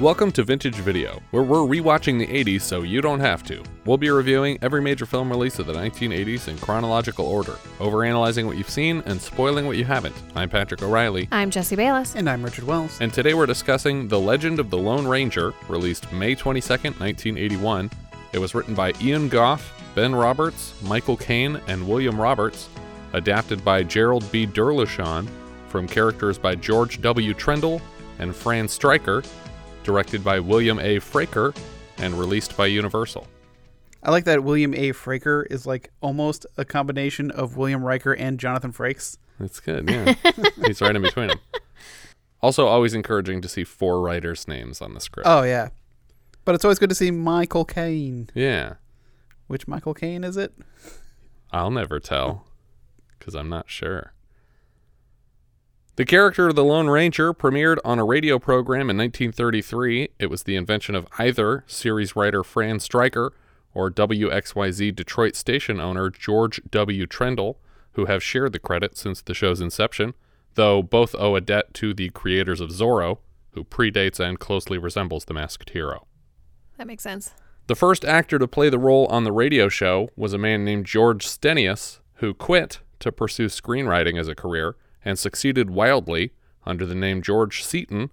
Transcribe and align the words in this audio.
Welcome 0.00 0.30
to 0.32 0.42
Vintage 0.44 0.74
Video, 0.74 1.22
where 1.30 1.42
we're 1.42 1.60
rewatching 1.60 2.18
the 2.18 2.26
80s 2.26 2.60
so 2.60 2.82
you 2.82 3.00
don't 3.00 3.20
have 3.20 3.42
to. 3.44 3.62
We'll 3.86 3.96
be 3.96 4.10
reviewing 4.10 4.58
every 4.60 4.82
major 4.82 5.06
film 5.06 5.30
release 5.30 5.58
of 5.58 5.64
the 5.66 5.72
1980s 5.72 6.48
in 6.48 6.58
chronological 6.58 7.24
order, 7.24 7.52
overanalyzing 7.78 8.44
what 8.46 8.58
you've 8.58 8.68
seen 8.68 9.02
and 9.06 9.18
spoiling 9.18 9.66
what 9.66 9.78
you 9.78 9.86
haven't. 9.86 10.14
I'm 10.34 10.50
Patrick 10.50 10.82
O'Reilly, 10.82 11.28
I'm 11.32 11.50
Jesse 11.50 11.76
Bayless. 11.76 12.14
And 12.14 12.28
I'm 12.28 12.42
Richard 12.44 12.64
Wells. 12.64 12.98
and 13.00 13.10
today 13.10 13.32
we're 13.32 13.46
discussing 13.46 14.06
The 14.06 14.20
Legend 14.20 14.60
of 14.60 14.68
the 14.68 14.76
Lone 14.76 15.06
Ranger, 15.06 15.54
released 15.66 16.12
May 16.12 16.36
22nd, 16.36 17.00
1981. 17.00 17.90
It 18.34 18.38
was 18.38 18.54
written 18.54 18.74
by 18.74 18.88
Ivan 19.00 19.30
Goff, 19.30 19.72
Ben 19.94 20.14
Roberts, 20.14 20.74
Michael 20.82 21.16
Caine, 21.16 21.58
and 21.68 21.88
William 21.88 22.20
Roberts, 22.20 22.68
adapted 23.14 23.64
by 23.64 23.82
Gerald 23.82 24.30
B. 24.30 24.46
Derloshon, 24.46 25.26
from 25.68 25.86
characters 25.88 26.36
by 26.38 26.54
George 26.54 27.00
W. 27.00 27.32
Trendle 27.32 27.80
and 28.18 28.36
Fran 28.36 28.68
Stryker, 28.68 29.22
directed 29.86 30.24
by 30.24 30.40
William 30.40 30.80
A. 30.80 30.98
Fraker, 30.98 31.56
and 31.98 32.18
released 32.18 32.56
by 32.56 32.66
Universal. 32.66 33.26
I 34.02 34.10
like 34.10 34.24
that 34.24 34.42
William 34.42 34.74
A. 34.74 34.90
Fraker 34.92 35.46
is 35.48 35.64
like 35.64 35.90
almost 36.00 36.44
a 36.56 36.64
combination 36.64 37.30
of 37.30 37.56
William 37.56 37.82
Riker 37.84 38.12
and 38.12 38.38
Jonathan 38.38 38.72
Frakes. 38.72 39.16
That's 39.38 39.60
good, 39.60 39.88
yeah. 39.88 40.14
He's 40.66 40.80
right 40.80 40.94
in 40.94 41.02
between 41.02 41.28
them. 41.28 41.38
Also, 42.42 42.66
always 42.66 42.94
encouraging 42.94 43.40
to 43.42 43.48
see 43.48 43.62
four 43.64 44.00
writers' 44.00 44.46
names 44.48 44.82
on 44.82 44.92
the 44.94 45.00
script. 45.00 45.26
Oh 45.28 45.42
yeah, 45.44 45.68
but 46.44 46.54
it's 46.56 46.64
always 46.64 46.78
good 46.80 46.88
to 46.90 46.94
see 46.94 47.10
Michael 47.12 47.64
Caine. 47.64 48.28
Yeah, 48.34 48.74
Which 49.46 49.66
Michael 49.68 49.94
Caine 49.94 50.24
is 50.24 50.36
it? 50.36 50.52
I'll 51.52 51.70
never 51.70 52.00
tell, 52.00 52.44
because 53.18 53.34
I'm 53.34 53.48
not 53.48 53.70
sure. 53.70 54.12
The 55.96 56.04
character 56.04 56.46
of 56.48 56.56
the 56.56 56.64
Lone 56.64 56.88
Ranger 56.88 57.32
premiered 57.32 57.78
on 57.82 57.98
a 57.98 58.04
radio 58.04 58.38
program 58.38 58.90
in 58.90 58.98
1933. 58.98 60.10
It 60.18 60.26
was 60.26 60.42
the 60.42 60.54
invention 60.54 60.94
of 60.94 61.06
either 61.18 61.64
series 61.66 62.14
writer 62.14 62.44
Fran 62.44 62.80
Stryker 62.80 63.32
or 63.72 63.90
WXYZ 63.90 64.94
Detroit 64.94 65.34
station 65.36 65.80
owner 65.80 66.10
George 66.10 66.60
W. 66.70 67.06
Trendle, 67.06 67.56
who 67.92 68.04
have 68.04 68.22
shared 68.22 68.52
the 68.52 68.58
credit 68.58 68.98
since 68.98 69.22
the 69.22 69.32
show's 69.32 69.62
inception, 69.62 70.12
though 70.54 70.82
both 70.82 71.14
owe 71.14 71.34
a 71.34 71.40
debt 71.40 71.72
to 71.72 71.94
the 71.94 72.10
creators 72.10 72.60
of 72.60 72.68
Zorro, 72.68 73.20
who 73.52 73.64
predates 73.64 74.20
and 74.20 74.38
closely 74.38 74.76
resembles 74.76 75.24
the 75.24 75.32
masked 75.32 75.70
hero. 75.70 76.06
That 76.76 76.88
makes 76.88 77.04
sense. 77.04 77.32
The 77.68 77.74
first 77.74 78.04
actor 78.04 78.38
to 78.38 78.46
play 78.46 78.68
the 78.68 78.78
role 78.78 79.06
on 79.06 79.24
the 79.24 79.32
radio 79.32 79.70
show 79.70 80.10
was 80.14 80.34
a 80.34 80.38
man 80.38 80.62
named 80.62 80.84
George 80.84 81.26
Stenius, 81.26 82.00
who 82.16 82.34
quit 82.34 82.80
to 83.00 83.10
pursue 83.10 83.46
screenwriting 83.46 84.20
as 84.20 84.28
a 84.28 84.34
career 84.34 84.76
and 85.06 85.18
succeeded 85.18 85.70
wildly 85.70 86.32
under 86.66 86.84
the 86.84 86.94
name 86.94 87.22
George 87.22 87.64
Seaton, 87.64 88.10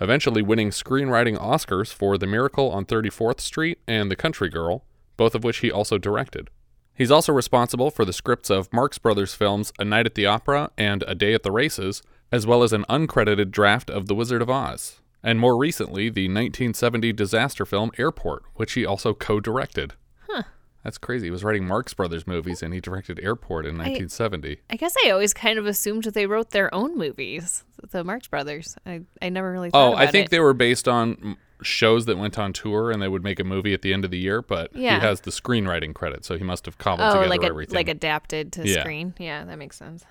eventually 0.00 0.42
winning 0.42 0.70
screenwriting 0.70 1.38
Oscars 1.38 1.92
for 1.92 2.18
The 2.18 2.26
Miracle 2.26 2.70
on 2.70 2.84
34th 2.84 3.40
Street 3.40 3.78
and 3.88 4.10
The 4.10 4.16
Country 4.16 4.50
Girl, 4.50 4.84
both 5.16 5.34
of 5.34 5.42
which 5.42 5.58
he 5.58 5.72
also 5.72 5.96
directed. 5.96 6.50
He's 6.94 7.10
also 7.10 7.32
responsible 7.32 7.90
for 7.90 8.04
the 8.04 8.12
scripts 8.12 8.50
of 8.50 8.72
Marx 8.72 8.98
Brothers 8.98 9.34
films 9.34 9.72
A 9.78 9.84
Night 9.84 10.06
at 10.06 10.14
the 10.14 10.26
Opera 10.26 10.70
and 10.76 11.02
A 11.08 11.14
Day 11.14 11.32
at 11.32 11.42
the 11.42 11.50
Races, 11.50 12.02
as 12.30 12.46
well 12.46 12.62
as 12.62 12.72
an 12.72 12.84
uncredited 12.90 13.50
draft 13.50 13.90
of 13.90 14.06
The 14.06 14.14
Wizard 14.14 14.42
of 14.42 14.50
Oz, 14.50 15.00
and 15.22 15.40
more 15.40 15.56
recently 15.56 16.10
the 16.10 16.28
1970 16.28 17.12
disaster 17.14 17.64
film 17.64 17.90
Airport, 17.96 18.44
which 18.54 18.74
he 18.74 18.84
also 18.84 19.14
co-directed. 19.14 19.92
Huh. 19.92 20.03
That's 20.84 20.98
crazy. 20.98 21.26
He 21.28 21.30
was 21.30 21.42
writing 21.42 21.66
Marx 21.66 21.94
Brothers 21.94 22.26
movies 22.26 22.62
and 22.62 22.74
he 22.74 22.80
directed 22.80 23.18
Airport 23.22 23.64
in 23.64 23.72
1970. 23.76 24.58
I 24.70 24.76
guess 24.76 24.94
I 25.04 25.10
always 25.10 25.32
kind 25.32 25.58
of 25.58 25.64
assumed 25.66 26.04
that 26.04 26.12
they 26.14 26.26
wrote 26.26 26.50
their 26.50 26.72
own 26.74 26.96
movies, 26.98 27.64
the 27.90 28.04
Marx 28.04 28.28
Brothers. 28.28 28.76
I, 28.84 29.00
I 29.22 29.30
never 29.30 29.50
really 29.50 29.70
thought 29.70 29.94
Oh, 29.94 29.96
I 29.96 30.06
think 30.06 30.26
it. 30.26 30.30
they 30.30 30.40
were 30.40 30.52
based 30.52 30.86
on 30.86 31.36
shows 31.62 32.04
that 32.04 32.18
went 32.18 32.38
on 32.38 32.52
tour 32.52 32.90
and 32.90 33.00
they 33.00 33.08
would 33.08 33.24
make 33.24 33.40
a 33.40 33.44
movie 33.44 33.72
at 33.72 33.80
the 33.80 33.94
end 33.94 34.04
of 34.04 34.10
the 34.10 34.18
year, 34.18 34.42
but 34.42 34.76
Yeah. 34.76 34.96
he 34.96 35.06
has 35.06 35.22
the 35.22 35.30
screenwriting 35.30 35.94
credit, 35.94 36.24
so 36.24 36.36
he 36.36 36.44
must 36.44 36.66
have 36.66 36.76
cobbled 36.76 37.08
Oh, 37.08 37.12
together 37.14 37.28
like 37.30 37.42
a, 37.42 37.46
everything. 37.46 37.74
like 37.74 37.88
adapted 37.88 38.52
to 38.52 38.68
Yeah. 38.68 38.80
screen. 38.80 39.14
Yeah, 39.18 39.44
that 39.44 39.56
makes 39.58 39.76
sense. 39.76 40.04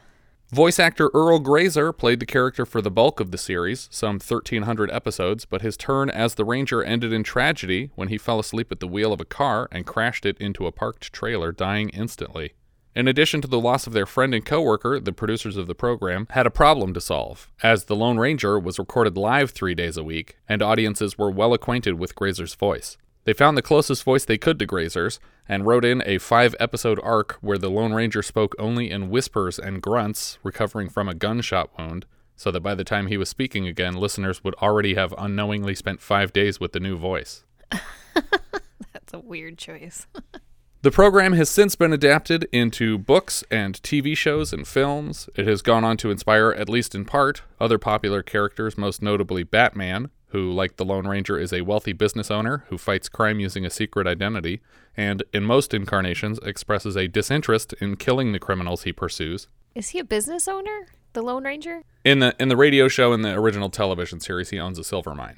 Voice 0.51 0.77
actor 0.79 1.09
Earle 1.15 1.39
Graser 1.39 1.91
played 1.91 2.19
the 2.19 2.27
character 2.27 2.63
for 2.63 2.79
the 2.79 2.91
bulk 2.91 3.19
of 3.19 3.31
the 3.31 3.39
series, 3.39 3.87
some 3.91 4.15
1,300 4.15 4.91
episodes, 4.91 5.45
but 5.45 5.63
his 5.63 5.75
turn 5.75 6.11
as 6.11 6.35
the 6.35 6.45
Ranger 6.45 6.83
ended 6.83 7.11
in 7.11 7.23
tragedy 7.23 7.89
when 7.95 8.09
he 8.09 8.19
fell 8.19 8.39
asleep 8.39 8.71
at 8.71 8.79
the 8.79 8.87
wheel 8.87 9.11
of 9.11 9.19
a 9.19 9.25
car 9.25 9.67
and 9.71 9.87
crashed 9.87 10.27
it 10.27 10.37
into 10.37 10.67
a 10.67 10.71
parked 10.71 11.11
trailer, 11.11 11.51
dying 11.51 11.89
instantly. 11.89 12.53
In 12.95 13.07
addition 13.07 13.41
to 13.41 13.47
the 13.47 13.59
loss 13.59 13.87
of 13.87 13.93
their 13.93 14.05
friend 14.05 14.35
and 14.35 14.45
coworker, 14.45 14.99
the 14.99 15.11
producers 15.11 15.57
of 15.57 15.65
the 15.65 15.73
program 15.73 16.27
had 16.29 16.45
a 16.45 16.51
problem 16.51 16.93
to 16.93 17.01
solve, 17.01 17.49
as 17.63 17.85
The 17.85 17.95
Lone 17.95 18.19
Ranger 18.19 18.59
was 18.59 18.77
recorded 18.77 19.17
live 19.17 19.49
three 19.49 19.73
days 19.73 19.97
a 19.97 20.03
week, 20.03 20.37
and 20.47 20.61
audiences 20.61 21.17
were 21.17 21.31
well 21.31 21.55
acquainted 21.55 21.95
with 21.95 22.13
Graser's 22.13 22.53
voice. 22.53 22.97
They 23.25 23.33
found 23.33 23.57
the 23.57 23.61
closest 23.61 24.03
voice 24.03 24.25
they 24.25 24.37
could 24.37 24.59
to 24.59 24.67
Graser's 24.67 25.19
and 25.47 25.65
wrote 25.65 25.85
in 25.85 26.03
a 26.05 26.17
five 26.17 26.55
episode 26.59 26.99
arc 27.03 27.37
where 27.41 27.57
the 27.57 27.69
Lone 27.69 27.93
Ranger 27.93 28.21
spoke 28.21 28.55
only 28.59 28.89
in 28.89 29.09
whispers 29.09 29.57
and 29.59 29.81
grunts, 29.81 30.37
recovering 30.43 30.89
from 30.89 31.07
a 31.07 31.13
gunshot 31.13 31.69
wound, 31.77 32.05
so 32.35 32.51
that 32.51 32.61
by 32.61 32.75
the 32.75 32.83
time 32.83 33.07
he 33.07 33.17
was 33.17 33.29
speaking 33.29 33.67
again, 33.67 33.93
listeners 33.93 34.43
would 34.43 34.55
already 34.55 34.95
have 34.95 35.13
unknowingly 35.17 35.75
spent 35.75 36.01
five 36.01 36.33
days 36.33 36.59
with 36.59 36.73
the 36.73 36.79
new 36.79 36.97
voice. 36.97 37.43
That's 38.93 39.13
a 39.13 39.19
weird 39.19 39.57
choice. 39.57 40.07
The 40.83 40.91
program 40.91 41.31
has 41.31 41.49
since 41.49 41.77
been 41.77 41.93
adapted 41.93 42.45
into 42.51 42.97
books 42.97 43.41
and 43.49 43.81
TV 43.83 44.17
shows 44.17 44.51
and 44.51 44.67
films. 44.67 45.29
It 45.33 45.47
has 45.47 45.61
gone 45.61 45.85
on 45.85 45.95
to 45.95 46.11
inspire, 46.11 46.51
at 46.51 46.67
least 46.67 46.93
in 46.93 47.05
part, 47.05 47.41
other 47.57 47.77
popular 47.77 48.21
characters, 48.21 48.77
most 48.77 49.01
notably 49.01 49.43
Batman, 49.43 50.09
who, 50.33 50.51
like 50.51 50.77
the 50.77 50.83
Lone 50.83 51.07
Ranger, 51.07 51.37
is 51.37 51.53
a 51.53 51.61
wealthy 51.61 51.93
business 51.93 52.31
owner 52.31 52.65
who 52.69 52.77
fights 52.77 53.07
crime 53.07 53.39
using 53.39 53.65
a 53.65 53.69
secret 53.69 54.07
identity, 54.07 54.61
and 54.97 55.21
in 55.31 55.43
most 55.43 55.75
incarnations 55.75 56.39
expresses 56.39 56.97
a 56.97 57.07
disinterest 57.07 57.73
in 57.73 57.95
killing 57.95 58.31
the 58.31 58.39
criminals 58.39 58.81
he 58.81 58.91
pursues. 58.91 59.47
Is 59.75 59.89
he 59.89 59.99
a 59.99 60.03
business 60.03 60.47
owner? 60.47 60.87
The 61.13 61.21
Lone 61.21 61.43
Ranger? 61.43 61.83
In 62.03 62.17
the 62.17 62.35
in 62.39 62.49
the 62.49 62.57
radio 62.57 62.87
show 62.87 63.13
and 63.13 63.23
the 63.23 63.33
original 63.33 63.69
television 63.69 64.19
series, 64.19 64.49
he 64.49 64.59
owns 64.59 64.79
a 64.79 64.83
silver 64.83 65.13
mine. 65.13 65.37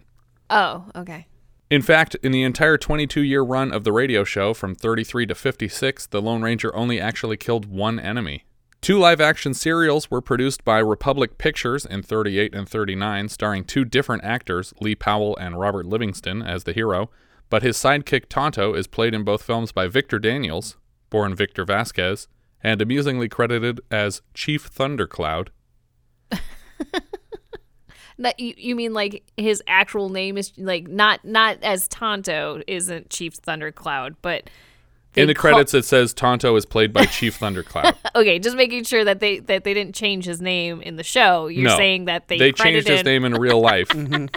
Oh, 0.50 0.86
okay. 0.96 1.28
In 1.70 1.82
fact, 1.82 2.16
in 2.24 2.32
the 2.32 2.44
entire 2.44 2.78
22 2.78 3.22
year 3.22 3.42
run 3.42 3.74
of 3.74 3.84
the 3.84 3.92
radio 3.92 4.24
show 4.24 4.54
from 4.54 4.76
33 4.76 5.26
to 5.26 5.36
56, 5.36 6.08
the 6.08 6.22
Lone 6.22 6.42
Ranger 6.42 6.74
only 6.74 7.02
actually 7.02 7.36
killed 7.36 7.66
one 7.66 8.00
enemy. 8.00 8.45
Two 8.85 9.00
live 9.00 9.19
action 9.19 9.56
serials 9.56 10.12
were 10.12 10.22
produced 10.22 10.63
by 10.63 10.78
Republic 10.78 11.40
Pictures 11.40 11.88
in 11.88 12.03
38 12.03 12.53
and 12.53 12.69
39, 12.69 13.29
starring 13.29 13.63
two 13.63 13.84
different 13.84 14.23
actors, 14.23 14.75
Lee 14.79 14.94
Powell 14.94 15.35
and 15.38 15.59
Robert 15.59 15.88
Livingston, 15.88 16.44
as 16.44 16.66
the 16.66 16.72
hero, 16.72 17.09
but 17.50 17.63
his 17.63 17.78
sidekick 17.78 18.25
Tonto 18.29 18.75
is 18.75 18.85
played 18.85 19.16
in 19.16 19.23
both 19.23 19.41
films 19.41 19.72
by 19.72 19.88
Victor 19.88 20.19
Daniels, 20.19 20.78
born 21.09 21.34
Victor 21.34 21.66
Vasquez, 21.66 22.28
and 22.62 22.79
amusingly 22.79 23.28
credited 23.28 23.81
as 23.90 24.22
Chief 24.35 24.69
Thundercloud. 24.69 25.50
That 28.19 28.40
you, 28.40 28.53
you 28.56 28.75
mean 28.75 28.94
like 28.94 29.23
his 29.35 29.63
actual 29.67 30.07
name 30.07 30.38
is 30.38 30.53
like 30.57 30.88
not 30.88 31.25
not 31.25 31.62
as 31.62 31.88
Tonto 31.90 32.61
isn't 32.66 33.09
Chief 33.09 33.34
Thundercloud, 33.34 34.16
but 34.22 34.49
In 35.16 35.28
the 35.28 35.34
call- 35.34 35.52
credits, 35.52 35.73
it 35.73 35.85
says 35.85 36.14
Tonto 36.14 36.56
is 36.56 36.66
played 36.66 36.91
by 36.91 37.06
Chief 37.06 37.38
Thundercloud. 37.38 37.96
okay, 38.16 38.40
just 38.40 38.56
making 38.56 38.84
sure 38.84 39.03
that 39.03 39.20
they 39.20 39.40
that 39.40 39.64
they 39.64 39.73
didn't 39.73 39.96
change 39.96 40.26
his 40.26 40.41
name 40.41 40.82
in 40.82 40.96
the 40.96 41.03
show. 41.03 41.47
You're 41.47 41.70
no, 41.70 41.78
saying 41.78 42.06
that 42.06 42.28
they 42.28 42.38
they 42.38 42.52
changed 42.52 42.88
his 42.88 43.03
name 43.03 43.26
in 43.26 43.34
real 43.34 43.62
life. 43.62 43.91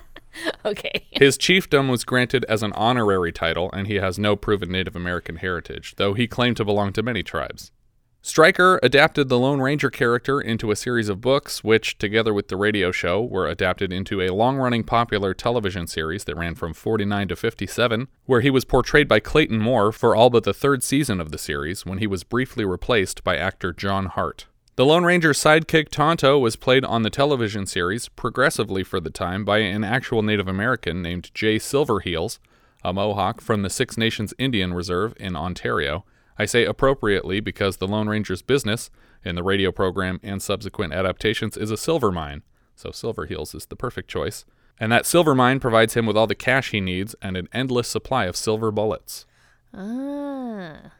Okay. 0.65 1.07
His 1.11 1.37
chiefdom 1.39 1.91
was 1.91 2.05
granted 2.05 2.45
as 2.49 2.63
an 2.63 2.73
honorary 2.73 3.33
title, 3.33 3.71
and 3.73 3.87
he 3.87 3.97
has 3.97 4.19
no 4.19 4.37
proven 4.37 4.71
Native 4.71 4.95
American 4.95 5.37
heritage, 5.37 5.95
though 5.97 6.15
he 6.15 6.27
claimed 6.27 6.57
to 6.59 6.65
belong 6.65 6.93
to 6.95 7.03
many 7.03 7.23
tribes. 7.23 7.73
Stryker 8.21 8.81
adapted 8.83 9.29
the 9.29 9.39
Lone 9.39 9.61
Ranger 9.61 9.91
character 9.91 10.41
into 10.41 10.71
a 10.71 10.77
series 10.77 11.09
of 11.09 11.21
books, 11.21 11.63
which, 11.63 11.97
together 11.99 12.35
with 12.35 12.49
the 12.49 12.57
radio 12.57 12.91
show, 12.91 13.23
were 13.23 13.47
adapted 13.47 13.93
into 13.93 14.21
a 14.21 14.35
long 14.35 14.57
running 14.57 14.83
popular 14.83 15.33
television 15.33 15.87
series 15.87 16.25
that 16.25 16.37
ran 16.37 16.55
from 16.55 16.75
49 16.75 17.29
to 17.29 17.37
57, 17.37 18.09
where 18.27 18.41
he 18.41 18.51
was 18.51 18.65
portrayed 18.65 19.09
by 19.09 19.21
Clayton 19.21 19.59
Moore 19.59 19.93
for 19.93 20.17
all 20.17 20.31
but 20.31 20.43
the 20.43 20.53
third 20.53 20.83
season 20.83 21.21
of 21.21 21.31
the 21.31 21.39
series, 21.39 21.87
when 21.87 21.99
he 21.99 22.07
was 22.07 22.25
briefly 22.25 22.65
replaced 22.65 23.23
by 23.23 23.37
actor 23.37 23.73
John 23.73 24.07
Hart. 24.07 24.47
The 24.75 24.87
Lone 24.87 25.05
Ranger's 25.05 25.39
sidekick 25.39 25.89
Tonto 25.89 26.39
was 26.39 26.55
played 26.55 26.85
on 26.85 27.03
the 27.03 27.11
television 27.11 27.67
series 27.67 28.09
progressively 28.09 28.85
for 28.85 29.01
the 29.01 29.11
time 29.11 29.45
by 29.45 29.59
an 29.59 29.85
actual 29.85 30.23
Native 30.23 30.47
American 30.47 31.03
named 31.03 31.33
Jay 31.35 31.57
Silverheels, 31.57 32.39
a 32.85 32.93
Mohawk 32.93 33.41
from 33.41 33.63
the 33.63 33.71
Six 33.71 33.97
Nations 33.97 34.35
Indian 34.39 34.75
Reserve 34.75 35.15
in 35.19 35.35
Ontario, 35.35 36.05
I 36.39 36.47
say 36.47 36.65
appropriately 36.65 37.41
because 37.41 37.77
the 37.77 37.89
Lone 37.89 38.09
Ranger's 38.09 38.43
business, 38.43 38.91
in 39.25 39.35
the 39.35 39.43
radio 39.43 39.73
program 39.73 40.21
and 40.23 40.41
subsequent 40.41 40.93
adaptations, 40.93 41.57
is 41.57 41.71
a 41.71 41.77
silver 41.77 42.13
mine, 42.13 42.43
so 42.77 42.93
Silver 42.93 43.27
Heels 43.27 43.55
is 43.55 43.67
the 43.67 43.77
perfect 43.77 44.09
choice. 44.09 44.45
And 44.79 44.93
that 44.93 45.07
silver 45.07 45.35
mine 45.35 45.59
provides 45.59 45.95
him 45.95 46.07
with 46.07 46.17
all 46.17 46.29
the 46.29 46.37
cash 46.37 46.71
he 46.71 46.81
needs 46.81 47.17
and 47.21 47.37
an 47.37 47.49
endless 47.53 47.89
supply 47.89 48.27
of 48.27 48.37
silver 48.37 48.71
bullets. 48.71 49.27
Ah. 49.75 50.93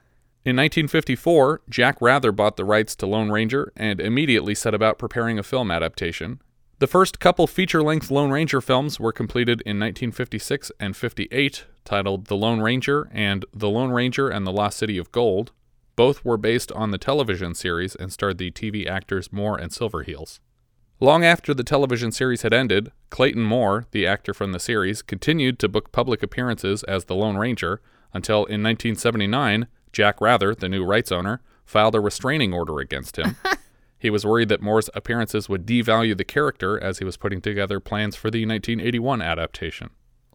In 0.45 0.57
1954, 0.57 1.63
Jack 1.69 2.01
Wrather 2.01 2.33
bought 2.33 2.57
the 2.57 2.65
rights 2.65 2.97
to 2.97 3.07
Lone 3.07 3.31
Ranger 3.31 3.73
and 3.77 4.01
immediately 4.01 4.55
set 4.55 4.75
about 4.75 4.99
preparing 4.99 5.39
a 5.39 5.43
film 5.43 5.71
adaptation. 5.71 6.41
The 6.79 6.87
first 6.87 7.21
couple 7.21 7.47
feature 7.47 7.83
length 7.83 8.11
Lone 8.11 8.31
Ranger 8.31 8.61
films 8.61 8.99
were 8.99 9.13
completed 9.13 9.61
in 9.63 9.79
1956 9.79 10.73
and 10.81 10.97
58, 10.97 11.65
titled 11.89 12.27
The 12.27 12.37
Lone 12.37 12.61
Ranger 12.61 13.09
and 13.13 13.47
The 13.55 13.71
Lone 13.71 13.91
Ranger 13.91 14.29
and 14.29 14.47
the 14.47 14.53
Lost 14.53 14.77
City 14.77 14.99
of 14.99 15.11
Gold. 15.11 15.53
Both 15.97 16.23
were 16.23 16.37
based 16.37 16.71
on 16.73 16.91
the 16.91 16.99
television 16.99 17.55
series 17.55 17.95
and 17.95 18.13
starred 18.13 18.37
the 18.37 18.51
TV 18.51 18.87
actors 18.87 19.33
Moore 19.33 19.57
and 19.57 19.73
Silverheels. 19.73 20.39
Long 21.01 21.25
after 21.25 21.55
the 21.55 21.65
television 21.65 22.13
series 22.13 22.43
had 22.43 22.53
ended, 22.53 22.93
Clayton 23.09 23.43
Moore, 23.43 23.87
the 23.93 24.07
actor 24.07 24.35
from 24.35 24.53
the 24.53 24.61
series, 24.61 25.01
continued 25.01 25.59
to 25.61 25.69
book 25.69 25.91
public 25.91 26.23
appearances 26.23 26.83
as 26.85 27.07
the 27.07 27.15
Lone 27.15 27.39
Ranger 27.39 27.81
until 28.13 28.45
in 28.45 28.63
1979, 28.63 29.67
Jack 29.91 30.21
Wrather, 30.21 30.55
the 30.55 30.69
new 30.69 30.85
rights 30.85 31.11
owner, 31.11 31.41
filed 31.65 31.95
a 31.95 32.01
restraining 32.01 32.53
order 32.53 32.81
against 32.81 33.17
him. 33.17 33.37
he 33.99 34.11
was 34.11 34.27
worried 34.27 34.51
that 34.51 34.61
Moore's 34.61 34.91
appearances 34.95 35.49
would 35.49 35.67
devalue 35.67 36.17
the 36.17 36.25
character 36.25 36.79
as 36.79 36.99
he 36.99 37.05
was 37.05 37.17
putting 37.17 37.41
together 37.41 37.81
plans 37.81 38.15
for 38.15 38.31
the 38.31 38.45
1981 38.45 39.23
adaptation. 39.23 39.89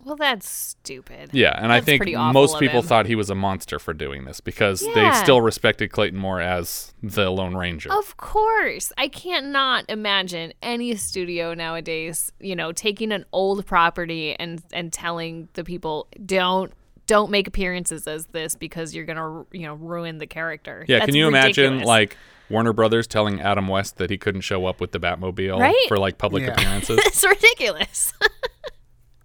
Well, 0.03 0.15
that's 0.15 0.49
stupid. 0.49 1.29
Yeah, 1.33 1.53
and 1.57 1.71
I 1.71 1.81
think 1.81 2.05
most 2.15 2.59
people 2.59 2.81
thought 2.81 3.05
he 3.05 3.15
was 3.15 3.29
a 3.29 3.35
monster 3.35 3.79
for 3.79 3.93
doing 3.93 4.25
this 4.25 4.39
because 4.41 4.81
they 4.93 5.11
still 5.13 5.41
respected 5.41 5.91
Clayton 5.91 6.19
Moore 6.19 6.41
as 6.41 6.93
the 7.01 7.29
Lone 7.29 7.55
Ranger. 7.55 7.91
Of 7.91 8.17
course. 8.17 8.91
I 8.97 9.07
can't 9.07 9.47
not 9.47 9.85
imagine 9.89 10.53
any 10.61 10.95
studio 10.95 11.53
nowadays, 11.53 12.31
you 12.39 12.55
know, 12.55 12.71
taking 12.71 13.11
an 13.11 13.25
old 13.31 13.65
property 13.65 14.35
and 14.39 14.61
and 14.73 14.91
telling 14.91 15.47
the 15.53 15.63
people 15.63 16.07
don't 16.25 16.71
don't 17.05 17.29
make 17.31 17.47
appearances 17.47 18.07
as 18.07 18.27
this 18.27 18.55
because 18.55 18.95
you're 18.95 19.05
going 19.05 19.17
to, 19.17 19.45
you 19.51 19.65
know, 19.65 19.73
ruin 19.73 20.19
the 20.19 20.27
character. 20.27 20.85
Yeah, 20.87 20.99
That's 20.99 21.07
can 21.07 21.15
you 21.15 21.27
imagine 21.27 21.81
like 21.81 22.15
Warner 22.49 22.71
Brothers 22.73 23.07
telling 23.07 23.41
Adam 23.41 23.67
West 23.67 23.97
that 23.97 24.09
he 24.09 24.17
couldn't 24.17 24.41
show 24.41 24.65
up 24.65 24.79
with 24.79 24.91
the 24.93 24.99
Batmobile 24.99 25.59
Right? 25.59 25.75
for 25.87 25.97
like 25.97 26.17
public 26.17 26.43
Yeah. 26.43 26.53
appearances? 26.53 26.99
It's 27.05 27.25
ridiculous. 27.25 28.13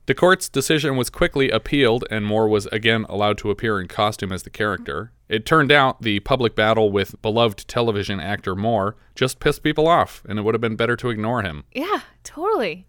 the 0.08 0.14
court's 0.14 0.48
decision 0.48 0.96
was 0.96 1.10
quickly 1.10 1.50
appealed 1.50 2.02
and 2.10 2.24
Moore 2.24 2.48
was 2.48 2.64
again 2.68 3.04
allowed 3.10 3.36
to 3.38 3.50
appear 3.50 3.78
in 3.78 3.88
costume 3.88 4.32
as 4.32 4.42
the 4.42 4.48
character. 4.48 5.12
It 5.28 5.44
turned 5.44 5.70
out 5.70 6.00
the 6.00 6.20
public 6.20 6.54
battle 6.54 6.90
with 6.90 7.20
beloved 7.20 7.68
television 7.68 8.18
actor 8.18 8.56
Moore 8.56 8.96
just 9.14 9.38
pissed 9.38 9.62
people 9.62 9.86
off 9.86 10.24
and 10.26 10.38
it 10.38 10.42
would 10.42 10.54
have 10.54 10.62
been 10.62 10.76
better 10.76 10.96
to 10.96 11.10
ignore 11.10 11.42
him. 11.42 11.64
yeah, 11.74 12.00
totally. 12.24 12.86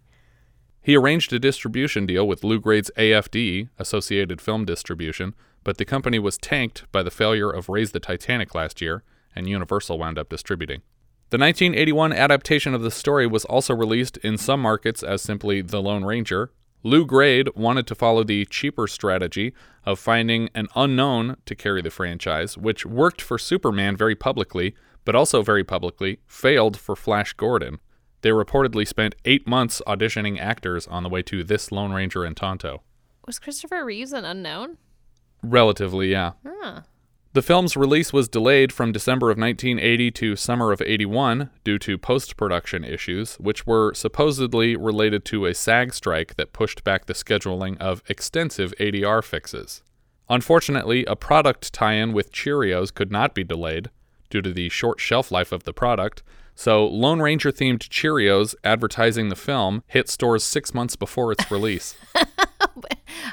He 0.80 0.96
arranged 0.96 1.30
a 1.34 1.38
distribution 1.38 2.06
deal 2.06 2.26
with 2.26 2.42
Lew 2.42 2.58
Grade's 2.58 2.90
AFD, 2.96 3.68
Associated 3.78 4.40
Film 4.40 4.64
Distribution, 4.64 5.34
but 5.62 5.76
the 5.76 5.84
company 5.84 6.18
was 6.18 6.38
tanked 6.38 6.90
by 6.90 7.02
the 7.02 7.10
failure 7.10 7.50
of 7.50 7.68
Raise 7.68 7.92
the 7.92 8.00
Titanic 8.00 8.54
last 8.54 8.80
year, 8.80 9.02
and 9.36 9.46
Universal 9.46 9.98
wound 9.98 10.18
up 10.18 10.30
distributing. 10.30 10.80
The 11.28 11.38
1981 11.38 12.14
adaptation 12.14 12.74
of 12.74 12.80
the 12.80 12.90
story 12.90 13.26
was 13.26 13.44
also 13.44 13.74
released 13.74 14.16
in 14.16 14.38
some 14.38 14.62
markets 14.62 15.02
as 15.02 15.20
simply 15.20 15.60
The 15.60 15.82
Lone 15.82 16.04
Ranger. 16.04 16.50
Lew 16.82 17.04
Grade 17.04 17.48
wanted 17.54 17.86
to 17.88 17.94
follow 17.94 18.24
the 18.24 18.46
cheaper 18.46 18.86
strategy 18.86 19.52
of 19.84 19.98
finding 19.98 20.48
an 20.54 20.68
unknown 20.74 21.36
to 21.44 21.54
carry 21.54 21.82
the 21.82 21.90
franchise, 21.90 22.56
which 22.56 22.86
worked 22.86 23.20
for 23.20 23.38
Superman 23.38 23.96
very 23.96 24.14
publicly, 24.14 24.74
but 25.04 25.14
also 25.14 25.42
very 25.42 25.64
publicly 25.64 26.20
failed 26.26 26.78
for 26.78 26.96
Flash 26.96 27.34
Gordon. 27.34 27.80
They 28.22 28.30
reportedly 28.30 28.86
spent 28.86 29.14
eight 29.24 29.46
months 29.46 29.82
auditioning 29.86 30.38
actors 30.38 30.86
on 30.86 31.02
the 31.02 31.08
way 31.08 31.22
to 31.22 31.44
this 31.44 31.70
Lone 31.70 31.92
Ranger 31.92 32.24
and 32.24 32.36
Tonto. 32.36 32.82
Was 33.26 33.38
Christopher 33.38 33.84
Reeves 33.84 34.12
an 34.12 34.24
unknown? 34.24 34.78
Relatively, 35.42 36.10
yeah. 36.10 36.32
Huh. 36.46 36.80
The 37.32 37.42
film's 37.42 37.76
release 37.76 38.12
was 38.12 38.28
delayed 38.28 38.72
from 38.72 38.90
December 38.90 39.30
of 39.30 39.38
1980 39.38 40.10
to 40.10 40.34
summer 40.34 40.72
of 40.72 40.82
81 40.84 41.50
due 41.62 41.78
to 41.78 41.96
post 41.96 42.36
production 42.36 42.82
issues, 42.82 43.36
which 43.36 43.64
were 43.64 43.94
supposedly 43.94 44.74
related 44.74 45.24
to 45.26 45.46
a 45.46 45.54
SAG 45.54 45.94
strike 45.94 46.34
that 46.34 46.52
pushed 46.52 46.82
back 46.82 47.06
the 47.06 47.12
scheduling 47.12 47.78
of 47.78 48.02
extensive 48.08 48.74
ADR 48.80 49.22
fixes. 49.22 49.84
Unfortunately, 50.28 51.04
a 51.04 51.14
product 51.14 51.72
tie 51.72 51.92
in 51.92 52.12
with 52.12 52.32
Cheerios 52.32 52.92
could 52.92 53.12
not 53.12 53.32
be 53.32 53.44
delayed 53.44 53.90
due 54.28 54.42
to 54.42 54.52
the 54.52 54.68
short 54.68 54.98
shelf 54.98 55.30
life 55.30 55.52
of 55.52 55.62
the 55.62 55.72
product, 55.72 56.24
so 56.60 56.86
Lone 56.86 57.20
Ranger 57.20 57.50
themed 57.50 57.78
Cheerios 57.78 58.54
advertising 58.64 59.30
the 59.30 59.34
film 59.34 59.82
hit 59.86 60.10
stores 60.10 60.44
six 60.44 60.74
months 60.74 60.94
before 60.94 61.32
its 61.32 61.50
release. 61.50 61.96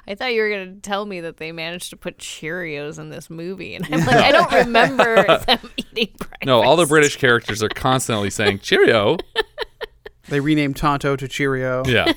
I 0.08 0.16
thought 0.16 0.34
you 0.34 0.42
were 0.42 0.50
going 0.50 0.76
to 0.76 0.80
tell 0.80 1.06
me 1.06 1.20
that 1.20 1.36
they 1.36 1.52
managed 1.52 1.90
to 1.90 1.98
put 1.98 2.20
Cheerios 2.20 2.98
in 2.98 3.10
this 3.10 3.30
movie. 3.30 3.76
And 3.76 3.86
I'm 3.94 4.06
like, 4.06 4.16
I 4.16 4.32
don't 4.32 4.52
remember 4.66 5.26
them 5.40 5.60
eating 5.76 6.16
breakfast. 6.18 6.46
no, 6.46 6.64
all 6.64 6.78
the 6.78 6.86
British 6.86 7.18
characters 7.18 7.62
are 7.62 7.68
constantly 7.68 8.30
saying 8.30 8.60
Cheerio. 8.60 9.18
They 10.30 10.40
renamed 10.40 10.78
Tonto 10.78 11.18
to 11.18 11.28
Cheerio. 11.28 11.84
Yeah. 11.86 12.14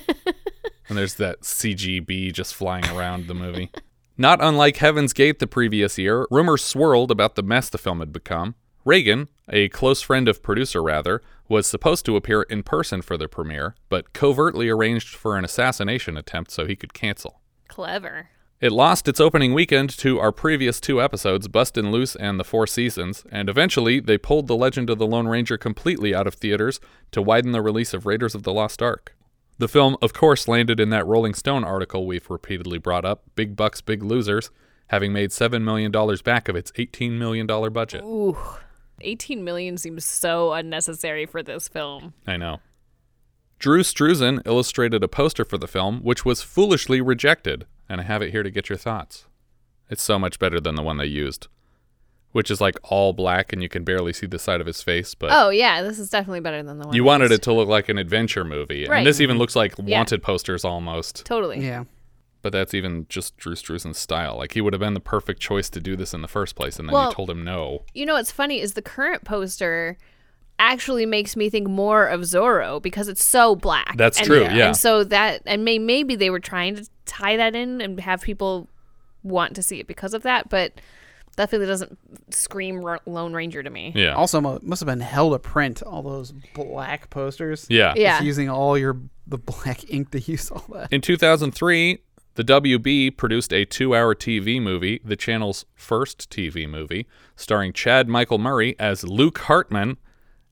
and 0.87 0.97
there's 0.97 1.15
that 1.15 1.41
CGB 1.41 2.31
just 2.31 2.55
flying 2.55 2.87
around 2.87 3.27
the 3.27 3.33
movie. 3.33 3.69
Not 4.17 4.41
unlike 4.41 4.77
Heaven's 4.77 5.11
Gate 5.11 5.39
the 5.39 5.47
previous 5.47 5.97
year, 5.97 6.25
rumors 6.31 6.63
swirled 6.63 7.11
about 7.11 7.35
the 7.35 7.43
mess 7.43 7.67
the 7.67 7.77
film 7.77 7.99
had 7.99 8.13
become. 8.13 8.55
Reagan, 8.83 9.27
a 9.47 9.69
close 9.69 10.01
friend 10.01 10.27
of 10.27 10.41
producer 10.41 10.81
Wrather, 10.81 11.21
was 11.47 11.67
supposed 11.67 12.05
to 12.05 12.15
appear 12.15 12.43
in 12.43 12.63
person 12.63 13.01
for 13.01 13.17
the 13.17 13.27
premiere, 13.27 13.75
but 13.89 14.13
covertly 14.13 14.69
arranged 14.69 15.09
for 15.09 15.37
an 15.37 15.45
assassination 15.45 16.17
attempt 16.17 16.51
so 16.51 16.65
he 16.65 16.75
could 16.75 16.93
cancel. 16.93 17.41
Clever. 17.67 18.29
It 18.59 18.71
lost 18.71 19.07
its 19.07 19.19
opening 19.19 19.53
weekend 19.53 19.89
to 19.97 20.19
our 20.19 20.31
previous 20.31 20.79
two 20.79 21.01
episodes, 21.01 21.47
Bustin' 21.47 21.91
Loose 21.91 22.15
and 22.15 22.39
The 22.39 22.43
Four 22.43 22.67
Seasons, 22.67 23.23
and 23.31 23.49
eventually 23.49 23.99
they 23.99 24.17
pulled 24.17 24.47
The 24.47 24.55
Legend 24.55 24.89
of 24.89 24.99
the 24.99 25.07
Lone 25.07 25.27
Ranger 25.27 25.57
completely 25.57 26.13
out 26.13 26.27
of 26.27 26.35
theaters 26.35 26.79
to 27.11 27.21
widen 27.21 27.53
the 27.53 27.61
release 27.61 27.93
of 27.93 28.05
Raiders 28.05 28.35
of 28.35 28.43
the 28.43 28.53
Lost 28.53 28.81
Ark. 28.81 29.15
The 29.57 29.67
film, 29.67 29.97
of 30.01 30.13
course, 30.13 30.47
landed 30.47 30.79
in 30.79 30.89
that 30.89 31.05
Rolling 31.05 31.33
Stone 31.33 31.63
article 31.63 32.05
we've 32.05 32.29
repeatedly 32.29 32.77
brought 32.77 33.05
up 33.05 33.23
Big 33.35 33.55
Bucks, 33.55 33.81
Big 33.81 34.03
Losers, 34.03 34.51
having 34.87 35.11
made 35.13 35.29
$7 35.29 35.63
million 35.63 35.91
back 36.23 36.47
of 36.47 36.55
its 36.55 36.71
$18 36.73 37.11
million 37.11 37.47
budget. 37.47 38.03
Ooh. 38.03 38.37
18 39.03 39.43
million 39.43 39.77
seems 39.77 40.05
so 40.05 40.53
unnecessary 40.53 41.25
for 41.25 41.41
this 41.43 41.67
film. 41.67 42.13
I 42.27 42.37
know. 42.37 42.59
Drew 43.59 43.81
Struzan 43.83 44.41
illustrated 44.45 45.03
a 45.03 45.07
poster 45.07 45.45
for 45.45 45.57
the 45.57 45.67
film, 45.67 45.99
which 46.01 46.25
was 46.25 46.41
foolishly 46.41 46.99
rejected, 47.01 47.65
and 47.87 48.01
I 48.01 48.03
have 48.05 48.21
it 48.23 48.31
here 48.31 48.41
to 48.43 48.49
get 48.49 48.69
your 48.69 48.77
thoughts. 48.77 49.25
It's 49.89 50.01
so 50.01 50.17
much 50.17 50.39
better 50.39 50.59
than 50.59 50.75
the 50.75 50.81
one 50.81 50.97
they 50.97 51.05
used, 51.05 51.47
which 52.31 52.49
is 52.49 52.59
like 52.61 52.79
all 52.83 53.13
black 53.13 53.53
and 53.53 53.61
you 53.61 53.69
can 53.69 53.83
barely 53.83 54.13
see 54.13 54.25
the 54.25 54.39
side 54.39 54.61
of 54.61 54.67
his 54.67 54.81
face. 54.81 55.13
But 55.13 55.29
Oh, 55.31 55.49
yeah, 55.49 55.83
this 55.83 55.99
is 55.99 56.09
definitely 56.09 56.39
better 56.39 56.63
than 56.63 56.79
the 56.79 56.87
one. 56.87 56.95
you 56.95 57.03
wanted 57.03 57.29
used. 57.29 57.41
it 57.41 57.43
to 57.43 57.53
look 57.53 57.67
like 57.67 57.87
an 57.89 57.97
adventure 57.99 58.43
movie, 58.43 58.87
Right. 58.87 58.99
and 58.99 59.05
this 59.07 59.19
even 59.19 59.33
mm-hmm. 59.35 59.41
looks 59.41 59.55
like 59.55 59.75
Yeah. 59.83 59.99
wanted 59.99 60.23
posters 60.23 60.65
almost. 60.65 61.23
Totally. 61.25 61.59
Yeah. 61.63 61.83
But 62.41 62.51
that's 62.53 62.73
even 62.73 63.05
just 63.07 63.37
Drew 63.37 63.53
Struzan's 63.53 63.97
style. 63.99 64.37
Like 64.37 64.53
he 64.53 64.61
would 64.61 64.73
have 64.73 64.79
been 64.79 64.93
the 64.95 64.99
perfect 64.99 65.39
choice 65.39 65.69
to 65.69 65.79
do 65.79 65.95
this 65.95 66.13
in 66.13 66.21
the 66.21 66.27
first 66.27 66.55
place, 66.55 66.79
and 66.79 66.87
then 66.89 66.93
Well- 66.93 67.09
you 67.09 67.15
told 67.15 67.29
him 67.29 67.43
no. 67.43 67.83
You 67.93 68.05
know 68.05 68.13
what's 68.13 68.31
funny 68.31 68.59
is 68.61 68.73
the 68.73 68.81
current 68.81 69.23
poster 69.23 69.97
actually 70.59 71.05
makes 71.05 71.35
me 71.35 71.49
think 71.49 71.67
more 71.67 72.05
of 72.07 72.21
Zorro 72.21 72.81
because 72.81 73.07
it's 73.07 73.23
so 73.23 73.55
black. 73.55 73.95
That's 73.97 74.19
And- 74.19 74.27
true, 74.27 74.41
yeah. 74.41 74.67
And 74.67 74.77
so 74.77 75.03
that 75.05 75.41
and 75.45 75.65
may, 75.65 75.79
maybe 75.79 76.15
they 76.15 76.29
were 76.29 76.39
trying 76.39 76.75
to 76.75 76.87
tie 77.05 77.35
that 77.37 77.55
in 77.55 77.81
and 77.81 77.99
have 77.99 78.21
people 78.21 78.67
want 79.23 79.55
to 79.55 79.63
see 79.63 79.79
it 79.79 79.87
because 79.87 80.13
of 80.13 80.23
that, 80.23 80.49
but 80.49 80.73
definitely 81.35 81.65
doesn't 81.67 81.97
scream 82.31 82.83
Ro- 82.83 82.99
Lone 83.05 83.33
Ranger 83.33 83.63
to 83.63 83.69
me. 83.69 83.91
Yeah. 83.95 84.13
Also, 84.15 84.39
must 84.41 84.81
have 84.81 84.87
been 84.87 84.99
hell 84.99 85.31
to 85.31 85.39
print 85.39 85.81
all 85.83 86.01
those 86.03 86.31
black 86.53 87.09
posters. 87.09 87.65
yeah. 87.69 87.93
Yeah. 87.95 88.13
Just 88.17 88.25
using 88.25 88.49
all 88.49 88.77
your 88.77 88.97
the 89.27 89.37
black 89.37 89.89
ink 89.91 90.11
to 90.11 90.19
use 90.19 90.51
all 90.51 90.65
that. 90.73 90.91
In 90.91 91.01
2003, 91.01 91.99
the 92.35 92.43
WB 92.43 93.17
produced 93.17 93.51
a 93.53 93.65
two 93.65 93.95
hour 93.95 94.15
TV 94.15 94.61
movie, 94.61 95.01
the 95.03 95.15
channel's 95.15 95.65
first 95.75 96.29
TV 96.29 96.67
movie, 96.69 97.07
starring 97.35 97.73
Chad 97.73 98.07
Michael 98.07 98.37
Murray 98.37 98.75
as 98.79 99.03
Luke 99.03 99.39
Hartman, 99.39 99.97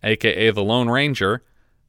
aka 0.04 0.52
the 0.52 0.64
Lone 0.64 0.90
Ranger, 0.90 1.44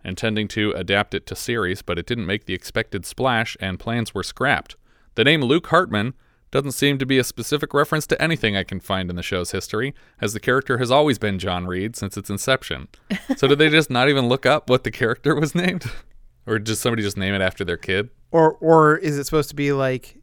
intending 0.04 0.48
to 0.48 0.72
adapt 0.72 1.14
it 1.14 1.26
to 1.26 1.36
series, 1.36 1.82
but 1.82 1.98
it 1.98 2.06
didn't 2.06 2.26
make 2.26 2.46
the 2.46 2.54
expected 2.54 3.04
splash 3.04 3.56
and 3.60 3.80
plans 3.80 4.14
were 4.14 4.22
scrapped. 4.22 4.76
The 5.16 5.24
name 5.24 5.42
Luke 5.42 5.66
Hartman 5.66 6.14
doesn't 6.50 6.72
seem 6.72 6.98
to 6.98 7.06
be 7.06 7.18
a 7.18 7.24
specific 7.24 7.72
reference 7.74 8.06
to 8.08 8.20
anything 8.20 8.56
I 8.56 8.64
can 8.64 8.80
find 8.80 9.08
in 9.10 9.16
the 9.16 9.22
show's 9.22 9.52
history, 9.52 9.94
as 10.20 10.32
the 10.32 10.40
character 10.40 10.78
has 10.78 10.90
always 10.90 11.18
been 11.18 11.38
John 11.38 11.66
Reid 11.66 11.96
since 11.96 12.16
its 12.16 12.30
inception. 12.30 12.88
so 13.36 13.46
did 13.46 13.58
they 13.58 13.68
just 13.68 13.90
not 13.90 14.08
even 14.08 14.28
look 14.28 14.46
up 14.46 14.68
what 14.68 14.84
the 14.84 14.90
character 14.90 15.34
was 15.34 15.54
named? 15.54 15.84
Or 16.46 16.58
does 16.58 16.80
somebody 16.80 17.02
just 17.02 17.16
name 17.16 17.34
it 17.34 17.40
after 17.40 17.64
their 17.64 17.76
kid? 17.76 18.10
Or 18.30 18.54
or 18.54 18.96
is 18.96 19.18
it 19.18 19.24
supposed 19.24 19.48
to 19.50 19.54
be 19.56 19.72
like 19.72 20.16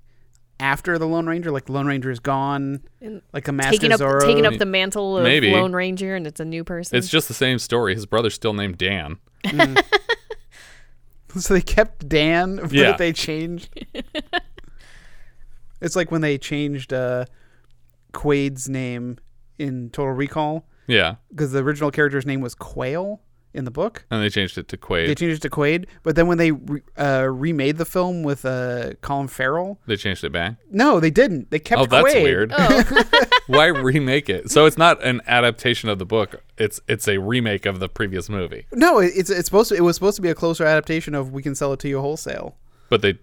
after 0.59 0.97
the 0.97 1.05
Lone 1.05 1.27
Ranger? 1.27 1.51
Like 1.51 1.69
Lone 1.69 1.85
Ranger 1.87 2.09
is 2.11 2.19
gone, 2.19 2.81
like 3.33 3.47
a 3.47 3.51
Master 3.51 3.71
taking 3.71 3.91
up 3.91 3.99
Zorro. 3.99 4.21
taking 4.21 4.45
up 4.45 4.57
the 4.57 4.65
mantle 4.65 5.17
of 5.17 5.23
Maybe. 5.23 5.51
Lone 5.51 5.73
Ranger, 5.73 6.15
and 6.15 6.25
it's 6.25 6.39
a 6.39 6.45
new 6.45 6.63
person. 6.63 6.97
It's 6.97 7.09
just 7.09 7.27
the 7.27 7.33
same 7.33 7.59
story. 7.59 7.93
His 7.95 8.05
brother's 8.05 8.33
still 8.33 8.53
named 8.53 8.77
Dan. 8.77 9.17
so 11.37 11.53
they 11.53 11.61
kept 11.61 12.07
Dan, 12.09 12.55
but 12.57 12.71
Yeah. 12.71 12.95
they 12.97 13.13
changed. 13.13 13.69
it's 15.81 15.95
like 15.95 16.11
when 16.11 16.21
they 16.21 16.37
changed 16.37 16.91
uh, 16.93 17.25
Quaid's 18.13 18.67
name 18.69 19.17
in 19.59 19.89
Total 19.91 20.13
Recall 20.13 20.65
Yeah. 20.87 21.15
because 21.29 21.51
the 21.51 21.59
original 21.59 21.91
character's 21.91 22.25
name 22.25 22.41
was 22.41 22.55
Quail 22.55 23.21
in 23.57 23.65
the 23.65 23.71
book. 23.71 24.05
And 24.11 24.21
they 24.23 24.29
changed 24.29 24.57
it 24.57 24.67
to 24.69 24.77
Quaid. 24.77 25.07
They 25.07 25.15
changed 25.15 25.37
it 25.43 25.49
to 25.49 25.49
Quaid, 25.49 25.85
but 26.03 26.15
then 26.15 26.27
when 26.27 26.37
they 26.37 26.51
re- 26.51 26.81
uh, 26.97 27.27
remade 27.29 27.77
the 27.77 27.85
film 27.85 28.23
with 28.23 28.45
uh, 28.45 28.93
Colin 29.01 29.27
Farrell, 29.27 29.79
They 29.87 29.97
changed 29.97 30.23
it 30.23 30.31
back. 30.31 30.55
no, 30.71 30.99
they 30.99 31.09
didn't. 31.11 31.49
They 31.51 31.59
kept 31.59 31.81
Oh, 31.81 31.85
that's 31.85 32.13
Quaid. 32.13 32.23
weird. 32.23 32.51
Why 33.47 33.65
remake 33.67 34.29
it? 34.29 34.51
So 34.51 34.65
it's 34.65 34.77
not 34.77 35.03
an 35.03 35.21
adaptation 35.27 35.89
of 35.89 35.99
the 35.99 36.05
book. 36.05 36.43
It's 36.57 36.79
it's 36.87 37.07
a 37.07 37.17
remake 37.17 37.65
of 37.65 37.79
the 37.79 37.89
previous 37.89 38.29
movie. 38.29 38.65
No, 38.73 38.99
it- 38.99 39.13
it's 39.15 39.29
it's 39.29 39.45
supposed 39.45 39.69
to. 39.69 39.75
It 39.75 39.81
was 39.81 39.95
supposed 39.95 40.15
to 40.17 40.21
be 40.21 40.29
a 40.29 40.35
closer 40.35 40.65
adaptation 40.65 41.15
of 41.15 41.31
"We 41.31 41.41
Can 41.43 41.55
Sell 41.55 41.73
It 41.73 41.79
to 41.81 41.89
You 41.89 41.99
Wholesale." 42.01 42.55
But 42.89 43.01
they 43.01 43.13
But 43.13 43.21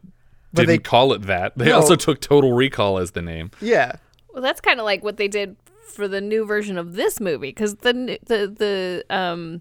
didn't 0.62 0.66
they- 0.68 0.78
call 0.78 1.12
it 1.12 1.22
that. 1.22 1.56
They 1.56 1.66
No. 1.66 1.76
also 1.76 1.96
took 1.96 2.20
Total 2.20 2.52
Recall 2.52 2.98
as 2.98 3.12
the 3.12 3.22
name. 3.22 3.50
Yeah, 3.60 3.92
Well, 4.32 4.42
that's 4.42 4.60
kind 4.60 4.78
of 4.80 4.84
like 4.84 5.02
what 5.04 5.16
they 5.16 5.28
did 5.28 5.56
for 5.94 6.08
the 6.08 6.20
new 6.20 6.44
version 6.46 6.78
of 6.78 6.94
this 6.94 7.20
movie, 7.20 7.48
because 7.48 7.76
the 7.76 8.18
the 8.26 8.46
the 8.48 9.04
um 9.14 9.60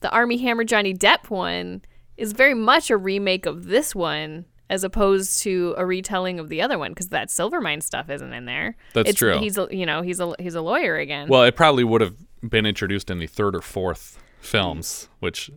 the 0.00 0.10
Armie 0.10 0.38
Hammer 0.38 0.64
Johnny 0.64 0.94
Depp 0.94 1.30
one 1.30 1.82
is 2.16 2.32
very 2.32 2.54
much 2.54 2.90
a 2.90 2.96
remake 2.96 3.46
of 3.46 3.64
this 3.66 3.94
one, 3.94 4.44
as 4.70 4.84
opposed 4.84 5.42
to 5.42 5.74
a 5.76 5.84
retelling 5.86 6.38
of 6.38 6.48
the 6.48 6.62
other 6.62 6.78
one, 6.78 6.92
because 6.92 7.08
that 7.08 7.28
Silvermine 7.28 7.82
stuff 7.82 8.08
isn't 8.10 8.32
in 8.32 8.44
there. 8.44 8.76
That's 8.92 9.10
It's- 9.10 9.18
true. 9.18 9.38
He's 9.38 9.58
a, 9.58 9.68
you 9.70 9.86
know 9.86 10.02
he's 10.02 10.20
a 10.20 10.34
he's 10.38 10.54
a 10.54 10.60
lawyer 10.62 10.96
again. 10.96 11.28
Well, 11.28 11.42
it 11.44 11.56
probably 11.56 11.84
would 11.84 12.00
have 12.00 12.14
been 12.42 12.66
introduced 12.66 13.10
in 13.10 13.18
the 13.18 13.26
third 13.26 13.54
or 13.56 13.60
fourth 13.62 14.18
films, 14.40 15.08
which 15.20 15.50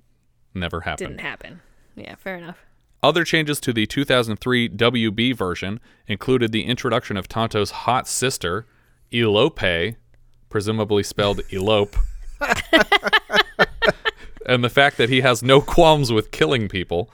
never 0.53 0.82
happened. 0.82 1.10
didn't 1.10 1.22
happen. 1.22 1.62
Yeah, 1.96 2.15
fair 2.15 2.38
enough. 2.38 2.58
Other 3.03 3.24
changes 3.24 3.60
to 3.62 3.72
the 3.74 3.86
2003 3.86 4.70
WB 4.70 5.36
version 5.36 5.79
included 6.08 6.51
the 6.51 6.63
introduction 6.63 7.15
of 7.17 7.27
Tonto's 7.27 7.70
hot 7.72 8.08
sister, 8.08 8.65
Elope, 9.13 9.96
presumably 10.50 11.03
spelled 11.03 11.41
elope, 11.51 11.96
and 14.47 14.63
the 14.63 14.69
fact 14.69 14.97
that 14.97 15.09
he 15.09 15.21
has 15.21 15.43
no 15.43 15.61
qualms 15.61 16.11
with 16.11 16.31
killing 16.31 16.67
people, 16.67 17.09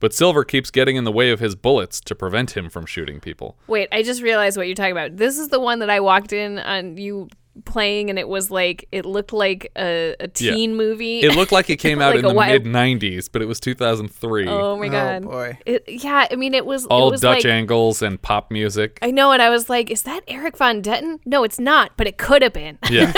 but 0.00 0.12
Silver 0.14 0.44
keeps 0.44 0.70
getting 0.70 0.96
in 0.96 1.04
the 1.04 1.12
way 1.12 1.30
of 1.30 1.40
his 1.40 1.54
bullets 1.56 2.00
to 2.02 2.14
prevent 2.14 2.56
him 2.56 2.70
from 2.70 2.86
shooting 2.86 3.18
people. 3.20 3.56
Wait, 3.66 3.88
I 3.92 4.02
just 4.02 4.22
realized 4.22 4.56
what 4.56 4.66
you're 4.66 4.76
talking 4.76 4.92
about. 4.92 5.16
This 5.16 5.38
is 5.38 5.48
the 5.48 5.60
one 5.60 5.80
that 5.80 5.90
I 5.90 6.00
walked 6.00 6.32
in 6.32 6.58
on 6.60 6.96
you 6.96 7.28
playing, 7.64 8.08
and 8.08 8.20
it 8.20 8.28
was 8.28 8.52
like 8.52 8.86
it 8.92 9.04
looked 9.04 9.32
like 9.32 9.72
a, 9.76 10.14
a 10.20 10.28
Yeah. 10.38 10.52
teen 10.52 10.76
movie. 10.76 11.18
It 11.22 11.34
looked 11.34 11.50
like 11.50 11.68
it 11.70 11.78
came 11.78 12.00
out 12.04 12.10
Like 12.14 12.22
in 12.22 12.28
the 12.28 12.32
wild- 12.32 12.64
mid 12.64 12.72
90s, 12.72 13.28
but 13.32 13.42
it 13.42 13.46
was 13.46 13.58
2003. 13.58 14.46
Oh 14.46 14.76
my 14.76 14.86
oh, 14.86 14.90
god! 14.90 15.22
boy. 15.24 15.58
It, 15.66 15.82
yeah, 15.88 16.28
I 16.30 16.36
mean, 16.36 16.54
it 16.54 16.64
was 16.64 16.84
it 16.84 16.90
All 16.92 17.10
was 17.10 17.20
Dutch 17.20 17.38
like, 17.38 17.46
angles 17.46 18.00
and 18.00 18.22
pop 18.22 18.52
music. 18.52 19.00
I 19.02 19.10
know, 19.10 19.32
and 19.32 19.42
I 19.42 19.50
was 19.50 19.68
like, 19.68 19.90
"Is 19.90 20.02
that 20.02 20.22
Erik 20.28 20.56
von 20.56 20.80
Detten?" 20.82 21.18
No, 21.26 21.42
it's 21.42 21.58
not, 21.58 21.96
but 21.96 22.06
it 22.06 22.16
could 22.16 22.42
have 22.42 22.52
been. 22.52 22.78
Yeah. 22.88 23.12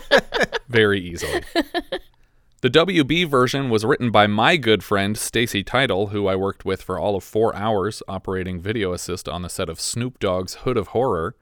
Very 0.68 1.00
easily. 1.00 1.42
The 2.62 2.70
WB 2.70 3.26
version 3.26 3.70
was 3.70 3.84
written 3.84 4.12
by 4.12 4.28
my 4.28 4.56
good 4.56 4.84
friend 4.84 5.18
Stacy 5.18 5.64
Title, 5.64 6.06
who 6.08 6.28
I 6.28 6.36
worked 6.36 6.64
with 6.64 6.80
for 6.80 6.96
all 6.96 7.16
of 7.16 7.24
four 7.24 7.52
hours 7.56 8.04
operating 8.06 8.60
video 8.60 8.92
assist 8.92 9.28
on 9.28 9.42
the 9.42 9.48
set 9.48 9.68
of 9.68 9.80
Snoop 9.80 10.20
Dogg's 10.20 10.54
Hood 10.54 10.76
of 10.76 10.88
Horror, 10.88 11.34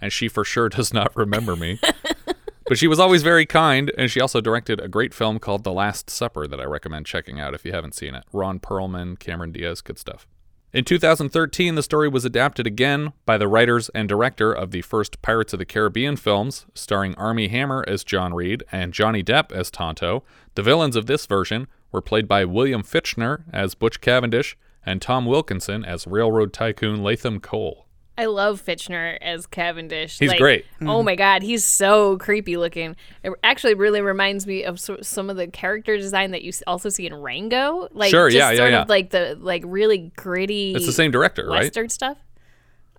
and 0.00 0.12
she 0.12 0.28
for 0.28 0.44
sure 0.44 0.68
does 0.68 0.94
not 0.94 1.16
remember 1.16 1.56
me. 1.56 1.80
but 2.68 2.78
she 2.78 2.86
was 2.86 3.00
always 3.00 3.24
very 3.24 3.44
kind, 3.44 3.90
and 3.98 4.08
she 4.08 4.20
also 4.20 4.40
directed 4.40 4.78
a 4.78 4.86
great 4.86 5.12
film 5.12 5.40
called 5.40 5.64
The 5.64 5.72
Last 5.72 6.10
Supper 6.10 6.46
that 6.46 6.60
I 6.60 6.64
recommend 6.64 7.06
checking 7.06 7.40
out 7.40 7.54
if 7.54 7.64
you 7.64 7.72
haven't 7.72 7.96
seen 7.96 8.14
it. 8.14 8.22
Ron 8.32 8.60
Perlman, 8.60 9.18
Cameron 9.18 9.50
Diaz, 9.50 9.80
good 9.80 9.98
stuff. 9.98 10.28
In 10.70 10.84
2013, 10.84 11.76
the 11.76 11.82
story 11.82 12.10
was 12.10 12.26
adapted 12.26 12.66
again 12.66 13.14
by 13.24 13.38
the 13.38 13.48
writers 13.48 13.88
and 13.94 14.06
director 14.06 14.52
of 14.52 14.70
the 14.70 14.82
first 14.82 15.22
Pirates 15.22 15.54
of 15.54 15.60
the 15.60 15.64
Caribbean 15.64 16.16
films, 16.16 16.66
starring 16.74 17.14
Armie 17.14 17.48
Hammer 17.48 17.86
as 17.88 18.04
John 18.04 18.34
Reid 18.34 18.62
and 18.70 18.92
Johnny 18.92 19.24
Depp 19.24 19.50
as 19.50 19.70
Tonto. 19.70 20.24
The 20.56 20.62
villains 20.62 20.94
of 20.94 21.06
this 21.06 21.24
version 21.24 21.68
were 21.90 22.02
played 22.02 22.28
by 22.28 22.44
William 22.44 22.82
Fichtner 22.82 23.44
as 23.50 23.74
Butch 23.74 24.02
Cavendish 24.02 24.58
and 24.84 25.00
Tom 25.00 25.24
Wilkinson 25.24 25.86
as 25.86 26.06
Railroad 26.06 26.52
Tycoon 26.52 27.02
Latham 27.02 27.40
Cole. 27.40 27.87
I 28.18 28.26
love 28.26 28.60
Fichtner 28.62 29.16
as 29.22 29.46
Cavendish. 29.46 30.18
He's 30.18 30.28
Like, 30.30 30.38
great. 30.40 30.66
Oh 30.82 31.02
my 31.04 31.14
god, 31.14 31.42
he's 31.42 31.64
so 31.64 32.18
creepy 32.18 32.56
looking. 32.56 32.96
It 33.22 33.32
actually 33.44 33.74
really 33.74 34.00
reminds 34.00 34.44
me 34.46 34.64
of 34.64 34.80
so- 34.80 34.98
some 35.02 35.30
of 35.30 35.36
the 35.36 35.46
character 35.46 35.96
design 35.96 36.32
that 36.32 36.42
you 36.42 36.52
also 36.66 36.88
see 36.88 37.06
in 37.06 37.14
Rango. 37.14 37.88
Like 37.92 38.10
Sure, 38.10 38.28
just 38.28 38.36
yeah, 38.36 38.50
yeah, 38.50 38.56
sort 38.56 38.70
yeah. 38.72 38.82
of 38.82 38.88
like 38.88 39.10
the 39.10 39.38
like 39.40 39.62
really 39.64 40.12
gritty. 40.16 40.74
It's 40.74 40.84
the 40.84 40.92
same 40.92 41.12
director, 41.12 41.46
right? 41.46 41.60
Western 41.62 41.88
stuff. 41.88 42.18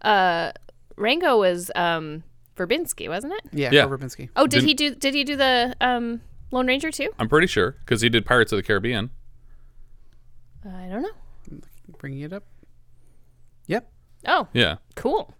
Uh, 0.02 0.54
Rango 0.96 1.38
was 1.38 1.70
um 1.76 2.24
Verbinski, 2.56 3.10
wasn't 3.10 3.34
it? 3.34 3.42
Yeah, 3.52 3.72
Yeah. 3.72 3.84
yeah. 3.84 3.88
Verbinski. 3.88 4.30
Oh, 4.38 4.48
did 4.48 4.62
Didn't- 4.62 4.68
he 4.70 4.74
do? 4.74 4.96
Did 4.96 5.14
he 5.14 5.24
do 5.26 5.36
the 5.36 5.76
um 5.82 6.22
Lone 6.52 6.66
Ranger 6.68 6.92
too? 6.92 7.10
I'm 7.20 7.28
pretty 7.28 7.48
sure 7.48 7.76
because 7.86 8.00
he 8.02 8.08
did 8.10 8.26
Pirates 8.26 8.52
of 8.54 8.58
the 8.58 8.64
Caribbean. 8.64 9.10
I 10.66 10.88
don't 10.90 11.02
know. 11.04 11.60
Bringing 12.00 12.22
it 12.22 12.32
up. 12.34 12.44
Oh, 14.28 14.48
Yeah. 14.54 14.76
cool. 14.96 15.34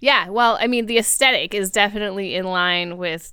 Yeah. 0.00 0.28
Well, 0.30 0.56
I 0.60 0.66
mean, 0.66 0.86
the 0.86 0.98
aesthetic 0.98 1.54
is 1.54 1.70
definitely 1.70 2.34
in 2.34 2.44
line 2.46 2.96
with. 2.96 3.32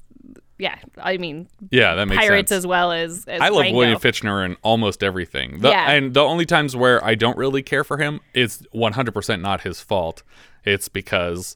Yeah, 0.62 0.76
I 0.98 1.16
mean, 1.16 1.48
Yeah, 1.72 1.96
that 1.96 2.06
makes 2.10 2.20
pirates 2.20 2.50
sense. 2.50 2.58
as 2.60 2.68
well 2.68 2.92
as, 2.92 3.24
as 3.30 3.40
I 3.40 3.48
love 3.48 3.62
Rango. 3.62 3.78
William 3.78 3.98
Fichtner 3.98 4.46
in 4.46 4.58
almost 4.62 5.04
everything. 5.04 5.60
The, 5.62 5.70
Yeah. 5.70 5.90
And 5.90 6.14
the 6.14 6.20
only 6.20 6.46
times 6.46 6.76
where 6.76 7.02
I 7.04 7.16
don't 7.16 7.38
really 7.38 7.64
care 7.64 7.86
for 7.86 7.98
him 7.98 8.20
is 8.34 8.62
100% 8.76 9.40
not 9.42 9.62
his 9.62 9.80
fault. 9.80 10.22
It's 10.66 10.90
because 10.90 11.56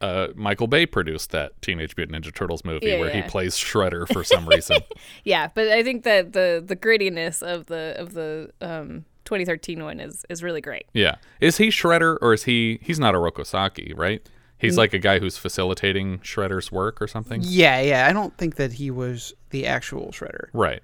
uh, 0.00 0.28
Michael 0.34 0.66
Bay 0.66 0.84
produced 0.84 1.30
that 1.30 1.52
Teenage 1.62 1.96
Mutant 1.96 2.24
Ninja 2.24 2.34
Turtles 2.34 2.64
movie 2.64 2.86
Yeah, 2.88 2.98
where 2.98 3.10
he 3.10 3.22
plays 3.22 3.54
Shredder 3.56 4.12
for 4.12 4.24
some 4.34 4.46
reason. 4.48 4.78
Yeah, 5.22 5.48
but 5.54 5.68
I 5.68 5.84
think 5.84 6.02
that 6.02 6.32
the 6.32 6.60
the 6.66 6.74
grittiness 6.74 7.40
of 7.40 7.66
the 7.66 7.94
of 7.96 8.14
the 8.14 8.50
um 8.60 9.04
2013 9.24 9.82
one 9.82 10.00
is 10.00 10.24
is 10.28 10.42
really 10.42 10.60
great. 10.60 10.86
yeah. 10.92 11.16
Is 11.40 11.56
he 11.58 11.68
Shredder 11.68 12.16
or 12.20 12.32
is 12.34 12.44
he. 12.44 12.78
He's 12.82 12.98
not 13.00 13.14
a 13.14 13.18
Rokosaki, 13.18 13.96
right? 13.96 14.26
He's 14.58 14.78
like 14.78 14.94
a 14.94 14.98
guy 14.98 15.18
who's 15.18 15.36
facilitating 15.36 16.20
Shredder's 16.20 16.72
work 16.72 17.02
or 17.02 17.06
something? 17.06 17.42
Yeah, 17.44 17.80
yeah. 17.82 18.06
I 18.08 18.14
don't 18.14 18.34
think 18.38 18.54
that 18.56 18.72
he 18.74 18.90
was 18.90 19.34
the 19.50 19.66
actual 19.66 20.06
Shredder. 20.10 20.46
Right. 20.54 20.82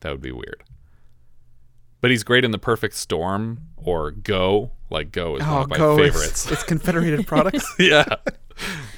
That 0.00 0.10
would 0.10 0.20
be 0.22 0.32
weird. 0.32 0.64
But 2.00 2.10
he's 2.10 2.24
great 2.24 2.44
in 2.44 2.50
The 2.50 2.58
Perfect 2.58 2.94
Storm 2.96 3.60
or 3.76 4.10
Go. 4.10 4.72
Like 4.88 5.12
Go 5.12 5.36
is 5.36 5.42
one 5.42 5.50
Oh, 5.50 5.60
of 5.62 5.68
my 5.68 5.76
go! 5.76 5.96
favorites. 5.96 6.44
It's, 6.44 6.50
it's 6.52 6.62
Confederated 6.64 7.26
products, 7.28 7.72
yeah. 7.78 8.04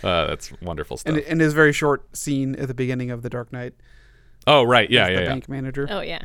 Uh, 0.03 0.27
that's 0.29 0.51
wonderful 0.63 0.97
stuff. 0.97 1.15
and, 1.15 1.23
and 1.25 1.41
his 1.41 1.53
very 1.53 1.73
short 1.73 2.17
scene 2.17 2.55
at 2.57 2.69
the 2.69 2.75
beginning 2.75 3.11
of 3.11 3.21
The 3.23 3.29
Dark 3.29 3.53
Knight. 3.53 3.75
oh, 4.47 4.63
right. 4.63 4.89
Yeah, 4.91 5.09
yeah, 5.09 5.17
the 5.17 5.23
yeah. 5.23 5.29
bank 5.29 5.49
manager. 5.49 5.87
Oh 5.91 6.01
yeah. 6.01 6.23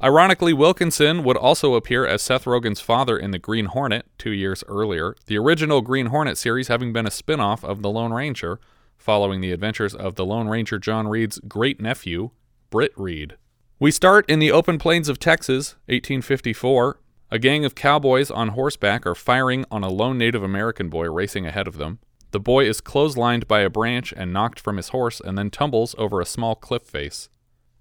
Ironically, 0.00 0.52
Wilkinson 0.52 1.24
would 1.24 1.36
also 1.36 1.74
appear 1.74 2.06
as 2.06 2.22
Seth 2.22 2.46
Rogen's 2.46 2.80
father 2.80 3.18
in 3.18 3.32
The 3.32 3.38
Green 3.38 3.64
Hornet 3.64 4.06
two 4.16 4.30
years 4.30 4.62
earlier, 4.68 5.16
the 5.26 5.36
original 5.36 5.80
Green 5.80 6.06
Hornet 6.06 6.38
series 6.38 6.68
having 6.68 6.92
been 6.92 7.06
a 7.06 7.10
spin 7.10 7.40
off 7.40 7.64
of 7.64 7.82
The 7.82 7.90
Lone 7.90 8.12
Ranger, 8.12 8.60
following 8.96 9.40
the 9.40 9.50
adventures 9.50 9.96
of 9.96 10.14
the 10.14 10.24
Lone 10.24 10.46
Ranger 10.46 10.78
John 10.78 11.08
Reid's 11.08 11.40
great 11.48 11.80
nephew, 11.80 12.30
Britt 12.70 12.92
Reid. 12.96 13.36
We 13.80 13.90
start 13.90 14.28
in 14.30 14.38
the 14.38 14.52
open 14.52 14.78
plains 14.78 15.08
of 15.08 15.18
Texas, 15.18 15.74
1854. 15.86 17.00
A 17.32 17.38
gang 17.40 17.64
of 17.64 17.74
cowboys 17.74 18.30
on 18.30 18.50
horseback 18.50 19.04
are 19.04 19.16
firing 19.16 19.64
on 19.68 19.82
a 19.82 19.90
lone 19.90 20.16
Native 20.16 20.44
American 20.44 20.88
boy 20.88 21.10
racing 21.10 21.44
ahead 21.44 21.66
of 21.66 21.76
them. 21.76 21.98
The 22.30 22.40
boy 22.40 22.66
is 22.66 22.80
clotheslined 22.80 23.48
by 23.48 23.60
a 23.60 23.70
branch 23.70 24.14
and 24.16 24.32
knocked 24.32 24.60
from 24.60 24.76
his 24.76 24.90
horse 24.90 25.20
and 25.20 25.36
then 25.36 25.50
tumbles 25.50 25.96
over 25.98 26.20
a 26.20 26.26
small 26.26 26.54
cliff 26.54 26.82
face. 26.82 27.28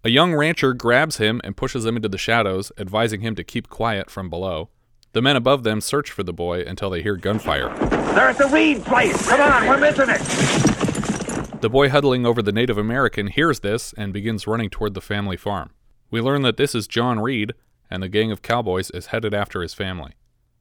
A 0.04 0.10
young 0.10 0.36
rancher 0.36 0.74
grabs 0.74 1.18
him 1.18 1.42
and 1.44 1.58
pushes 1.58 1.86
him 1.86 1.96
into 1.96 2.08
the 2.08 2.20
shadows, 2.20 2.72
advising 2.77 3.22
him 3.22 3.34
to 3.36 3.44
keep 3.44 3.68
quiet 3.68 4.12
from 4.12 4.30
below. 4.30 4.70
The 5.13 5.24
men 5.24 5.36
above 5.36 5.63
them 5.63 5.82
search 5.82 6.12
for 6.12 6.22
the 6.24 6.34
boy 6.34 6.62
until 6.62 6.92
they 6.92 7.01
hear 7.01 7.16
gunfire. 7.16 7.75
They're 7.89 8.30
at 8.30 8.38
the 8.38 8.48
Reid 8.48 8.86
place. 8.86 9.27
Come 9.27 9.42
on, 9.42 9.68
we're 9.68 9.80
missing 9.80 10.10
it. 10.10 11.62
The 11.62 11.70
boy 11.70 11.89
huddling 11.89 12.25
over 12.25 12.44
the 12.44 12.51
Native 12.51 12.77
American 12.77 13.27
hears 13.27 13.62
this 13.62 13.94
and 13.98 14.13
begins 14.13 14.46
running 14.46 14.70
toward 14.70 14.94
the 14.94 15.01
family 15.01 15.38
farm. 15.38 15.72
We 16.12 16.22
learn 16.22 16.44
that 16.44 16.58
this 16.58 16.75
is 16.75 16.88
John 16.88 17.20
Reid, 17.20 17.54
and 17.89 18.04
the 18.04 18.10
gang 18.10 18.32
of 18.32 18.44
cowboys 18.44 18.92
is 18.92 19.08
headed 19.08 19.34
after 19.34 19.63
his 19.63 19.74
family. 19.74 20.13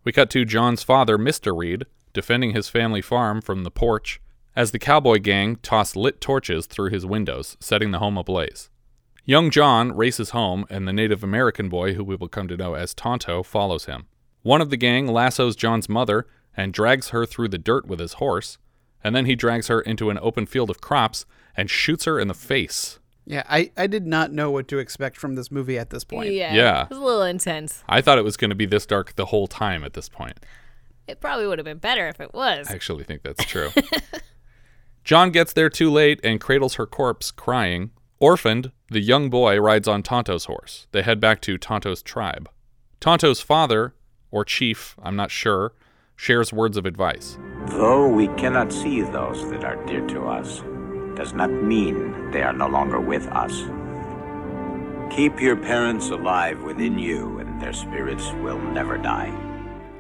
We 0.05 0.12
cut 0.12 0.31
to 0.31 0.47
John's 0.47 0.83
father, 0.83 1.19
Mr. 1.19 1.57
Reid, 1.57 1.85
defending 2.14 2.55
his 2.55 2.71
family 2.71 3.02
farm 3.02 3.43
from 3.43 3.64
the 3.64 3.71
porch 3.71 4.21
as 4.57 4.71
the 4.71 4.78
cowboy 4.78 5.19
gang 5.19 5.57
toss 5.57 5.95
lit 5.95 6.23
torches 6.23 6.64
through 6.64 6.88
his 6.88 7.05
windows, 7.05 7.59
setting 7.61 7.90
the 7.90 7.99
home 7.99 8.16
ablaze. 8.16 8.71
Young 9.28 9.50
John 9.50 9.90
races 9.90 10.30
home, 10.30 10.64
and 10.71 10.87
the 10.87 10.92
Native 10.92 11.25
American 11.25 11.68
boy, 11.68 11.95
who 11.95 12.04
we 12.04 12.14
will 12.14 12.28
come 12.28 12.47
to 12.47 12.56
know 12.56 12.75
as 12.75 12.95
Tonto, 12.95 13.42
follows 13.42 13.87
him. 13.87 14.06
One 14.42 14.61
of 14.61 14.71
the 14.71 14.76
gang 14.76 15.09
lassos 15.09 15.56
John's 15.56 15.88
mother 15.88 16.28
and 16.56 16.73
drags 16.73 17.09
her 17.09 17.26
through 17.26 17.49
the 17.49 17.59
dirt 17.59 17.88
with 17.88 17.99
his 17.99 18.14
horse, 18.14 18.56
and 19.02 19.16
then 19.16 19.26
he 19.26 19.35
drags 19.35 19.66
her 19.66 19.80
into 19.80 20.11
an 20.11 20.18
open 20.23 20.47
field 20.47 20.71
of 20.71 20.80
crops 20.80 21.26
and 21.56 21.68
shoots 21.68 22.04
her 22.04 22.21
in 22.21 22.28
the 22.28 22.35
face. 22.35 23.00
Yeah, 23.25 23.42
I, 23.49 23.73
I 23.76 23.88
did 23.88 24.06
not 24.06 24.30
know 24.30 24.52
what 24.52 24.68
to 24.68 24.78
expect 24.78 25.16
from 25.16 25.35
this 25.35 25.50
movie 25.50 25.76
at 25.76 25.90
this 25.90 26.04
point. 26.04 26.30
Yeah. 26.30 26.54
Yeah. 26.54 26.83
It 26.85 26.90
was 26.90 26.99
a 26.99 27.02
little 27.02 27.23
intense. 27.25 27.83
I 27.88 28.00
thought 28.00 28.18
it 28.18 28.25
was 28.25 28.37
going 28.37 28.50
to 28.50 28.54
be 28.54 28.66
this 28.66 28.87
dark 28.87 29.16
the 29.16 29.26
whole 29.26 29.49
time 29.49 29.83
at 29.83 29.95
this 29.95 30.09
point. 30.09 30.38
It 31.09 31.21
probably 31.21 31.49
would 31.49 31.59
have 31.59 31.64
been 31.64 31.78
better 31.78 32.06
if 32.06 32.21
it 32.21 32.33
was. 32.33 32.68
I 32.71 32.75
actually 32.75 33.02
think 33.02 33.25
that's 33.25 33.45
true. 33.45 33.71
John 35.04 35.33
gets 35.33 35.52
there 35.52 35.68
too 35.68 35.90
late 35.90 36.21
and 36.23 36.40
cradles 36.40 36.75
her 36.75 36.87
corpse, 36.87 37.33
crying. 37.33 37.90
Orphaned, 38.21 38.71
the 38.88 39.00
young 39.00 39.31
boy 39.31 39.59
rides 39.59 39.88
on 39.88 40.02
Tonto's 40.02 40.45
horse. 40.45 40.87
They 40.93 41.02
head 41.02 41.21
back 41.21 41.40
to 41.43 41.59
Tonto's 41.59 42.02
tribe. 42.02 42.49
Tonto's 43.00 43.40
father, 43.40 43.95
or 44.31 44.45
chief, 44.45 44.97
I'm 45.02 45.16
not 45.16 45.31
sure, 45.31 45.73
shares 46.14 46.52
words 46.52 46.76
of 46.76 46.87
advice. 46.87 47.37
Though 47.69 48.09
we 48.09 48.28
cannot 48.28 48.73
see 48.73 49.02
those 49.02 49.49
that 49.50 49.64
are 49.64 49.85
dear 49.87 50.07
to 50.09 50.26
us, 50.26 50.62
does 51.16 51.33
not 51.33 51.50
mean 51.50 52.31
they 52.31 52.43
are 52.43 52.52
no 52.52 52.69
longer 52.69 53.00
with 53.00 53.26
us. 53.28 53.52
Keep 55.14 55.40
your 55.40 55.57
parents 55.57 56.11
alive 56.11 56.62
within 56.62 56.99
you, 56.99 57.38
and 57.38 57.61
their 57.61 57.73
spirits 57.73 58.31
will 58.43 58.59
never 58.59 58.99
die. 58.99 59.33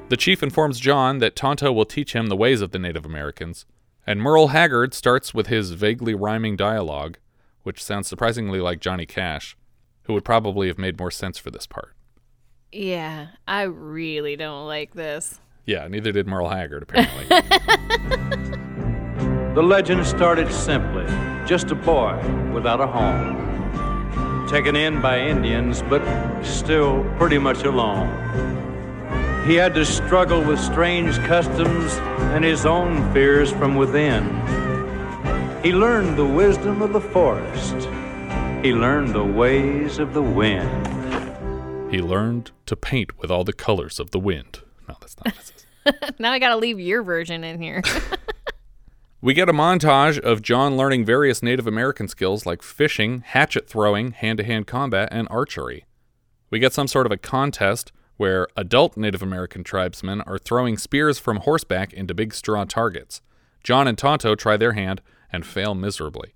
The 0.08 0.16
chief 0.16 0.42
informs 0.42 0.78
John 0.78 1.18
that 1.18 1.34
Tonto 1.34 1.72
will 1.72 1.84
teach 1.84 2.12
him 2.12 2.26
the 2.28 2.36
ways 2.36 2.60
of 2.60 2.70
the 2.70 2.78
Native 2.78 3.04
Americans, 3.04 3.66
and 4.06 4.20
Merle 4.20 4.48
Haggard 4.48 4.94
starts 4.94 5.34
with 5.34 5.48
his 5.48 5.72
vaguely 5.72 6.14
rhyming 6.14 6.56
dialogue, 6.56 7.18
which 7.66 7.82
sounds 7.82 8.06
surprisingly 8.06 8.60
like 8.60 8.78
Johnny 8.78 9.06
Cash, 9.06 9.56
who 10.04 10.12
would 10.12 10.24
probably 10.24 10.68
have 10.68 10.78
made 10.78 10.98
more 10.98 11.10
sense 11.10 11.36
for 11.36 11.50
this 11.50 11.66
part. 11.66 11.94
Yeah, 12.70 13.28
I 13.48 13.62
really 13.62 14.36
don't 14.36 14.66
like 14.66 14.94
this. 14.94 15.40
Yeah, 15.64 15.88
neither 15.88 16.12
did 16.12 16.28
Merle 16.28 16.48
Haggard, 16.48 16.84
apparently. 16.84 17.26
The 19.56 19.62
legend 19.62 20.06
started 20.06 20.52
simply 20.52 21.06
just 21.46 21.70
a 21.70 21.74
boy 21.74 22.20
without 22.52 22.78
a 22.78 22.86
home. 22.86 24.46
Taken 24.46 24.76
in 24.76 25.00
by 25.00 25.18
Indians, 25.18 25.80
but 25.80 26.02
still 26.42 27.02
pretty 27.16 27.38
much 27.38 27.64
alone. 27.64 28.06
He 29.46 29.54
had 29.54 29.72
to 29.76 29.86
struggle 29.86 30.42
with 30.42 30.60
strange 30.60 31.16
customs 31.20 31.94
and 32.34 32.44
his 32.44 32.66
own 32.66 33.10
fears 33.14 33.50
from 33.50 33.76
within. 33.76 34.26
He 35.66 35.72
learned 35.72 36.16
the 36.16 36.24
wisdom 36.24 36.80
of 36.80 36.92
the 36.92 37.00
forest. 37.00 37.88
He 38.62 38.72
learned 38.72 39.12
the 39.12 39.24
ways 39.24 39.98
of 39.98 40.14
the 40.14 40.22
wind. 40.22 40.70
he 41.90 42.00
learned 42.00 42.52
to 42.66 42.76
paint 42.76 43.18
with 43.18 43.32
all 43.32 43.42
the 43.42 43.52
colors 43.52 43.98
of 43.98 44.12
the 44.12 44.20
wind. 44.20 44.60
No, 44.86 44.94
that's 45.00 45.16
not 45.16 45.34
what 45.34 45.36
it 45.36 45.64
says. 45.82 46.12
now 46.20 46.30
I 46.30 46.38
gotta 46.38 46.54
leave 46.54 46.78
your 46.78 47.02
version 47.02 47.42
in 47.42 47.60
here. 47.60 47.82
We 49.20 49.34
get 49.34 49.48
a 49.48 49.52
montage 49.52 50.20
of 50.20 50.40
John 50.40 50.76
learning 50.76 51.04
various 51.04 51.42
Native 51.42 51.66
American 51.66 52.06
skills 52.06 52.46
like 52.46 52.62
fishing, 52.62 53.24
hatchet 53.26 53.68
throwing, 53.68 54.12
hand 54.12 54.38
to 54.38 54.44
hand 54.44 54.68
combat, 54.68 55.08
and 55.10 55.26
archery. 55.32 55.84
We 56.48 56.60
get 56.60 56.74
some 56.74 56.86
sort 56.86 57.06
of 57.06 57.12
a 57.12 57.16
contest 57.16 57.90
where 58.18 58.46
adult 58.56 58.96
Native 58.96 59.20
American 59.20 59.64
tribesmen 59.64 60.20
are 60.20 60.38
throwing 60.38 60.78
spears 60.78 61.18
from 61.18 61.38
horseback 61.38 61.92
into 61.92 62.14
big 62.14 62.34
straw 62.34 62.64
targets. 62.66 63.20
John 63.64 63.88
and 63.88 63.98
Tonto 63.98 64.36
try 64.36 64.56
their 64.56 64.74
hand 64.74 65.02
and 65.32 65.46
fail 65.46 65.74
miserably. 65.74 66.34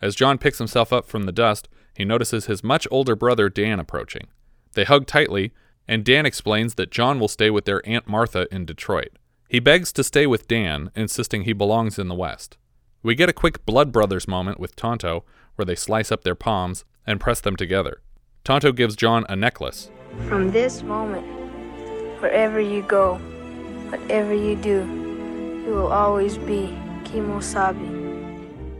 As 0.00 0.16
John 0.16 0.38
picks 0.38 0.58
himself 0.58 0.92
up 0.92 1.06
from 1.06 1.24
the 1.24 1.32
dust, 1.32 1.68
he 1.94 2.04
notices 2.04 2.46
his 2.46 2.64
much 2.64 2.86
older 2.90 3.14
brother 3.14 3.48
Dan 3.48 3.78
approaching. 3.78 4.28
They 4.74 4.84
hug 4.84 5.06
tightly, 5.06 5.52
and 5.86 6.04
Dan 6.04 6.24
explains 6.24 6.74
that 6.74 6.90
John 6.90 7.18
will 7.18 7.28
stay 7.28 7.50
with 7.50 7.64
their 7.64 7.86
Aunt 7.86 8.06
Martha 8.06 8.46
in 8.52 8.64
Detroit. 8.64 9.10
He 9.48 9.58
begs 9.58 9.92
to 9.94 10.04
stay 10.04 10.26
with 10.26 10.46
Dan, 10.46 10.90
insisting 10.94 11.42
he 11.42 11.52
belongs 11.52 11.98
in 11.98 12.08
the 12.08 12.14
West. 12.14 12.56
We 13.02 13.14
get 13.14 13.28
a 13.28 13.34
quick 13.34 13.66
Blood 13.66 13.90
Brothers 13.90 14.28
moment 14.28 14.60
with 14.60 14.76
Tonto, 14.76 15.24
where 15.56 15.66
they 15.66 15.74
slice 15.74 16.12
up 16.12 16.22
their 16.22 16.34
palms 16.34 16.84
and 17.06 17.20
press 17.20 17.40
them 17.40 17.56
together. 17.56 18.00
Tonto 18.44 18.72
gives 18.72 18.94
John 18.94 19.26
a 19.28 19.36
necklace. 19.36 19.90
From 20.28 20.52
this 20.52 20.82
moment, 20.82 21.26
wherever 22.20 22.60
you 22.60 22.82
go, 22.82 23.16
whatever 23.90 24.32
you 24.32 24.54
do, 24.56 24.86
you 25.66 25.74
will 25.74 25.92
always 25.92 26.38
be 26.38 26.74
Kimosabi. 27.04 27.99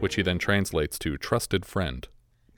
Which 0.01 0.17
he 0.17 0.23
then 0.23 0.39
translates 0.39 0.99
to 1.01 1.17
trusted 1.17 1.65
friend. 1.65 2.09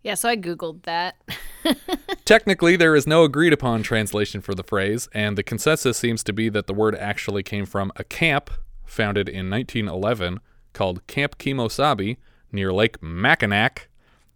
yeah, 0.02 0.14
so 0.14 0.28
I 0.28 0.36
googled 0.36 0.82
that. 0.82 1.16
Technically, 2.24 2.76
there 2.76 2.96
is 2.96 3.06
no 3.06 3.24
agreed 3.24 3.52
upon 3.52 3.82
translation 3.82 4.40
for 4.40 4.54
the 4.54 4.64
phrase, 4.64 5.08
and 5.12 5.38
the 5.38 5.42
consensus 5.42 5.96
seems 5.98 6.24
to 6.24 6.32
be 6.32 6.48
that 6.48 6.66
the 6.66 6.74
word 6.74 6.96
actually 6.96 7.42
came 7.42 7.66
from 7.66 7.92
a 7.96 8.04
camp 8.04 8.50
founded 8.84 9.28
in 9.28 9.48
1911 9.48 10.40
called 10.72 11.06
Camp 11.06 11.38
Kimosabi 11.38 12.16
near 12.50 12.72
Lake 12.72 13.02
Mackinac 13.02 13.88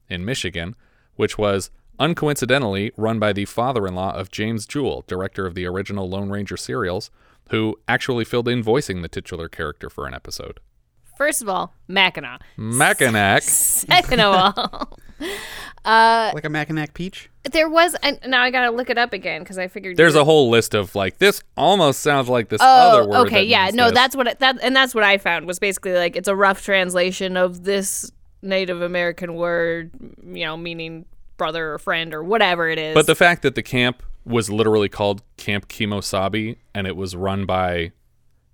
in 0.09 0.25
Michigan, 0.25 0.75
which 1.17 1.37
was 1.39 1.71
uncoincidentally 1.99 2.91
run 2.97 3.19
by 3.19 3.33
the 3.33 3.45
father 3.45 3.87
in 3.87 3.95
law 3.95 4.13
of 4.13 4.31
James 4.31 4.67
Jewell, 4.67 5.05
director 5.07 5.47
of 5.47 5.55
the 5.55 5.67
original 5.67 6.09
Lone 6.09 6.31
Ranger 6.31 6.57
serials, 6.57 7.11
who 7.51 7.79
actually 7.89 8.25
filled 8.25 8.49
in 8.49 8.63
voicing 8.63 9.03
the 9.03 9.09
titular 9.09 9.49
character 9.49 9.89
for 9.89 10.07
an 10.07 10.15
episode. 10.15 10.61
First 11.17 11.43
of 11.43 11.49
all, 11.49 11.73
Mackinac. 11.89 12.43
Mackinac. 12.57 13.43
Second 13.43 14.21
of 14.21 14.35
all, 14.35 14.99
uh, 15.85 16.31
Like 16.35 16.45
a 16.45 16.49
Mackinac 16.51 16.95
peach? 16.95 17.31
there 17.53 17.69
was. 17.69 17.95
And 18.03 18.19
now 18.27 18.43
I 18.43 18.51
gotta 18.51 18.71
look 18.71 18.91
it 18.91 18.99
up 18.99 19.13
again 19.13 19.43
because 19.43 19.57
I 19.59 19.69
figured 19.69 19.97
There's 19.97 20.15
a 20.17 20.25
whole 20.25 20.51
list 20.51 20.75
of 20.75 20.95
like 20.95 21.19
this 21.19 21.43
almost 21.57 22.01
sounds 22.01 22.29
like 22.29 22.49
this 22.49 22.61
Oh, 22.61 22.67
other 22.67 23.09
word. 23.09 23.27
okay, 23.27 23.37
that 23.43 23.47
yeah, 23.47 23.65
means 23.67 23.75
no, 23.77 23.85
this. 23.85 23.95
that's 23.95 24.17
what 24.17 24.27
it, 24.27 24.39
that, 24.41 24.59
and 24.63 24.75
that's 24.75 24.95
what 24.95 25.05
I 25.05 25.19
found 25.19 25.47
was 25.47 25.59
basically 25.59 25.93
like 25.95 26.17
it's 26.17 26.29
a 26.29 26.35
rough 26.37 26.63
translation 26.63 27.37
of 27.37 27.65
this 27.65 28.11
Native 28.43 28.83
American 28.83 29.35
word, 29.35 29.91
you 30.25 30.45
know, 30.45 30.57
meaning 30.57 31.07
brother 31.37 31.73
or 31.75 31.79
friend 31.79 32.13
or 32.15 32.23
whatever 32.25 32.69
it 32.69 32.79
is. 32.79 32.95
But 32.95 33.07
the 33.07 33.15
fact 33.15 33.43
that 33.43 33.55
the 33.55 33.63
camp 33.63 34.03
was 34.25 34.51
literally 34.51 34.89
called 34.89 35.23
Camp 35.37 35.69
Kimosabi 35.69 36.57
and 36.75 36.87
it 36.87 36.97
was 36.97 37.15
run 37.15 37.47
by 37.47 37.93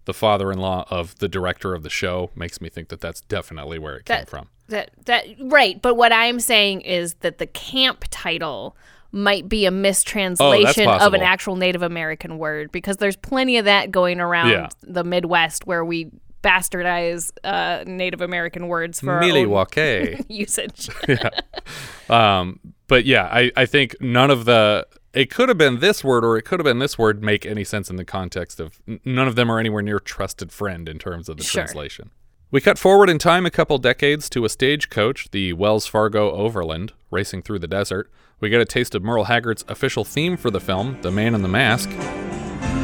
the 0.04 0.14
father-in-law 0.14 0.86
of 0.90 1.18
the 1.18 1.28
director 1.28 1.74
of 1.74 1.82
the 1.82 1.90
show 1.90 2.30
makes 2.34 2.60
me 2.60 2.68
think 2.68 2.88
that 2.88 3.00
that's 3.00 3.20
definitely 3.22 3.78
where 3.78 3.96
it 3.96 4.04
came 4.04 4.24
from. 4.26 4.48
that 4.68 4.90
that 5.06 5.26
right, 5.40 5.80
but 5.80 5.94
what 5.96 6.12
I'm 6.12 6.40
saying 6.40 6.80
is 6.82 7.14
that 7.20 7.38
the 7.38 7.46
camp 7.46 8.04
title 8.10 8.76
might 9.14 9.46
be 9.48 9.66
a 9.66 9.70
mistranslation 9.70 10.88
of 10.88 11.12
an 11.14 11.20
actual 11.20 11.54
Native 11.56 11.82
American 11.82 12.38
word 12.38 12.72
because 12.72 12.96
there's 12.96 13.16
plenty 13.16 13.58
of 13.58 13.66
that 13.66 13.90
going 13.90 14.20
around 14.20 14.48
Yeah. 14.50 14.68
the 14.82 15.04
Midwest 15.04 15.66
where 15.66 15.84
we 15.84 16.10
bastardize 16.42 17.30
uh, 17.44 17.84
Native 17.86 18.20
American 18.22 18.66
words 18.68 19.00
for 19.00 19.12
our 19.12 19.22
own 19.22 19.32
Milwaukee. 19.32 20.24
usage. 20.28 20.88
um, 22.10 22.58
but 22.88 23.04
yeah, 23.04 23.24
I, 23.30 23.52
I 23.56 23.66
think 23.66 23.96
none 24.00 24.30
of 24.30 24.44
the 24.44 24.86
it 25.14 25.30
could 25.30 25.48
have 25.48 25.58
been 25.58 25.80
this 25.80 26.02
word 26.02 26.24
or 26.24 26.36
it 26.36 26.42
could 26.42 26.58
have 26.60 26.64
been 26.64 26.78
this 26.78 26.96
word 26.98 27.22
make 27.22 27.44
any 27.44 27.64
sense 27.64 27.90
in 27.90 27.96
the 27.96 28.04
context 28.04 28.58
of 28.60 28.80
none 29.04 29.28
of 29.28 29.34
them 29.34 29.50
are 29.50 29.58
anywhere 29.58 29.82
near 29.82 29.98
trusted 30.00 30.50
friend 30.52 30.88
in 30.88 30.98
terms 30.98 31.28
of 31.28 31.36
the 31.36 31.44
Sure. 31.44 31.62
translation. 31.62 32.10
We 32.50 32.60
cut 32.60 32.78
forward 32.78 33.08
in 33.08 33.18
time 33.18 33.46
a 33.46 33.50
couple 33.50 33.78
decades 33.78 34.28
to 34.30 34.44
a 34.44 34.48
stagecoach, 34.48 35.30
the 35.30 35.54
Wells 35.54 35.86
Fargo 35.86 36.30
Overland, 36.32 36.92
racing 37.10 37.42
through 37.42 37.60
the 37.60 37.66
desert. 37.66 38.10
We 38.40 38.50
get 38.50 38.60
a 38.60 38.66
taste 38.66 38.94
of 38.94 39.02
Merle 39.02 39.24
Haggard's 39.24 39.64
official 39.68 40.04
theme 40.04 40.36
for 40.36 40.50
the 40.50 40.60
film, 40.60 40.98
The 41.00 41.10
Man 41.10 41.34
in 41.34 41.40
the 41.42 41.48
Mask. 41.48 41.88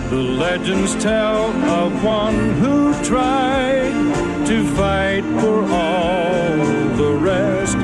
The 0.08 0.16
legends 0.16 0.94
tell 1.02 1.46
of 1.68 2.02
one 2.02 2.54
who 2.54 2.94
tried 3.04 4.46
to 4.46 4.66
fight 4.74 5.22
for 5.42 5.62
all 5.64 6.56
the 6.96 7.12
rest. 7.20 7.76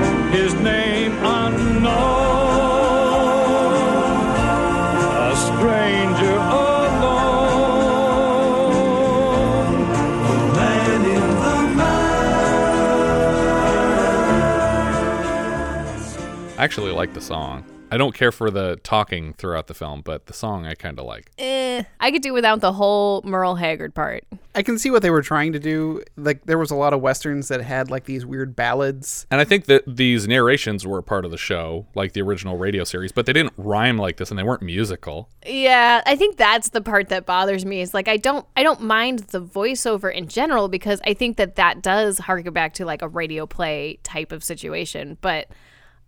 I 16.57 16.63
actually 16.63 16.93
like 16.93 17.13
the 17.15 17.21
song. 17.21 17.65
I 17.91 17.97
don't 17.97 18.15
care 18.15 18.31
for 18.31 18.51
the 18.51 18.77
talking 18.83 19.35
throughout 19.35 19.67
the 19.67 19.75
film, 19.75 20.03
but 20.03 20.27
the 20.27 20.33
song 20.33 20.67
I 20.67 20.75
kind 20.75 20.99
of 20.99 21.05
like. 21.05 21.31
eh, 21.39 21.83
I 22.01 22.11
could 22.13 22.23
do 22.23 22.33
without 22.33 22.61
the 22.61 22.73
whole 22.73 23.23
Merle 23.25 23.57
Haggard 23.57 23.95
part. 23.95 24.25
I 24.55 24.63
can 24.63 24.79
see 24.79 24.91
what 24.91 25.03
they 25.03 25.11
were 25.11 25.21
trying 25.23 25.53
to 25.53 25.59
do. 25.59 26.03
Like 26.17 26.47
there 26.47 26.59
was 26.59 26.71
a 26.71 26.77
lot 26.77 26.93
of 26.93 27.01
westerns 27.01 27.49
that 27.49 27.61
had 27.61 27.91
like 27.91 28.05
these 28.05 28.25
weird 28.25 28.55
ballads. 28.55 29.27
And 29.33 29.41
I 29.41 29.45
think 29.45 29.67
that 29.67 29.83
these 29.87 30.29
narrations 30.29 30.87
were 30.87 30.99
a 30.99 31.03
part 31.03 31.25
of 31.25 31.33
the 31.33 31.37
show, 31.37 31.87
like 31.97 32.13
the 32.13 32.23
original 32.23 32.57
radio 32.57 32.85
series, 32.85 33.11
but 33.11 33.27
they 33.27 33.33
didn't 33.33 33.55
rhyme 33.57 33.99
like 33.99 34.17
this 34.17 34.31
and 34.31 34.39
they 34.39 34.45
weren't 34.45 34.63
musical. 34.63 35.29
Yeah, 35.45 36.03
I 36.07 36.15
think 36.15 36.37
that's 36.37 36.69
the 36.71 36.81
part 36.81 37.09
that 37.09 37.27
bothers 37.27 37.65
me. 37.65 37.81
Is 37.81 37.95
like 37.95 38.07
I 38.07 38.17
don't 38.17 38.47
I 38.57 38.63
don't 38.63 38.81
mind 38.81 39.21
the 39.31 39.43
voiceover 39.43 40.13
in 40.13 40.29
general 40.29 40.69
because 40.69 41.01
I 41.05 41.15
think 41.15 41.37
that 41.37 41.57
that 41.57 41.83
does 41.83 42.19
harken 42.19 42.53
back 42.53 42.75
to 42.75 42.85
like 42.85 43.03
a 43.03 43.09
radio 43.09 43.45
play 43.45 43.99
type 44.05 44.31
of 44.31 44.45
situation, 44.45 45.19
but 45.21 45.49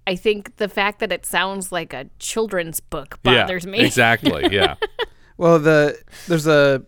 I 0.06 0.16
think 0.16 0.56
the 0.56 0.68
fact 0.68 1.00
that 1.00 1.12
it 1.12 1.26
sounds 1.26 1.72
like 1.72 1.92
a 1.92 2.08
children's 2.18 2.80
book 2.80 3.18
bothers 3.22 3.64
yeah, 3.64 3.70
me. 3.70 3.80
Exactly. 3.80 4.48
Yeah. 4.56 4.76
Well, 5.38 5.58
the 5.58 5.98
there's 6.28 6.46
a 6.46 6.82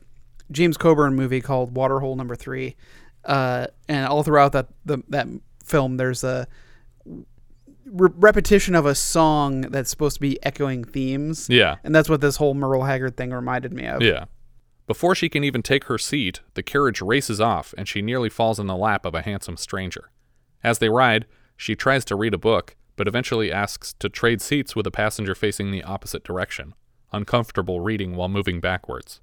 James 0.51 0.79
Coburn 0.79 1.15
movie 1.15 1.43
called 1.43 1.75
Waterhole 1.75 2.17
Number 2.17 2.35
Three, 2.35 2.77
uh, 3.25 3.67
and 3.89 4.07
all 4.07 4.23
throughout 4.23 4.53
that 4.53 4.69
the, 4.87 5.03
that 5.09 5.27
film, 5.65 5.99
there's 5.99 6.25
a 6.25 6.47
re- 7.91 8.11
repetition 8.15 8.75
of 8.75 8.87
a 8.87 8.95
song 8.95 9.63
that's 9.63 9.91
supposed 9.91 10.17
to 10.17 10.21
be 10.21 10.43
echoing 10.45 10.85
themes. 10.85 11.49
Yeah. 11.49 11.77
and 11.85 11.95
that's 11.95 12.09
what 12.09 12.21
this 12.21 12.37
whole 12.37 12.55
Merle 12.55 12.85
Haggard 12.85 13.17
thing 13.17 13.31
reminded 13.31 13.73
me 13.73 13.87
of. 13.87 14.03
Yeah. 14.03 14.27
Before 14.87 15.15
she 15.15 15.29
can 15.29 15.45
even 15.45 15.63
take 15.63 15.85
her 15.85 15.99
seat, 15.99 16.41
the 16.55 16.63
carriage 16.63 17.03
races 17.03 17.41
off 17.41 17.75
and 17.77 17.87
she 17.87 18.01
nearly 18.01 18.31
falls 18.31 18.59
in 18.59 18.67
the 18.67 18.77
lap 18.77 19.05
of 19.05 19.15
a 19.15 19.23
handsome 19.23 19.57
stranger. 19.57 20.11
As 20.65 20.79
they 20.79 20.89
ride, 20.89 21.27
she 21.57 21.77
tries 21.77 22.05
to 22.07 22.17
read 22.17 22.35
a 22.35 22.39
book, 22.39 22.75
but 22.99 23.09
eventually 23.09 23.51
asks 23.51 23.95
to 23.95 24.09
trade 24.11 24.43
seats 24.43 24.77
with 24.77 24.87
a 24.87 24.91
passenger 24.91 25.35
facing 25.35 25.71
the 25.71 25.85
opposite 25.85 26.25
direction, 26.25 26.75
uncomfortable 27.13 27.81
reading 27.81 28.17
while 28.17 28.29
moving 28.29 28.61
backwards. 28.61 29.21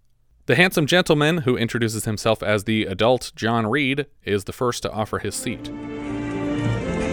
The 0.47 0.55
handsome 0.55 0.85
gentleman, 0.85 1.39
who 1.39 1.57
introduces 1.57 2.05
himself 2.05 2.41
as 2.41 2.63
the 2.63 2.85
adult 2.85 3.33
John 3.35 3.67
Reid, 3.67 4.05
is 4.23 4.45
the 4.45 4.53
first 4.53 4.81
to 4.83 4.91
offer 4.91 5.19
his 5.19 5.35
seat. 5.35 5.67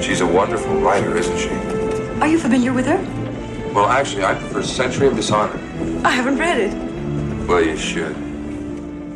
She's 0.02 0.20
a 0.20 0.26
wonderful 0.26 0.80
writer, 0.80 1.16
isn't 1.16 1.38
she? 1.38 1.48
Are 2.20 2.28
you 2.28 2.38
familiar 2.38 2.72
with 2.72 2.86
her? 2.86 2.98
Well, 3.72 3.86
actually, 3.86 4.24
I 4.24 4.34
prefer 4.34 4.62
Century 4.62 5.08
of 5.08 5.16
Dishonor. 5.16 5.58
I 6.06 6.10
haven't 6.10 6.38
read 6.38 6.58
it. 6.60 7.48
Well, 7.48 7.64
you 7.64 7.76
should. 7.76 8.14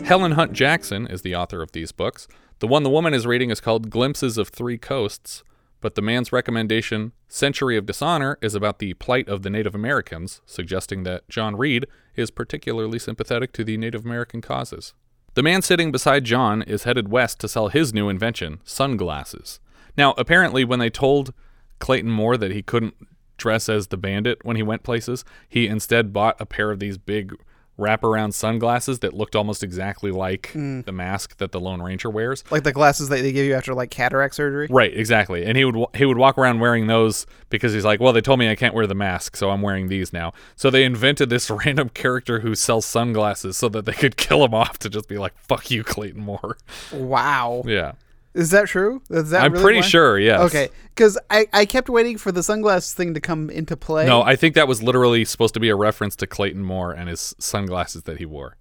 Helen 0.05 0.33
Hunt 0.33 0.53
Jackson 0.53 1.07
is 1.07 1.23
the 1.23 1.37
author 1.37 1.63
of 1.63 1.73
these 1.73 1.93
books. 1.93 2.27
The 2.59 2.67
one 2.67 2.83
the 2.83 2.91
woman 2.91 3.15
is 3.15 3.27
reading 3.27 3.51
is 3.51 3.61
called 3.61 3.91
Glimpses 3.91 4.39
of 4.39 4.49
Three 4.49 4.79
Coasts, 4.79 5.45
but 5.87 5.95
the 5.95 6.03
man's 6.03 6.33
recommendation, 6.33 7.13
Century 7.29 7.77
of 7.77 7.87
Dishonor, 7.87 8.39
is 8.43 8.57
about 8.57 8.81
the 8.81 8.95
plight 8.95 9.29
of 9.29 9.43
the 9.43 9.51
Native 9.51 9.73
Americans, 9.73 10.41
suggesting 10.45 11.05
that 11.05 11.29
John 11.29 11.55
Reid 11.55 11.87
is 12.17 12.33
particularly 12.33 12.99
sympathetic 12.99 13.53
to 13.53 13.63
the 13.63 13.77
Native 13.77 14.05
American 14.05 14.41
causes. 14.41 14.95
The 15.35 15.45
man 15.45 15.63
sitting 15.63 15.93
beside 15.93 16.25
John 16.25 16.63
is 16.63 16.83
headed 16.83 17.09
west 17.09 17.39
to 17.39 17.49
sell 17.49 17.69
his 17.69 17.95
new 17.95 18.09
invention, 18.09 18.59
sunglasses. 18.65 19.61
Now, 19.97 20.13
apparently, 20.19 20.65
when 20.65 20.81
they 20.81 20.91
told 20.91 21.33
Clayton 21.79 22.11
Moore 22.11 22.37
that 22.37 22.51
he 22.51 22.63
couldn't 22.63 22.97
dress 23.37 23.69
as 23.69 23.87
the 23.87 23.97
bandit 23.97 24.45
when 24.45 24.57
he 24.57 24.65
went 24.65 24.83
places, 24.83 25.25
he 25.49 25.69
instead 25.69 26.13
bought 26.13 26.41
a 26.41 26.47
pair 26.47 26.73
of 26.73 26.81
these 26.81 26.99
big 26.99 27.33
wraparound 27.79 28.33
sunglasses 28.33 29.01
that 29.01 29.13
looked 29.15 29.37
almost 29.37 29.63
exactly 29.63 30.11
like 30.11 30.51
Mm. 30.55 30.85
the 30.85 30.93
mask 30.93 31.37
that 31.39 31.53
the 31.53 31.61
Lone 31.61 31.83
Ranger 31.83 32.09
wears. 32.09 32.43
Like 32.51 32.63
the 32.65 32.73
glasses 32.73 33.09
that 33.11 33.21
they 33.23 33.33
give 33.33 33.45
you 33.47 33.55
after 33.55 33.75
like 33.75 33.91
cataract 33.91 34.35
surgery. 34.35 34.67
Right, 34.71 34.97
exactly. 34.97 35.45
And 35.45 35.57
he 35.59 35.65
would 35.65 35.87
he 35.95 36.07
would 36.07 36.17
walk 36.19 36.39
around 36.39 36.61
wearing 36.61 36.87
those 36.87 37.27
because 37.51 37.73
he's 37.73 37.85
like, 37.85 38.01
well, 38.01 38.13
they 38.13 38.21
told 38.23 38.39
me 38.39 38.49
I 38.51 38.55
can't 38.55 38.75
wear 38.75 38.87
the 38.87 38.95
mask, 38.95 39.37
so 39.37 39.51
I'm 39.51 39.61
wearing 39.63 39.89
these 39.89 40.13
now. 40.13 40.33
So 40.57 40.71
they 40.71 40.85
invented 40.85 41.29
this 41.29 41.51
random 41.67 41.91
character 41.91 42.41
who 42.41 42.55
sells 42.55 42.87
sunglasses 42.87 43.57
so 43.57 43.69
that 43.71 43.85
they 43.85 43.93
could 43.93 44.17
kill 44.17 44.45
him 44.45 44.55
off 44.55 44.79
to 44.81 44.89
just 44.89 45.09
be 45.09 45.19
like, 45.19 45.35
fuck 45.39 45.71
you, 45.71 45.85
Clayton 45.85 46.23
Moore. 46.23 46.57
Wow. 46.93 47.63
Yeah. 47.67 47.93
Is 48.37 48.51
that 48.51 48.69
true? 48.69 49.01
Is 49.09 49.31
that 49.31 49.43
I'm 49.43 49.53
really 49.53 49.65
pretty 49.65 49.83
sure, 49.83 50.19
yes. 50.19 50.41
Okay, 50.41 50.69
because 50.95 51.19
I, 51.31 51.47
I 51.55 51.65
kept 51.65 51.89
waiting 51.89 52.19
for 52.19 52.31
the 52.31 52.43
sunglasses 52.43 52.93
thing 52.93 53.15
to 53.15 53.21
come 53.21 53.49
into 53.49 53.79
play. 53.79 54.05
No, 54.05 54.21
I 54.21 54.37
think 54.37 54.55
that 54.55 54.69
was 54.69 54.83
literally 54.83 55.25
supposed 55.25 55.55
to 55.55 55.61
be 55.61 55.71
a 55.71 55.75
reference 55.75 56.15
to 56.17 56.27
Clayton 56.27 56.63
Moore 56.63 56.93
and 56.93 57.09
his 57.09 57.35
sunglasses 57.39 58.03
that 58.03 58.19
he 58.19 58.27
wore. 58.27 58.59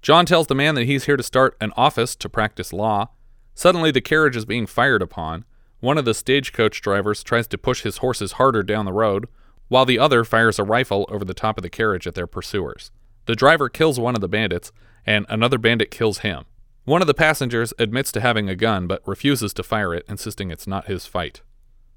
John 0.00 0.24
tells 0.24 0.46
the 0.46 0.54
man 0.54 0.74
that 0.76 0.86
he's 0.86 1.04
here 1.04 1.18
to 1.18 1.22
start 1.22 1.54
an 1.60 1.72
office 1.76 2.16
to 2.16 2.30
practice 2.30 2.72
law. 2.72 3.10
Suddenly, 3.54 3.90
the 3.90 4.00
carriage 4.00 4.36
is 4.36 4.46
being 4.46 4.66
fired 4.66 5.02
upon. 5.02 5.44
One 5.80 5.98
of 5.98 6.06
the 6.06 6.14
stagecoach 6.14 6.80
drivers 6.80 7.22
tries 7.22 7.46
to 7.48 7.58
push 7.58 7.82
his 7.82 7.98
horses 7.98 8.32
harder 8.32 8.62
down 8.62 8.86
the 8.86 8.92
road, 8.92 9.28
while 9.68 9.84
the 9.84 9.98
other 9.98 10.24
fires 10.24 10.58
a 10.58 10.64
rifle 10.64 11.06
over 11.10 11.26
the 11.26 11.34
top 11.34 11.58
of 11.58 11.62
the 11.62 11.68
carriage 11.68 12.06
at 12.06 12.14
their 12.14 12.26
pursuers. 12.26 12.90
The 13.26 13.36
driver 13.36 13.68
kills 13.68 14.00
one 14.00 14.14
of 14.14 14.22
the 14.22 14.28
bandits, 14.28 14.72
and 15.04 15.26
another 15.28 15.58
bandit 15.58 15.90
kills 15.90 16.18
him. 16.18 16.46
One 16.84 17.00
of 17.00 17.06
the 17.06 17.14
passengers 17.14 17.72
admits 17.78 18.10
to 18.12 18.20
having 18.20 18.48
a 18.48 18.56
gun 18.56 18.86
but 18.86 19.06
refuses 19.06 19.52
to 19.54 19.62
fire 19.62 19.94
it, 19.94 20.04
insisting 20.08 20.50
it's 20.50 20.66
not 20.66 20.86
his 20.86 21.06
fight. 21.06 21.42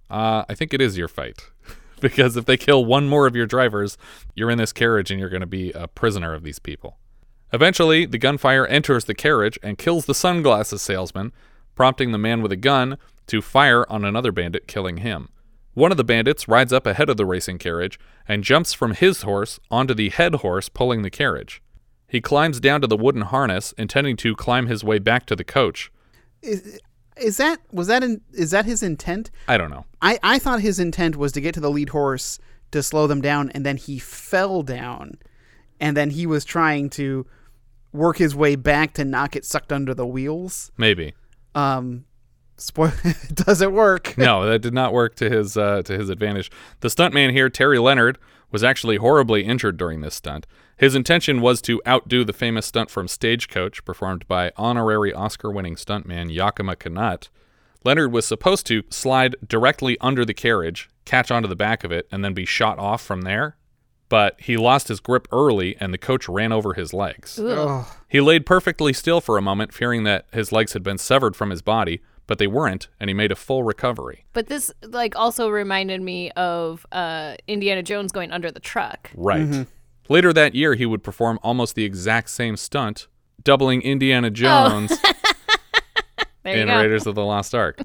Uh, 0.10 0.43
I 0.48 0.56
think 0.56 0.74
it 0.74 0.82
is 0.82 0.98
your 0.98 1.08
fight. 1.08 1.50
because 2.04 2.36
if 2.36 2.46
they 2.46 2.58
kill 2.58 2.84
one 2.84 3.08
more 3.08 3.26
of 3.26 3.36
your 3.36 3.46
drivers, 3.46 3.98
you're 4.36 4.52
in 4.52 4.58
this 4.58 4.74
carriage 4.74 5.10
and 5.10 5.19
you're 5.19 5.30
going 5.30 5.39
to 5.39 5.48
be 5.48 5.72
a 5.72 5.88
prisoner 5.88 6.34
of 6.34 6.43
these 6.43 6.60
people. 6.60 6.98
Eventually, 7.54 8.06
the 8.06 8.17
gunfire 8.17 8.67
enters 8.67 9.06
the 9.06 9.15
carriage 9.15 9.58
and 9.63 9.78
kills 9.78 10.06
the 10.06 10.13
sunglasses 10.13 10.82
salesman, 10.82 11.32
prompting 11.76 12.12
the 12.12 12.17
man 12.17 12.41
with 12.41 12.52
a 12.52 12.58
gun 12.58 12.98
to 13.28 13.41
fire 13.41 13.89
on 13.89 14.04
another 14.04 14.34
bandit, 14.34 14.67
killing 14.67 14.98
him. 14.98 15.30
One 15.76 15.91
of 15.91 15.98
the 15.98 16.04
bandits 16.04 16.48
rides 16.48 16.74
up 16.74 16.86
ahead 16.86 17.10
of 17.10 17.15
the 17.17 17.26
racing 17.26 17.58
carriage 17.58 17.98
and 18.28 18.43
jumps 18.43 18.74
from 18.74 18.93
his 18.93 19.22
horse 19.22 19.60
onto 19.72 19.93
the 19.93 20.10
head 20.10 20.36
horse 20.36 20.67
pulling 20.67 21.04
the 21.04 21.10
carriage. 21.10 21.62
He 22.13 22.21
climbs 22.21 22.60
down 22.60 22.80
to 22.82 22.86
the 22.86 22.95
wooden 22.95 23.23
harness, 23.23 23.71
intending 23.76 24.15
to 24.17 24.36
climb 24.36 24.67
his 24.67 24.84
way 24.84 24.99
back 24.99 25.26
to 25.26 25.36
the 25.36 25.43
coach. 25.43 25.91
Is, 26.43 26.80
is 27.17 27.38
that 27.38 27.60
was 27.71 27.88
that 27.88 28.04
in, 28.04 28.21
is 28.34 28.52
that 28.52 28.65
his 28.65 28.84
intent? 28.84 29.32
I 29.47 29.58
don't 29.58 29.71
know. 29.71 29.86
I 29.99 30.19
I 30.21 30.38
thought 30.38 30.62
his 30.62 30.80
intent 30.80 31.15
was 31.15 31.32
to 31.32 31.41
get 31.41 31.56
to 31.56 31.60
the 31.60 31.71
lead 31.71 31.89
horse 31.89 32.38
to 32.69 32.84
slow 32.84 33.08
them 33.08 33.19
down, 33.19 33.49
and 33.56 33.65
then 33.65 33.78
he 33.78 33.97
fell 33.97 34.62
down, 34.62 35.17
and 35.80 35.97
then 35.97 36.12
he 36.12 36.28
was 36.28 36.45
trying 36.45 36.91
to 36.91 37.26
work 37.93 38.17
his 38.17 38.36
way 38.36 38.56
back 38.56 38.93
to 38.93 39.06
not 39.06 39.32
get 39.32 39.43
sucked 39.43 39.73
under 39.73 39.95
the 39.95 40.06
wheels. 40.06 40.71
Maybe. 40.78 41.15
Um, 41.56 42.06
spoil 42.58 42.91
does 43.34 43.63
it 43.63 43.71
work? 43.71 44.15
no, 44.19 44.45
that 44.45 44.60
did 44.60 44.76
not 44.76 44.93
work 44.93 45.15
to 45.15 45.32
his 45.32 45.58
uh, 45.58 45.82
to 45.82 45.97
his 45.97 46.10
advantage. 46.10 46.52
The 46.82 46.89
stuntman 46.89 47.32
here, 47.32 47.49
Terry 47.49 47.80
Leonard, 47.80 48.19
was 48.53 48.63
actually 48.63 48.95
horribly 48.95 49.43
injured 49.43 49.75
during 49.75 49.99
this 49.99 50.15
stunt. 50.15 50.47
His 50.77 50.95
intention 50.95 51.41
was 51.41 51.61
to 51.63 51.81
outdo 51.85 52.23
the 52.23 52.31
famous 52.31 52.67
stunt 52.67 52.89
from 52.89 53.09
Stagecoach, 53.09 53.83
performed 53.83 54.25
by 54.27 54.53
honorary 54.55 55.13
Oscar-winning 55.13 55.75
stuntman 55.75 56.31
Yakima 56.31 56.77
Canutt. 56.77 57.29
Leonard 57.83 58.13
was 58.13 58.25
supposed 58.25 58.65
to 58.67 58.83
slide 58.89 59.35
directly 59.45 59.97
under 59.99 60.23
the 60.23 60.33
carriage, 60.33 60.89
catch 61.03 61.31
onto 61.31 61.49
the 61.49 61.55
back 61.55 61.83
of 61.83 61.91
it, 61.91 62.07
and 62.11 62.23
then 62.23 62.33
be 62.33 62.45
shot 62.45 62.79
off 62.79 63.01
from 63.01 63.23
there. 63.23 63.57
But 64.07 64.39
he 64.39 64.55
lost 64.55 64.87
his 64.87 64.99
grip 64.99 65.27
early, 65.31 65.75
and 65.79 65.91
the 65.91 65.97
coach 65.97 66.29
ran 66.29 66.51
over 66.51 66.75
his 66.75 66.93
legs. 66.93 67.39
Ugh. 67.39 67.85
He 68.07 68.21
laid 68.21 68.45
perfectly 68.45 68.93
still 68.93 69.19
for 69.19 69.37
a 69.37 69.41
moment, 69.41 69.73
fearing 69.73 70.03
that 70.03 70.27
his 70.31 70.51
legs 70.51 70.73
had 70.73 70.83
been 70.83 70.99
severed 70.99 71.35
from 71.35 71.49
his 71.49 71.63
body, 71.63 72.01
but 72.27 72.38
they 72.38 72.47
weren't, 72.47 72.88
and 72.99 73.09
he 73.09 73.13
made 73.13 73.31
a 73.31 73.36
full 73.36 73.63
recovery. 73.63 74.25
But 74.33 74.47
this 74.47 74.71
like 74.83 75.15
also 75.15 75.49
reminded 75.49 76.01
me 76.01 76.31
of 76.31 76.86
uh, 76.91 77.36
Indiana 77.47 77.83
Jones 77.83 78.12
going 78.12 78.31
under 78.31 78.51
the 78.51 78.59
truck. 78.59 79.12
Right. 79.15 79.67
Later 80.09 80.33
that 80.33 80.53
year, 80.53 80.75
he 80.75 80.86
would 80.86 81.03
perform 81.03 81.39
almost 81.43 81.75
the 81.75 81.86
exact 81.86 82.29
same 82.29 82.57
stunt, 82.57 83.07
doubling 83.43 83.81
Indiana 83.81 84.29
Jones 84.29 84.91
There 86.43 86.57
you 86.57 86.63
in. 86.63 86.67
Raiders 86.67 87.07
of 87.07 87.15
the 87.15 87.23
Lost 87.23 87.55
Ark. 87.55 87.79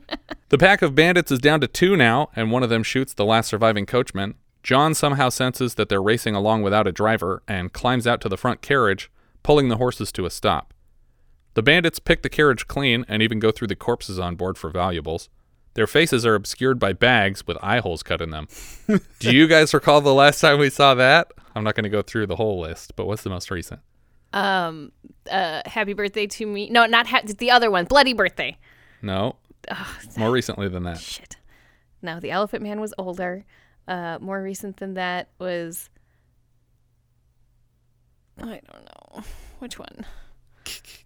the 0.48 0.58
pack 0.58 0.82
of 0.82 0.94
bandits 0.94 1.30
is 1.30 1.38
down 1.38 1.60
to 1.60 1.68
two 1.68 1.96
now, 1.96 2.28
and 2.34 2.50
one 2.50 2.62
of 2.62 2.70
them 2.70 2.82
shoots 2.82 3.14
the 3.14 3.24
last 3.24 3.48
surviving 3.48 3.86
coachman. 3.86 4.34
John 4.64 4.94
somehow 4.94 5.28
senses 5.28 5.76
that 5.76 5.88
they're 5.88 6.02
racing 6.02 6.34
along 6.34 6.62
without 6.62 6.86
a 6.86 6.92
driver 6.92 7.42
and 7.46 7.72
climbs 7.72 8.06
out 8.06 8.20
to 8.22 8.28
the 8.28 8.36
front 8.36 8.60
carriage, 8.60 9.10
pulling 9.44 9.68
the 9.68 9.76
horses 9.76 10.10
to 10.12 10.26
a 10.26 10.30
stop. 10.30 10.74
The 11.54 11.62
bandits 11.62 11.98
pick 11.98 12.22
the 12.22 12.28
carriage 12.28 12.66
clean 12.68 13.04
and 13.08 13.22
even 13.22 13.38
go 13.38 13.50
through 13.50 13.68
the 13.68 13.76
corpses 13.76 14.18
on 14.18 14.36
board 14.36 14.56
for 14.58 14.70
valuables. 14.70 15.28
Their 15.74 15.86
faces 15.86 16.26
are 16.26 16.34
obscured 16.34 16.78
by 16.78 16.92
bags 16.92 17.46
with 17.46 17.56
eye 17.62 17.78
holes 17.78 18.02
cut 18.02 18.20
in 18.20 18.30
them. 18.30 18.48
Do 19.18 19.34
you 19.34 19.46
guys 19.46 19.72
recall 19.74 20.00
the 20.00 20.14
last 20.14 20.40
time 20.40 20.58
we 20.58 20.70
saw 20.70 20.94
that? 20.94 21.32
I'm 21.54 21.64
not 21.64 21.74
going 21.74 21.84
to 21.84 21.90
go 21.90 22.02
through 22.02 22.26
the 22.26 22.36
whole 22.36 22.60
list, 22.60 22.94
but 22.96 23.06
what's 23.06 23.22
the 23.22 23.30
most 23.30 23.50
recent? 23.50 23.80
Um, 24.32 24.92
uh, 25.30 25.62
happy 25.66 25.94
birthday 25.94 26.26
to 26.26 26.46
me. 26.46 26.68
No, 26.70 26.86
not 26.86 27.06
ha- 27.06 27.22
the 27.24 27.50
other 27.50 27.70
one. 27.70 27.84
Bloody 27.84 28.12
birthday. 28.12 28.56
No. 29.02 29.36
More 30.16 30.30
recently 30.30 30.68
than 30.68 30.82
that. 30.84 30.98
Shit. 30.98 31.36
No, 32.02 32.20
the 32.20 32.30
Elephant 32.30 32.62
Man 32.62 32.80
was 32.80 32.94
older. 32.98 33.44
Uh, 33.86 34.18
more 34.20 34.42
recent 34.42 34.76
than 34.78 34.94
that 34.94 35.28
was. 35.38 35.90
I 38.38 38.60
don't 38.70 38.84
know 39.16 39.22
which 39.58 39.78
one. 39.78 40.04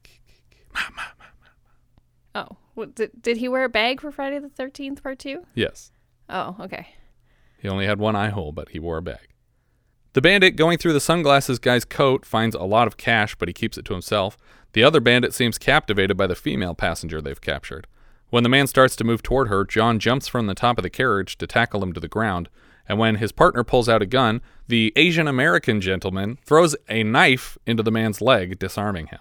Oh, 2.35 2.57
what, 2.75 2.95
did, 2.95 3.11
did 3.21 3.37
he 3.37 3.49
wear 3.49 3.65
a 3.65 3.69
bag 3.69 4.01
for 4.01 4.11
Friday 4.11 4.39
the 4.39 4.49
Thirteenth 4.49 5.03
Part 5.03 5.19
Two? 5.19 5.47
Yes. 5.55 5.93
Oh, 6.29 6.57
okay. 6.61 6.89
He 7.59 7.69
only 7.69 7.87
had 7.87 7.99
one 7.99 8.17
eye 8.17 8.31
hole, 8.31 8.53
but 8.53 8.71
he 8.71 8.79
wore 8.79 8.97
a 8.97 9.03
bag. 9.03 9.29
The 10.15 10.23
bandit 10.23 10.57
going 10.57 10.79
through 10.79 10.95
the 10.95 11.01
sunglasses 11.01 11.59
guy's 11.59 11.85
coat 11.85 12.27
finds 12.27 12.55
a 12.55 12.63
lot 12.63 12.87
of 12.87 12.97
cash, 12.97 13.35
but 13.35 13.49
he 13.49 13.55
keeps 13.55 13.79
it 13.79 13.85
to 13.87 13.95
himself. 13.95 14.37
The 14.73 14.83
other 14.83 15.01
bandit 15.01 15.35
seems 15.35 15.59
captivated 15.59 16.17
by 16.17 16.27
the 16.27 16.35
female 16.35 16.75
passenger 16.75 17.21
they've 17.21 17.41
captured. 17.41 17.87
When 18.31 18.43
the 18.43 18.49
man 18.49 18.67
starts 18.67 18.97
to 18.97 19.05
move 19.05 19.23
toward 19.23 19.49
her, 19.49 19.65
John 19.65 19.99
jumps 19.99 20.27
from 20.27 20.47
the 20.47 20.55
top 20.55 20.79
of 20.79 20.83
the 20.83 20.91
carriage 20.91 21.37
to 21.39 21.47
tackle 21.47 21.83
him 21.83 21.93
to 21.93 22.01
the 22.01 22.09
ground, 22.09 22.49
and 22.89 22.99
when 22.99 23.17
his 23.17 23.33
partner 23.33 23.63
pulls 23.63 23.89
out 23.89 24.03
a 24.03 24.07
gun, 24.07 24.41
the 24.69 24.93
Asian 24.97 25.29
American 25.29 25.81
gentleman 25.81 26.39
throws 26.45 26.75
a 26.89 27.03
knife 27.03 27.59
into 27.67 27.83
the 27.83 27.91
man's 27.91 28.21
leg, 28.21 28.59
disarming 28.59 29.09
him. 29.09 29.21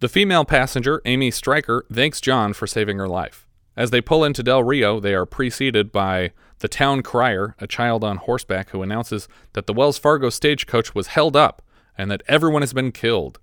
The 0.00 0.08
female 0.08 0.46
passenger, 0.46 1.02
Amy 1.04 1.30
Stryker, 1.30 1.84
thanks 1.92 2.22
John 2.22 2.54
for 2.54 2.66
saving 2.66 2.96
her 2.96 3.06
life. 3.06 3.46
As 3.76 3.90
they 3.90 4.00
pull 4.00 4.24
into 4.24 4.42
Del 4.42 4.64
Rio, 4.64 4.98
they 4.98 5.12
are 5.12 5.26
preceded 5.26 5.92
by 5.92 6.32
the 6.60 6.68
town 6.68 7.02
crier, 7.02 7.54
a 7.58 7.66
child 7.66 8.02
on 8.02 8.16
horseback 8.16 8.70
who 8.70 8.82
announces 8.82 9.28
that 9.52 9.66
the 9.66 9.74
Wells 9.74 9.98
Fargo 9.98 10.30
stagecoach 10.30 10.94
was 10.94 11.08
held 11.08 11.36
up 11.36 11.60
and 11.98 12.10
that 12.10 12.22
everyone 12.26 12.62
has 12.62 12.72
been 12.72 12.92
killed. 12.92 13.40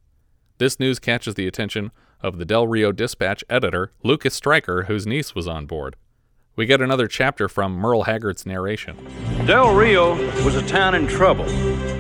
This 0.58 0.80
news 0.80 0.98
catches 0.98 1.36
the 1.36 1.46
attention 1.46 1.92
of 2.22 2.40
the 2.40 2.46
Del 2.46 2.66
Rio 2.66 2.92
Dispatch 2.92 3.44
editor, 3.52 3.92
Lucas 4.04 4.34
Stryker, 4.34 4.86
whose 4.86 5.06
niece 5.06 5.36
was 5.36 5.48
on 5.48 5.68
board. 5.68 5.96
We 6.56 6.66
get 6.66 6.82
another 6.82 7.08
chapter 7.08 7.48
from 7.48 7.74
Merle 7.74 8.06
Haggard's 8.06 8.48
narration. 8.48 8.98
Del 9.46 9.76
Rio 9.76 10.16
was 10.44 10.56
a 10.56 10.66
town 10.66 10.96
in 10.96 11.06
trouble, 11.06 11.46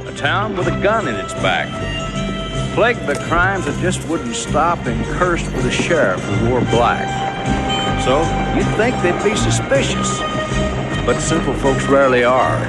a 0.07 0.15
town 0.17 0.57
with 0.57 0.65
a 0.65 0.81
gun 0.81 1.07
in 1.07 1.13
its 1.13 1.33
back, 1.35 1.67
plagued 2.77 3.07
by 3.07 3.15
crimes 3.27 3.65
that 3.65 3.75
just 3.81 4.07
wouldn't 4.07 4.35
stop 4.35 4.77
and 4.85 5.03
cursed 5.17 5.51
with 5.53 5.65
a 5.65 5.71
sheriff 5.71 6.21
who 6.21 6.51
wore 6.51 6.61
black. 6.61 7.07
So 8.05 8.19
you'd 8.55 8.71
think 8.77 8.95
they'd 9.01 9.23
be 9.27 9.35
suspicious, 9.35 10.19
but 11.03 11.19
simple 11.19 11.55
folks 11.55 11.87
rarely 11.87 12.23
are. 12.23 12.63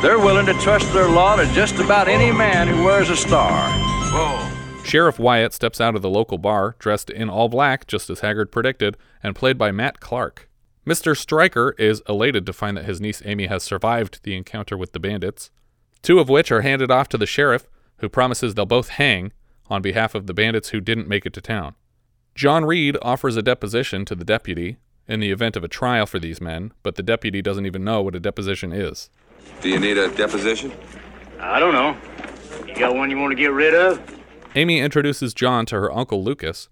They're 0.00 0.18
willing 0.18 0.46
to 0.46 0.54
trust 0.54 0.90
their 0.94 1.10
law 1.10 1.36
to 1.36 1.44
just 1.52 1.74
about 1.74 2.08
any 2.08 2.32
man 2.34 2.68
who 2.68 2.84
wears 2.84 3.10
a 3.10 3.16
star. 3.16 3.52
Whoa. 4.14 4.82
Sheriff 4.82 5.18
Wyatt 5.18 5.52
steps 5.52 5.78
out 5.78 5.94
of 5.94 6.00
the 6.00 6.08
local 6.08 6.38
bar, 6.38 6.74
dressed 6.78 7.10
in 7.10 7.28
all 7.28 7.50
black, 7.50 7.86
just 7.86 8.08
as 8.08 8.20
Haggard 8.20 8.50
predicted, 8.50 8.96
and 9.22 9.36
played 9.36 9.58
by 9.58 9.70
Matt 9.70 10.00
Clark. 10.00 10.48
Mr. 10.86 11.14
Stryker 11.14 11.74
is 11.76 12.02
elated 12.08 12.46
to 12.46 12.54
find 12.54 12.78
that 12.78 12.86
his 12.86 12.98
niece 12.98 13.20
Amy 13.26 13.44
has 13.48 13.62
survived 13.62 14.20
the 14.22 14.34
encounter 14.34 14.78
with 14.78 14.92
the 14.92 15.00
bandits, 15.00 15.50
two 16.00 16.18
of 16.18 16.30
which 16.30 16.50
are 16.50 16.62
handed 16.62 16.90
off 16.90 17.10
to 17.10 17.18
the 17.18 17.26
sheriff, 17.26 17.68
who 17.98 18.08
promises 18.08 18.54
they'll 18.54 18.66
both 18.66 18.90
hang 18.90 19.32
on 19.68 19.82
behalf 19.82 20.14
of 20.14 20.26
the 20.26 20.34
bandits 20.34 20.70
who 20.70 20.80
didn't 20.80 21.08
make 21.08 21.24
it 21.26 21.32
to 21.34 21.40
town. 21.40 21.74
John 22.34 22.64
Reid 22.64 22.96
offers 23.00 23.36
a 23.36 23.42
deposition 23.42 24.04
to 24.06 24.14
the 24.14 24.24
deputy 24.24 24.78
in 25.06 25.20
the 25.20 25.30
event 25.30 25.56
of 25.56 25.64
a 25.64 25.68
trial 25.68 26.06
for 26.06 26.18
these 26.18 26.40
men, 26.40 26.72
but 26.82 26.96
the 26.96 27.02
deputy 27.02 27.40
doesn't 27.40 27.66
even 27.66 27.84
know 27.84 28.02
what 28.02 28.14
a 28.14 28.20
deposition 28.20 28.72
is. 28.72 29.10
Do 29.60 29.68
you 29.68 29.78
need 29.78 29.98
a 29.98 30.14
deposition? 30.14 30.72
I 31.38 31.60
don't 31.60 31.72
know. 31.72 31.96
You 32.66 32.74
got 32.74 32.94
one 32.94 33.10
you 33.10 33.18
want 33.18 33.32
to 33.32 33.36
get 33.36 33.52
rid 33.52 33.74
of? 33.74 34.02
Amy 34.54 34.80
introduces 34.80 35.34
John 35.34 35.66
to 35.66 35.76
her 35.76 35.92
uncle 35.92 36.22
Lucas 36.22 36.68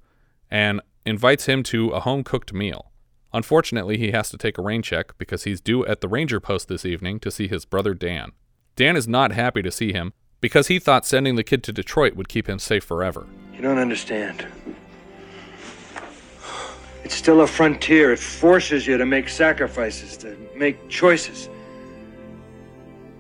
and 0.51 0.81
invites 1.05 1.47
him 1.47 1.63
to 1.65 1.91
a 1.91 2.01
home 2.01 2.25
cooked 2.25 2.53
meal. 2.53 2.91
Unfortunately, 3.33 3.97
he 3.97 4.11
has 4.11 4.31
to 4.31 4.39
take 4.39 4.59
a 4.59 4.63
rain 4.63 4.83
check 4.83 5.17
because 5.19 5.45
he's 5.45 5.61
due 5.61 5.85
at 5.87 6.01
the 6.01 6.09
ranger 6.09 6.39
post 6.39 6.69
this 6.69 6.85
evening 6.85 7.19
to 7.21 7.31
see 7.31 7.49
his 7.49 7.65
brother 7.65 7.95
Dan. 7.95 8.33
Dan 8.77 8.97
is 8.97 9.09
not 9.09 9.33
happy 9.33 9.63
to 9.63 9.71
see 9.71 9.93
him 9.93 10.13
because 10.43 10.67
he 10.67 10.79
thought 10.79 11.07
sending 11.07 11.37
the 11.37 11.45
kid 11.45 11.63
to 11.63 11.73
Detroit 11.73 12.15
would 12.17 12.29
keep 12.29 12.47
him 12.47 12.59
safe 12.59 12.85
forever. 12.85 13.27
You 13.55 13.63
don't 13.63 13.79
understand. 13.79 14.45
It's 17.05 17.15
still 17.15 17.41
a 17.41 17.47
frontier. 17.47 18.13
It 18.13 18.19
forces 18.19 18.87
you 18.87 18.99
to 18.99 19.07
make 19.07 19.29
sacrifices, 19.29 20.17
to 20.19 20.37
make 20.55 20.89
choices. 20.91 21.49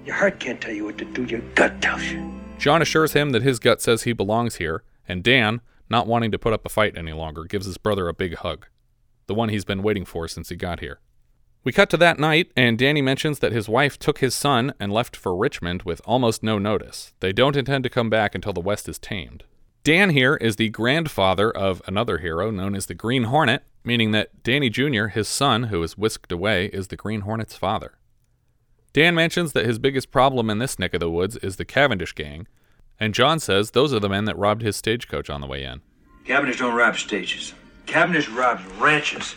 Your 0.04 0.16
heart 0.16 0.40
can't 0.40 0.60
tell 0.60 0.72
you 0.72 0.84
what 0.84 0.98
to 0.98 1.04
do, 1.04 1.24
your 1.24 1.40
gut 1.54 1.80
tells 1.80 2.02
you. 2.02 2.32
John 2.58 2.82
assures 2.82 3.12
him 3.12 3.30
that 3.30 3.42
his 3.42 3.60
gut 3.60 3.80
says 3.80 4.02
he 4.02 4.12
belongs 4.12 4.56
here, 4.56 4.82
and 5.06 5.22
Dan, 5.22 5.60
not 5.88 6.08
wanting 6.08 6.32
to 6.32 6.38
put 6.38 6.52
up 6.52 6.66
a 6.66 6.68
fight 6.68 6.96
any 6.96 7.12
longer, 7.12 7.44
gives 7.44 7.66
his 7.66 7.78
brother 7.78 8.08
a 8.08 8.14
big 8.14 8.34
hug. 8.36 8.66
The 9.26 9.34
one 9.34 9.48
he's 9.48 9.64
been 9.64 9.82
waiting 9.82 10.04
for 10.04 10.26
since 10.26 10.48
he 10.48 10.56
got 10.56 10.80
here. 10.80 10.98
We 11.64 11.70
cut 11.70 11.90
to 11.90 11.96
that 11.98 12.18
night, 12.18 12.50
and 12.56 12.76
Danny 12.76 13.02
mentions 13.02 13.38
that 13.38 13.52
his 13.52 13.68
wife 13.68 13.96
took 13.96 14.18
his 14.18 14.34
son 14.34 14.74
and 14.80 14.92
left 14.92 15.14
for 15.14 15.36
Richmond 15.36 15.84
with 15.84 16.00
almost 16.04 16.42
no 16.42 16.58
notice. 16.58 17.14
They 17.20 17.32
don't 17.32 17.56
intend 17.56 17.84
to 17.84 17.90
come 17.90 18.10
back 18.10 18.34
until 18.34 18.52
the 18.52 18.60
West 18.60 18.88
is 18.88 18.98
tamed. 18.98 19.44
Dan 19.84 20.10
here 20.10 20.34
is 20.36 20.56
the 20.56 20.70
grandfather 20.70 21.50
of 21.50 21.80
another 21.86 22.18
hero 22.18 22.50
known 22.50 22.74
as 22.74 22.86
the 22.86 22.94
Green 22.94 23.24
Hornet, 23.24 23.62
meaning 23.84 24.10
that 24.10 24.42
Danny 24.42 24.70
Jr., 24.70 25.06
his 25.06 25.28
son, 25.28 25.64
who 25.64 25.80
is 25.84 25.96
whisked 25.96 26.32
away, 26.32 26.66
is 26.66 26.88
the 26.88 26.96
Green 26.96 27.20
Hornet's 27.20 27.56
father. 27.56 27.92
Dan 28.92 29.14
mentions 29.14 29.52
that 29.52 29.64
his 29.64 29.78
biggest 29.78 30.10
problem 30.10 30.50
in 30.50 30.58
this 30.58 30.80
neck 30.80 30.94
of 30.94 31.00
the 31.00 31.10
woods 31.10 31.36
is 31.36 31.56
the 31.56 31.64
Cavendish 31.64 32.12
gang, 32.12 32.48
and 32.98 33.14
John 33.14 33.38
says 33.38 33.70
those 33.70 33.94
are 33.94 34.00
the 34.00 34.08
men 34.08 34.24
that 34.24 34.36
robbed 34.36 34.62
his 34.62 34.76
stagecoach 34.76 35.30
on 35.30 35.40
the 35.40 35.46
way 35.46 35.62
in. 35.62 35.80
Cavendish 36.24 36.58
don't 36.58 36.74
rob 36.74 36.96
stages. 36.96 37.54
Cavendish 37.86 38.28
robs 38.28 38.64
ranches. 38.80 39.36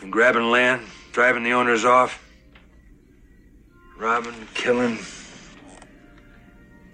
Been 0.00 0.10
grabbing 0.10 0.50
land, 0.50 0.82
driving 1.12 1.42
the 1.42 1.52
owners 1.52 1.84
off, 1.84 2.22
robbing, 3.98 4.34
killing, 4.54 4.98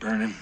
burning. 0.00 0.34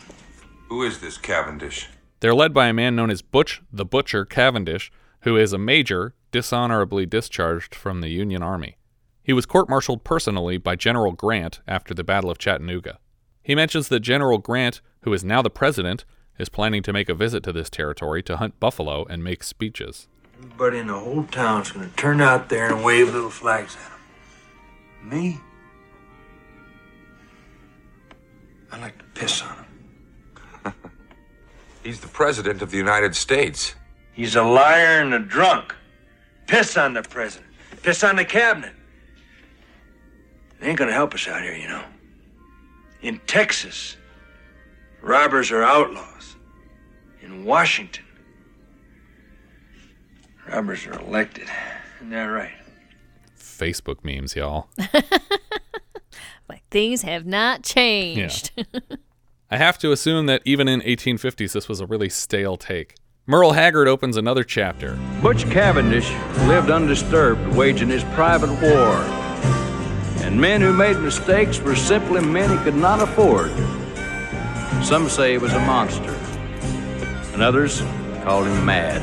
Who 0.69 0.83
is 0.83 1.01
this 1.01 1.19
Cavendish? 1.19 1.89
They're 2.21 2.35
led 2.35 2.55
by 2.55 2.69
a 2.69 2.73
man 2.73 2.97
known 2.97 3.11
as 3.11 3.23
Butch 3.23 3.63
the 3.73 3.85
Butcher 3.85 4.25
Cavendish, 4.25 4.91
who 5.23 5.37
is 5.37 5.53
a 5.53 5.59
major 5.59 6.15
dishonorably 6.31 7.07
discharged 7.07 7.75
from 7.75 8.01
the 8.01 8.09
Union 8.09 8.43
Army. 8.43 8.77
He 9.23 9.33
was 9.33 9.47
court 9.47 9.69
martialed 9.69 10.05
personally 10.05 10.59
by 10.59 10.77
General 10.77 11.13
Grant 11.13 11.61
after 11.67 11.95
the 11.95 12.05
Battle 12.05 12.31
of 12.31 12.39
Chattanooga. 12.39 12.99
He 13.43 13.55
mentions 13.55 13.89
that 13.89 14.01
General 14.01 14.39
Grant, 14.39 14.81
who 15.03 15.13
is 15.13 15.25
now 15.25 15.43
the 15.43 15.51
president, 15.51 16.05
is 16.39 16.49
planning 16.49 16.83
to 16.83 16.93
make 16.93 17.09
a 17.09 17.15
visit 17.15 17.43
to 17.45 17.53
this 17.53 17.71
territory 17.71 18.23
to 18.23 18.37
hunt 18.37 18.59
buffalo 18.59 19.05
and 19.05 19.23
make 19.23 19.43
speeches. 19.43 20.09
Everybody 20.45 20.79
in 20.79 20.89
the 20.89 20.99
whole 20.99 21.25
town's 21.25 21.73
gonna 21.73 21.89
turn 21.97 22.21
out 22.21 22.51
there 22.51 22.71
and 22.71 22.85
wave 22.85 23.15
little 23.15 23.31
flags 23.31 23.77
at 23.77 23.91
him. 23.91 25.09
Me? 25.09 25.41
I 28.71 28.79
like 28.79 28.99
to 28.99 29.05
piss 29.19 29.41
on 29.41 29.57
him. 29.57 30.75
He's 31.83 31.99
the 31.99 32.09
President 32.09 32.61
of 32.61 32.71
the 32.71 32.77
United 32.77 33.17
States. 33.17 33.75
He's 34.13 34.37
a 34.37 34.43
liar 34.43 35.01
and 35.01 35.15
a 35.15 35.19
drunk. 35.19 35.75
Piss 36.47 36.77
on 36.77 36.93
the 36.93 37.03
president. 37.03 37.51
Piss 37.83 38.05
on 38.05 38.17
the 38.17 38.25
cabinet. 38.25 38.75
They 40.61 40.69
ain't 40.69 40.79
gonna 40.79 40.93
help 40.93 41.15
us 41.15 41.27
out 41.27 41.43
here, 41.43 41.57
you 41.57 41.69
know. 41.69 41.85
In 43.01 43.19
Texas, 43.27 43.97
robbers 45.01 45.51
are 45.51 45.63
outlaws. 45.63 46.37
In 47.23 47.47
Washington, 47.47 48.04
robbers 50.49 50.87
are 50.87 50.99
elected. 51.01 51.49
Isn't 51.99 52.11
that 52.11 52.25
right? 52.25 52.55
Facebook 53.39 54.05
memes, 54.05 54.37
y'all. 54.37 54.69
Like 56.49 56.63
things 56.71 57.03
have 57.03 57.25
not 57.25 57.63
changed. 57.63 58.51
I 59.51 59.57
have 59.57 59.79
to 59.79 59.93
assume 59.93 60.27
that 60.27 60.43
even 60.45 60.69
in 60.69 60.81
1850s, 60.83 61.53
this 61.53 61.69
was 61.69 61.81
a 61.81 61.87
really 61.87 62.09
stale 62.09 62.57
take. 62.57 62.97
Merle 63.27 63.53
Haggard 63.53 63.89
opens 63.89 64.17
another 64.17 64.45
chapter. 64.45 64.99
Butch 65.23 65.45
Cavendish 65.51 66.11
lived 66.47 66.71
undisturbed, 66.71 67.57
waging 67.57 67.89
his 67.89 68.05
private 68.05 68.51
war. 68.61 68.97
And 70.23 70.39
men 70.39 70.61
who 70.61 70.73
made 70.73 70.99
mistakes 70.99 71.59
were 71.61 71.77
simply 71.77 72.21
men 72.21 72.57
he 72.57 72.63
could 72.63 72.77
not 72.77 73.01
afford. 73.01 73.51
Some 74.85 75.09
say 75.09 75.33
he 75.33 75.39
was 75.39 75.55
a 75.55 75.61
monster, 75.61 76.15
and 77.33 77.43
others 77.43 77.81
called 78.23 78.47
him 78.47 78.67
mad. 78.67 79.01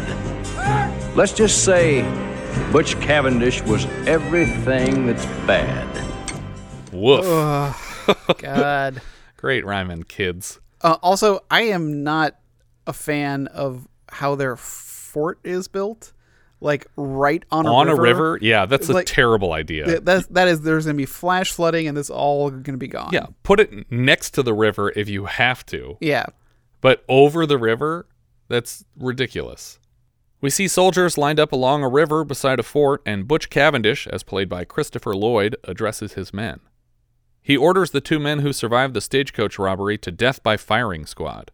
Let's 1.14 1.34
just 1.34 1.66
say 1.66 2.02
Butch 2.72 3.00
Cavendish 3.02 3.62
was 3.64 3.86
everything 4.08 5.06
that's 5.08 5.26
bad. 5.46 5.88
Woof. 6.94 7.26
Ugh, 7.26 8.18
God. 8.38 9.02
Great 9.38 9.66
rhyming, 9.66 10.04
kids. 10.04 10.60
Uh, 10.82 10.98
also, 11.04 11.42
I 11.52 11.64
am 11.64 12.04
not 12.04 12.38
a 12.88 12.94
fan 12.94 13.48
of 13.48 13.88
how 14.10 14.36
their 14.36 14.56
fort 14.56 15.40
is 15.44 15.68
built. 15.68 16.14
Like 16.64 16.86
right 16.96 17.44
on 17.52 17.66
a 17.66 17.74
On 17.74 17.88
river. 17.88 18.00
a 18.00 18.02
river? 18.04 18.40
Yeah, 18.40 18.68
that's 18.68 18.88
a 18.88 19.04
terrible 19.04 19.52
idea. 19.52 19.86
th- 19.86 20.02
That's, 20.04 20.28
that 20.28 20.48
is, 20.48 20.62
there's 20.62 20.86
going 20.86 20.96
to 20.96 20.98
be 21.02 21.08
flash 21.08 21.52
flooding 21.52 21.88
and 21.88 21.98
this 21.98 22.12
all 22.12 22.52
going 22.52 22.64
to 22.66 22.78
be 22.78 22.88
gone. 22.88 23.10
yeah, 23.12 23.26
put 23.42 23.60
it 23.60 23.92
next 23.92 24.36
to 24.36 24.44
the 24.44 24.54
river 24.54 24.94
if 24.96 25.10
you 25.10 25.26
have 25.26 25.66
to. 25.68 25.98
Yeah. 26.00 26.28
But 26.80 27.04
over 27.10 27.48
the 27.48 27.58
river? 27.58 28.06
That's 28.48 28.86
ridiculous. 28.96 29.80
We 30.42 30.50
see 30.50 30.68
soldiers 30.68 31.20
lined 31.20 31.40
up 31.40 31.52
along 31.52 31.84
a 31.84 31.88
river 31.88 32.24
beside 32.24 32.60
a 32.60 32.64
fort, 32.64 33.04
and 33.06 33.28
Butch 33.28 33.52
Cavendish, 33.52 34.08
as 34.08 34.24
played 34.24 34.50
by 34.50 34.66
Christopher 34.66 35.16
Lloyd, 35.16 35.56
addresses 35.64 36.14
his 36.14 36.34
men. 36.34 36.60
He 37.44 37.56
orders 37.56 37.92
the 37.92 38.02
two 38.02 38.20
men 38.20 38.40
who 38.40 38.52
survived 38.52 38.96
the 38.96 39.02
stagecoach 39.02 39.60
robbery 39.60 40.00
to 40.00 40.12
death 40.12 40.42
by 40.42 40.58
firing 40.58 41.06
squad. 41.06 41.52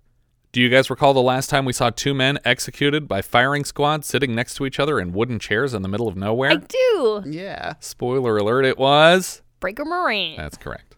Do 0.54 0.62
you 0.62 0.70
guys 0.70 0.90
recall 0.90 1.14
the 1.14 1.22
last 1.22 1.50
time 1.50 1.66
we 1.66 1.74
saw 1.74 1.90
two 1.90 2.14
men 2.14 2.40
executed 2.46 3.08
by 3.10 3.22
firing 3.22 3.66
squad 3.66 4.06
sitting 4.06 4.34
next 4.34 4.56
to 4.56 4.66
each 4.66 4.80
other 4.80 5.00
in 5.00 5.12
wooden 5.12 5.38
chairs 5.38 5.74
in 5.74 5.82
the 5.82 5.90
middle 5.90 6.08
of 6.08 6.16
nowhere? 6.16 6.52
I 6.52 6.56
do. 6.56 7.24
Yeah. 7.26 7.74
Spoiler 7.82 8.38
alert, 8.38 8.64
it 8.64 8.78
was. 8.78 9.42
Breaker 9.60 9.84
Morant. 9.86 10.38
That's 10.38 10.58
correct. 10.58 10.96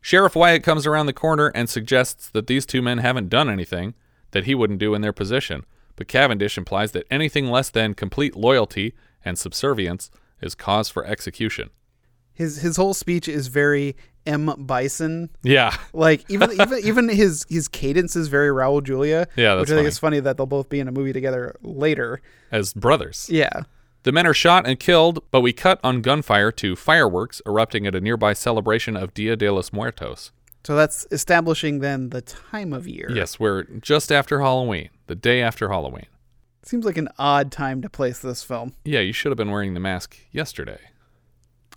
Sheriff 0.00 0.34
Wyatt 0.34 0.62
comes 0.62 0.86
around 0.86 1.06
the 1.06 1.12
corner 1.12 1.48
and 1.48 1.68
suggests 1.68 2.30
that 2.30 2.46
these 2.46 2.66
two 2.66 2.82
men 2.82 2.98
haven't 2.98 3.28
done 3.28 3.48
anything 3.48 3.94
that 4.32 4.44
he 4.44 4.54
wouldn't 4.54 4.80
do 4.80 4.94
in 4.94 5.02
their 5.02 5.12
position, 5.12 5.64
but 6.02 6.08
Cavendish 6.08 6.58
implies 6.58 6.90
that 6.90 7.06
anything 7.12 7.46
less 7.46 7.70
than 7.70 7.94
complete 7.94 8.34
loyalty 8.34 8.92
and 9.24 9.38
subservience 9.38 10.10
is 10.40 10.56
cause 10.56 10.88
for 10.88 11.06
execution. 11.06 11.70
His 12.32 12.56
his 12.56 12.76
whole 12.76 12.92
speech 12.92 13.28
is 13.28 13.46
very 13.46 13.94
M 14.26 14.52
Bison. 14.58 15.30
Yeah. 15.44 15.76
Like 15.92 16.28
even 16.28 16.50
even 16.60 16.80
even 16.82 17.08
his 17.08 17.46
his 17.48 17.68
cadence 17.68 18.16
is 18.16 18.26
very 18.26 18.48
Raul 18.48 18.82
Julia. 18.82 19.28
Yeah, 19.36 19.54
which 19.54 19.68
I 19.68 19.74
think 19.74 19.78
funny. 19.78 19.88
is 19.88 19.98
funny 20.00 20.18
that 20.18 20.36
they'll 20.36 20.46
both 20.46 20.68
be 20.68 20.80
in 20.80 20.88
a 20.88 20.92
movie 20.92 21.12
together 21.12 21.54
later. 21.62 22.20
As 22.50 22.72
brothers. 22.72 23.28
Yeah. 23.30 23.62
The 24.02 24.10
men 24.10 24.26
are 24.26 24.34
shot 24.34 24.66
and 24.66 24.80
killed, 24.80 25.22
but 25.30 25.42
we 25.42 25.52
cut 25.52 25.78
on 25.84 26.02
gunfire 26.02 26.50
to 26.50 26.74
fireworks 26.74 27.40
erupting 27.46 27.86
at 27.86 27.94
a 27.94 28.00
nearby 28.00 28.32
celebration 28.32 28.96
of 28.96 29.14
Dia 29.14 29.36
de 29.36 29.48
los 29.52 29.72
Muertos. 29.72 30.32
So 30.64 30.76
that's 30.76 31.06
establishing 31.10 31.80
then 31.80 32.10
the 32.10 32.20
time 32.22 32.72
of 32.72 32.86
year. 32.86 33.10
Yes, 33.12 33.40
we're 33.40 33.64
just 33.64 34.12
after 34.12 34.40
Halloween, 34.40 34.90
the 35.08 35.14
day 35.16 35.42
after 35.42 35.68
Halloween. 35.68 36.06
Seems 36.62 36.84
like 36.84 36.96
an 36.96 37.08
odd 37.18 37.50
time 37.50 37.82
to 37.82 37.90
place 37.90 38.20
this 38.20 38.44
film. 38.44 38.74
Yeah, 38.84 39.00
you 39.00 39.12
should 39.12 39.30
have 39.32 39.36
been 39.36 39.50
wearing 39.50 39.74
the 39.74 39.80
mask 39.80 40.16
yesterday. 40.30 40.78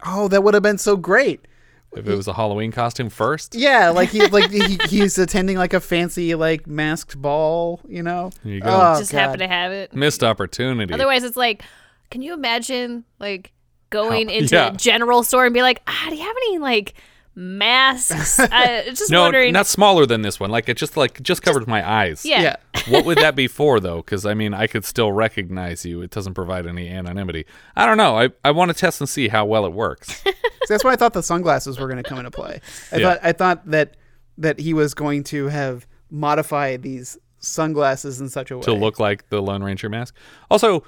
Oh, 0.05 0.27
that 0.27 0.43
would 0.43 0.53
have 0.53 0.61
been 0.61 0.77
so 0.77 0.95
great. 0.97 1.47
If 1.95 2.07
it 2.07 2.15
was 2.15 2.27
a 2.27 2.33
Halloween 2.33 2.73
costume 2.73 3.09
first. 3.09 3.55
Yeah, 3.55 3.89
like 3.89 4.09
he 4.09 4.27
like 4.27 4.51
he, 4.51 4.77
he's 4.89 5.17
attending 5.17 5.57
like 5.57 5.73
a 5.73 5.79
fancy 5.79 6.35
like 6.35 6.67
masked 6.67 7.19
ball, 7.19 7.79
you 7.87 8.03
know. 8.03 8.31
There 8.43 8.53
you 8.53 8.59
go. 8.61 8.69
Oh, 8.69 8.99
Just 8.99 9.13
God. 9.13 9.17
happen 9.17 9.39
to 9.39 9.47
have 9.47 9.71
it. 9.71 9.93
Missed 9.95 10.21
opportunity. 10.21 10.93
Otherwise, 10.93 11.23
it's 11.23 11.37
like, 11.37 11.63
can 12.11 12.21
you 12.21 12.33
imagine 12.33 13.05
like 13.17 13.53
going 13.91 14.27
How- 14.27 14.35
into 14.35 14.55
yeah. 14.55 14.73
a 14.73 14.75
general 14.75 15.23
store 15.23 15.45
and 15.45 15.53
be 15.53 15.61
like, 15.61 15.81
ah, 15.87 16.07
do 16.09 16.15
you 16.17 16.23
have 16.23 16.35
any 16.35 16.57
like 16.57 16.95
masks? 17.35 18.39
uh, 18.39 18.83
just 18.87 19.11
no, 19.11 19.23
wondering. 19.23 19.53
not 19.53 19.67
smaller 19.67 20.05
than 20.05 20.21
this 20.21 20.39
one. 20.39 20.49
Like 20.49 20.69
it 20.69 20.77
just 20.77 20.97
like 20.97 21.21
just 21.21 21.41
covered 21.41 21.67
my 21.67 21.87
eyes. 21.87 22.25
Yeah. 22.25 22.41
Yeah. 22.41 22.55
what 22.89 23.05
would 23.05 23.17
that 23.17 23.35
be 23.35 23.47
for 23.47 23.79
though? 23.79 23.97
Because 23.97 24.25
I 24.25 24.33
mean, 24.33 24.53
I 24.53 24.67
could 24.67 24.85
still 24.85 25.11
recognize 25.11 25.85
you. 25.85 26.01
It 26.01 26.11
doesn't 26.11 26.33
provide 26.33 26.65
any 26.65 26.89
anonymity. 26.89 27.45
I 27.75 27.85
don't 27.85 27.97
know. 27.97 28.17
I 28.17 28.29
I 28.43 28.51
want 28.51 28.71
to 28.71 28.77
test 28.77 29.01
and 29.01 29.09
see 29.09 29.27
how 29.27 29.45
well 29.45 29.65
it 29.65 29.73
works. 29.73 30.23
See, 30.23 30.33
that's 30.73 30.83
why 30.83 30.93
I 30.93 30.95
thought 30.95 31.13
the 31.13 31.21
sunglasses 31.23 31.77
were 31.79 31.87
going 31.87 32.01
to 32.01 32.07
come 32.09 32.17
into 32.17 32.31
play. 32.31 32.59
I 32.91 32.97
Yeah. 32.97 33.09
thought 33.13 33.19
I 33.23 33.31
thought 33.33 33.69
that 33.69 33.97
that 34.37 34.59
he 34.59 34.73
was 34.73 34.93
going 34.93 35.23
to 35.25 35.47
have 35.47 35.85
modified 36.09 36.81
these 36.81 37.17
sunglasses 37.39 38.19
in 38.19 38.29
such 38.29 38.49
a 38.51 38.57
way 38.57 38.63
to 38.63 38.73
look 38.73 38.99
like 38.99 39.29
the 39.29 39.41
Lone 39.41 39.63
Ranger 39.63 39.89
mask. 39.89 40.15
Also, 40.49 40.83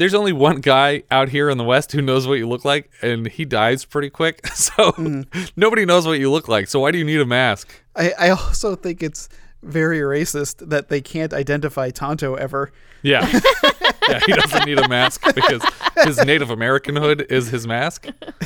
there's 0.00 0.14
only 0.14 0.32
one 0.32 0.62
guy 0.62 1.02
out 1.10 1.28
here 1.28 1.50
in 1.50 1.58
the 1.58 1.64
West 1.64 1.92
who 1.92 2.00
knows 2.00 2.26
what 2.26 2.38
you 2.38 2.48
look 2.48 2.64
like, 2.64 2.90
and 3.02 3.28
he 3.28 3.44
dies 3.44 3.84
pretty 3.84 4.10
quick. 4.10 4.40
So 4.60 4.92
mm. 4.92 5.50
nobody 5.56 5.84
knows 5.86 6.06
what 6.06 6.18
you 6.18 6.30
look 6.30 6.46
like. 6.46 6.68
So 6.68 6.80
why 6.80 6.90
do 6.90 6.98
you 6.98 7.04
need 7.04 7.20
a 7.20 7.26
mask? 7.26 7.68
I, 7.96 8.12
I 8.18 8.30
also 8.30 8.76
think 8.76 9.02
it's 9.02 9.28
very 9.62 10.00
racist 10.00 10.68
that 10.68 10.88
they 10.88 11.00
can't 11.00 11.32
identify 11.32 11.90
Tonto 11.90 12.34
ever. 12.34 12.70
Yeah. 13.02 13.26
yeah, 14.08 14.20
he 14.26 14.32
doesn't 14.32 14.66
need 14.66 14.78
a 14.78 14.88
mask 14.88 15.34
because 15.34 15.62
his 16.04 16.22
Native 16.24 16.50
American 16.50 16.94
hood 16.96 17.26
is 17.30 17.48
his 17.48 17.66
mask. 17.66 18.06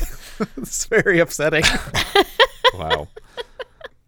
it's 0.57 0.85
very 0.85 1.19
upsetting. 1.19 1.63
Wow. 2.73 3.09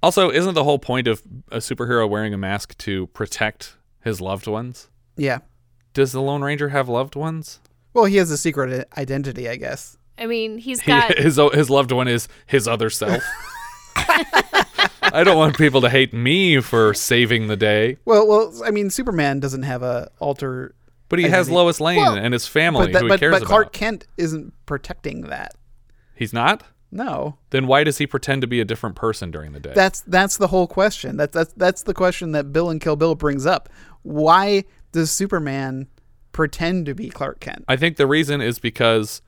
Also, 0.01 0.31
isn't 0.31 0.53
the 0.53 0.63
whole 0.63 0.79
point 0.79 1.07
of 1.07 1.21
a 1.51 1.57
superhero 1.57 2.09
wearing 2.09 2.33
a 2.33 2.37
mask 2.37 2.77
to 2.79 3.07
protect 3.07 3.75
his 4.01 4.21
loved 4.21 4.47
ones? 4.47 4.89
yeah. 5.17 5.39
Does 5.97 6.11
the 6.11 6.21
Lone 6.21 6.43
Ranger 6.43 6.69
have 6.69 6.87
loved 6.87 7.15
ones? 7.15 7.59
Well, 7.95 8.05
he 8.05 8.17
has 8.17 8.29
a 8.29 8.37
secret 8.37 8.87
identity, 8.95 9.49
I 9.49 9.55
guess. 9.55 9.97
I 10.15 10.27
mean, 10.27 10.59
he's 10.59 10.79
He, 10.81 10.91
got. 10.91 11.17
his 11.17 11.39
his 11.55 11.71
loved 11.71 11.91
one 11.91 12.07
is 12.07 12.27
his 12.45 12.67
other 12.67 12.91
self. 12.91 13.23
I 13.95 15.23
don't 15.23 15.37
want 15.37 15.57
people 15.57 15.81
to 15.81 15.89
hate 15.89 16.13
me 16.13 16.61
for 16.61 16.93
saving 16.93 17.47
the 17.47 17.55
day, 17.55 17.97
Well, 18.05 18.27
well, 18.27 18.53
I 18.63 18.69
mean, 18.69 18.91
Superman 18.91 19.39
doesn't 19.39 19.63
have 19.63 19.81
a 19.81 20.11
alter. 20.19 20.75
but 21.09 21.17
he 21.17 21.25
has. 21.29 21.49
Lois 21.49 21.79
Lane 21.81 21.97
Well, 21.97 22.13
and 22.15 22.31
his 22.31 22.45
family 22.45 22.85
but, 22.87 22.93
that- 22.93 22.99
who 22.99 23.05
he 23.05 23.09
but, 23.09 23.19
cares 23.19 23.39
but 23.39 23.47
Clark 23.47 23.63
about. 23.67 23.73
Kent 23.73 24.07
isn't 24.17 24.53
protecting 24.67 25.21
that. 25.21 25.55
He's 26.13 26.31
not. 26.31 26.61
No, 26.91 27.37
Then 27.49 27.65
why 27.67 27.83
does 27.83 27.97
he 27.97 28.05
pretend 28.05 28.41
to 28.41 28.47
be 28.47 28.61
a 28.61 28.65
different 28.65 28.95
person 28.95 29.29
during 29.31 29.51
the 29.51 29.59
day? 29.59 29.73
that's 29.73 30.01
that's 30.01 30.37
the 30.37 30.47
whole 30.47 30.67
question. 30.67 31.17
That's 31.17 31.33
that's 31.33 31.53
that's 31.57 31.81
the 31.83 31.93
question 31.95 32.31
that 32.33 32.53
Bill 32.53 32.69
and 32.69 32.79
Kill 32.79 32.95
Bill 32.95 33.15
brings 33.15 33.45
up. 33.47 33.67
Why 34.03 34.63
does 34.91 35.11
Superman 35.11 35.87
pretend 36.31 36.85
to 36.85 36.93
be 36.93 37.09
Clark 37.09 37.39
Kent? 37.39 37.65
I 37.67 37.75
think 37.75 37.97
the 37.97 38.07
reason 38.07 38.41
is 38.41 38.59
because 38.59 39.21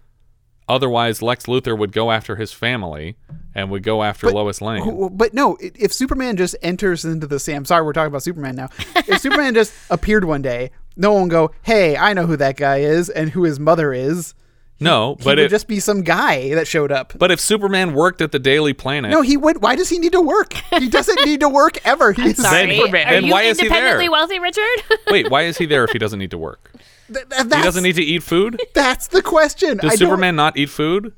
otherwise 0.68 1.22
Lex 1.22 1.48
Luthor 1.48 1.78
would 1.78 1.92
go 1.92 2.12
after 2.12 2.36
his 2.36 2.54
family 2.54 3.18
and 3.56 3.72
would 3.72 3.84
go 3.84 4.04
after 4.04 4.30
Lois 4.30 4.62
Lane. 4.62 5.10
But 5.12 5.34
no, 5.34 5.58
if 5.60 5.92
Superman 5.92 6.38
just 6.38 6.56
enters 6.62 7.04
into 7.04 7.28
the 7.28 7.54
I'm 7.54 7.66
sorry, 7.66 7.84
we're 7.84 7.94
talking 7.94 8.08
about 8.08 8.24
Superman 8.24 8.56
now. 8.56 8.70
If 8.96 9.20
Superman 9.22 9.56
just 9.56 9.74
appeared 9.90 10.26
one 10.26 10.42
day, 10.42 10.72
no 10.96 11.14
one 11.14 11.24
would 11.24 11.32
go, 11.32 11.52
"Hey, 11.64 11.98
I 11.98 12.14
know 12.14 12.28
who 12.28 12.38
that 12.38 12.58
guy 12.58 12.78
is 12.78 13.10
and 13.10 13.32
who 13.32 13.44
his 13.44 13.60
mother 13.60 13.92
is." 13.92 14.36
No, 14.80 15.16
He 15.20 15.24
but 15.24 15.38
would 15.38 15.40
if 15.40 15.52
just 15.52 15.68
be 15.68 15.80
some 15.80 16.02
guy 16.04 16.54
that 16.56 16.68
showed 16.68 16.92
up. 16.92 17.14
but 17.18 17.32
if 17.32 17.40
Superman 17.40 17.94
worked 17.94 18.22
at 18.22 18.32
the 18.32 18.40
Daily 18.40 18.74
Planet, 18.74 19.12
No, 19.12 19.22
he 19.22 19.38
would. 19.38 19.62
Why 19.62 19.76
does 19.76 19.90
he 19.90 20.00
need 20.00 20.12
to 20.14 20.22
work? 20.22 20.54
He 20.54 20.90
doesn't 20.90 21.26
need 21.26 21.40
to 21.42 21.50
work 21.50 21.86
ever. 21.86 22.12
He's 22.14 22.42
Sorry. 22.42 22.78
Superman. 22.78 23.08
Are 23.08 23.12
Then 23.12 23.26
you 23.26 23.32
why 23.32 23.42
is 23.44 23.60
he 23.60 23.68
there? 23.68 23.78
independently 23.78 24.10
wealthy, 24.10 24.40
Richard? 24.40 24.84
wait, 25.12 25.30
why 25.30 25.44
is 25.44 25.58
he 25.58 25.66
there 25.66 25.84
if 25.84 25.92
he 25.92 26.00
doesn't 26.00 26.20
need 26.20 26.32
to 26.32 26.38
work? 26.38 26.72
Th- 27.14 27.28
th- 27.30 27.44
He 27.44 27.50
doesn't 27.64 27.84
need 27.84 27.96
to 27.96 28.04
eat 28.04 28.24
food. 28.24 28.62
That's 28.74 29.08
the 29.08 29.22
question. 29.22 29.78
Does 29.78 29.94
I 29.94 29.96
Superman 29.96 30.36
not 30.36 30.58
eat 30.58 30.70
food? 30.70 31.14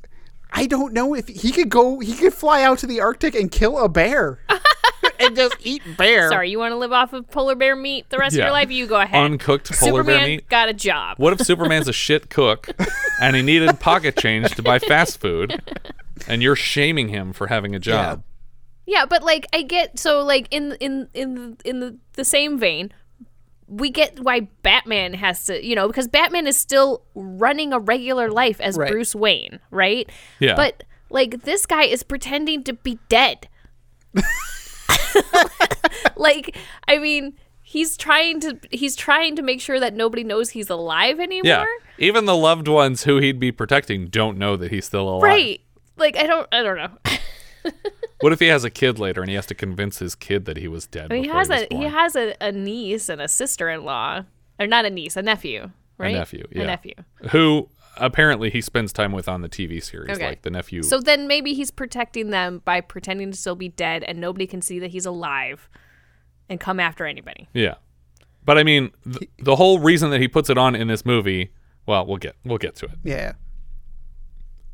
I 0.54 0.65
don't 0.67 0.93
know 0.93 1.13
if 1.13 1.28
he 1.28 1.52
could 1.52 1.69
go. 1.69 2.00
He 2.00 2.13
could 2.13 2.34
fly 2.34 2.62
out 2.63 2.80
to 2.80 2.88
the 2.88 3.00
Arctic 3.00 3.36
and 3.36 3.50
kill 3.52 3.78
a 3.78 3.88
bear 3.88 4.39
and 5.22 5.36
just 5.36 5.56
eat 5.64 5.82
bear. 5.98 6.30
Sorry, 6.30 6.50
you 6.50 6.60
want 6.60 6.72
to 6.72 6.78
live 6.78 6.92
off 6.92 7.14
of 7.14 7.30
polar 7.30 7.56
bear 7.56 7.76
meat 7.76 8.10
the 8.10 8.18
rest 8.18 8.34
of 8.36 8.40
Yeah. 8.40 8.46
your 8.46 8.52
life? 8.54 8.72
You 8.72 8.88
go 8.88 9.00
ahead. 9.00 9.24
Uncooked 9.24 9.68
polar 9.72 9.92
Superman 10.02 10.18
bear 10.20 10.28
meat. 10.28 10.50
got 10.50 10.70
a 10.70 10.74
job. 10.74 11.18
What 11.18 11.34
if 11.34 11.46
Superman's 11.46 11.88
a 11.88 11.94
shit 11.94 12.30
cook 12.30 12.70
and 13.22 13.36
he 13.36 13.42
needed 13.42 13.80
pocket 13.80 14.18
change 14.18 14.52
to 14.56 14.62
buy 14.62 14.80
fast 14.80 15.20
food, 15.20 15.62
and 16.28 16.42
you're 16.44 16.56
shaming 16.56 17.10
him 17.10 17.34
for 17.34 17.48
having 17.48 17.76
a 17.76 17.80
job? 17.80 18.24
Yeah, 18.86 19.06
but 19.06 19.24
like 19.24 19.46
I 19.54 19.62
get 19.62 20.00
so 20.00 20.24
like 20.24 20.48
in 20.52 20.74
in 20.80 21.08
in 21.14 21.58
in 21.64 21.80
the, 21.80 21.98
the 22.14 22.26
same 22.26 22.58
vein, 22.60 22.92
we 23.68 23.90
get 23.90 24.20
why 24.20 24.50
Batman 24.64 25.14
has 25.14 25.46
to, 25.46 25.66
you 25.66 25.76
know, 25.76 25.88
because 25.88 26.08
Batman 26.08 26.46
is 26.48 26.58
still 26.58 27.04
running 27.16 27.72
a 27.72 27.80
regular 27.80 28.30
life 28.30 28.60
as 28.60 28.76
Right. 28.78 28.92
Bruce 28.92 29.16
Wayne, 29.16 29.60
right? 29.70 30.10
Yeah. 30.40 30.56
But 30.56 30.84
like 31.10 31.44
this 31.44 31.66
guy 31.66 31.84
is 31.84 32.04
pretending 32.04 32.64
to 32.66 32.74
be 32.74 33.00
dead. 33.08 33.48
like 36.15 36.58
I 36.88 36.97
mean, 36.97 37.38
he's 37.62 37.97
trying 37.97 38.39
to 38.41 38.60
he's 38.71 38.95
trying 38.95 39.36
to 39.36 39.41
make 39.41 39.62
sure 39.62 39.80
that 39.80 39.93
nobody 39.93 40.23
knows 40.23 40.51
he's 40.51 40.69
alive 40.69 41.19
anymore. 41.19 41.43
Yeah. 41.45 41.65
Even 41.97 42.25
the 42.25 42.36
loved 42.36 42.67
ones 42.67 43.04
who 43.04 43.17
he'd 43.17 43.39
be 43.39 43.51
protecting 43.51 44.08
don't 44.08 44.38
know 44.38 44.56
that 44.58 44.71
he's 44.71 44.86
still 44.86 45.08
alive. 45.08 45.23
Right. 45.23 45.62
Like 45.97 46.17
I 46.17 46.27
don't 46.27 46.47
I 46.51 46.63
don't 46.63 46.77
know. 46.77 47.17
What 48.21 48.34
if 48.34 48.39
he 48.39 48.47
has 48.47 48.63
a 48.63 48.69
kid 48.69 48.99
later 48.99 49.21
and 49.21 49.30
he 49.30 49.36
has 49.36 49.47
to 49.47 49.56
convince 49.56 49.97
his 49.97 50.13
kid 50.15 50.45
that 50.45 50.58
he 50.58 50.67
was 50.67 50.86
dead? 50.86 51.12
I 51.12 51.15
mean, 51.15 51.23
he 51.23 51.30
has 51.30 51.49
was 51.49 51.65
a 51.69 51.75
he 51.75 51.84
has 51.86 52.15
a, 52.15 52.36
a 52.39 52.51
niece 52.51 53.10
and 53.10 53.19
a 53.19 53.27
sister-in-law, 53.27 54.23
or 54.60 54.67
not 54.67 54.86
a 54.86 54.91
niece, 54.91 55.17
a 55.17 55.23
nephew, 55.23 55.71
right? 55.97 56.15
a 56.15 56.19
nephew. 56.19 56.47
Yeah. 56.51 56.62
a 56.62 56.65
nephew. 56.67 56.93
Who 57.32 57.67
apparently 58.02 58.50
he 58.50 58.60
spends 58.62 58.92
time 58.92 59.12
with 59.12 59.30
on 59.30 59.42
the 59.42 59.50
TV 59.50 59.82
series, 59.82 60.18
Okay. 60.18 60.28
like 60.30 60.42
the 60.42 60.50
nephew. 60.50 60.84
So 60.84 61.00
then 61.00 61.28
maybe 61.28 61.54
he's 61.54 61.72
protecting 61.72 62.30
them 62.32 62.62
by 62.66 62.82
pretending 62.82 63.32
to 63.32 63.38
still 63.38 63.56
be 63.56 63.70
dead, 63.70 64.04
and 64.04 64.20
nobody 64.20 64.48
can 64.48 64.62
see 64.62 64.80
that 64.80 64.92
he's 64.92 65.06
alive, 65.06 65.70
and 66.50 66.60
come 66.60 66.80
after 66.80 67.06
anybody. 67.06 67.48
yeah. 67.54 67.76
But 68.44 68.58
I 68.58 68.64
mean, 68.64 68.90
th- 69.06 69.30
the 69.38 69.56
whole 69.56 69.78
reason 69.80 70.10
that 70.10 70.20
he 70.20 70.28
puts 70.28 70.50
it 70.50 70.58
on 70.58 70.76
in 70.76 70.88
this 70.88 71.06
movie. 71.06 71.52
Well, 71.86 72.06
we'll 72.08 72.18
get 72.18 72.36
we'll 72.44 72.58
get 72.58 72.76
to 72.78 72.86
it. 72.86 72.98
Yeah. 73.04 73.34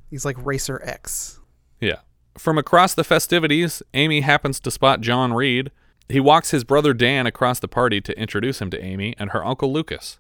He's 0.10 0.24
like 0.26 0.38
Racer 0.46 0.82
X. 0.84 1.40
Yeah. 1.82 1.98
From 2.38 2.58
across 2.58 2.94
the 2.94 3.04
festivities, 3.04 3.84
Amy 3.94 4.22
happens 4.22 4.60
to 4.62 4.72
spot 4.72 5.02
John 5.02 5.34
Reid. 5.34 5.72
He 6.08 6.20
walks 6.22 6.52
his 6.52 6.64
brother 6.64 6.94
Dan 6.94 7.28
across 7.28 7.60
the 7.60 7.68
party 7.68 8.00
to 8.02 8.18
introduce 8.18 8.62
him 8.62 8.70
to 8.70 8.82
Amy 8.82 9.14
and 9.20 9.32
her 9.32 9.44
uncle 9.46 9.72
Lucas. 9.74 10.20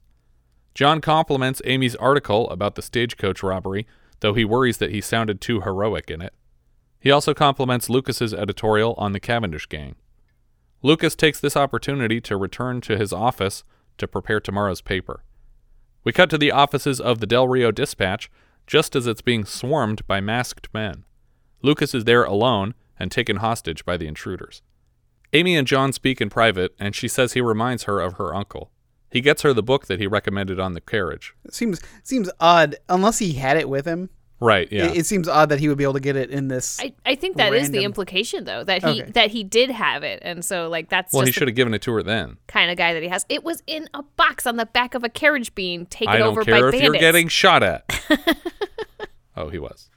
John 0.78 1.02
compliments 1.02 1.60
Amy's 1.66 1.96
article 1.96 2.48
about 2.52 2.76
the 2.76 2.84
stagecoach 2.84 3.42
robbery, 3.42 3.88
though 4.20 4.36
he 4.36 4.46
worries 4.46 4.78
that 4.78 4.92
he 4.92 5.02
sounded 5.02 5.42
too 5.42 5.62
heroic 5.62 6.12
in 6.12 6.22
it. 6.22 6.36
He 7.00 7.10
also 7.10 7.34
compliments 7.34 7.90
Lucas's 7.90 8.32
editorial 8.32 8.94
on 8.96 9.12
the 9.12 9.20
Cavendish 9.20 9.66
gang. 9.66 9.96
Lucas 10.84 11.16
takes 11.16 11.40
this 11.40 11.58
opportunity 11.58 12.22
to 12.22 12.38
return 12.38 12.80
to 12.82 12.96
his 12.96 13.12
office 13.12 13.63
to 13.98 14.08
prepare 14.08 14.40
tomorrow's 14.40 14.82
paper. 14.82 15.24
We 16.04 16.12
cut 16.12 16.30
to 16.30 16.38
the 16.38 16.52
offices 16.52 17.02
of 17.02 17.22
the 17.22 17.26
Del 17.26 17.48
Rio 17.48 17.72
Dispatch 17.72 18.30
just 18.68 18.96
as 18.96 19.08
it's 19.08 19.24
being 19.24 19.46
swarmed 19.46 20.06
by 20.06 20.22
masked 20.22 20.72
men. 20.76 21.06
Lucas 21.63 21.96
is 21.96 22.04
there 22.04 22.24
alone 22.24 22.76
and 23.00 23.10
taken 23.10 23.38
hostage 23.38 23.84
by 23.84 23.98
the 23.98 24.06
intruders. 24.06 24.62
Amy 25.34 25.56
and 25.56 25.65
John 25.65 25.92
speak 25.92 26.21
in 26.21 26.30
private, 26.30 26.75
and 26.80 26.94
she 26.94 27.08
says 27.08 27.34
he 27.34 27.42
reminds 27.42 27.86
her 27.86 28.00
of 28.00 28.19
her 28.19 28.36
uncle. 28.36 28.69
He 29.10 29.21
gets 29.21 29.41
her 29.43 29.53
the 29.53 29.63
book 29.63 29.87
that 29.87 29.99
he 29.99 30.08
recommended 30.08 30.60
on 30.60 30.73
the 30.73 30.81
carriage. 30.81 31.33
It 31.45 31.53
seems 31.53 31.81
seems 32.03 32.29
odd 32.39 32.75
unless 32.89 33.19
he 33.19 33.33
had 33.33 33.58
it 33.58 33.69
with 33.69 33.85
him. 33.85 34.10
Right, 34.39 34.71
yeah. 34.71 34.85
It, 34.91 34.97
it 34.97 35.05
seems 35.08 35.27
odd 35.27 35.49
that 35.49 35.60
he 35.60 35.67
would 35.67 35.79
be 35.79 35.83
able 35.83 35.93
to 35.95 35.99
get 35.99 36.15
it 36.15 36.29
in 36.29 36.47
this. 36.47 36.79
I, 36.79 36.93
I 37.03 37.15
think 37.15 37.37
that 37.37 37.53
is 37.55 37.71
the 37.71 37.83
implication 37.83 38.43
though 38.43 38.63
that 38.65 38.83
he 38.83 39.01
Okay. 39.01 39.12
that 39.12 39.31
he 39.31 39.43
did 39.43 39.71
have 39.71 40.03
it, 40.03 40.19
and 40.21 40.45
so 40.45 40.69
like 40.69 40.89
that's 40.89 41.12
well, 41.13 41.25
he 41.25 41.31
should 41.31 41.47
have 41.47 41.55
given 41.55 41.73
it 41.73 41.81
to 41.83 41.91
her 41.93 42.03
then. 42.03 42.37
kind 42.47 42.69
of 42.69 42.77
guy 42.77 42.93
that 42.93 43.01
he 43.01 43.10
has. 43.10 43.25
It 43.29 43.43
was 43.43 43.63
in 43.65 43.89
a 43.95 44.03
box 44.03 44.45
on 44.45 44.58
the 44.58 44.67
back 44.67 44.93
of 44.93 45.03
a 45.03 45.10
carriage 45.10 45.55
being 45.55 45.85
taken 45.87 46.21
over 46.21 46.41
the 46.43 46.45
city. 46.45 46.53
I 46.53 46.60
don't 46.60 46.62
over 46.62 46.62
care 46.62 46.62
by 46.62 46.67
if 46.67 46.71
bandits. 46.73 46.83
you're 46.83 46.99
getting 46.99 47.27
shot 47.29 47.63
at. 47.63 47.83
oh, 49.35 49.49
he 49.49 49.58
was. 49.58 49.89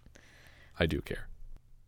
I 0.78 0.86
do 0.86 1.00
care. 1.02 1.28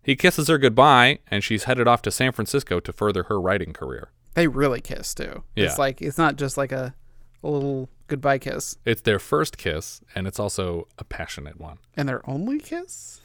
He 0.02 0.16
kisses 0.16 0.48
her 0.48 0.58
goodbye, 0.58 1.20
and 1.30 1.42
she's 1.42 1.64
headed 1.64 1.86
off 1.88 2.02
to 2.02 2.10
San 2.10 2.32
Francisco 2.32 2.80
to 2.80 2.92
further 2.92 3.24
her 3.24 3.40
writing 3.40 3.72
career. 3.72 4.10
They 4.34 4.46
really 4.48 4.80
kiss 4.80 5.14
too. 5.14 5.44
Yeah. 5.54 5.66
It's 5.66 5.78
like 5.78 6.02
it's 6.02 6.18
not 6.18 6.36
just 6.36 6.56
like 6.58 6.72
a, 6.72 6.94
a 7.43 7.49
little 7.49 7.88
goodbye 8.07 8.38
kiss 8.38 8.76
It's 8.84 9.01
their 9.03 9.18
first 9.18 9.57
kiss, 9.59 10.01
and 10.14 10.26
it's 10.26 10.38
also 10.38 10.86
a 10.99 11.05
passionate 11.05 11.61
one. 11.61 11.78
and 11.97 12.09
their 12.09 12.28
only 12.28 12.59
kiss. 12.59 13.20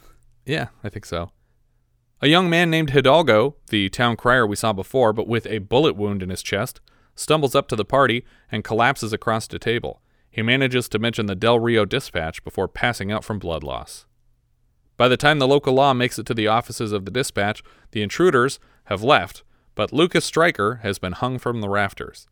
Yeah, 0.46 0.68
I 0.82 0.88
think 0.88 1.04
so. 1.04 1.30
A 2.20 2.26
young 2.28 2.50
man 2.50 2.68
named 2.70 2.90
Hidalgo, 2.90 3.56
the 3.68 3.88
town 3.90 4.16
crier 4.16 4.46
we 4.46 4.56
saw 4.56 4.72
before, 4.72 5.12
but 5.12 5.28
with 5.28 5.46
a 5.46 5.58
bullet 5.58 5.94
wound 5.94 6.22
in 6.22 6.30
his 6.30 6.42
chest, 6.42 6.80
stumbles 7.14 7.54
up 7.54 7.68
to 7.68 7.76
the 7.76 7.84
party 7.84 8.24
and 8.50 8.64
collapses 8.64 9.12
across 9.12 9.46
a 9.52 9.58
table. 9.58 10.00
He 10.30 10.42
manages 10.42 10.88
to 10.88 10.98
mention 10.98 11.26
the 11.26 11.34
Del 11.36 11.58
Rio 11.60 11.84
dispatch 11.84 12.42
before 12.44 12.66
passing 12.68 13.12
out 13.12 13.24
from 13.24 13.38
blood 13.38 13.62
loss. 13.62 14.06
By 14.96 15.06
the 15.08 15.16
time 15.16 15.38
the 15.38 15.46
local 15.46 15.74
law 15.74 15.92
makes 15.94 16.18
it 16.18 16.26
to 16.26 16.34
the 16.34 16.48
offices 16.48 16.90
of 16.92 17.04
the 17.04 17.10
dispatch, 17.12 17.62
the 17.92 18.02
intruders 18.02 18.58
have 18.86 19.02
left, 19.02 19.44
but 19.76 19.92
Lucas 19.92 20.24
Stryker 20.24 20.80
has 20.82 20.98
been 20.98 21.12
hung 21.12 21.38
from 21.38 21.60
the 21.60 21.68
rafters. 21.68 22.26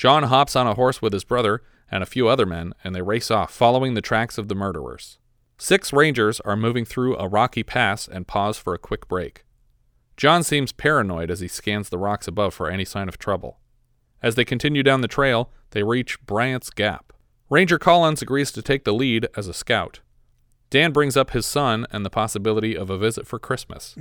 John 0.00 0.22
hops 0.22 0.56
on 0.56 0.66
a 0.66 0.72
horse 0.72 1.02
with 1.02 1.12
his 1.12 1.24
brother 1.24 1.62
and 1.90 2.02
a 2.02 2.06
few 2.06 2.26
other 2.26 2.46
men, 2.46 2.72
and 2.82 2.94
they 2.94 3.02
race 3.02 3.30
off, 3.30 3.52
following 3.52 3.92
the 3.92 4.00
tracks 4.00 4.38
of 4.38 4.48
the 4.48 4.54
murderers. 4.54 5.18
Six 5.58 5.92
rangers 5.92 6.40
are 6.40 6.56
moving 6.56 6.86
through 6.86 7.18
a 7.18 7.28
rocky 7.28 7.62
pass 7.62 8.08
and 8.08 8.26
pause 8.26 8.56
for 8.56 8.72
a 8.72 8.78
quick 8.78 9.08
break. 9.08 9.44
John 10.16 10.42
seems 10.42 10.72
paranoid 10.72 11.30
as 11.30 11.40
he 11.40 11.48
scans 11.48 11.90
the 11.90 11.98
rocks 11.98 12.26
above 12.26 12.54
for 12.54 12.70
any 12.70 12.86
sign 12.86 13.10
of 13.10 13.18
trouble. 13.18 13.58
As 14.22 14.36
they 14.36 14.44
continue 14.46 14.82
down 14.82 15.02
the 15.02 15.06
trail, 15.06 15.50
they 15.72 15.82
reach 15.82 16.24
Bryant's 16.24 16.70
Gap. 16.70 17.12
Ranger 17.50 17.78
Collins 17.78 18.22
agrees 18.22 18.50
to 18.52 18.62
take 18.62 18.84
the 18.84 18.94
lead 18.94 19.26
as 19.36 19.48
a 19.48 19.52
scout. 19.52 20.00
Dan 20.70 20.92
brings 20.92 21.14
up 21.14 21.32
his 21.32 21.44
son 21.44 21.86
and 21.90 22.06
the 22.06 22.10
possibility 22.10 22.74
of 22.74 22.88
a 22.88 22.96
visit 22.96 23.26
for 23.26 23.38
Christmas. 23.38 23.94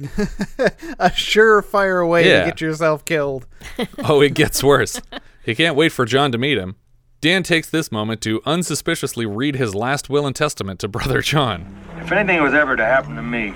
a 0.98 1.10
surefire 1.10 2.08
way 2.08 2.30
Yeah. 2.30 2.46
to 2.46 2.46
get 2.52 2.62
yourself 2.62 3.04
killed. 3.04 3.48
oh, 4.06 4.22
it 4.22 4.34
gets 4.34 4.64
worse. 4.64 5.02
He 5.50 5.56
can't 5.56 5.76
wait 5.76 5.92
for 5.92 6.06
John 6.06 6.32
to 6.32 6.38
meet 6.38 6.60
him. 6.60 6.76
Dan 7.22 7.42
takes 7.42 7.72
this 7.72 7.92
moment 7.92 8.22
to 8.22 8.40
unsuspiciously 8.42 9.26
read 9.26 9.56
his 9.56 9.74
last 9.74 10.08
will 10.08 10.28
and 10.28 10.36
testament 10.36 10.80
to 10.82 10.88
brother 10.96 11.24
John. 11.24 11.76
If 11.98 12.12
anything 12.12 12.44
was 12.44 12.54
ever 12.54 12.76
to 12.76 12.86
happen 12.86 13.16
to 13.16 13.24
me, 13.24 13.56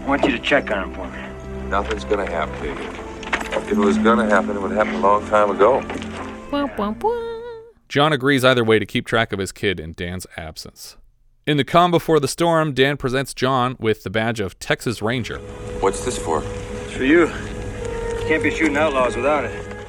I 0.00 0.04
want 0.06 0.24
you 0.24 0.30
to 0.30 0.38
check 0.38 0.70
on 0.70 0.84
him 0.84 0.94
for 0.94 1.06
me. 1.10 1.68
Nothing's 1.68 2.06
gonna 2.06 2.24
happen 2.24 2.58
to 2.62 2.68
you. 2.68 3.58
If 3.58 3.72
it 3.72 3.76
was 3.76 3.98
gonna 3.98 4.24
happen, 4.24 4.56
it 4.56 4.62
would 4.62 4.70
happen 4.70 4.94
a 4.94 5.00
long 5.00 5.26
time 5.26 5.50
ago. 5.50 5.82
John 7.90 8.14
agrees 8.14 8.46
either 8.46 8.64
way 8.64 8.78
to 8.78 8.86
keep 8.86 9.06
track 9.06 9.34
of 9.34 9.38
his 9.38 9.52
kid 9.52 9.78
in 9.78 9.92
Dan's 9.92 10.26
absence. 10.38 10.96
In 11.46 11.58
the 11.58 11.64
calm 11.64 11.90
before 11.90 12.18
the 12.18 12.28
storm, 12.28 12.72
Dan 12.72 12.96
presents 12.96 13.34
John 13.34 13.76
with 13.78 14.04
the 14.04 14.10
badge 14.10 14.40
of 14.40 14.58
Texas 14.58 15.02
Ranger. 15.02 15.36
What's 15.80 16.02
this 16.02 16.16
for? 16.16 16.42
It's 16.42 16.92
for 16.92 17.04
you. 17.04 17.30
Can't 18.28 18.42
be 18.42 18.50
shooting 18.50 18.76
outlaws 18.76 19.16
without 19.16 19.44
it. 19.44 19.86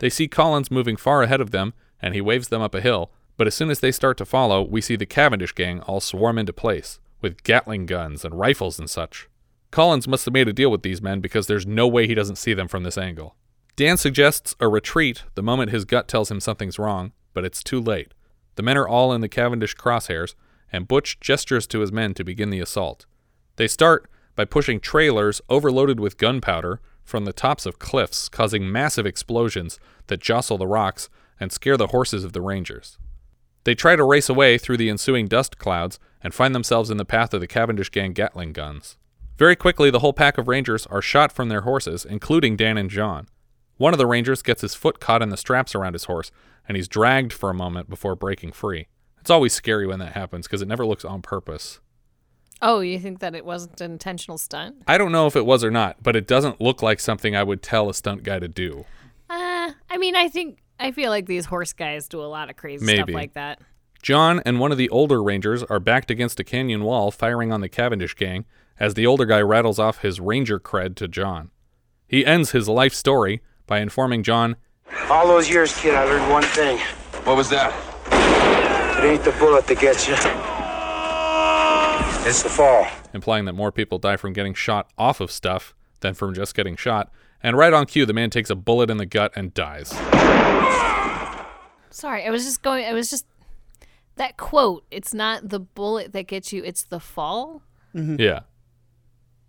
They 0.00 0.10
see 0.10 0.28
Collins 0.28 0.70
moving 0.70 0.96
far 0.96 1.22
ahead 1.22 1.40
of 1.40 1.52
them, 1.52 1.74
and 2.02 2.14
he 2.14 2.20
waves 2.20 2.48
them 2.48 2.60
up 2.60 2.74
a 2.74 2.80
hill, 2.80 3.10
but 3.36 3.46
as 3.46 3.54
soon 3.54 3.70
as 3.70 3.80
they 3.80 3.92
start 3.92 4.18
to 4.18 4.26
follow, 4.26 4.62
we 4.62 4.80
see 4.80 4.96
the 4.96 5.06
Cavendish 5.06 5.54
gang 5.54 5.80
all 5.80 6.00
swarm 6.00 6.38
into 6.38 6.52
place, 6.52 7.00
with 7.20 7.42
Gatling 7.44 7.86
guns 7.86 8.24
and 8.24 8.38
rifles 8.38 8.78
and 8.78 8.90
such. 8.90 9.28
Collins 9.70 10.08
must 10.08 10.24
have 10.24 10.34
made 10.34 10.48
a 10.48 10.52
deal 10.52 10.70
with 10.70 10.82
these 10.82 11.00
men 11.00 11.20
because 11.20 11.46
there's 11.46 11.66
no 11.66 11.86
way 11.86 12.06
he 12.06 12.14
doesn't 12.14 12.36
see 12.36 12.52
them 12.52 12.68
from 12.68 12.82
this 12.82 12.98
angle. 12.98 13.36
Dan 13.76 13.96
suggests 13.96 14.56
a 14.58 14.66
retreat 14.66 15.22
the 15.34 15.42
moment 15.42 15.70
his 15.70 15.84
gut 15.84 16.08
tells 16.08 16.30
him 16.30 16.40
something's 16.40 16.78
wrong, 16.78 17.12
but 17.32 17.44
it's 17.44 17.62
too 17.62 17.80
late. 17.80 18.12
The 18.56 18.62
men 18.62 18.76
are 18.76 18.88
all 18.88 19.12
in 19.12 19.20
the 19.20 19.28
Cavendish 19.28 19.76
crosshairs, 19.76 20.34
and 20.72 20.88
Butch 20.88 21.20
gestures 21.20 21.66
to 21.68 21.80
his 21.80 21.92
men 21.92 22.12
to 22.14 22.24
begin 22.24 22.50
the 22.50 22.60
assault. 22.60 23.06
They 23.56 23.68
start 23.68 24.10
by 24.34 24.46
pushing 24.46 24.80
trailers 24.80 25.40
overloaded 25.48 26.00
with 26.00 26.18
gunpowder 26.18 26.80
from 27.08 27.24
the 27.24 27.32
tops 27.32 27.64
of 27.64 27.78
cliffs, 27.78 28.28
causing 28.28 28.70
massive 28.70 29.06
explosions 29.06 29.80
that 30.08 30.20
jostle 30.20 30.58
the 30.58 30.66
rocks 30.66 31.08
and 31.40 31.50
scare 31.50 31.78
the 31.78 31.88
horses 31.88 32.22
of 32.22 32.34
the 32.34 32.42
Rangers. 32.42 32.98
They 33.64 33.74
try 33.74 33.96
to 33.96 34.04
race 34.04 34.28
away 34.28 34.58
through 34.58 34.76
the 34.76 34.90
ensuing 34.90 35.26
dust 35.26 35.58
clouds 35.58 35.98
and 36.22 36.34
find 36.34 36.54
themselves 36.54 36.90
in 36.90 36.98
the 36.98 37.06
path 37.06 37.32
of 37.32 37.40
the 37.40 37.46
Cavendish 37.46 37.90
gang 37.90 38.12
Gatling 38.12 38.52
guns. 38.52 38.98
Very 39.38 39.56
quickly, 39.56 39.90
the 39.90 40.00
whole 40.00 40.12
pack 40.12 40.36
of 40.36 40.48
Rangers 40.48 40.86
are 40.86 41.00
shot 41.00 41.32
from 41.32 41.48
their 41.48 41.62
horses, 41.62 42.04
including 42.04 42.56
Dan 42.56 42.76
and 42.76 42.90
John. 42.90 43.26
One 43.78 43.94
of 43.94 43.98
the 43.98 44.06
Rangers 44.06 44.42
gets 44.42 44.60
his 44.60 44.74
foot 44.74 45.00
caught 45.00 45.22
in 45.22 45.30
the 45.30 45.36
straps 45.36 45.74
around 45.74 45.94
his 45.94 46.04
horse, 46.04 46.30
and 46.66 46.76
he's 46.76 46.88
dragged 46.88 47.32
for 47.32 47.48
a 47.48 47.54
moment 47.54 47.88
before 47.88 48.16
breaking 48.16 48.52
free. 48.52 48.88
It's 49.20 49.30
always 49.30 49.54
scary 49.54 49.86
when 49.86 50.00
that 50.00 50.12
happens 50.12 50.46
because 50.46 50.60
it 50.60 50.68
never 50.68 50.84
looks 50.84 51.04
on 51.04 51.22
purpose. 51.22 51.80
Oh, 52.60 52.80
you 52.80 52.98
think 52.98 53.20
that 53.20 53.34
it 53.34 53.44
wasn't 53.44 53.80
an 53.80 53.92
intentional 53.92 54.38
stunt? 54.38 54.76
I 54.86 54.98
don't 54.98 55.12
know 55.12 55.26
if 55.26 55.36
it 55.36 55.46
was 55.46 55.62
or 55.62 55.70
not, 55.70 55.96
but 56.02 56.16
it 56.16 56.26
doesn't 56.26 56.60
look 56.60 56.82
like 56.82 56.98
something 57.00 57.36
I 57.36 57.42
would 57.42 57.62
tell 57.62 57.88
a 57.88 57.94
stunt 57.94 58.24
guy 58.24 58.38
to 58.38 58.48
do. 58.48 58.84
Uh, 59.30 59.72
I 59.90 59.98
mean, 59.98 60.16
I 60.16 60.28
think 60.28 60.58
I 60.80 60.92
feel 60.92 61.10
like 61.10 61.26
these 61.26 61.46
horse 61.46 61.72
guys 61.72 62.08
do 62.08 62.20
a 62.20 62.26
lot 62.26 62.50
of 62.50 62.56
crazy 62.56 62.86
stuff 62.86 63.08
like 63.10 63.34
that. 63.34 63.60
John 64.02 64.40
and 64.44 64.60
one 64.60 64.72
of 64.72 64.78
the 64.78 64.88
older 64.90 65.22
Rangers 65.22 65.62
are 65.64 65.80
backed 65.80 66.10
against 66.10 66.40
a 66.40 66.44
canyon 66.44 66.82
wall 66.84 67.10
firing 67.10 67.52
on 67.52 67.60
the 67.60 67.68
Cavendish 67.68 68.14
gang 68.14 68.44
as 68.78 68.94
the 68.94 69.06
older 69.06 69.26
guy 69.26 69.40
rattles 69.40 69.78
off 69.78 70.02
his 70.02 70.20
Ranger 70.20 70.60
cred 70.60 70.94
to 70.96 71.08
John. 71.08 71.50
He 72.06 72.24
ends 72.24 72.52
his 72.52 72.68
life 72.68 72.94
story 72.94 73.42
by 73.66 73.80
informing 73.80 74.22
John 74.22 74.56
All 75.10 75.26
those 75.26 75.50
years, 75.50 75.76
kid, 75.78 75.94
I 75.94 76.04
learned 76.04 76.30
one 76.30 76.42
thing. 76.44 76.78
What 77.24 77.36
was 77.36 77.50
that? 77.50 77.74
It 78.98 79.04
ain't 79.04 79.24
the 79.24 79.32
bullet 79.32 79.66
that 79.66 79.78
gets 79.78 80.08
you. 80.08 80.14
It's 82.28 82.42
the 82.42 82.50
fall. 82.50 82.86
implying 83.14 83.46
that 83.46 83.54
more 83.54 83.72
people 83.72 83.96
die 83.96 84.18
from 84.18 84.34
getting 84.34 84.52
shot 84.52 84.90
off 84.98 85.22
of 85.22 85.30
stuff 85.30 85.74
than 86.00 86.12
from 86.12 86.34
just 86.34 86.54
getting 86.54 86.76
shot. 86.76 87.10
And 87.42 87.56
right 87.56 87.72
on 87.72 87.86
cue, 87.86 88.04
the 88.04 88.12
man 88.12 88.28
takes 88.28 88.50
a 88.50 88.54
bullet 88.54 88.90
in 88.90 88.98
the 88.98 89.06
gut 89.06 89.32
and 89.34 89.54
dies. 89.54 89.88
Sorry, 91.88 92.26
I 92.26 92.30
was 92.30 92.44
just 92.44 92.60
going. 92.60 92.84
I 92.84 92.92
was 92.92 93.08
just 93.08 93.24
that 94.16 94.36
quote. 94.36 94.84
It's 94.90 95.14
not 95.14 95.48
the 95.48 95.58
bullet 95.58 96.12
that 96.12 96.26
gets 96.26 96.52
you; 96.52 96.62
it's 96.62 96.82
the 96.82 97.00
fall. 97.00 97.62
Mm-hmm. 97.94 98.16
Yeah. 98.20 98.40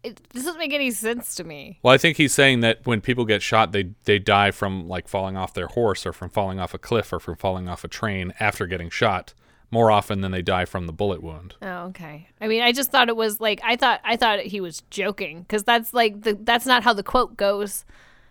It 0.02 0.22
doesn't 0.30 0.58
make 0.58 0.72
any 0.72 0.92
sense 0.92 1.36
to 1.36 1.44
me. 1.44 1.80
Well, 1.84 1.94
I 1.94 1.98
think 1.98 2.16
he's 2.16 2.34
saying 2.34 2.62
that 2.62 2.86
when 2.86 3.02
people 3.02 3.26
get 3.26 3.42
shot, 3.42 3.74
they 3.74 3.90
they 4.06 4.20
die 4.20 4.52
from 4.52 4.88
like 4.88 5.10
falling 5.10 5.36
off 5.36 5.54
their 5.54 5.68
horse 5.68 6.06
or 6.06 6.14
from 6.14 6.30
falling 6.30 6.62
off 6.62 6.74
a 6.74 6.80
cliff 6.80 7.12
or 7.12 7.20
from 7.20 7.36
falling 7.36 7.68
off 7.68 7.84
a 7.84 7.90
train 7.90 8.34
after 8.40 8.68
getting 8.68 8.90
shot 8.90 9.34
more 9.72 9.92
often 9.92 10.22
than 10.22 10.32
they 10.32 10.42
die 10.42 10.66
from 10.66 10.88
the 10.88 10.94
bullet 10.94 11.22
wound. 11.22 11.56
Oh, 11.62 11.86
okay. 11.88 12.28
I 12.42 12.48
mean, 12.48 12.62
I 12.62 12.72
just 12.72 12.92
thought 12.92 13.10
it 13.10 13.16
was 13.16 13.40
like 13.40 13.62
I 13.64 13.76
thought 13.76 14.02
I 14.04 14.16
thought 14.16 14.40
he 14.40 14.62
was 14.62 14.82
joking 14.90 15.42
because 15.42 15.64
that's 15.64 15.94
like 15.94 16.22
the 16.22 16.38
that's 16.42 16.66
not 16.66 16.84
how 16.84 16.94
the 16.94 17.04
quote 17.04 17.38
goes. 17.38 17.86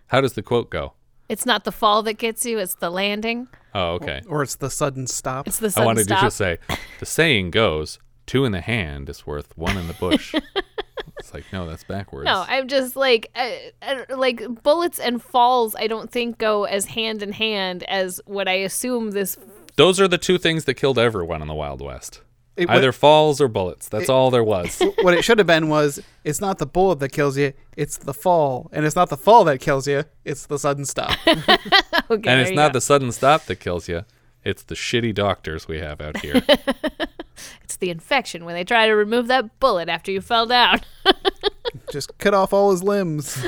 How 0.09 0.21
does 0.21 0.33
the 0.33 0.43
quote 0.43 0.71
go? 0.71 0.95
It's 1.29 1.45
not 1.45 1.65
the 1.65 1.73
fall 1.73 2.03
that 2.05 2.15
gets 2.15 2.47
you; 2.47 2.59
it's 2.59 2.75
the 2.77 2.91
landing. 2.91 3.49
Oh, 3.75 3.93
okay. 3.95 4.23
Or 4.27 4.43
it's 4.43 4.57
the 4.57 4.71
sudden 4.71 5.07
stop. 5.07 5.47
It's 5.47 5.59
the 5.59 5.71
sudden 5.71 5.83
I 5.83 5.87
wanted 5.87 6.05
stop. 6.05 6.21
to 6.21 6.27
just 6.27 6.37
say 6.37 6.59
the 6.99 7.07
saying 7.07 7.51
goes, 7.51 7.99
two 8.29 8.45
in 8.45 8.53
the 8.53 8.61
hand 8.61 9.09
is 9.09 9.27
worth 9.27 9.57
one 9.57 9.77
in 9.77 9.89
the 9.89 9.95
bush. 9.95 10.35
it's 11.19 11.35
like, 11.35 11.45
no, 11.53 11.67
that's 11.67 11.83
backwards. 11.83 12.27
No, 12.27 12.45
I'm 12.47 12.69
just 12.69 12.95
like, 12.95 13.31
uh, 13.35 13.51
uh, 13.83 14.17
like 14.17 14.63
bullets 14.63 14.99
and 15.01 15.21
falls. 15.21 15.75
I 15.75 15.87
don't 15.87 16.11
think 16.11 16.39
go 16.39 16.65
as 16.65 16.87
hand 16.87 17.23
in 17.23 17.33
hand 17.33 17.83
as 17.85 18.21
what 18.27 18.47
I 18.47 18.55
assume 18.55 19.11
this. 19.11 19.37
Those 19.79 20.01
are 20.01 20.09
the 20.09 20.19
two 20.19 20.37
things 20.39 20.65
that 20.67 20.75
killed 20.75 20.99
everyone 20.99 21.41
in 21.41 21.49
the 21.49 21.55
Wild 21.55 21.81
West. 21.81 22.21
It- 22.57 22.69
Either 22.69 22.91
falls 22.91 23.41
or 23.41 23.47
bullets. 23.47 23.89
That's 23.89 24.09
all 24.09 24.31
there 24.33 24.43
was. 24.43 24.83
what 25.03 25.15
it 25.15 25.23
should 25.25 25.39
have 25.39 25.47
been 25.47 25.69
was 25.69 26.01
it's 26.25 26.41
not 26.41 26.59
the 26.59 26.67
bullet 26.67 26.99
that 26.99 27.11
kills 27.11 27.39
you, 27.39 27.53
it's 27.77 27.97
the 27.97 28.13
fall. 28.13 28.69
And 28.73 28.85
it's 28.85 28.97
not 28.97 29.09
the 29.09 29.17
fall 29.17 29.45
that 29.45 29.61
kills 29.61 29.87
you, 29.87 30.03
it's 30.25 30.47
the 30.47 30.59
sudden 30.59 30.85
stop. 30.85 31.17
Okay, 32.11 32.31
and 32.31 32.41
it's 32.41 32.51
not 32.53 32.73
go. 32.73 32.79
the 32.79 32.81
sudden 32.81 33.13
stop 33.13 33.45
that 33.45 33.57
kills 33.61 33.87
you. 33.87 34.05
It's 34.43 34.63
the 34.63 34.75
shitty 34.75 35.15
doctors 35.15 35.69
we 35.69 35.79
have 35.79 36.01
out 36.01 36.17
here. 36.19 36.43
It's 37.63 37.77
the 37.77 37.91
infection 37.91 38.45
when 38.45 38.55
they 38.57 38.65
try 38.65 38.87
to 38.87 38.93
remove 38.93 39.29
that 39.29 39.61
bullet 39.61 39.89
after 39.89 40.11
you 40.11 40.21
fell 40.21 40.45
down. 40.47 40.81
Just 41.93 42.19
cut 42.19 42.35
off 42.35 42.53
all 42.53 42.73
his 42.73 42.83
limbs. 42.83 43.47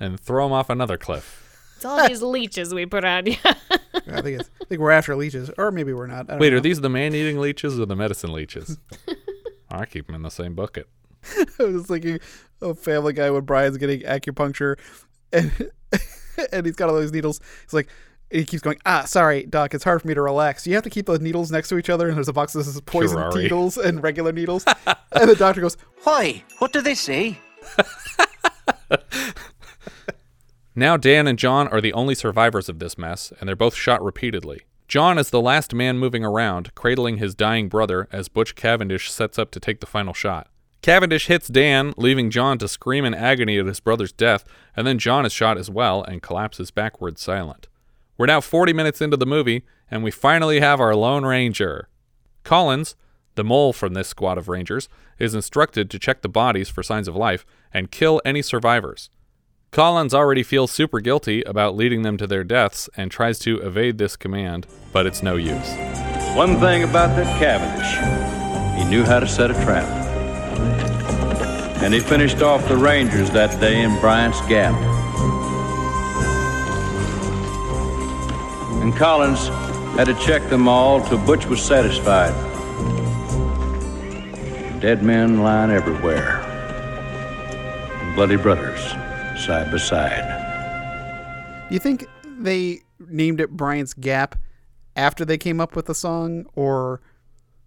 and 0.00 0.18
throw 0.18 0.46
him 0.46 0.52
off 0.52 0.70
another 0.70 0.96
cliff. 0.96 1.43
It's 1.84 1.90
all 2.02 2.08
these 2.08 2.22
leeches 2.22 2.72
we 2.74 2.86
put 2.86 3.04
on 3.04 3.26
you. 3.26 3.36
I 3.44 4.22
think 4.22 4.40
it's, 4.40 4.50
I 4.60 4.64
think 4.64 4.80
we're 4.80 4.90
after 4.90 5.14
leeches, 5.14 5.50
or 5.58 5.70
maybe 5.70 5.92
we're 5.92 6.06
not. 6.06 6.26
I 6.30 6.32
don't 6.34 6.38
Wait, 6.40 6.50
know. 6.50 6.56
are 6.56 6.60
these 6.60 6.80
the 6.80 6.88
man-eating 6.88 7.38
leeches 7.38 7.78
or 7.78 7.84
the 7.86 7.96
medicine 7.96 8.32
leeches? 8.32 8.78
I 9.70 9.84
keep 9.84 10.06
them 10.06 10.14
in 10.14 10.22
the 10.22 10.30
same 10.30 10.54
bucket. 10.54 10.88
I 11.58 11.64
was 11.64 11.86
thinking 11.86 12.20
of 12.62 12.78
Family 12.78 13.12
Guy 13.12 13.30
when 13.30 13.42
Brian's 13.44 13.76
getting 13.76 14.00
acupuncture, 14.00 14.78
and 15.32 15.70
and 16.52 16.66
he's 16.66 16.76
got 16.76 16.88
all 16.88 16.94
those 16.96 17.12
needles. 17.12 17.40
He's 17.64 17.72
like, 17.74 17.88
and 18.30 18.40
he 18.40 18.46
keeps 18.46 18.62
going. 18.62 18.78
Ah, 18.86 19.04
sorry, 19.04 19.44
doc. 19.44 19.74
It's 19.74 19.84
hard 19.84 20.00
for 20.00 20.08
me 20.08 20.14
to 20.14 20.22
relax. 20.22 20.66
You 20.66 20.74
have 20.74 20.84
to 20.84 20.90
keep 20.90 21.06
the 21.06 21.18
needles 21.18 21.50
next 21.50 21.68
to 21.68 21.78
each 21.78 21.90
other, 21.90 22.08
and 22.08 22.16
there's 22.16 22.28
a 22.28 22.32
box 22.32 22.52
that 22.54 22.64
says 22.64 22.80
poison 22.82 23.18
Curare. 23.18 23.42
needles 23.42 23.76
and 23.76 24.02
regular 24.02 24.32
needles. 24.32 24.64
and 25.12 25.28
the 25.30 25.36
doctor 25.36 25.60
goes, 25.60 25.76
Why? 26.04 26.44
What 26.58 26.72
do 26.72 26.80
they 26.80 26.94
say? 26.94 27.38
Now 30.76 30.96
Dan 30.96 31.26
and 31.26 31.38
John 31.38 31.68
are 31.68 31.80
the 31.80 31.92
only 31.92 32.14
survivors 32.14 32.68
of 32.68 32.80
this 32.80 32.98
mess, 32.98 33.32
and 33.38 33.48
they're 33.48 33.54
both 33.54 33.74
shot 33.74 34.02
repeatedly. 34.02 34.62
John 34.88 35.18
is 35.18 35.30
the 35.30 35.40
last 35.40 35.72
man 35.72 35.98
moving 35.98 36.24
around, 36.24 36.74
cradling 36.74 37.18
his 37.18 37.34
dying 37.34 37.68
brother 37.68 38.08
as 38.12 38.28
Butch 38.28 38.54
Cavendish 38.54 39.10
sets 39.10 39.38
up 39.38 39.50
to 39.52 39.60
take 39.60 39.80
the 39.80 39.86
final 39.86 40.12
shot. 40.12 40.48
Cavendish 40.82 41.28
hits 41.28 41.48
Dan, 41.48 41.94
leaving 41.96 42.28
John 42.28 42.58
to 42.58 42.68
scream 42.68 43.04
in 43.04 43.14
agony 43.14 43.58
at 43.58 43.66
his 43.66 43.80
brother's 43.80 44.12
death, 44.12 44.44
and 44.76 44.86
then 44.86 44.98
John 44.98 45.24
is 45.24 45.32
shot 45.32 45.56
as 45.56 45.70
well 45.70 46.02
and 46.02 46.22
collapses 46.22 46.70
backward 46.70 47.18
silent. 47.18 47.68
We're 48.18 48.26
now 48.26 48.40
40 48.40 48.72
minutes 48.72 49.00
into 49.00 49.16
the 49.16 49.24
movie, 49.26 49.62
and 49.90 50.04
we 50.04 50.10
finally 50.10 50.60
have 50.60 50.80
our 50.80 50.94
Lone 50.94 51.24
Ranger. 51.24 51.88
Collins, 52.42 52.96
The 53.36 53.44
mole 53.44 53.72
from 53.72 53.94
this 53.94 54.08
squad 54.08 54.38
of 54.38 54.48
rangers 54.48 54.88
is 55.18 55.34
instructed 55.34 55.88
to 55.90 55.98
check 55.98 56.22
the 56.22 56.28
bodies 56.28 56.68
for 56.68 56.82
signs 56.82 57.08
of 57.08 57.16
life 57.16 57.46
and 57.72 57.90
kill 57.90 58.20
any 58.24 58.42
survivors. 58.42 59.08
Collins 59.74 60.14
already 60.14 60.44
feels 60.44 60.70
super 60.70 61.00
guilty 61.00 61.42
about 61.42 61.74
leading 61.74 62.02
them 62.02 62.16
to 62.16 62.28
their 62.28 62.44
deaths 62.44 62.88
and 62.96 63.10
tries 63.10 63.40
to 63.40 63.58
evade 63.58 63.98
this 63.98 64.14
command, 64.14 64.68
but 64.92 65.04
it's 65.04 65.20
no 65.20 65.34
use. 65.34 65.68
One 66.36 66.60
thing 66.60 66.84
about 66.84 67.16
that 67.16 67.26
Cavendish, 67.40 68.78
he 68.80 68.88
knew 68.88 69.02
how 69.02 69.18
to 69.18 69.26
set 69.26 69.50
a 69.50 69.54
trap. 69.64 69.82
And 71.82 71.92
he 71.92 71.98
finished 71.98 72.40
off 72.40 72.68
the 72.68 72.76
Rangers 72.76 73.30
that 73.30 73.60
day 73.60 73.82
in 73.82 73.98
Bryant's 73.98 74.40
Gap. 74.42 74.80
And 78.80 78.94
Collins 78.94 79.48
had 79.96 80.04
to 80.04 80.14
check 80.24 80.48
them 80.50 80.68
all 80.68 81.04
till 81.04 81.18
Butch 81.18 81.46
was 81.46 81.60
satisfied. 81.60 82.32
Dead 84.80 85.02
men 85.02 85.42
lying 85.42 85.72
everywhere. 85.72 86.42
Bloody 88.14 88.36
brothers 88.36 88.94
side 89.36 89.70
by 89.70 89.78
side. 89.78 91.66
Do 91.68 91.74
you 91.74 91.80
think 91.80 92.06
they 92.38 92.80
named 92.98 93.40
it 93.40 93.50
Bryant's 93.50 93.94
Gap 93.94 94.36
after 94.96 95.24
they 95.24 95.38
came 95.38 95.60
up 95.60 95.76
with 95.76 95.86
the 95.86 95.94
song, 95.94 96.46
or 96.54 97.00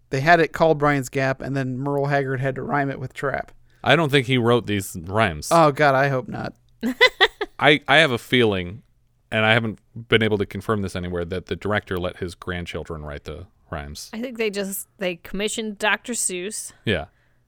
they 0.10 0.22
had 0.22 0.40
it 0.40 0.54
called 0.54 0.78
Bryant's 0.78 1.10
Gap 1.10 1.42
and 1.42 1.56
then 1.56 1.78
Merle 1.78 2.06
Haggard 2.06 2.40
had 2.40 2.56
to 2.56 2.62
rhyme 2.62 2.90
it 2.90 3.00
with 3.00 3.14
Trap? 3.14 3.52
I 3.84 3.96
don't 3.96 4.10
think 4.10 4.28
he 4.28 4.38
wrote 4.38 4.66
these 4.68 4.98
rhymes. 5.02 5.50
Oh 5.52 5.72
God, 5.72 5.96
I 5.96 6.10
hope 6.10 6.28
not. 6.28 6.54
I, 7.60 7.82
I 7.88 7.98
have 7.98 8.12
a 8.12 8.18
feeling, 8.18 8.84
and 9.32 9.46
I 9.46 9.54
haven't 9.54 9.80
been 10.08 10.22
able 10.22 10.38
to 10.38 10.46
confirm 10.46 10.82
this 10.82 10.96
anywhere, 10.96 11.26
that 11.26 11.48
the 11.48 11.56
director 11.56 11.98
let 11.98 12.18
his 12.18 12.36
grandchildren 12.36 13.04
write 13.04 13.24
the 13.24 13.48
rhymes. 13.72 14.10
I 14.14 14.22
think 14.22 14.38
they 14.38 14.50
just 14.50 14.88
they 14.98 15.16
commissioned 15.16 15.78
Dr. 15.80 16.14
Seuss. 16.14 16.74
Yeah. 16.86 17.06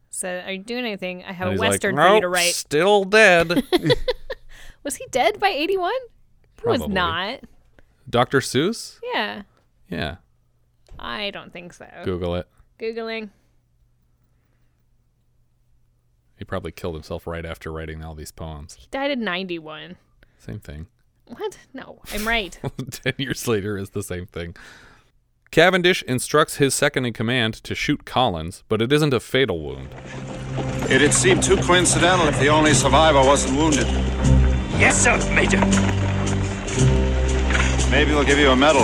Said, 0.10 0.48
"Are 0.48 0.52
you 0.52 0.60
doing 0.64 0.86
anything? 0.86 1.24
I 1.24 1.34
have 1.34 1.48
a 1.48 1.52
he's 1.52 1.60
like, 1.60 1.70
western 1.72 1.96
for 1.96 2.16
you 2.16 2.22
to 2.22 2.28
write." 2.30 2.54
Still 2.54 3.04
dead. 3.04 3.50
Was 4.84 4.96
he 4.96 5.06
dead 5.12 5.40
by 5.40 5.50
eighty-one? 5.50 5.92
He 6.62 6.68
was 6.68 6.80
Probably. 6.80 6.94
not. 6.96 7.40
Dr. 8.10 8.40
Seuss? 8.40 9.00
Yeah, 9.14 9.44
Yeah. 9.90 10.16
I 10.98 11.30
don't 11.32 11.54
think 11.54 11.72
so. 11.74 11.86
Google 12.04 12.36
it. 12.36 12.48
Googling. 12.80 13.30
He 16.38 16.44
probably 16.46 16.72
killed 16.72 16.96
himself 16.96 17.28
right 17.28 17.46
after 17.46 17.72
writing 17.72 18.04
all 18.04 18.16
these 18.16 18.32
poems. 18.32 18.74
He 18.76 18.88
died 18.92 19.12
at 19.12 19.20
ninety-one. 19.20 19.98
Same 20.38 20.60
thing. 20.60 20.88
What? 21.28 21.60
No, 21.74 22.00
I'm 22.14 22.28
right. 22.28 22.58
Ten 22.92 23.14
years 23.18 23.48
later 23.48 23.78
is 23.78 23.92
the 23.92 24.02
same 24.04 24.26
thing. 24.26 24.56
Cavendish 25.52 26.04
instructs 26.04 26.58
his 26.58 26.76
second 26.76 27.06
in 27.06 27.14
command 27.14 27.56
to 27.64 27.74
shoot 27.74 28.06
Collins, 28.06 28.64
but 28.70 28.84
it 28.84 28.94
isn't 28.94 29.16
a 29.16 29.20
fatal 29.20 29.60
wound. 29.60 29.90
It'd 30.92 31.12
seem 31.12 31.42
too 31.42 31.58
coincidental 31.58 32.28
if 32.28 32.40
the 32.40 32.50
only 32.50 32.76
survivor 32.76 33.24
wasn't 33.24 33.58
wounded. 33.58 33.88
Yes, 34.78 35.04
sir, 35.04 35.18
Major. 35.34 35.60
Maybe 37.90 38.12
we'll 38.12 38.24
give 38.24 38.38
you 38.38 38.52
a 38.52 38.56
medal. 38.56 38.84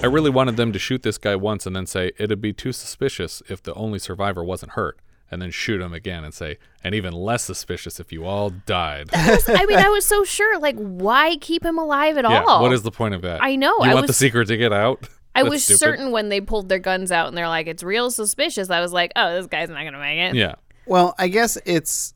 I 0.00 0.06
really 0.06 0.30
wanted 0.30 0.56
them 0.56 0.72
to 0.72 0.78
shoot 0.78 1.02
this 1.02 1.18
guy 1.18 1.34
once 1.34 1.66
and 1.66 1.74
then 1.74 1.86
say 1.86 2.12
it'd 2.16 2.40
be 2.40 2.52
too 2.52 2.72
suspicious 2.72 3.42
if 3.48 3.62
the 3.62 3.74
only 3.74 3.98
survivor 3.98 4.44
wasn't 4.44 4.72
hurt, 4.72 4.98
and 5.32 5.40
then 5.40 5.50
shoot 5.50 5.80
him 5.80 5.94
again 5.94 6.22
and 6.22 6.34
say, 6.34 6.58
and 6.84 6.94
even 6.94 7.14
less 7.14 7.42
suspicious 7.42 7.98
if 7.98 8.12
you 8.12 8.26
all 8.26 8.50
died. 8.50 9.08
I 9.14 9.64
mean, 9.66 9.78
I 9.78 9.88
was 9.88 10.06
so 10.06 10.22
sure. 10.36 10.58
Like, 10.58 10.76
why 10.76 11.38
keep 11.40 11.64
him 11.64 11.78
alive 11.78 12.18
at 12.18 12.28
yeah, 12.28 12.44
all? 12.44 12.62
what 12.62 12.72
is 12.72 12.82
the 12.82 12.90
point 12.90 13.14
of 13.14 13.22
that? 13.22 13.42
I 13.42 13.56
know, 13.56 13.74
You 13.82 13.90
I 13.90 13.94
want 13.94 14.06
the 14.06 14.12
secret 14.12 14.46
to 14.48 14.56
get 14.58 14.74
out? 14.74 15.08
I 15.34 15.42
That's 15.42 15.50
was 15.50 15.64
stupid. 15.64 15.78
certain 15.78 16.10
when 16.10 16.28
they 16.28 16.42
pulled 16.42 16.68
their 16.68 16.78
guns 16.78 17.10
out 17.10 17.28
and 17.28 17.36
they're 17.36 17.48
like, 17.48 17.66
"It's 17.66 17.82
real 17.82 18.10
suspicious." 18.10 18.68
I 18.68 18.80
was 18.80 18.92
like, 18.92 19.12
"Oh, 19.16 19.32
this 19.34 19.46
guy's 19.46 19.70
not 19.70 19.82
gonna 19.82 19.98
make 19.98 20.18
it." 20.18 20.34
Yeah. 20.34 20.56
Well, 20.84 21.14
I 21.18 21.28
guess 21.28 21.56
it's 21.64 22.12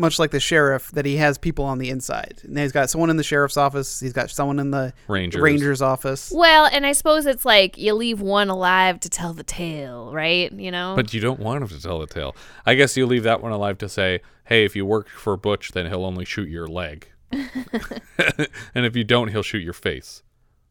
much 0.00 0.18
like 0.18 0.30
the 0.30 0.40
sheriff 0.40 0.90
that 0.92 1.04
he 1.04 1.16
has 1.16 1.38
people 1.38 1.64
on 1.64 1.78
the 1.78 1.90
inside. 1.90 2.40
And 2.42 2.58
he's 2.58 2.72
got 2.72 2.90
someone 2.90 3.10
in 3.10 3.16
the 3.16 3.22
sheriff's 3.22 3.56
office. 3.56 4.00
He's 4.00 4.12
got 4.12 4.30
someone 4.30 4.58
in 4.58 4.70
the 4.70 4.92
Rangers. 5.08 5.40
ranger's 5.40 5.82
office. 5.82 6.32
Well, 6.34 6.66
and 6.72 6.84
I 6.86 6.92
suppose 6.92 7.26
it's 7.26 7.44
like 7.44 7.78
you 7.78 7.94
leave 7.94 8.20
one 8.20 8.48
alive 8.48 8.98
to 9.00 9.08
tell 9.08 9.32
the 9.32 9.44
tale, 9.44 10.12
right? 10.12 10.50
You 10.52 10.70
know. 10.70 10.94
But 10.96 11.14
you 11.14 11.20
don't 11.20 11.40
want 11.40 11.62
him 11.62 11.68
to 11.68 11.80
tell 11.80 12.00
the 12.00 12.06
tale. 12.06 12.34
I 12.66 12.74
guess 12.74 12.96
you 12.96 13.06
leave 13.06 13.22
that 13.22 13.42
one 13.42 13.52
alive 13.52 13.78
to 13.78 13.88
say, 13.88 14.20
hey, 14.44 14.64
if 14.64 14.74
you 14.74 14.84
work 14.84 15.08
for 15.08 15.36
Butch, 15.36 15.72
then 15.72 15.86
he'll 15.86 16.04
only 16.04 16.24
shoot 16.24 16.48
your 16.48 16.66
leg. 16.66 17.08
and 17.30 18.86
if 18.86 18.96
you 18.96 19.04
don't, 19.04 19.28
he'll 19.28 19.42
shoot 19.42 19.62
your 19.62 19.72
face. 19.72 20.22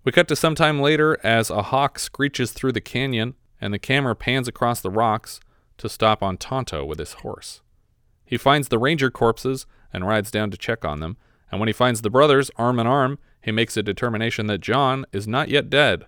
We 0.04 0.12
cut 0.12 0.28
to 0.30 0.36
some 0.36 0.56
time 0.56 0.82
later 0.82 1.18
as 1.24 1.50
a 1.50 1.62
hawk 1.64 2.00
screeches 2.00 2.52
through 2.52 2.72
the 2.72 2.82
canyon 2.82 3.36
and 3.62 3.74
the 3.74 3.80
camera 3.80 4.16
pans 4.16 4.48
across 4.48 4.82
the 4.82 4.90
rocks 4.90 5.40
to 5.78 5.90
stop 5.90 6.24
on 6.24 6.38
Tonto 6.38 6.86
with 6.86 7.00
his 7.00 7.14
horse. 7.14 7.62
He 8.30 8.38
finds 8.38 8.68
the 8.68 8.78
ranger 8.78 9.10
corpses 9.10 9.66
and 9.92 10.06
rides 10.06 10.30
down 10.30 10.52
to 10.52 10.58
check 10.58 10.86
on 10.86 11.00
them, 11.00 11.18
and 11.50 11.60
when 11.60 11.66
he 11.66 11.74
finds 11.74 12.04
the 12.04 12.12
brothers 12.12 12.52
arm 12.58 12.80
in 12.80 12.86
arm, 12.86 13.18
he 13.42 13.52
makes 13.52 13.76
a 13.76 13.82
determination 13.82 14.46
that 14.46 14.62
John 14.62 15.08
is 15.12 15.28
not 15.28 15.50
yet 15.50 15.68
dead. 15.68 16.06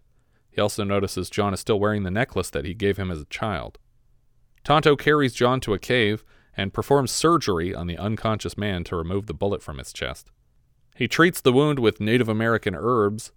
He 0.52 0.62
also 0.62 0.84
notices 0.84 1.32
John 1.32 1.52
is 1.52 1.62
still 1.62 1.80
wearing 1.80 2.04
the 2.04 2.12
necklace 2.12 2.52
that 2.52 2.64
he 2.64 2.76
gave 2.76 2.98
him 2.98 3.10
as 3.10 3.22
a 3.22 3.26
child. 3.26 3.80
Tonto 4.64 4.96
carries 4.96 5.34
John 5.34 5.60
to 5.62 5.74
a 5.74 5.80
cave 5.80 6.24
and 6.56 6.76
performs 6.76 7.10
surgery 7.10 7.74
on 7.74 7.88
the 7.88 7.98
unconscious 7.98 8.56
man 8.56 8.84
to 8.84 8.96
remove 8.96 9.26
the 9.26 9.34
bullet 9.34 9.64
from 9.64 9.80
his 9.80 9.92
chest. 9.92 10.30
He 10.96 11.08
treats 11.08 11.42
the 11.42 11.52
wound 11.52 11.80
with 11.80 12.00
Native 12.00 12.30
American 12.30 12.76
herbs 12.76 13.32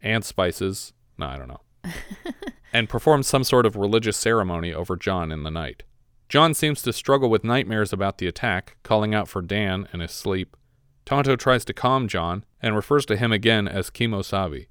and 0.00 0.24
spices, 0.24 0.94
no, 1.18 1.26
I 1.26 1.36
don't 1.36 1.48
know, 1.48 1.60
and 2.72 2.88
performs 2.88 3.26
some 3.26 3.44
sort 3.44 3.66
of 3.66 3.76
religious 3.76 4.16
ceremony 4.16 4.72
over 4.72 4.96
John 4.96 5.30
in 5.30 5.42
the 5.42 5.50
night. 5.50 5.82
John 6.28 6.54
seems 6.54 6.82
to 6.82 6.92
struggle 6.92 7.30
with 7.30 7.44
nightmares 7.44 7.92
about 7.92 8.18
the 8.18 8.26
attack, 8.26 8.76
calling 8.82 9.14
out 9.14 9.28
for 9.28 9.42
Dan 9.42 9.86
in 9.92 10.00
his 10.00 10.10
sleep. 10.10 10.56
Tonto 11.04 11.36
tries 11.36 11.64
to 11.66 11.72
calm 11.72 12.08
John 12.08 12.44
and 12.60 12.74
refers 12.74 13.06
to 13.06 13.16
him 13.16 13.30
again 13.30 13.68
as 13.68 13.90
Kemosabe. 13.90 14.66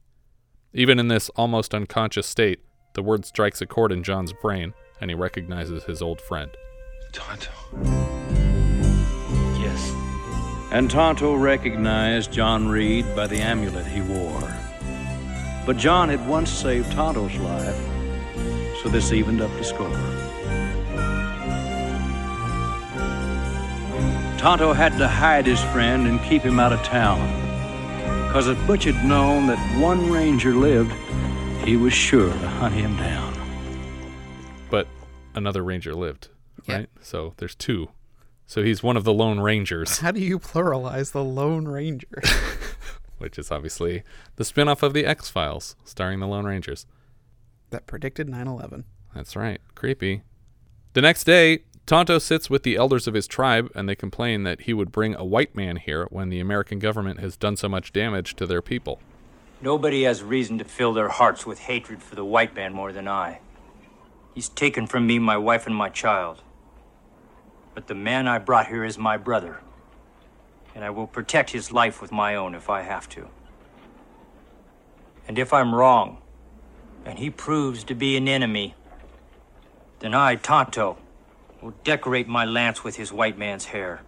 Even 0.73 0.99
in 0.99 1.07
this 1.07 1.29
almost 1.29 1.73
unconscious 1.73 2.27
state, 2.27 2.59
the 2.93 3.01
word 3.01 3.25
strikes 3.25 3.61
a 3.61 3.65
chord 3.65 3.93
in 3.93 4.03
John's 4.03 4.33
brain, 4.33 4.73
and 4.99 5.09
he 5.09 5.15
recognizes 5.15 5.85
his 5.85 6.01
old 6.01 6.19
friend. 6.19 6.51
Tonto. 7.13 7.51
Yes. 9.61 9.93
And 10.71 10.91
Tonto 10.91 11.35
recognized 11.35 12.33
John 12.33 12.67
Reid 12.67 13.15
by 13.15 13.27
the 13.27 13.39
amulet 13.39 13.87
he 13.87 14.01
wore. 14.01 14.53
But 15.65 15.77
John 15.77 16.09
had 16.09 16.27
once 16.27 16.49
saved 16.49 16.91
Tonto's 16.91 17.37
life, 17.37 17.81
so 18.83 18.89
this 18.89 19.13
evened 19.13 19.39
up 19.39 19.51
the 19.57 19.63
score. 19.63 20.14
Tonto 24.37 24.73
had 24.73 24.97
to 24.97 25.07
hide 25.07 25.45
his 25.45 25.61
friend 25.65 26.07
and 26.07 26.21
keep 26.23 26.41
him 26.41 26.59
out 26.59 26.73
of 26.73 26.83
town. 26.83 27.19
Because 28.27 28.47
if 28.47 28.67
Butch 28.67 28.83
had 28.83 29.03
known 29.05 29.47
that 29.47 29.79
one 29.79 30.11
ranger 30.11 30.53
lived, 30.53 30.91
he 31.65 31.77
was 31.77 31.93
sure 31.93 32.29
to 32.29 32.47
hunt 32.49 32.75
him 32.75 32.95
down. 32.97 33.33
But 34.69 34.87
another 35.33 35.63
ranger 35.63 35.95
lived, 35.95 36.27
right? 36.67 36.89
So 37.01 37.33
there's 37.37 37.55
two. 37.55 37.89
So 38.45 38.61
he's 38.61 38.83
one 38.83 38.97
of 38.97 39.03
the 39.03 39.13
Lone 39.13 39.39
Rangers, 39.39 39.99
How 39.99 40.11
do 40.11 40.19
you 40.19 40.37
pluralize 40.37 41.11
the 41.11 41.23
Lone 41.23 41.67
Ranger? 41.67 42.21
which 43.17 43.39
is 43.39 43.49
obviously 43.49 44.03
the 44.35 44.45
spin 44.45 44.67
off 44.67 44.83
of 44.83 44.93
The 44.93 45.05
X 45.05 45.29
Files, 45.29 45.75
starring 45.83 46.19
the 46.19 46.27
Lone 46.27 46.45
Rangers. 46.45 46.85
that 47.71 47.87
predicted 47.87 48.29
9 48.29 48.47
11. 48.47 48.83
That's 49.15 49.35
right. 49.35 49.61
Creepy. 49.73 50.21
The 50.93 51.01
next 51.01 51.23
day, 51.23 51.63
Tonto 51.85 52.17
sits 52.17 52.49
with 52.49 52.63
the 52.63 52.77
elders 52.77 53.07
of 53.07 53.13
his 53.13 53.27
tribe 53.27 53.69
and 53.75 53.87
they 53.87 53.95
complain 53.95 54.41
that 54.41 54.61
he 54.61 54.73
would 54.73 54.91
bring 54.91 55.13
a 55.13 55.23
white 55.23 55.55
man 55.55 55.75
here 55.75 56.07
when 56.09 56.29
the 56.29 56.39
American 56.39 56.79
government 56.79 57.19
has 57.19 57.37
done 57.37 57.55
so 57.55 57.69
much 57.69 57.93
damage 57.93 58.35
to 58.37 58.47
their 58.47 58.61
people. 58.61 58.99
Nobody 59.61 60.03
has 60.03 60.23
reason 60.23 60.57
to 60.57 60.65
fill 60.65 60.93
their 60.93 61.09
hearts 61.09 61.45
with 61.45 61.59
hatred 61.59 62.01
for 62.01 62.15
the 62.15 62.25
white 62.25 62.55
man 62.55 62.73
more 62.73 62.91
than 62.91 63.07
I. 63.07 63.39
He's 64.33 64.49
taken 64.49 64.87
from 64.87 65.05
me 65.05 65.19
my 65.19 65.37
wife 65.37 65.67
and 65.67 65.75
my 65.75 65.89
child. 65.89 66.41
But 67.75 67.85
the 67.85 67.95
man 67.95 68.27
I 68.27 68.39
brought 68.39 68.67
here 68.67 68.83
is 68.83 68.97
my 68.97 69.17
brother. 69.17 69.61
And 70.73 70.83
I 70.83 70.89
will 70.89 71.07
protect 71.07 71.51
his 71.51 71.71
life 71.71 72.01
with 72.01 72.11
my 72.11 72.33
own 72.33 72.55
if 72.55 72.67
I 72.67 72.81
have 72.81 73.07
to. 73.09 73.27
And 75.27 75.37
if 75.37 75.53
I'm 75.53 75.73
wrong, 75.73 76.17
and 77.05 77.19
he 77.19 77.29
proves 77.29 77.83
to 77.85 77.95
be 77.95 78.17
an 78.17 78.27
enemy, 78.27 78.73
then 79.99 80.13
I, 80.13 80.35
Tonto, 80.35 80.97
will 81.65 81.73
decorate 81.83 82.27
my 82.27 82.45
lance 82.45 82.83
with 82.83 82.95
his 82.95 83.11
white 83.11 83.39
man's 83.39 83.65
hair. 83.65 84.01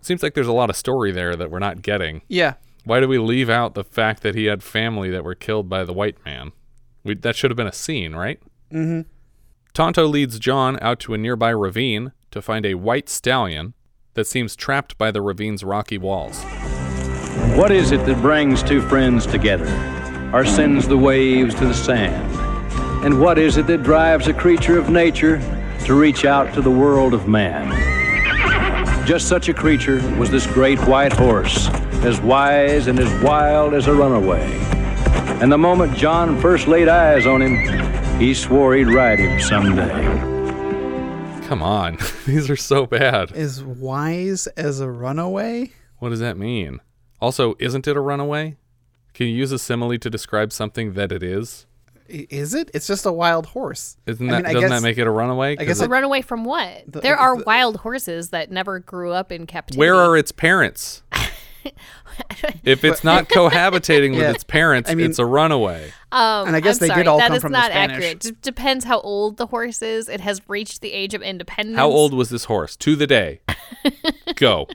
Seems 0.00 0.22
like 0.22 0.34
there's 0.34 0.46
a 0.46 0.52
lot 0.52 0.70
of 0.70 0.76
story 0.76 1.10
there 1.10 1.34
that 1.34 1.50
we're 1.50 1.58
not 1.58 1.82
getting. 1.82 2.22
Yeah. 2.28 2.54
Why 2.84 3.00
do 3.00 3.08
we 3.08 3.18
leave 3.18 3.50
out 3.50 3.74
the 3.74 3.82
fact 3.82 4.22
that 4.22 4.36
he 4.36 4.44
had 4.44 4.62
family 4.62 5.10
that 5.10 5.24
were 5.24 5.34
killed 5.34 5.68
by 5.68 5.82
the 5.82 5.92
white 5.92 6.24
man? 6.24 6.52
We, 7.02 7.16
that 7.16 7.34
should 7.34 7.50
have 7.50 7.56
been 7.56 7.66
a 7.66 7.72
scene, 7.72 8.14
right? 8.14 8.40
Mm-hmm. 8.70 9.00
Tonto 9.74 10.06
leads 10.06 10.38
John 10.38 10.78
out 10.80 11.00
to 11.00 11.14
a 11.14 11.18
nearby 11.18 11.50
ravine 11.50 12.12
to 12.30 12.40
find 12.40 12.64
a 12.64 12.74
white 12.74 13.08
stallion 13.08 13.74
that 14.14 14.28
seems 14.28 14.54
trapped 14.54 14.96
by 14.96 15.10
the 15.10 15.20
ravine's 15.20 15.64
rocky 15.64 15.98
walls. 15.98 16.44
What 17.56 17.72
is 17.72 17.90
it 17.90 18.06
that 18.06 18.22
brings 18.22 18.62
two 18.62 18.80
friends 18.80 19.26
together? 19.26 19.66
Or 20.32 20.46
sends 20.46 20.86
the 20.86 20.96
waves 20.96 21.56
to 21.56 21.66
the 21.66 21.74
sand? 21.74 22.32
And 23.04 23.20
what 23.20 23.38
is 23.38 23.56
it 23.56 23.66
that 23.66 23.82
drives 23.82 24.28
a 24.28 24.32
creature 24.32 24.78
of 24.78 24.88
nature 24.88 25.40
to 25.86 25.94
reach 25.94 26.24
out 26.24 26.52
to 26.52 26.60
the 26.60 26.70
world 26.70 27.14
of 27.14 27.28
man? 27.28 27.70
Just 29.06 29.28
such 29.28 29.48
a 29.48 29.54
creature 29.54 29.96
was 30.18 30.30
this 30.30 30.44
great 30.46 30.80
white 30.80 31.12
horse, 31.12 31.68
as 32.02 32.20
wise 32.20 32.88
and 32.88 32.98
as 32.98 33.22
wild 33.22 33.72
as 33.72 33.86
a 33.86 33.94
runaway. 33.94 34.42
And 35.40 35.52
the 35.52 35.58
moment 35.58 35.96
John 35.96 36.40
first 36.40 36.66
laid 36.66 36.88
eyes 36.88 37.24
on 37.24 37.40
him, 37.40 38.18
he 38.18 38.34
swore 38.34 38.74
he'd 38.74 38.88
ride 38.88 39.20
him 39.20 39.40
someday. 39.40 40.02
Come 41.46 41.62
on. 41.62 41.98
These 42.26 42.50
are 42.50 42.56
so 42.56 42.86
bad. 42.86 43.30
As 43.30 43.62
wise 43.62 44.48
as 44.48 44.80
a 44.80 44.90
runaway? 44.90 45.70
What 45.98 46.08
does 46.08 46.18
that 46.18 46.36
mean? 46.36 46.80
Also, 47.20 47.54
isn't 47.60 47.86
it 47.86 47.96
a 47.96 48.00
runaway? 48.00 48.56
Can 49.14 49.28
you 49.28 49.34
use 49.34 49.52
a 49.52 49.58
simile 49.58 49.98
to 49.98 50.10
describe 50.10 50.52
something 50.52 50.94
that 50.94 51.12
it 51.12 51.22
is? 51.22 51.65
I- 52.12 52.26
Is 52.30 52.54
it? 52.54 52.70
It's 52.74 52.86
just 52.86 53.04
a 53.06 53.12
wild 53.12 53.46
horse. 53.46 53.96
Isn't 54.06 54.28
I 54.30 54.36
mean, 54.36 54.46
I 54.46 54.52
doesn't 54.52 54.60
guess- 54.68 54.80
that 54.80 54.82
make 54.86 54.98
it 54.98 55.06
a 55.06 55.10
runaway? 55.10 55.52
I 55.52 55.54
guess 55.56 55.68
'Cause 55.68 55.80
A 55.82 55.84
it- 55.84 55.90
run 55.90 56.04
away 56.04 56.22
from 56.22 56.44
what? 56.44 56.84
The- 56.86 57.00
there 57.00 57.16
are 57.16 57.36
the- 57.38 57.44
wild 57.44 57.78
horses 57.78 58.30
that 58.30 58.50
never 58.50 58.78
grew 58.78 59.12
up 59.12 59.32
in 59.32 59.46
captivity. 59.46 59.78
where 59.78 59.94
are 59.96 60.16
its 60.16 60.32
parents? 60.32 61.02
if 62.64 62.84
it's 62.84 63.02
not 63.04 63.28
cohabitating 63.28 64.12
with 64.16 64.34
its 64.34 64.44
parents, 64.44 64.90
I 64.90 64.94
mean- 64.94 65.06
it's 65.10 65.18
a 65.18 65.26
runaway. 65.26 65.92
Um, 66.12 66.46
And 66.48 66.56
I 66.56 66.60
guess 66.60 66.80
I'm 66.80 66.88
they 66.88 66.94
did 66.94 67.06
all 67.08 67.18
that 67.18 67.28
come 67.28 67.36
is 67.36 67.42
from 67.42 67.52
the 67.52 67.58
not 67.58 67.70
Spanish. 67.70 67.96
accurate. 67.96 68.20
D- 68.20 68.30
depends 68.40 68.84
how 68.84 69.00
old 69.00 69.36
the 69.36 69.46
horse 69.46 69.82
is. 69.82 70.08
It 70.08 70.20
has 70.20 70.40
reached 70.48 70.80
the 70.80 70.92
age 70.92 71.12
of 71.14 71.22
independence. 71.22 71.76
How 71.76 71.88
old 71.88 72.14
was 72.14 72.30
this 72.30 72.44
horse? 72.44 72.76
To 72.76 72.96
the 72.96 73.06
day. 73.06 73.40
Go. 74.36 74.68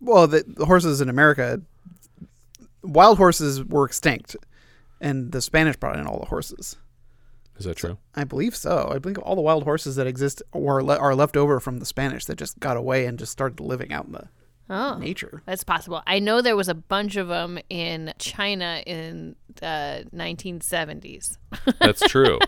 Well, 0.00 0.26
the, 0.26 0.44
the 0.46 0.66
horses 0.66 1.00
in 1.00 1.08
America, 1.08 1.60
wild 2.82 3.18
horses 3.18 3.62
were 3.64 3.84
extinct, 3.84 4.36
and 5.02 5.32
the 5.32 5.42
Spanish 5.42 5.76
brought 5.76 5.98
in 5.98 6.06
all 6.06 6.18
the 6.20 6.26
horses. 6.26 6.76
Is 7.58 7.66
that 7.66 7.76
true? 7.76 7.98
I 8.14 8.24
believe 8.24 8.56
so. 8.56 8.88
I 8.90 8.98
believe 8.98 9.18
all 9.18 9.36
the 9.36 9.42
wild 9.42 9.64
horses 9.64 9.96
that 9.96 10.06
exist 10.06 10.42
are, 10.54 10.82
le- 10.82 10.96
are 10.96 11.14
left 11.14 11.36
over 11.36 11.60
from 11.60 11.78
the 11.78 11.84
Spanish 11.84 12.24
that 12.24 12.36
just 12.38 12.58
got 12.58 12.78
away 12.78 13.04
and 13.04 13.18
just 13.18 13.30
started 13.32 13.60
living 13.60 13.92
out 13.92 14.06
in 14.06 14.12
the 14.12 14.28
Oh, 14.70 14.96
nature. 14.96 15.42
That's 15.44 15.64
possible. 15.64 16.02
I 16.06 16.18
know 16.18 16.40
there 16.40 16.56
was 16.56 16.68
a 16.68 16.74
bunch 16.74 17.16
of 17.16 17.28
them 17.28 17.58
in 17.68 18.14
China 18.18 18.82
in 18.86 19.36
the 19.56 20.06
1970s. 20.14 21.36
That's 21.78 22.00
true. 22.08 22.38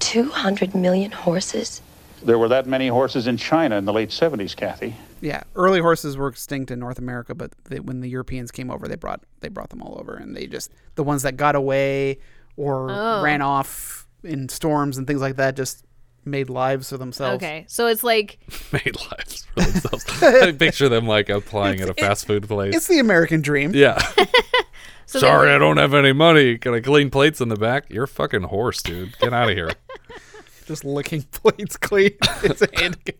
200 0.00 0.74
million 0.74 1.12
horses? 1.12 1.80
There 2.24 2.38
were 2.38 2.48
that 2.48 2.66
many 2.66 2.88
horses 2.88 3.26
in 3.28 3.36
China 3.36 3.76
in 3.76 3.84
the 3.84 3.92
late 3.92 4.08
70s, 4.10 4.56
Kathy. 4.56 4.96
Yeah, 5.22 5.44
early 5.54 5.80
horses 5.80 6.16
were 6.16 6.28
extinct 6.28 6.70
in 6.70 6.78
North 6.80 6.98
America, 6.98 7.34
but 7.34 7.52
they, 7.70 7.78
when 7.80 8.00
the 8.00 8.08
Europeans 8.10 8.50
came 8.50 8.70
over, 8.70 8.86
they 8.88 8.96
brought 8.96 9.22
they 9.40 9.48
brought 9.48 9.70
them 9.70 9.80
all 9.80 9.96
over, 9.98 10.14
and 10.14 10.36
they 10.36 10.46
just 10.46 10.70
the 10.96 11.04
ones 11.04 11.22
that 11.22 11.36
got 11.36 11.54
away 11.54 12.18
or 12.56 12.90
Oh. 12.90 13.22
ran 13.22 13.40
off 13.40 14.06
in 14.24 14.48
storms 14.48 14.98
and 14.98 15.06
things 15.06 15.20
like 15.20 15.36
that 15.36 15.56
just 15.56 15.84
made 16.24 16.50
lives 16.50 16.90
for 16.90 16.98
themselves. 16.98 17.36
Okay, 17.42 17.64
so 17.68 17.86
it's 17.86 18.02
like 18.04 18.38
Made 18.72 18.96
lives 19.10 19.46
for 19.54 19.60
themselves. 19.62 20.22
I 20.22 20.52
picture 20.52 20.88
them 20.88 21.06
like 21.06 21.28
applying 21.28 21.80
at 21.80 21.88
a 21.88 21.94
fast 21.94 22.26
food 22.26 22.46
place. 22.48 22.74
It's 22.76 22.88
the 22.88 22.98
American 22.98 23.40
dream. 23.42 23.72
yeah. 23.74 23.98
So 25.06 25.18
Sorry, 25.18 25.48
they- 25.48 25.54
I 25.56 25.58
don't 25.58 25.76
have 25.76 25.92
any 25.94 26.12
money. 26.12 26.56
Can 26.56 26.72
I 26.74 26.80
clean 26.80 27.10
plates 27.10 27.40
in 27.42 27.48
the 27.50 27.56
back? 27.56 27.84
You're 27.90 28.04
a 28.04 28.08
fucking 28.08 28.44
horse, 28.44 28.82
dude. 28.82 29.18
Get 29.18 29.34
out 29.34 29.50
of 29.50 29.54
here. 29.56 29.70
Just 30.66 30.84
licking 30.86 31.22
plates 31.32 31.76
clean. 31.76 32.12
It's 32.42 32.62
a 32.62 32.68
handicap. 32.74 33.16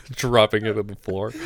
Dropping 0.12 0.64
it 0.66 0.78
on 0.78 0.86
the 0.86 0.96
floor. 0.96 1.32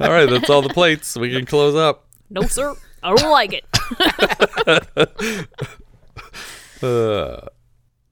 all 0.00 0.10
right, 0.10 0.28
that's 0.28 0.50
all 0.50 0.62
the 0.62 0.72
plates. 0.72 1.16
We 1.16 1.30
can 1.30 1.46
close 1.46 1.74
up. 1.74 2.06
no, 2.30 2.42
sir, 2.42 2.74
I 3.02 3.14
don't 3.14 3.30
like 3.30 3.52
it. 3.52 3.64
Uh, 6.82 7.46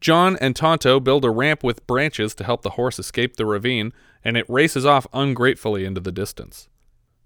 John 0.01 0.37
and 0.41 0.57
Tonto 0.57 0.99
build 0.99 1.27
a 1.27 1.31
ramp 1.31 1.63
with 1.63 1.87
branches 1.87 2.35
to 2.37 2.45
help 2.45 2.63
the 2.63 2.71
horse 2.71 2.99
escape 2.99 3.37
the 3.37 3.45
ravine, 3.45 3.93
and 4.25 4.35
it 4.37 4.49
races 4.49 4.87
off 4.87 5.07
ungratefully 5.13 5.85
into 5.85 6.01
the 6.01 6.11
distance. 6.11 6.69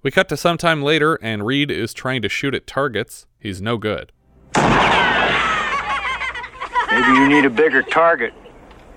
We 0.02 0.10
cut 0.10 0.28
to 0.30 0.36
some 0.36 0.58
time 0.58 0.82
later, 0.82 1.14
and 1.22 1.46
Reid 1.46 1.70
is 1.70 1.94
trying 1.94 2.20
to 2.22 2.28
shoot 2.28 2.52
at 2.54 2.66
targets. 2.66 3.26
He's 3.38 3.62
no 3.62 3.76
good. 3.78 4.10
Maybe 6.90 7.08
you 7.12 7.28
need 7.28 7.44
a 7.44 7.50
bigger 7.50 7.82
target, 7.82 8.32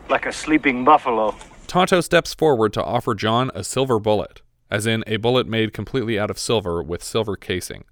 like 0.10 0.26
a 0.26 0.32
sleeping 0.32 0.84
buffalo. 0.84 1.36
Tonto 1.68 2.02
steps 2.02 2.34
forward 2.34 2.74
to 2.74 2.84
offer 2.84 3.14
John 3.14 3.52
a 3.54 3.64
silver 3.64 4.00
bullet, 4.00 4.42
as 4.72 4.88
in 4.88 5.04
a 5.06 5.18
bullet 5.18 5.48
made 5.48 5.74
completely 5.74 6.20
out 6.20 6.32
of 6.32 6.40
silver 6.40 6.82
with 6.82 7.04
silver 7.04 7.36
casing. 7.36 7.84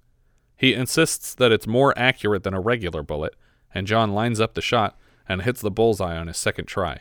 He 0.56 0.74
insists 0.74 1.34
that 1.36 1.52
it's 1.52 1.66
more 1.66 1.96
accurate 1.96 2.42
than 2.42 2.54
a 2.54 2.60
regular 2.60 3.02
bullet, 3.02 3.36
and 3.72 3.86
John 3.86 4.12
lines 4.12 4.40
up 4.40 4.54
the 4.54 4.60
shot 4.60 4.98
and 5.28 5.42
hits 5.42 5.60
the 5.60 5.70
bullseye 5.70 6.16
on 6.16 6.26
his 6.26 6.36
second 6.36 6.66
try. 6.66 7.00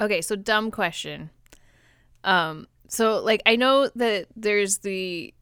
Okay, 0.00 0.20
so 0.20 0.36
dumb 0.36 0.70
question. 0.70 1.30
Um, 2.24 2.66
so 2.88 3.22
like 3.22 3.40
I 3.46 3.56
know 3.56 3.88
that 3.94 4.26
there's 4.36 4.78
the 4.78 5.32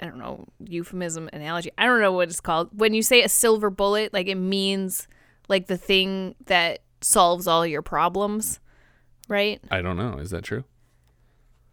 I 0.00 0.06
don't 0.06 0.18
know 0.18 0.46
euphemism 0.58 1.28
analogy. 1.32 1.70
I 1.78 1.86
don't 1.86 2.00
know 2.00 2.12
what 2.12 2.28
it's 2.28 2.40
called. 2.40 2.70
When 2.72 2.94
you 2.94 3.02
say 3.02 3.22
a 3.22 3.28
silver 3.28 3.70
bullet, 3.70 4.12
like 4.12 4.26
it 4.26 4.36
means 4.36 5.06
like 5.48 5.66
the 5.66 5.76
thing 5.76 6.34
that 6.46 6.80
solves 7.00 7.46
all 7.46 7.66
your 7.66 7.82
problems, 7.82 8.60
right? 9.28 9.60
I 9.70 9.82
don't 9.82 9.96
know. 9.96 10.18
Is 10.18 10.30
that 10.30 10.44
true? 10.44 10.64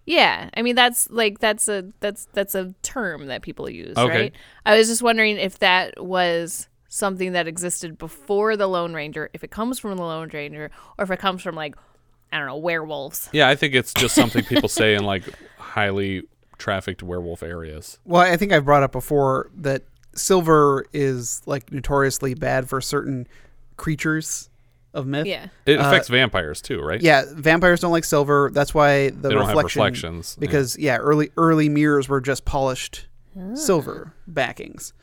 Yeah, 0.06 0.50
I 0.56 0.62
mean 0.62 0.76
that's 0.76 1.10
like 1.10 1.40
that's 1.40 1.68
a 1.68 1.92
that's 2.00 2.28
that's 2.34 2.54
a 2.54 2.76
term 2.84 3.26
that 3.28 3.42
people 3.42 3.70
use, 3.70 3.98
Okay. 3.98 4.18
right? 4.20 4.34
I 4.66 4.78
was 4.78 4.88
just 4.88 5.02
wondering 5.02 5.38
if 5.38 5.60
that 5.60 6.04
was 6.04 6.70
something 6.90 7.32
that 7.34 7.48
existed 7.48 7.98
before 7.98 8.56
the 8.56 8.68
Lone 8.68 8.94
Ranger, 8.94 9.30
if 9.34 9.44
it 9.44 9.50
comes 9.50 9.80
from 9.80 9.96
the 9.98 10.04
Lone 10.04 10.30
Ranger, 10.32 10.70
or 10.98 11.04
if 11.04 11.12
it 11.12 11.18
comes 11.20 11.42
from 11.42 11.56
like 11.56 11.76
I 12.32 12.38
don't 12.38 12.48
know 12.48 12.58
werewolves. 12.58 13.30
Yeah, 13.32 13.48
I 13.50 13.56
think 13.56 13.74
it's 13.74 13.94
just 13.94 14.14
something 14.14 14.44
people 14.44 14.70
say 14.70 14.94
in 14.94 15.04
like 15.06 15.24
highly 15.58 16.24
trafficked 16.60 17.02
werewolf 17.02 17.42
areas. 17.42 17.98
Well, 18.06 18.22
I 18.22 18.38
think 18.38 18.52
I've 18.52 18.66
brought 18.66 18.84
up 18.84 18.92
before 18.92 19.50
that 19.58 19.84
silver 20.14 20.86
is 20.94 21.42
like 21.46 21.72
notoriously 21.72 22.36
bad 22.36 22.70
for 22.70 22.80
certain 22.80 23.28
creatures 23.78 24.50
of 24.96 25.06
myth. 25.06 25.28
Yeah. 25.28 25.48
It 25.66 25.80
Uh, 25.80 25.88
affects 25.88 26.08
vampires 26.08 26.62
too, 26.62 26.82
right? 26.82 27.02
Yeah, 27.02 27.26
vampires 27.34 27.82
don't 27.82 27.92
like 27.92 28.06
silver. 28.06 28.50
That's 28.54 28.74
why 28.74 29.10
the 29.10 29.16
They 29.16 29.30
don't 29.30 29.46
have 29.46 29.50
reflection, 29.50 29.82
reflections. 29.82 30.36
Because 30.40 30.78
yeah. 30.78 30.98
early 30.98 31.32
early 31.38 31.70
mirrors 31.70 32.10
were 32.10 32.22
just 32.22 32.46
polished 32.46 33.06
silver 33.54 34.14
backings. 34.28 34.94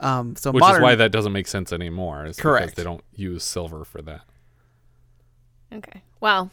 Um, 0.00 0.34
so 0.36 0.50
Which 0.50 0.60
modern, 0.60 0.80
is 0.80 0.82
why 0.82 0.94
that 0.96 1.12
doesn't 1.12 1.32
make 1.32 1.46
sense 1.46 1.72
anymore. 1.72 2.26
Is 2.26 2.36
Correct. 2.38 2.66
Because 2.66 2.76
they 2.76 2.82
don't 2.84 3.04
use 3.14 3.44
silver 3.44 3.84
for 3.84 4.02
that. 4.02 4.22
Okay. 5.72 6.02
Well, 6.20 6.50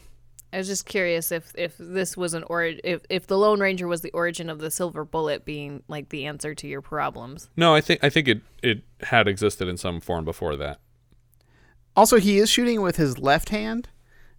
I 0.52 0.58
was 0.58 0.66
just 0.66 0.84
curious 0.86 1.32
if 1.32 1.52
if 1.56 1.74
this 1.78 2.16
was 2.16 2.34
an 2.34 2.44
or 2.48 2.62
if 2.64 3.02
if 3.08 3.26
the 3.26 3.38
Lone 3.38 3.60
Ranger 3.60 3.88
was 3.88 4.02
the 4.02 4.10
origin 4.12 4.50
of 4.50 4.58
the 4.58 4.70
silver 4.70 5.04
bullet 5.04 5.44
being 5.44 5.82
like 5.88 6.10
the 6.10 6.26
answer 6.26 6.54
to 6.54 6.68
your 6.68 6.82
problems. 6.82 7.48
No, 7.56 7.74
I 7.74 7.80
think 7.80 8.02
I 8.04 8.10
think 8.10 8.28
it 8.28 8.40
it 8.62 8.82
had 9.02 9.28
existed 9.28 9.68
in 9.68 9.76
some 9.76 10.00
form 10.00 10.24
before 10.24 10.56
that. 10.56 10.78
Also, 11.96 12.18
he 12.18 12.38
is 12.38 12.48
shooting 12.50 12.80
with 12.82 12.96
his 12.96 13.18
left 13.18 13.50
hand 13.50 13.88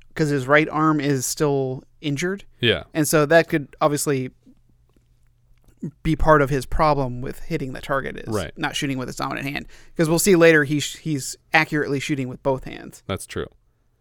because 0.10 0.30
his 0.30 0.48
right 0.48 0.68
arm 0.70 1.00
is 1.00 1.26
still 1.26 1.84
injured. 2.02 2.44
Yeah. 2.60 2.84
and 2.94 3.08
so 3.08 3.26
that 3.26 3.48
could 3.50 3.76
obviously 3.82 4.32
be 6.02 6.16
part 6.16 6.42
of 6.42 6.50
his 6.50 6.66
problem 6.66 7.22
with 7.22 7.40
hitting 7.40 7.74
the 7.74 7.82
target 7.82 8.16
is 8.18 8.34
Right. 8.34 8.52
not 8.58 8.76
shooting 8.76 8.98
with 8.98 9.08
his 9.10 9.18
dominant 9.18 9.48
hand 9.48 9.68
because 9.94 10.08
we'll 10.10 10.20
see 10.20 10.36
later 10.36 10.64
he's 10.64 10.96
he's 10.96 11.36
accurately 11.54 12.00
shooting 12.00 12.30
with 12.30 12.42
both 12.42 12.64
hands. 12.64 13.04
That's 13.06 13.26
true. 13.28 13.48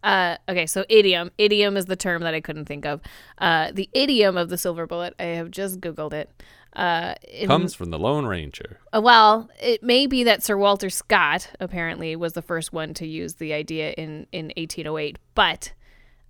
Uh, 0.05 0.37
okay, 0.49 0.67
so 0.67 0.85
idiom. 0.89 1.31
Idiom 1.39 1.77
is 1.77 1.87
the 1.87 1.95
term 1.97 2.23
that 2.23 2.35
I 2.35 2.41
couldn't 2.41 2.65
think 2.67 2.85
of. 2.87 3.01
Uh, 3.39 3.71
the 3.73 3.89
idiom 3.93 4.37
of 4.37 4.49
the 4.49 4.59
silver 4.59 4.87
bullet. 4.87 5.15
I 5.19 5.25
have 5.25 5.51
just 5.51 5.81
googled 5.81 6.13
it. 6.13 6.31
Uh, 6.75 7.15
in- 7.29 7.49
Comes 7.49 7.75
from 7.75 7.91
the 7.91 7.99
Lone 7.99 8.25
Ranger. 8.27 8.79
Uh, 8.93 9.01
well, 9.03 9.51
it 9.61 9.83
may 9.83 10.07
be 10.07 10.25
that 10.25 10.43
Sir 10.43 10.57
Walter 10.57 10.91
Scott 10.91 11.51
apparently 11.61 12.17
was 12.17 12.33
the 12.33 12.43
first 12.43 12.73
one 12.73 12.95
to 12.95 13.07
use 13.07 13.35
the 13.35 13.53
idea 13.53 13.93
in, 13.93 14.27
in 14.33 14.47
1808, 14.57 15.19
but 15.35 15.73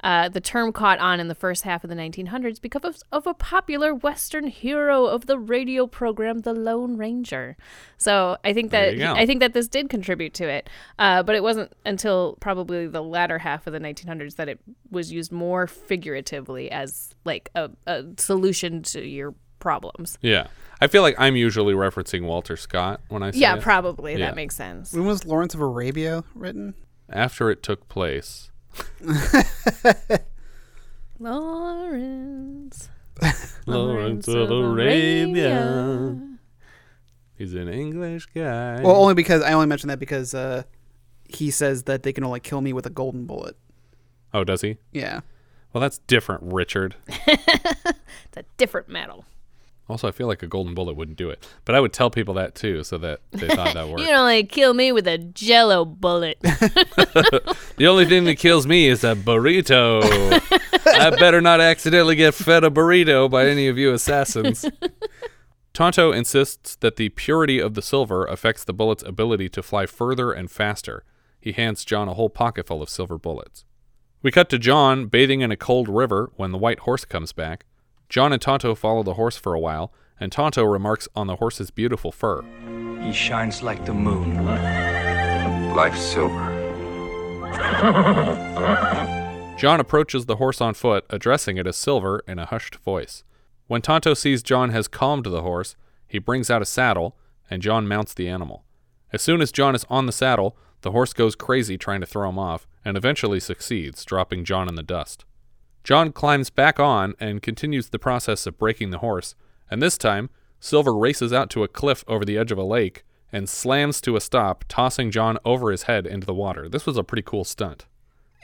uh, 0.02 0.28
the 0.28 0.40
term 0.40 0.72
caught 0.72 0.98
on 0.98 1.20
in 1.20 1.28
the 1.28 1.34
first 1.34 1.62
half 1.62 1.84
of 1.84 1.90
the 1.90 1.94
1900s 1.94 2.60
because 2.60 2.82
of, 2.82 2.96
of 3.12 3.26
a 3.26 3.34
popular 3.34 3.94
Western 3.94 4.48
hero 4.48 5.06
of 5.06 5.26
the 5.26 5.38
radio 5.38 5.86
program, 5.86 6.40
The 6.40 6.52
Lone 6.52 6.96
Ranger. 6.96 7.56
So 7.98 8.36
I 8.42 8.52
think 8.52 8.72
that. 8.72 8.94
I 9.14 9.26
think 9.26 9.38
that 9.40 9.52
this 9.52 9.68
did 9.68 9.88
contribute 9.90 10.34
to 10.34 10.48
it, 10.48 10.68
uh, 10.98 11.22
but 11.22 11.36
it 11.36 11.42
wasn't 11.44 11.72
until 11.86 12.36
probably 12.40 12.88
the 12.88 13.02
latter 13.02 13.38
half 13.38 13.68
of 13.68 13.72
the 13.72 13.78
1900s 13.78 14.34
that 14.36 14.48
it 14.48 14.58
was 14.90 15.12
used 15.12 15.30
more 15.30 15.68
figuratively 15.68 16.68
as 16.70 17.14
like 17.24 17.50
a, 17.54 17.70
a 17.86 18.04
solution 18.18 18.82
to 18.82 19.06
your 19.06 19.34
problems. 19.62 20.18
Yeah. 20.20 20.48
I 20.80 20.88
feel 20.88 21.00
like 21.02 21.14
I'm 21.18 21.36
usually 21.36 21.72
referencing 21.74 22.24
Walter 22.26 22.56
Scott 22.56 23.00
when 23.08 23.22
I 23.22 23.30
say 23.30 23.38
Yeah, 23.38 23.56
it. 23.56 23.62
probably. 23.62 24.12
Yeah. 24.12 24.26
That 24.26 24.36
makes 24.36 24.56
sense. 24.56 24.92
When 24.92 25.06
was 25.06 25.24
Lawrence 25.24 25.54
of 25.54 25.60
Arabia 25.60 26.24
written? 26.34 26.74
After 27.08 27.50
it 27.50 27.62
took 27.62 27.88
place. 27.88 28.50
Lawrence. 31.18 32.88
Lawrence 33.66 34.28
of 34.28 34.50
Arabia. 34.50 36.18
He's 37.36 37.54
an 37.54 37.68
English 37.68 38.26
guy. 38.34 38.80
Well, 38.82 38.96
only 38.96 39.14
because 39.14 39.42
I 39.42 39.52
only 39.52 39.66
mentioned 39.66 39.90
that 39.90 39.98
because 39.98 40.34
uh, 40.34 40.62
he 41.28 41.50
says 41.50 41.84
that 41.84 42.02
they 42.02 42.12
can 42.12 42.24
only 42.24 42.40
kill 42.40 42.60
me 42.60 42.72
with 42.72 42.86
a 42.86 42.90
golden 42.90 43.26
bullet. 43.26 43.56
Oh, 44.34 44.44
does 44.44 44.62
he? 44.62 44.78
Yeah. 44.92 45.20
Well, 45.72 45.80
that's 45.80 45.98
different, 45.98 46.52
Richard. 46.52 46.96
It's 48.34 48.38
a 48.38 48.44
different 48.56 48.88
metal. 48.88 49.26
Also, 49.88 50.08
I 50.08 50.12
feel 50.12 50.26
like 50.26 50.42
a 50.42 50.46
golden 50.46 50.74
bullet 50.74 50.94
wouldn't 50.94 51.18
do 51.18 51.28
it, 51.28 51.46
but 51.64 51.74
I 51.74 51.80
would 51.80 51.92
tell 51.92 52.08
people 52.08 52.34
that 52.34 52.54
too, 52.54 52.84
so 52.84 52.98
that 52.98 53.20
they 53.32 53.48
thought 53.48 53.74
that 53.74 53.88
worked. 53.88 54.00
You 54.00 54.06
can 54.06 54.14
only 54.14 54.44
kill 54.44 54.74
me 54.74 54.92
with 54.92 55.06
a 55.08 55.18
jello 55.18 55.84
bullet. 55.84 56.38
The 57.76 57.86
only 57.88 58.04
thing 58.06 58.24
that 58.24 58.38
kills 58.38 58.66
me 58.66 58.86
is 58.86 59.02
a 59.02 59.16
burrito. 59.16 60.02
I 60.86 61.10
better 61.10 61.40
not 61.40 61.60
accidentally 61.60 62.14
get 62.14 62.32
fed 62.32 62.62
a 62.62 62.70
burrito 62.70 63.28
by 63.28 63.46
any 63.46 63.66
of 63.66 63.76
you 63.76 63.92
assassins. 63.92 64.64
Tonto 65.72 66.12
insists 66.12 66.76
that 66.76 66.96
the 66.96 67.08
purity 67.08 67.58
of 67.58 67.74
the 67.74 67.82
silver 67.82 68.24
affects 68.26 68.62
the 68.62 68.74
bullet's 68.74 69.02
ability 69.02 69.48
to 69.48 69.62
fly 69.62 69.86
further 69.86 70.30
and 70.30 70.50
faster. 70.50 71.02
He 71.40 71.52
hands 71.52 71.84
John 71.84 72.08
a 72.08 72.14
whole 72.14 72.30
pocketful 72.30 72.82
of 72.82 72.88
silver 72.88 73.18
bullets. 73.18 73.64
We 74.22 74.30
cut 74.30 74.48
to 74.50 74.58
John 74.58 75.06
bathing 75.06 75.40
in 75.40 75.50
a 75.50 75.56
cold 75.56 75.88
river 75.88 76.30
when 76.36 76.52
the 76.52 76.58
white 76.58 76.80
horse 76.80 77.04
comes 77.04 77.32
back. 77.32 77.64
John 78.12 78.30
and 78.30 78.42
Tonto 78.42 78.74
follow 78.74 79.02
the 79.02 79.14
horse 79.14 79.38
for 79.38 79.54
a 79.54 79.58
while, 79.58 79.90
and 80.20 80.30
Tonto 80.30 80.64
remarks 80.64 81.08
on 81.16 81.28
the 81.28 81.36
horse's 81.36 81.70
beautiful 81.70 82.12
fur. 82.12 82.44
He 83.00 83.10
shines 83.10 83.62
like 83.62 83.86
the 83.86 83.94
moon. 83.94 84.44
Like 85.74 85.96
silver. 85.96 86.52
John 89.56 89.80
approaches 89.80 90.26
the 90.26 90.36
horse 90.36 90.60
on 90.60 90.74
foot, 90.74 91.06
addressing 91.08 91.56
it 91.56 91.66
as 91.66 91.78
Silver 91.78 92.22
in 92.28 92.38
a 92.38 92.44
hushed 92.44 92.76
voice. 92.76 93.24
When 93.66 93.80
Tonto 93.80 94.12
sees 94.12 94.42
John 94.42 94.68
has 94.68 94.88
calmed 94.88 95.24
the 95.24 95.40
horse, 95.40 95.74
he 96.06 96.18
brings 96.18 96.50
out 96.50 96.60
a 96.60 96.66
saddle, 96.66 97.16
and 97.48 97.62
John 97.62 97.88
mounts 97.88 98.12
the 98.12 98.28
animal. 98.28 98.66
As 99.10 99.22
soon 99.22 99.40
as 99.40 99.50
John 99.50 99.74
is 99.74 99.86
on 99.88 100.04
the 100.04 100.12
saddle, 100.12 100.54
the 100.82 100.90
horse 100.90 101.14
goes 101.14 101.34
crazy 101.34 101.78
trying 101.78 102.02
to 102.02 102.06
throw 102.06 102.28
him 102.28 102.38
off, 102.38 102.66
and 102.84 102.98
eventually 102.98 103.40
succeeds, 103.40 104.04
dropping 104.04 104.44
John 104.44 104.68
in 104.68 104.74
the 104.74 104.82
dust. 104.82 105.24
John 105.84 106.12
climbs 106.12 106.50
back 106.50 106.78
on 106.78 107.14
and 107.18 107.42
continues 107.42 107.88
the 107.88 107.98
process 107.98 108.46
of 108.46 108.58
breaking 108.58 108.90
the 108.90 108.98
horse, 108.98 109.34
and 109.70 109.82
this 109.82 109.98
time, 109.98 110.30
Silver 110.60 110.94
races 110.94 111.32
out 111.32 111.50
to 111.50 111.64
a 111.64 111.68
cliff 111.68 112.04
over 112.06 112.24
the 112.24 112.38
edge 112.38 112.52
of 112.52 112.58
a 112.58 112.62
lake 112.62 113.02
and 113.32 113.48
slams 113.48 114.00
to 114.02 114.14
a 114.14 114.20
stop, 114.20 114.64
tossing 114.68 115.10
John 115.10 115.38
over 115.44 115.70
his 115.72 115.84
head 115.84 116.06
into 116.06 116.26
the 116.26 116.34
water. 116.34 116.68
This 116.68 116.86
was 116.86 116.96
a 116.96 117.02
pretty 117.02 117.22
cool 117.22 117.42
stunt. 117.44 117.86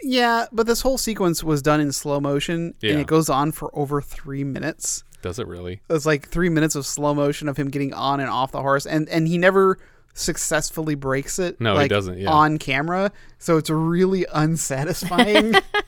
Yeah, 0.03 0.47
but 0.51 0.67
this 0.67 0.81
whole 0.81 0.99
sequence 0.99 1.45
was 1.45 1.63
done 1.63 1.81
in 1.81 1.93
slow 1.93 2.19
motion, 2.21 2.75
Yeah. 2.81 2.93
and 2.93 3.01
it 3.01 3.07
goes 3.07 3.29
on 3.29 3.53
for 3.53 3.71
over 3.77 4.01
three 4.01 4.43
minutes. 4.45 5.05
Does 5.23 5.39
it 5.39 5.47
really? 5.47 5.81
It's 5.91 6.07
like 6.07 6.29
three 6.29 6.49
minutes 6.49 6.75
of 6.75 6.87
slow 6.87 7.15
motion 7.15 7.49
of 7.49 7.57
him 7.57 7.69
getting 7.69 7.93
on 7.93 8.19
and 8.21 8.31
off 8.31 8.51
the 8.53 8.63
horse, 8.63 8.87
and 8.87 9.09
and 9.09 9.29
he 9.29 9.39
never 9.39 9.79
successfully 10.15 10.95
breaks 10.97 11.39
it. 11.39 11.61
No, 11.61 11.79
he 11.79 11.87
doesn't, 11.89 12.19
yeah. 12.19 12.31
on 12.31 12.59
camera. 12.59 13.13
So 13.39 13.57
it's 13.59 13.71
really 13.71 14.27
unsatisfying. 14.33 15.55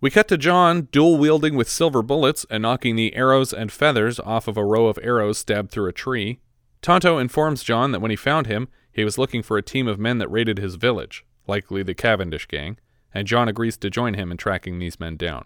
We 0.00 0.10
cut 0.10 0.28
to 0.28 0.38
John 0.38 0.88
dual 0.92 1.18
wielding 1.18 1.56
with 1.56 1.68
silver 1.68 2.02
bullets 2.02 2.46
and 2.48 2.62
knocking 2.62 2.96
the 2.96 3.14
arrows 3.14 3.52
and 3.52 3.70
feathers 3.70 4.18
off 4.18 4.48
of 4.48 4.56
a 4.56 4.64
row 4.64 4.86
of 4.86 4.98
arrows 5.02 5.38
stabbed 5.38 5.70
through 5.70 5.88
a 5.88 5.92
tree. 5.92 6.40
Tonto 6.80 7.18
informs 7.18 7.62
John 7.62 7.92
that 7.92 8.00
when 8.00 8.10
he 8.10 8.16
found 8.16 8.46
him, 8.46 8.68
he 8.90 9.04
was 9.04 9.18
looking 9.18 9.42
for 9.42 9.58
a 9.58 9.62
team 9.62 9.86
of 9.86 9.98
men 9.98 10.16
that 10.18 10.30
raided 10.30 10.58
his 10.58 10.76
village, 10.76 11.24
likely 11.46 11.82
the 11.82 11.94
Cavendish 11.94 12.48
gang, 12.48 12.78
and 13.12 13.26
John 13.26 13.46
agrees 13.48 13.76
to 13.76 13.90
join 13.90 14.14
him 14.14 14.30
in 14.30 14.38
tracking 14.38 14.78
these 14.78 14.98
men 14.98 15.16
down. 15.16 15.44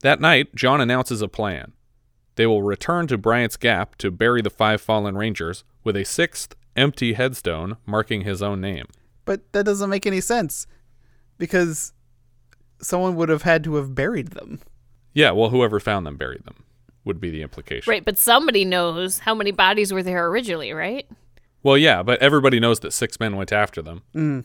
That 0.00 0.20
night, 0.20 0.54
John 0.56 0.80
announces 0.80 1.22
a 1.22 1.28
plan. 1.28 1.72
They 2.34 2.46
will 2.46 2.62
return 2.62 3.06
to 3.06 3.16
Bryant's 3.16 3.56
Gap 3.56 3.96
to 3.98 4.10
bury 4.10 4.42
the 4.42 4.50
five 4.50 4.80
fallen 4.80 5.16
rangers 5.16 5.62
with 5.84 5.96
a 5.96 6.04
sixth 6.04 6.56
empty 6.74 7.12
headstone 7.12 7.76
marking 7.86 8.22
his 8.22 8.42
own 8.42 8.60
name. 8.60 8.86
but 9.24 9.52
that 9.52 9.64
doesn't 9.64 9.88
make 9.88 10.04
any 10.04 10.20
sense 10.20 10.66
because 11.38 11.92
someone 12.84 13.16
would 13.16 13.28
have 13.28 13.42
had 13.42 13.64
to 13.64 13.74
have 13.76 13.94
buried 13.94 14.28
them. 14.28 14.60
Yeah, 15.12 15.30
well, 15.30 15.50
whoever 15.50 15.80
found 15.80 16.06
them 16.06 16.16
buried 16.16 16.44
them, 16.44 16.64
would 17.04 17.20
be 17.20 17.30
the 17.30 17.42
implication. 17.42 17.90
right, 17.90 18.04
but 18.04 18.18
somebody 18.18 18.64
knows 18.64 19.20
how 19.20 19.34
many 19.34 19.50
bodies 19.50 19.92
were 19.92 20.02
there 20.02 20.26
originally, 20.26 20.72
right? 20.72 21.06
Well, 21.62 21.78
yeah, 21.78 22.02
but 22.02 22.20
everybody 22.20 22.60
knows 22.60 22.80
that 22.80 22.92
six 22.92 23.18
men 23.18 23.36
went 23.36 23.52
after 23.52 23.80
them. 23.80 24.02
Mm. 24.14 24.44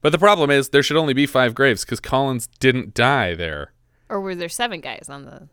But 0.00 0.12
the 0.12 0.18
problem 0.18 0.50
is 0.50 0.68
there 0.68 0.82
should 0.82 0.96
only 0.96 1.14
be 1.14 1.26
five 1.26 1.54
graves 1.54 1.84
because 1.84 2.00
Collins 2.00 2.46
didn't 2.60 2.94
die 2.94 3.34
there. 3.34 3.72
Or 4.08 4.20
were 4.20 4.34
there 4.34 4.48
seven 4.48 4.80
guys 4.80 5.08
on 5.08 5.24
the 5.24 5.48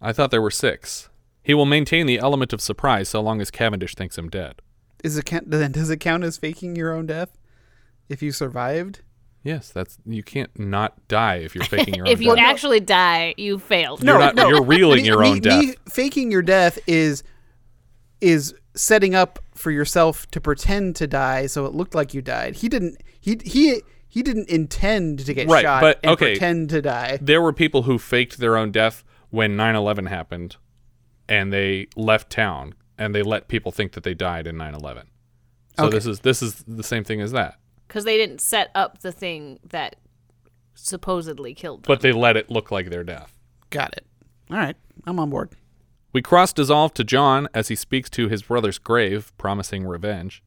I 0.00 0.12
thought 0.12 0.30
there 0.30 0.40
were 0.40 0.50
six. 0.50 1.10
He 1.42 1.52
will 1.52 1.66
maintain 1.66 2.06
the 2.06 2.18
element 2.18 2.52
of 2.52 2.60
surprise 2.60 3.08
so 3.08 3.20
long 3.20 3.40
as 3.40 3.50
Cavendish 3.50 3.94
thinks 3.94 4.16
him 4.16 4.28
dead. 4.28 4.62
Is 5.04 5.18
it 5.18 5.26
count, 5.26 5.50
then 5.50 5.72
does 5.72 5.90
it 5.90 5.98
count 5.98 6.24
as 6.24 6.38
faking 6.38 6.76
your 6.76 6.92
own 6.92 7.06
death 7.06 7.36
if 8.08 8.22
you 8.22 8.32
survived? 8.32 9.00
Yes, 9.42 9.70
that's 9.70 9.98
you 10.04 10.22
can't 10.22 10.50
not 10.58 11.08
die 11.08 11.36
if 11.36 11.54
you're 11.54 11.64
faking 11.64 11.94
your 11.94 12.04
own 12.06 12.10
death. 12.10 12.20
If 12.20 12.22
you 12.24 12.34
death. 12.36 12.44
actually 12.44 12.80
die, 12.80 13.34
you 13.38 13.58
failed. 13.58 14.02
You're 14.04 14.18
not- 14.18 14.36
you're 14.36 14.62
reeling 14.62 15.02
Me- 15.02 15.06
your 15.08 15.20
me- 15.20 15.28
own 15.28 15.34
me 15.34 15.40
death. 15.40 15.74
faking 15.90 16.30
your 16.30 16.42
death 16.42 16.78
is 16.86 17.22
is 18.20 18.54
setting 18.74 19.14
up 19.14 19.38
for 19.54 19.70
yourself 19.70 20.30
to 20.30 20.40
pretend 20.40 20.94
to 20.96 21.06
die 21.06 21.46
so 21.46 21.64
it 21.66 21.72
looked 21.74 21.94
like 21.94 22.12
you 22.14 22.20
died. 22.22 22.56
He 22.56 22.68
didn't 22.68 22.98
he 23.20 23.38
he 23.44 23.80
he 24.08 24.22
didn't 24.22 24.48
intend 24.50 25.20
to 25.24 25.32
get 25.32 25.48
right, 25.48 25.62
shot 25.62 25.80
but 25.80 26.00
and 26.02 26.12
okay. 26.12 26.32
pretend 26.32 26.68
to 26.70 26.82
die. 26.82 27.18
There 27.22 27.40
were 27.40 27.52
people 27.52 27.82
who 27.82 27.98
faked 27.98 28.38
their 28.38 28.56
own 28.56 28.72
death 28.72 29.04
when 29.30 29.56
9/11 29.56 30.08
happened, 30.08 30.56
and 31.28 31.52
they 31.52 31.86
left 31.96 32.28
town 32.28 32.74
and 32.98 33.14
they 33.14 33.22
let 33.22 33.48
people 33.48 33.72
think 33.72 33.92
that 33.92 34.02
they 34.02 34.12
died 34.14 34.46
in 34.46 34.56
9/11. 34.56 35.04
So 35.78 35.84
Okay. 35.86 35.96
this 35.96 36.06
is 36.06 36.20
this 36.20 36.42
is 36.42 36.62
the 36.66 36.82
same 36.82 37.04
thing 37.04 37.20
as 37.20 37.32
that. 37.32 37.56
Because 37.90 38.04
they 38.04 38.16
didn't 38.16 38.40
set 38.40 38.70
up 38.72 39.00
the 39.00 39.10
thing 39.10 39.58
that 39.68 39.96
supposedly 40.76 41.54
killed 41.54 41.82
them. 41.82 41.88
But 41.88 42.02
they 42.02 42.12
let 42.12 42.36
it 42.36 42.48
look 42.48 42.70
like 42.70 42.88
their 42.88 43.02
death. 43.02 43.36
Got 43.70 43.94
it. 43.94 44.06
All 44.48 44.58
right, 44.58 44.76
I'm 45.08 45.18
on 45.18 45.28
board. 45.28 45.50
We 46.12 46.22
cross 46.22 46.52
dissolve 46.52 46.94
to 46.94 47.02
John 47.02 47.48
as 47.52 47.66
he 47.66 47.74
speaks 47.74 48.08
to 48.10 48.28
his 48.28 48.44
brother's 48.44 48.78
grave, 48.78 49.32
promising 49.38 49.88
revenge. 49.88 50.40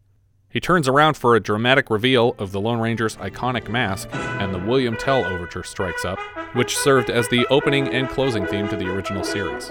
He 0.47 0.61
turns 0.61 0.87
around 0.87 1.17
for 1.17 1.35
a 1.35 1.41
dramatic 1.41 1.89
reveal 1.89 2.33
of 2.39 2.53
the 2.53 2.61
Lone 2.61 2.79
Ranger's 2.79 3.17
iconic 3.17 3.67
mask, 3.67 4.07
and 4.13 4.53
the 4.53 4.59
William 4.59 4.95
Tell 4.95 5.25
overture 5.25 5.63
strikes 5.63 6.05
up, 6.05 6.19
which 6.53 6.77
served 6.77 7.09
as 7.09 7.27
the 7.27 7.45
opening 7.47 7.89
and 7.89 8.07
closing 8.07 8.45
theme 8.45 8.69
to 8.69 8.77
the 8.77 8.89
original 8.89 9.25
series. 9.25 9.69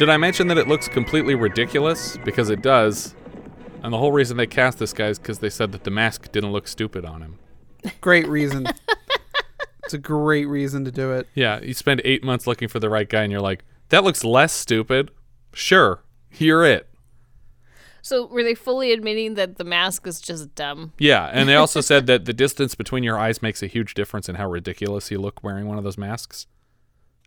Did 0.00 0.08
I 0.08 0.16
mention 0.16 0.48
that 0.48 0.56
it 0.56 0.66
looks 0.66 0.88
completely 0.88 1.34
ridiculous? 1.34 2.16
Because 2.24 2.48
it 2.48 2.62
does. 2.62 3.14
And 3.82 3.92
the 3.92 3.98
whole 3.98 4.12
reason 4.12 4.38
they 4.38 4.46
cast 4.46 4.78
this 4.78 4.94
guy 4.94 5.08
is 5.08 5.18
because 5.18 5.40
they 5.40 5.50
said 5.50 5.72
that 5.72 5.84
the 5.84 5.90
mask 5.90 6.32
didn't 6.32 6.52
look 6.52 6.68
stupid 6.68 7.04
on 7.04 7.20
him. 7.20 7.38
Great 8.00 8.26
reason. 8.26 8.66
it's 9.84 9.92
a 9.92 9.98
great 9.98 10.46
reason 10.46 10.86
to 10.86 10.90
do 10.90 11.12
it. 11.12 11.28
Yeah, 11.34 11.60
you 11.60 11.74
spend 11.74 12.00
eight 12.02 12.24
months 12.24 12.46
looking 12.46 12.66
for 12.66 12.80
the 12.80 12.88
right 12.88 13.06
guy, 13.06 13.24
and 13.24 13.30
you're 13.30 13.42
like, 13.42 13.62
that 13.90 14.02
looks 14.02 14.24
less 14.24 14.54
stupid. 14.54 15.10
Sure, 15.52 16.02
you're 16.32 16.64
it. 16.64 16.88
So 18.00 18.24
were 18.24 18.42
they 18.42 18.54
fully 18.54 18.92
admitting 18.92 19.34
that 19.34 19.58
the 19.58 19.64
mask 19.64 20.06
is 20.06 20.18
just 20.18 20.54
dumb? 20.54 20.94
Yeah, 20.96 21.26
and 21.26 21.46
they 21.46 21.56
also 21.56 21.80
said 21.82 22.06
that 22.06 22.24
the 22.24 22.32
distance 22.32 22.74
between 22.74 23.04
your 23.04 23.18
eyes 23.18 23.42
makes 23.42 23.62
a 23.62 23.66
huge 23.66 23.92
difference 23.92 24.30
in 24.30 24.36
how 24.36 24.48
ridiculous 24.48 25.10
you 25.10 25.18
look 25.18 25.44
wearing 25.44 25.66
one 25.66 25.76
of 25.76 25.84
those 25.84 25.98
masks. 25.98 26.46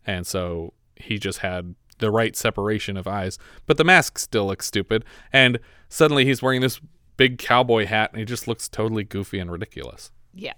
And 0.07 0.25
so 0.25 0.73
he 0.95 1.19
just 1.19 1.39
had 1.39 1.75
the 2.03 2.11
right 2.11 2.35
separation 2.35 2.97
of 2.97 3.07
eyes, 3.07 3.39
but 3.65 3.77
the 3.77 3.83
mask 3.83 4.19
still 4.19 4.47
looks 4.47 4.67
stupid. 4.67 5.05
And 5.31 5.59
suddenly 5.89 6.25
he's 6.25 6.41
wearing 6.41 6.61
this 6.61 6.79
big 7.17 7.37
cowboy 7.37 7.85
hat, 7.85 8.11
and 8.11 8.19
he 8.19 8.25
just 8.25 8.47
looks 8.47 8.67
totally 8.67 9.03
goofy 9.03 9.39
and 9.39 9.51
ridiculous. 9.51 10.11
Yeah. 10.33 10.53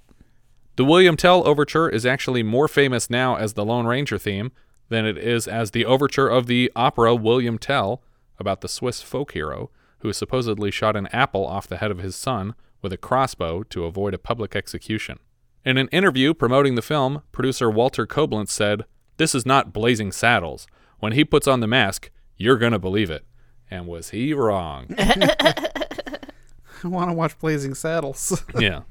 The 0.76 0.86
William 0.86 1.16
Tell 1.16 1.48
Overture 1.48 1.88
is 1.88 2.06
actually 2.06 2.44
more 2.44 2.68
famous 2.68 3.10
now 3.10 3.36
as 3.36 3.54
the 3.54 3.64
Lone 3.64 3.86
Ranger 3.86 4.18
theme 4.18 4.52
than 4.90 5.06
it 5.06 5.18
is 5.18 5.48
as 5.48 5.72
the 5.72 5.86
overture 5.86 6.28
of 6.28 6.48
the 6.48 6.72
opera 6.76 7.16
William 7.16 7.58
Tell 7.58 8.02
about 8.40 8.62
the 8.62 8.68
Swiss 8.68 9.02
folk 9.02 9.32
hero 9.32 9.70
who 10.00 10.12
supposedly 10.14 10.72
shot 10.72 10.96
an 10.96 11.08
apple 11.08 11.46
off 11.46 11.68
the 11.68 11.78
head 11.78 11.92
of 11.92 12.00
his 12.00 12.16
son 12.16 12.56
with 12.82 12.92
a 12.94 12.98
crossbow 12.98 13.64
to 13.64 13.86
avoid 13.86 14.14
a 14.14 14.20
public 14.20 14.56
execution. 14.56 15.20
In 15.64 15.78
an 15.78 15.88
interview 15.88 16.34
promoting 16.34 16.76
the 16.76 16.82
film, 16.84 17.24
producer 17.32 17.72
Walter 17.72 18.06
Coblenz 18.06 18.50
said, 18.50 18.86
This 19.18 19.34
is 19.34 19.46
not 19.46 19.74
Blazing 19.74 20.12
Saddles. 20.12 20.68
When 21.00 21.14
he 21.14 21.26
puts 21.26 21.48
on 21.48 21.60
the 21.60 21.68
mask, 21.68 22.10
you're 22.38 22.58
going 22.58 22.72
to 22.72 22.80
believe 22.80 23.10
it. 23.10 23.26
And 23.70 23.88
was 23.88 24.10
he 24.10 24.34
wrong? 24.34 24.94
I 24.98 26.88
want 26.88 27.10
to 27.10 27.14
watch 27.14 27.38
Blazing 27.40 27.74
Saddles. 27.74 28.44
yeah. 28.60 28.82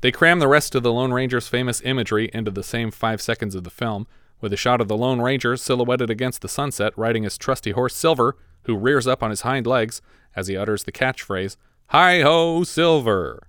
They 0.00 0.12
cram 0.12 0.38
the 0.38 0.48
rest 0.48 0.74
of 0.74 0.82
the 0.82 0.92
Lone 0.92 1.12
Ranger's 1.12 1.48
famous 1.48 1.80
imagery 1.82 2.30
into 2.32 2.50
the 2.50 2.62
same 2.62 2.90
five 2.90 3.20
seconds 3.20 3.54
of 3.54 3.64
the 3.64 3.70
film, 3.70 4.06
with 4.40 4.52
a 4.52 4.56
shot 4.56 4.80
of 4.80 4.88
the 4.88 4.96
Lone 4.96 5.20
Ranger 5.20 5.56
silhouetted 5.56 6.10
against 6.10 6.42
the 6.42 6.48
sunset 6.48 6.92
riding 6.96 7.22
his 7.22 7.38
trusty 7.38 7.70
horse 7.70 7.96
Silver, 7.96 8.36
who 8.64 8.76
rears 8.76 9.06
up 9.06 9.22
on 9.22 9.30
his 9.30 9.40
hind 9.40 9.66
legs 9.66 10.02
as 10.36 10.48
he 10.48 10.56
utters 10.56 10.84
the 10.84 10.92
catchphrase, 10.92 11.56
Hi 11.88 12.20
ho, 12.20 12.64
Silver! 12.64 13.48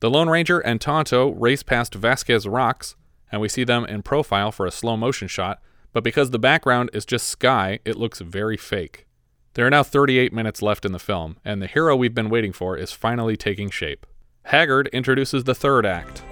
The 0.00 0.10
Lone 0.10 0.28
Ranger 0.30 0.60
and 0.60 0.80
Tonto 0.80 1.30
race 1.30 1.62
past 1.62 1.94
Vasquez 1.94 2.48
Rocks, 2.48 2.96
and 3.30 3.40
we 3.40 3.48
see 3.48 3.64
them 3.64 3.84
in 3.84 4.02
profile 4.02 4.50
for 4.50 4.64
a 4.64 4.70
slow 4.70 4.96
motion 4.96 5.28
shot, 5.28 5.60
but 5.92 6.04
because 6.04 6.30
the 6.30 6.38
background 6.38 6.90
is 6.92 7.04
just 7.04 7.28
sky, 7.28 7.80
it 7.84 7.96
looks 7.96 8.20
very 8.20 8.56
fake. 8.56 9.06
There 9.54 9.66
are 9.66 9.70
now 9.70 9.82
38 9.82 10.32
minutes 10.32 10.62
left 10.62 10.84
in 10.84 10.92
the 10.92 10.98
film, 10.98 11.38
and 11.44 11.60
the 11.60 11.66
hero 11.66 11.96
we've 11.96 12.14
been 12.14 12.30
waiting 12.30 12.52
for 12.52 12.76
is 12.76 12.92
finally 12.92 13.36
taking 13.36 13.68
shape. 13.68 14.06
Haggard 14.44 14.88
introduces 14.92 15.44
the 15.44 15.54
third 15.54 15.84
act. 15.84 16.22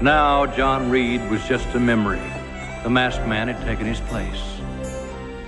Now, 0.00 0.46
John 0.46 0.90
Reid 0.90 1.30
was 1.30 1.46
just 1.46 1.66
a 1.74 1.80
memory. 1.80 2.22
The 2.82 2.90
masked 2.90 3.26
man 3.26 3.48
had 3.48 3.62
taken 3.64 3.86
his 3.86 4.00
place. 4.00 4.42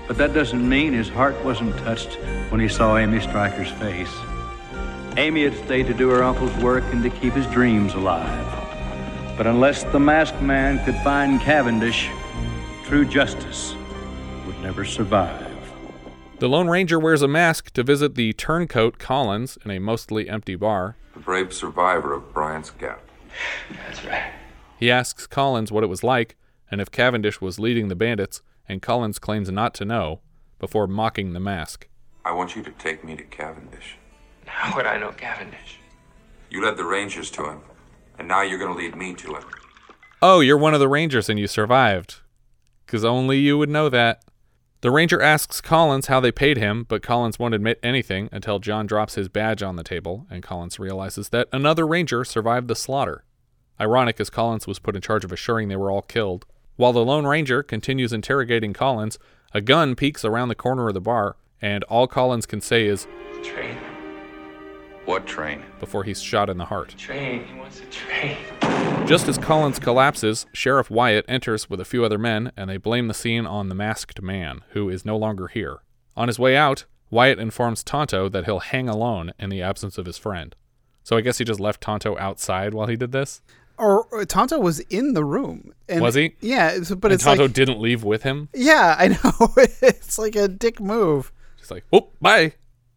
But 0.06 0.18
that 0.18 0.34
doesn't 0.34 0.68
mean 0.68 0.92
his 0.92 1.08
heart 1.08 1.42
wasn't 1.44 1.76
touched 1.78 2.14
when 2.50 2.60
he 2.60 2.68
saw 2.68 2.96
Amy 2.96 3.20
Stryker's 3.20 3.70
face. 3.72 4.14
Amy 5.16 5.44
had 5.44 5.56
stayed 5.64 5.86
to 5.86 5.94
do 5.94 6.10
her 6.10 6.22
uncle's 6.22 6.54
work 6.58 6.84
and 6.92 7.02
to 7.02 7.10
keep 7.10 7.32
his 7.32 7.46
dreams 7.46 7.94
alive. 7.94 8.46
But 9.36 9.46
unless 9.46 9.82
the 9.84 9.98
masked 9.98 10.40
man 10.42 10.84
could 10.84 10.96
find 10.96 11.40
Cavendish, 11.40 12.08
true 12.86 13.04
justice 13.04 13.74
would 14.46 14.58
never 14.60 14.84
survive. 14.84 15.52
The 16.38 16.48
Lone 16.48 16.68
Ranger 16.68 16.98
wears 16.98 17.22
a 17.22 17.28
mask 17.28 17.72
to 17.72 17.82
visit 17.82 18.14
the 18.14 18.32
turncoat 18.34 18.98
Collins 18.98 19.58
in 19.64 19.70
a 19.70 19.80
mostly 19.80 20.28
empty 20.28 20.54
bar. 20.54 20.96
The 21.14 21.20
brave 21.20 21.52
survivor 21.52 22.14
of 22.14 22.32
Bryant's 22.32 22.70
Gap. 22.70 23.00
That's 23.70 24.04
right. 24.04 24.32
He 24.78 24.90
asks 24.90 25.26
Collins 25.26 25.72
what 25.72 25.82
it 25.82 25.88
was 25.88 26.04
like 26.04 26.36
and 26.70 26.80
if 26.80 26.90
Cavendish 26.90 27.40
was 27.40 27.58
leading 27.58 27.88
the 27.88 27.94
bandits, 27.94 28.42
and 28.68 28.82
Collins 28.82 29.18
claims 29.18 29.50
not 29.50 29.74
to 29.74 29.84
know, 29.84 30.20
before 30.58 30.86
mocking 30.86 31.32
the 31.32 31.40
mask. 31.40 31.88
I 32.24 32.32
want 32.32 32.56
you 32.56 32.62
to 32.62 32.70
take 32.72 33.04
me 33.04 33.14
to 33.16 33.22
Cavendish. 33.22 33.96
How 34.46 34.74
would 34.76 34.86
I 34.86 34.98
know 34.98 35.12
Cavendish? 35.12 35.78
You 36.50 36.64
led 36.64 36.76
the 36.76 36.84
Rangers 36.84 37.30
to 37.32 37.48
him, 37.48 37.60
and 38.18 38.26
now 38.26 38.42
you're 38.42 38.58
going 38.58 38.72
to 38.72 38.78
lead 38.78 38.96
me 38.96 39.14
to 39.14 39.34
him. 39.34 39.44
Oh, 40.22 40.40
you're 40.40 40.58
one 40.58 40.74
of 40.74 40.80
the 40.80 40.88
Rangers 40.88 41.28
and 41.28 41.38
you 41.38 41.46
survived. 41.46 42.20
Because 42.86 43.04
only 43.04 43.38
you 43.38 43.58
would 43.58 43.68
know 43.68 43.88
that. 43.88 44.22
The 44.82 44.90
Ranger 44.90 45.20
asks 45.20 45.60
Collins 45.60 46.06
how 46.06 46.20
they 46.20 46.30
paid 46.30 46.58
him, 46.58 46.84
but 46.88 47.02
Collins 47.02 47.38
won't 47.38 47.54
admit 47.54 47.80
anything 47.82 48.28
until 48.30 48.58
John 48.58 48.86
drops 48.86 49.16
his 49.16 49.28
badge 49.28 49.62
on 49.62 49.76
the 49.76 49.82
table 49.82 50.26
and 50.30 50.42
Collins 50.42 50.78
realizes 50.78 51.30
that 51.30 51.48
another 51.52 51.86
Ranger 51.86 52.24
survived 52.24 52.68
the 52.68 52.76
slaughter. 52.76 53.24
Ironic 53.80 54.20
as 54.20 54.30
Collins 54.30 54.66
was 54.66 54.78
put 54.78 54.94
in 54.94 55.02
charge 55.02 55.24
of 55.24 55.32
assuring 55.32 55.68
they 55.68 55.76
were 55.76 55.90
all 55.90 56.02
killed. 56.02 56.46
While 56.76 56.92
the 56.92 57.04
Lone 57.04 57.26
Ranger 57.26 57.62
continues 57.62 58.12
interrogating 58.12 58.72
Collins, 58.72 59.18
a 59.52 59.60
gun 59.60 59.96
peeks 59.96 60.24
around 60.24 60.48
the 60.48 60.54
corner 60.54 60.88
of 60.88 60.94
the 60.94 61.00
bar, 61.00 61.36
and 61.60 61.82
all 61.84 62.06
Collins 62.06 62.46
can 62.46 62.60
say 62.60 62.86
is, 62.86 63.06
Train. 63.42 63.78
What 65.06 65.24
train? 65.26 65.62
before 65.78 66.02
he's 66.02 66.20
shot 66.20 66.50
in 66.50 66.58
the 66.58 66.64
heart. 66.64 66.94
Train. 66.98 67.44
He 67.44 67.58
wants 67.58 67.80
a 67.80 67.84
train. 67.86 68.36
Just 69.06 69.28
as 69.28 69.38
Collins 69.38 69.78
collapses, 69.78 70.46
Sheriff 70.52 70.90
Wyatt 70.90 71.24
enters 71.28 71.70
with 71.70 71.80
a 71.80 71.84
few 71.84 72.04
other 72.04 72.18
men, 72.18 72.50
and 72.56 72.68
they 72.68 72.76
blame 72.76 73.06
the 73.06 73.14
scene 73.14 73.46
on 73.46 73.68
the 73.68 73.74
masked 73.76 74.20
man, 74.20 74.62
who 74.70 74.88
is 74.90 75.04
no 75.04 75.16
longer 75.16 75.46
here. 75.46 75.78
On 76.16 76.26
his 76.26 76.40
way 76.40 76.56
out, 76.56 76.86
Wyatt 77.08 77.38
informs 77.38 77.84
Tonto 77.84 78.28
that 78.28 78.46
he'll 78.46 78.58
hang 78.58 78.88
alone 78.88 79.32
in 79.38 79.48
the 79.48 79.62
absence 79.62 79.96
of 79.96 80.06
his 80.06 80.18
friend. 80.18 80.56
So 81.04 81.16
I 81.16 81.20
guess 81.20 81.38
he 81.38 81.44
just 81.44 81.60
left 81.60 81.80
Tonto 81.80 82.18
outside 82.18 82.74
while 82.74 82.88
he 82.88 82.96
did 82.96 83.12
this? 83.12 83.42
Or, 83.78 84.06
or 84.10 84.24
Tonto 84.24 84.58
was 84.58 84.80
in 84.80 85.12
the 85.14 85.24
room. 85.24 85.72
And 85.88 86.00
Was 86.00 86.16
he? 86.16 86.34
Yeah, 86.40 86.70
it's, 86.70 86.90
but 86.92 87.12
and 87.12 87.14
it's 87.14 87.24
Tonto 87.24 87.44
like 87.44 87.52
didn't 87.52 87.78
leave 87.78 88.02
with 88.02 88.24
him? 88.24 88.48
yeah, 88.52 88.96
I 88.98 89.08
know. 89.08 89.52
it's 89.82 90.18
like 90.18 90.34
a 90.34 90.48
dick 90.48 90.80
move. 90.80 91.30
Just 91.58 91.70
like, 91.70 91.84
oh, 91.92 92.08
bye. 92.20 92.54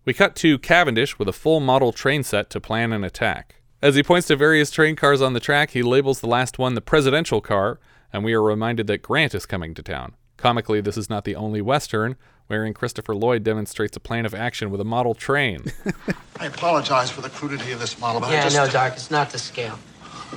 We 0.10 0.16
cut 0.16 0.36
to 0.38 0.58
Cavendish 0.58 1.20
with 1.20 1.28
a 1.28 1.32
full 1.32 1.60
model 1.60 1.92
train 1.92 2.24
set 2.24 2.50
to 2.50 2.60
plan 2.60 2.94
an 2.94 3.04
attack. 3.04 3.58
As 3.80 3.94
he 3.94 4.02
points 4.02 4.26
to 4.30 4.36
various 4.36 4.72
train 4.72 4.96
cars 4.96 5.22
on 5.22 5.34
the 5.34 5.40
track, 5.40 5.70
he 5.70 5.84
labels 5.84 6.20
the 6.20 6.26
last 6.26 6.58
one 6.58 6.74
the 6.74 6.82
presidential 6.82 7.42
car, 7.42 7.80
and 8.12 8.24
we 8.24 8.34
are 8.34 8.42
reminded 8.42 8.88
that 8.88 9.04
Grant 9.04 9.36
is 9.36 9.46
coming 9.46 9.76
to 9.76 9.84
town. 9.84 10.16
Comically, 10.36 10.82
this 10.82 10.98
is 10.98 11.12
not 11.12 11.26
the 11.26 11.36
only 11.36 11.62
Western 11.62 12.16
wherein 12.48 12.74
Christopher 12.74 13.14
Lloyd 13.14 13.44
demonstrates 13.44 13.96
a 13.98 14.00
plan 14.00 14.26
of 14.26 14.34
action 14.34 14.72
with 14.72 14.82
a 14.82 14.84
model 14.84 15.14
train. 15.14 15.66
I 16.40 16.48
apologize 16.48 17.12
for 17.12 17.22
the 17.22 17.30
crudity 17.30 17.72
of 17.72 17.80
this 17.80 18.00
model, 18.00 18.20
but 18.20 18.32
I 18.32 18.34
Yeah, 18.34 18.44
just... 18.46 18.56
no, 18.56 18.68
Doc, 18.68 18.94
it's 18.94 19.12
not 19.12 19.30
the 19.30 19.38
scale. 19.38 19.78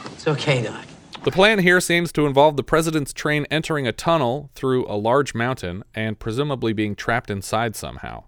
It's 0.05 0.29
okay, 0.29 0.65
Doc. 0.65 0.85
The 1.25 1.31
plan 1.31 1.61
here 1.61 1.81
seems 1.81 2.13
to 2.13 2.27
involve 2.27 2.59
the 2.59 2.63
president's 2.63 3.15
train 3.15 3.47
entering 3.51 3.87
a 3.87 3.93
tunnel 3.93 4.51
through 4.55 4.85
a 4.87 4.99
large 4.99 5.35
mountain 5.35 5.83
and 5.95 6.19
presumably 6.19 6.75
being 6.75 6.95
trapped 6.95 7.31
inside 7.31 7.75
somehow. 7.75 8.25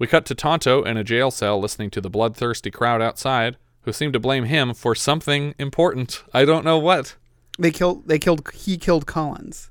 We 0.00 0.06
cut 0.06 0.24
to 0.26 0.34
Tonto 0.34 0.82
in 0.82 0.96
a 0.96 1.04
jail 1.04 1.30
cell 1.30 1.60
listening 1.60 1.90
to 1.90 2.00
the 2.00 2.08
bloodthirsty 2.08 2.70
crowd 2.70 3.02
outside, 3.02 3.58
who 3.82 3.92
seem 3.92 4.12
to 4.12 4.18
blame 4.18 4.44
him 4.44 4.72
for 4.72 4.94
something 4.94 5.54
important. 5.58 6.24
I 6.32 6.46
don't 6.46 6.64
know 6.64 6.78
what. 6.78 7.16
They 7.58 7.70
killed. 7.70 8.08
They 8.08 8.18
killed. 8.18 8.50
He 8.54 8.78
killed 8.78 9.06
Collins. 9.06 9.70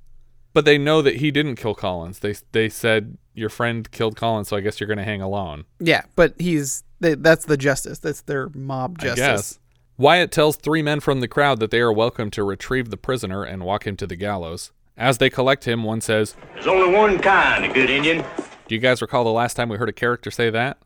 But 0.54 0.66
they 0.66 0.78
know 0.78 1.02
that 1.02 1.16
he 1.16 1.32
didn't 1.32 1.56
kill 1.56 1.74
Collins. 1.74 2.20
They 2.20 2.36
they 2.52 2.70
said 2.70 3.18
your 3.34 3.50
friend 3.50 3.90
killed 3.90 4.16
Collins, 4.16 4.50
so 4.50 4.58
I 4.58 4.62
guess 4.62 4.80
you're 4.80 4.88
going 4.88 5.00
to 5.00 5.04
hang 5.04 5.22
alone. 5.22 5.66
Yeah, 5.80 6.04
but 6.16 6.36
he's. 6.38 6.84
They, 7.00 7.16
that's 7.16 7.46
the 7.46 7.58
justice. 7.58 7.98
That's 7.98 8.22
their 8.22 8.50
mob 8.50 9.00
justice. 9.00 9.24
I 9.24 9.32
guess. 9.32 9.60
Wyatt 9.98 10.32
tells 10.32 10.58
three 10.58 10.84
men 10.84 11.00
from 11.00 11.22
the 11.22 11.28
crowd 11.28 11.60
that 11.60 11.72
they 11.72 11.80
are 11.80 11.92
welcome 11.92 12.30
to 12.32 12.44
retrieve 12.44 12.92
the 12.92 12.98
prisoner 12.98 13.44
and 13.44 13.64
walk 13.64 13.88
him 13.88 13.98
to 13.98 14.06
the 14.06 14.16
gallows. 14.16 14.74
As 14.96 15.18
they 15.18 15.32
collect 15.32 15.66
him, 15.66 15.84
one 15.84 16.02
says, 16.02 16.36
There's 16.54 16.68
only 16.68 16.94
one 16.94 17.18
kind 17.18 17.66
of 17.66 17.74
good 17.74 17.90
Indian. 17.90 18.24
Do 18.70 18.76
you 18.76 18.82
guys 18.82 19.02
recall 19.02 19.24
the 19.24 19.32
last 19.32 19.56
time 19.56 19.68
we 19.68 19.78
heard 19.78 19.90
a 19.90 19.94
character 19.94 20.30
say 20.30 20.52
that? 20.52 20.78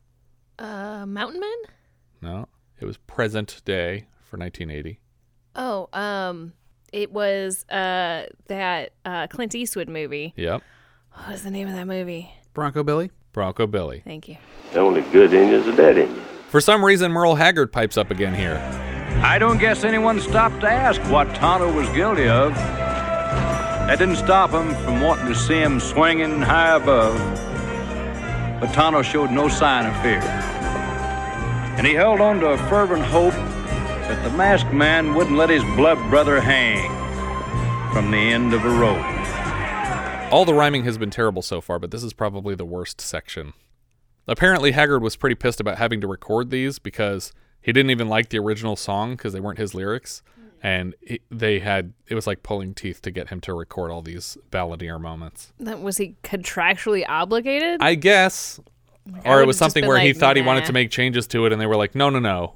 Uh, 0.57 1.05
Mountain 1.05 1.41
Men? 1.41 1.57
No. 2.21 2.47
It 2.79 2.85
was 2.85 2.95
present 2.95 3.61
day 3.65 4.05
for 4.23 4.37
1980. 4.37 5.01
Oh, 5.57 5.89
um, 5.91 6.53
it 6.93 7.11
was 7.11 7.65
uh 7.69 8.27
that 8.47 8.93
uh 9.03 9.27
Clint 9.27 9.53
Eastwood 9.53 9.89
movie. 9.89 10.33
Yep. 10.37 10.63
What 11.11 11.29
was 11.29 11.43
the 11.43 11.51
name 11.51 11.67
of 11.67 11.73
that 11.73 11.85
movie? 11.85 12.33
Bronco 12.53 12.83
Billy. 12.83 13.11
Bronco 13.33 13.67
Billy. 13.67 14.01
Thank 14.05 14.29
you. 14.29 14.37
The 14.71 14.79
only 14.79 15.01
good 15.01 15.33
Indian's 15.33 15.67
a 15.67 15.75
dead 15.75 15.97
Indian. 15.97 16.25
For 16.47 16.61
some 16.61 16.85
reason, 16.85 17.11
Merle 17.11 17.35
Haggard 17.35 17.73
pipes 17.73 17.97
up 17.97 18.11
again 18.11 18.33
here. 18.33 18.55
I 19.21 19.37
don't 19.37 19.57
guess 19.57 19.83
anyone 19.83 20.21
stopped 20.21 20.61
to 20.61 20.69
ask 20.71 21.01
what 21.11 21.35
Tonto 21.35 21.69
was 21.73 21.89
guilty 21.89 22.29
of. 22.29 22.55
That 22.55 23.99
didn't 23.99 24.15
stop 24.15 24.51
him 24.51 24.73
from 24.85 25.01
wanting 25.01 25.27
to 25.27 25.35
see 25.35 25.59
him 25.59 25.81
swinging 25.81 26.41
high 26.41 26.77
above. 26.77 27.19
But 28.63 28.73
Tonto 28.73 29.01
showed 29.01 29.29
no 29.29 29.49
sign 29.49 29.85
of 29.85 30.01
fear. 30.01 30.21
And 31.77 31.85
he 31.85 31.93
held 31.93 32.21
on 32.21 32.39
to 32.39 32.51
a 32.51 32.57
fervent 32.69 33.03
hope 33.03 33.33
that 33.33 34.23
the 34.23 34.29
masked 34.37 34.71
man 34.71 35.13
wouldn't 35.13 35.35
let 35.35 35.49
his 35.49 35.65
blood 35.75 35.97
brother 36.09 36.39
hang 36.39 36.89
from 37.91 38.09
the 38.09 38.17
end 38.17 38.53
of 38.53 38.63
a 38.63 38.69
rope. 38.69 39.03
All 40.31 40.45
the 40.45 40.53
rhyming 40.53 40.85
has 40.85 40.97
been 40.97 41.09
terrible 41.09 41.41
so 41.41 41.59
far, 41.59 41.77
but 41.77 41.91
this 41.91 42.03
is 42.03 42.13
probably 42.13 42.55
the 42.55 42.63
worst 42.63 43.01
section. 43.01 43.51
Apparently, 44.29 44.71
Haggard 44.71 44.99
was 44.99 45.17
pretty 45.17 45.35
pissed 45.35 45.59
about 45.59 45.77
having 45.77 45.99
to 45.99 46.07
record 46.07 46.49
these 46.49 46.79
because 46.79 47.33
he 47.61 47.73
didn't 47.73 47.91
even 47.91 48.07
like 48.07 48.29
the 48.29 48.39
original 48.39 48.77
song 48.77 49.17
because 49.17 49.33
they 49.33 49.41
weren't 49.41 49.59
his 49.59 49.75
lyrics. 49.75 50.21
And 50.65 50.95
he, 51.01 51.19
they 51.29 51.59
had, 51.59 51.91
it 52.07 52.15
was 52.15 52.25
like 52.25 52.41
pulling 52.41 52.73
teeth 52.73 53.01
to 53.01 53.11
get 53.11 53.27
him 53.27 53.41
to 53.41 53.53
record 53.53 53.91
all 53.91 54.01
these 54.01 54.37
balladeer 54.49 54.99
moments. 54.99 55.51
That 55.59 55.81
was 55.81 55.97
he 55.97 56.15
contractually 56.23 57.03
obligated? 57.07 57.81
I 57.81 57.95
guess. 57.95 58.61
I 59.25 59.29
or 59.29 59.41
it 59.41 59.45
was 59.45 59.57
something 59.57 59.81
been 59.81 59.89
where 59.89 59.99
he 59.99 60.07
like, 60.13 60.17
thought 60.17 60.37
he 60.37 60.41
wanted 60.41 60.63
to 60.65 60.71
make 60.73 60.89
changes 60.89 61.27
to 61.27 61.45
it, 61.45 61.51
and 61.51 61.59
they 61.59 61.65
were 61.65 61.75
like, 61.75 61.95
no, 61.95 62.09
no, 62.09 62.19
no. 62.19 62.55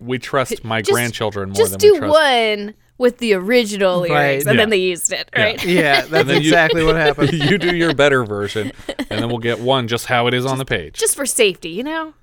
We 0.00 0.18
trust 0.18 0.64
my 0.64 0.80
Just- 0.82 0.90
grandchildren 0.92 1.50
more 1.50 1.54
Just 1.54 1.70
than 1.72 1.78
do 1.78 1.92
we 1.92 1.98
trust. 2.00 2.12
one 2.12 2.74
with 2.98 3.18
the 3.18 3.34
original 3.34 4.00
lyrics, 4.00 4.12
Right. 4.12 4.36
and 4.40 4.46
Yeah. 4.46 4.52
then 4.54 4.70
they 4.70 4.76
used 4.78 5.12
it, 5.12 5.30
right? 5.36 5.64
Yeah, 5.64 6.00
that's 6.06 6.28
And 6.28 6.30
you- 6.30 6.36
exactly 6.50 6.82
what 6.84 6.96
happened. 6.96 7.32
you 7.50 7.58
do 7.58 7.76
your 7.76 7.94
better 7.94 8.24
version, 8.24 8.72
and 8.98 9.06
then 9.20 9.28
we'll 9.28 9.38
get 9.38 9.60
one 9.60 9.86
just 9.86 10.06
how 10.06 10.26
it 10.26 10.34
is 10.34 10.44
on 10.44 10.58
the 10.58 10.64
page. 10.64 10.98
Just 10.98 11.14
for 11.14 11.26
safety, 11.26 11.68
you 11.68 11.84
know? 11.84 12.14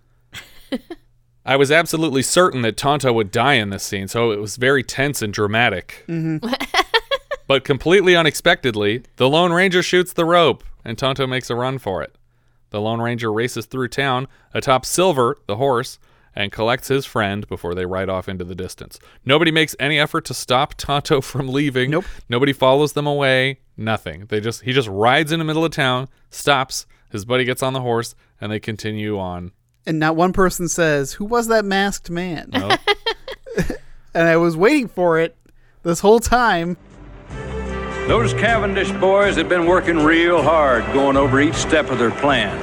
I 1.48 1.56
was 1.56 1.72
absolutely 1.72 2.24
certain 2.24 2.62
that 2.64 2.76
Tonto 2.76 3.14
would 3.14 3.32
die 3.32 3.54
in 3.54 3.70
this 3.70 3.84
scene, 3.84 4.10
so 4.10 4.32
it 4.32 4.41
was 4.41 4.58
very 4.58 4.84
tense 4.84 5.22
and 5.22 5.34
dramatic. 5.34 6.04
Mm-hmm. 6.10 6.45
but 7.48 7.64
completely 7.64 8.18
unexpectedly, 8.18 9.04
the 9.16 9.30
Lone 9.30 9.54
Ranger 9.54 9.82
shoots 9.82 10.12
the 10.12 10.26
rope, 10.26 10.66
and 10.84 10.98
Tonto 10.98 11.26
makes 11.26 11.50
a 11.50 11.56
run 11.56 11.78
for 11.78 12.04
it. 12.04 12.14
The 12.72 12.82
Lone 12.82 13.00
Ranger 13.00 13.32
races 13.32 13.66
through 13.66 13.88
town 13.88 14.28
atop 14.54 14.86
Silver, 14.86 15.38
the 15.48 15.56
horse, 15.56 16.00
and 16.36 16.52
collects 16.52 16.89
his 16.89 17.06
friend 17.06 17.48
before 17.48 17.74
they 17.74 17.86
ride 17.86 18.10
off 18.10 18.28
into 18.28 18.43
the 18.43 18.54
distance. 18.54 19.00
Nobody 19.24 19.50
makes 19.50 19.74
any 19.80 19.98
effort 19.98 20.26
to 20.26 20.34
stop 20.34 20.74
Tonto 20.74 21.22
from 21.22 21.48
leaving. 21.48 21.91
Nope. 21.91 22.06
Nobody 22.28 22.52
follows 22.52 22.91
them 22.91 23.08
away. 23.08 23.62
Nothing. 23.78 24.26
They 24.26 24.41
just 24.41 24.64
he 24.64 24.74
just 24.74 24.89
rides 24.89 25.32
in 25.32 25.39
the 25.39 25.45
middle 25.45 25.64
of 25.64 25.72
town, 25.72 26.10
stops, 26.30 26.86
his 27.10 27.24
buddy 27.24 27.45
gets 27.45 27.64
on 27.64 27.72
the 27.72 27.82
horse, 27.82 28.16
and 28.41 28.52
they 28.52 28.60
continue 28.60 29.18
on. 29.18 29.54
And 29.88 29.99
not 29.99 30.15
one 30.17 30.33
person 30.33 30.67
says, 30.67 31.13
"Who 31.13 31.23
was 31.25 31.47
that 31.47 31.63
masked 31.65 32.09
man?" 32.09 32.49
Nope. 32.51 32.79
and 34.13 34.27
I 34.27 34.35
was 34.35 34.57
waiting 34.57 34.89
for 34.89 35.17
it 35.17 35.35
this 35.83 36.01
whole 36.01 36.19
time. 36.19 36.75
Those 38.09 38.33
Cavendish 38.33 38.91
boys 38.91 39.38
had 39.38 39.47
been 39.49 39.65
working 39.65 39.97
real 40.03 40.43
hard 40.43 40.83
going 40.93 41.15
over 41.17 41.39
each 41.39 41.55
step 41.55 41.89
of 41.89 41.99
their 41.99 42.11
plan. 42.11 42.55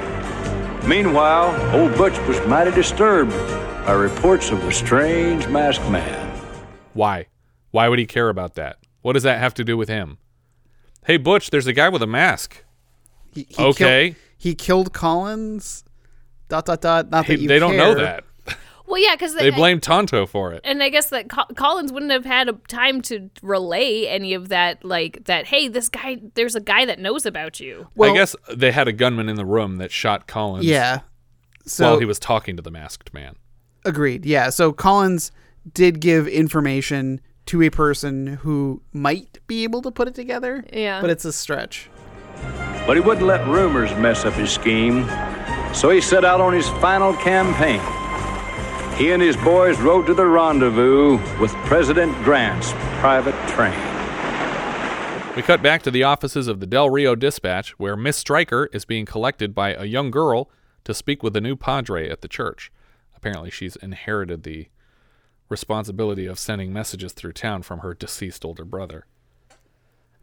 Meanwhile, 0.86 1.74
old 1.74 1.96
Butch 1.96 2.18
was 2.28 2.38
mighty 2.46 2.70
disturbed 2.70 3.30
by 3.86 3.92
reports 3.92 4.50
of 4.50 4.62
a 4.62 4.70
strange 4.72 5.46
masked 5.48 5.88
man. 5.90 6.30
Why? 6.92 7.26
Why 7.70 7.88
would 7.88 7.98
he 7.98 8.06
care 8.06 8.28
about 8.28 8.54
that? 8.54 8.76
What 9.00 9.14
does 9.14 9.22
that 9.22 9.38
have 9.38 9.54
to 9.54 9.64
do 9.64 9.78
with 9.78 9.88
him? 9.88 10.18
Hey, 11.06 11.16
Butch, 11.16 11.48
there's 11.48 11.66
a 11.66 11.72
guy 11.72 11.88
with 11.88 12.02
a 12.02 12.06
mask. 12.06 12.64
He, 13.32 13.46
he 13.48 13.62
Okay. 13.62 14.10
Killed, 14.10 14.16
he 14.36 14.54
killed 14.54 14.92
Collins. 14.92 15.84
Dot 16.49 16.66
dot 16.66 16.80
dot. 16.80 17.11
Not 17.11 17.26
that 17.26 17.36
He- 17.36 17.42
you 17.42 17.49
they 17.49 17.59
don't 17.59 17.76
know 17.76 17.95
that. 17.95 18.24
Well, 18.86 19.01
yeah, 19.01 19.14
because 19.14 19.34
They 19.38 19.51
blame 19.51 19.80
Tonto 19.80 20.26
for 20.26 20.53
it. 20.53 20.61
and 20.62 20.82
I 20.82 20.90
guess 20.90 21.09
that 21.09 21.30
Co- 21.30 21.47
Collins 21.57 21.90
wouldn't 21.90 22.12
have 22.12 22.26
had 22.26 22.51
a 22.51 22.53
time 22.68 23.01
to 23.03 23.30
relay 23.42 24.05
any 24.07 24.34
of 24.34 24.51
that, 24.51 24.84
like 24.84 25.24
that. 25.24 25.47
Hey, 25.47 25.68
this 25.68 25.88
guy, 25.88 26.20
there's 26.34 26.55
a 26.55 26.61
guy 26.61 26.84
that 26.84 26.99
knows 26.99 27.24
about 27.24 27.61
you. 27.61 27.88
Well, 27.95 28.11
I 28.11 28.14
guess 28.14 28.36
they 28.55 28.72
had 28.72 28.86
a 28.86 28.92
gunman 28.92 29.30
in 29.30 29.36
the 29.36 29.47
room 29.47 29.78
that 29.78 29.90
shot 29.90 30.26
Collins. 30.26 30.66
Yeah. 30.66 31.01
So 31.64 31.92
while 31.92 31.99
he 31.99 32.05
was 32.05 32.18
talking 32.18 32.57
to 32.57 32.62
the 32.62 32.70
masked 32.70 33.14
man. 33.14 33.36
Agreed. 33.86 34.26
Yeah. 34.26 34.51
So 34.51 34.70
Collins 34.70 35.32
did 35.72 35.99
give 36.01 36.28
information 36.28 37.22
to 37.47 37.62
a 37.62 37.70
person 37.70 38.26
who 38.26 38.82
might 38.92 39.38
be 39.47 39.64
able 39.64 39.80
to 39.80 39.90
put 39.90 40.09
it 40.09 40.14
together. 40.14 40.62
Yeah. 40.70 41.01
But 41.01 41.09
it's 41.09 41.24
a 41.24 41.32
stretch. 41.32 41.88
But 42.86 42.99
he 42.99 43.01
wouldn't 43.01 43.26
let 43.26 43.47
rumors 43.49 43.95
mess 43.97 44.26
up 44.26 44.34
his 44.34 44.51
scheme, 44.51 45.07
so 45.74 45.90
he 45.90 46.00
set 46.00 46.24
out 46.24 46.40
on 46.40 46.52
his 46.52 46.68
final 46.68 47.12
campaign. 47.14 47.80
He 48.96 49.10
and 49.10 49.20
his 49.20 49.36
boys 49.36 49.80
rode 49.80 50.06
to 50.06 50.14
the 50.14 50.24
rendezvous 50.24 51.18
with 51.40 51.52
President 51.66 52.14
Grant's 52.22 52.72
private 53.00 53.34
train. 53.48 53.74
We 55.34 55.42
cut 55.42 55.64
back 55.64 55.82
to 55.82 55.90
the 55.90 56.04
offices 56.04 56.46
of 56.46 56.60
the 56.60 56.66
Del 56.66 56.90
Rio 56.90 57.16
Dispatch, 57.16 57.70
where 57.72 57.96
Miss 57.96 58.16
Stryker 58.16 58.70
is 58.72 58.84
being 58.84 59.04
collected 59.04 59.52
by 59.52 59.74
a 59.74 59.84
young 59.84 60.12
girl 60.12 60.48
to 60.84 60.94
speak 60.94 61.24
with 61.24 61.32
the 61.32 61.40
new 61.40 61.56
padre 61.56 62.08
at 62.08 62.20
the 62.20 62.28
church. 62.28 62.70
Apparently, 63.16 63.50
she's 63.50 63.74
inherited 63.74 64.44
the 64.44 64.68
responsibility 65.48 66.26
of 66.26 66.38
sending 66.38 66.72
messages 66.72 67.12
through 67.12 67.32
town 67.32 67.62
from 67.62 67.80
her 67.80 67.94
deceased 67.94 68.44
older 68.44 68.64
brother. 68.64 69.06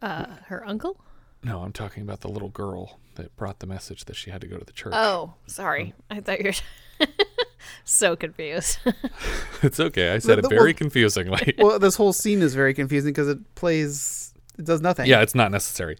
Uh, 0.00 0.24
her 0.46 0.66
uncle. 0.66 0.98
No, 1.44 1.60
I'm 1.60 1.72
talking 1.72 2.02
about 2.02 2.20
the 2.20 2.28
little 2.28 2.48
girl 2.48 2.98
that 3.16 3.34
brought 3.36 3.60
the 3.60 3.66
message 3.66 4.04
that 4.06 4.16
she 4.16 4.30
had 4.30 4.40
to 4.40 4.46
go 4.46 4.56
to 4.58 4.64
the 4.64 4.72
church. 4.72 4.92
Oh, 4.96 5.34
sorry. 5.46 5.94
Mm. 6.10 6.16
I 6.16 6.20
thought 6.20 6.40
you 6.44 6.52
were 7.00 7.06
so 7.84 8.16
confused. 8.16 8.78
It's 9.62 9.78
okay. 9.78 10.12
I 10.12 10.18
said 10.18 10.42
The- 10.42 10.46
it 10.48 10.50
very 10.50 10.70
well- 10.72 10.74
confusingly. 10.74 11.54
well, 11.58 11.78
this 11.78 11.94
whole 11.94 12.12
scene 12.12 12.42
is 12.42 12.52
very 12.54 12.74
confusing 12.74 13.12
because 13.12 13.28
it 13.28 13.54
plays, 13.54 14.34
it 14.58 14.64
does 14.64 14.80
nothing. 14.80 15.06
Yeah, 15.06 15.20
it's 15.22 15.36
not 15.36 15.52
necessary. 15.52 15.98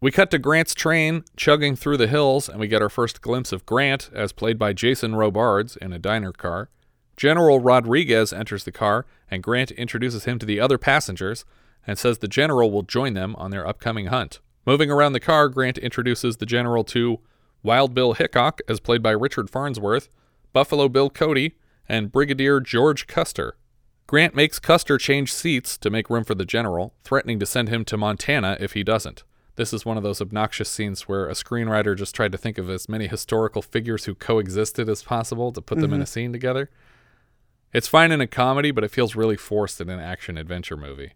We 0.00 0.10
cut 0.10 0.30
to 0.32 0.38
Grant's 0.38 0.74
train 0.74 1.24
chugging 1.36 1.74
through 1.74 1.96
the 1.96 2.06
hills, 2.06 2.48
and 2.50 2.60
we 2.60 2.68
get 2.68 2.82
our 2.82 2.90
first 2.90 3.22
glimpse 3.22 3.50
of 3.50 3.64
Grant, 3.64 4.10
as 4.12 4.32
played 4.32 4.58
by 4.58 4.72
Jason 4.74 5.14
Robards, 5.16 5.74
in 5.76 5.92
a 5.94 5.98
diner 5.98 6.32
car. 6.32 6.68
General 7.16 7.58
Rodriguez 7.60 8.32
enters 8.32 8.64
the 8.64 8.70
car, 8.72 9.06
and 9.30 9.42
Grant 9.42 9.70
introduces 9.72 10.24
him 10.24 10.38
to 10.38 10.46
the 10.46 10.60
other 10.60 10.76
passengers 10.78 11.44
and 11.86 11.98
says 11.98 12.18
the 12.18 12.28
general 12.28 12.70
will 12.70 12.82
join 12.82 13.14
them 13.14 13.34
on 13.36 13.50
their 13.50 13.66
upcoming 13.66 14.06
hunt. 14.06 14.38
Moving 14.68 14.90
around 14.90 15.14
the 15.14 15.18
car, 15.18 15.48
Grant 15.48 15.78
introduces 15.78 16.36
the 16.36 16.44
general 16.44 16.84
to 16.84 17.20
Wild 17.62 17.94
Bill 17.94 18.12
Hickok, 18.12 18.60
as 18.68 18.80
played 18.80 19.02
by 19.02 19.12
Richard 19.12 19.48
Farnsworth, 19.48 20.10
Buffalo 20.52 20.90
Bill 20.90 21.08
Cody, 21.08 21.56
and 21.88 22.12
Brigadier 22.12 22.60
George 22.60 23.06
Custer. 23.06 23.56
Grant 24.06 24.34
makes 24.34 24.58
Custer 24.58 24.98
change 24.98 25.32
seats 25.32 25.78
to 25.78 25.88
make 25.88 26.10
room 26.10 26.22
for 26.22 26.34
the 26.34 26.44
general, 26.44 26.92
threatening 27.02 27.38
to 27.38 27.46
send 27.46 27.70
him 27.70 27.82
to 27.86 27.96
Montana 27.96 28.58
if 28.60 28.74
he 28.74 28.84
doesn't. 28.84 29.24
This 29.56 29.72
is 29.72 29.86
one 29.86 29.96
of 29.96 30.02
those 30.02 30.20
obnoxious 30.20 30.68
scenes 30.68 31.08
where 31.08 31.30
a 31.30 31.32
screenwriter 31.32 31.96
just 31.96 32.14
tried 32.14 32.32
to 32.32 32.38
think 32.38 32.58
of 32.58 32.68
as 32.68 32.90
many 32.90 33.06
historical 33.06 33.62
figures 33.62 34.04
who 34.04 34.14
coexisted 34.14 34.86
as 34.90 35.02
possible 35.02 35.50
to 35.50 35.62
put 35.62 35.78
them 35.78 35.94
in 35.94 36.02
a 36.02 36.04
Mhm. 36.04 36.08
scene 36.08 36.32
together. 36.32 36.68
It's 37.72 37.88
fine 37.88 38.12
in 38.12 38.20
a 38.20 38.26
comedy, 38.26 38.70
but 38.70 38.84
it 38.84 38.90
feels 38.90 39.16
really 39.16 39.38
forced 39.38 39.80
in 39.80 39.88
an 39.88 39.98
action 39.98 40.36
adventure 40.36 40.76
movie. 40.76 41.14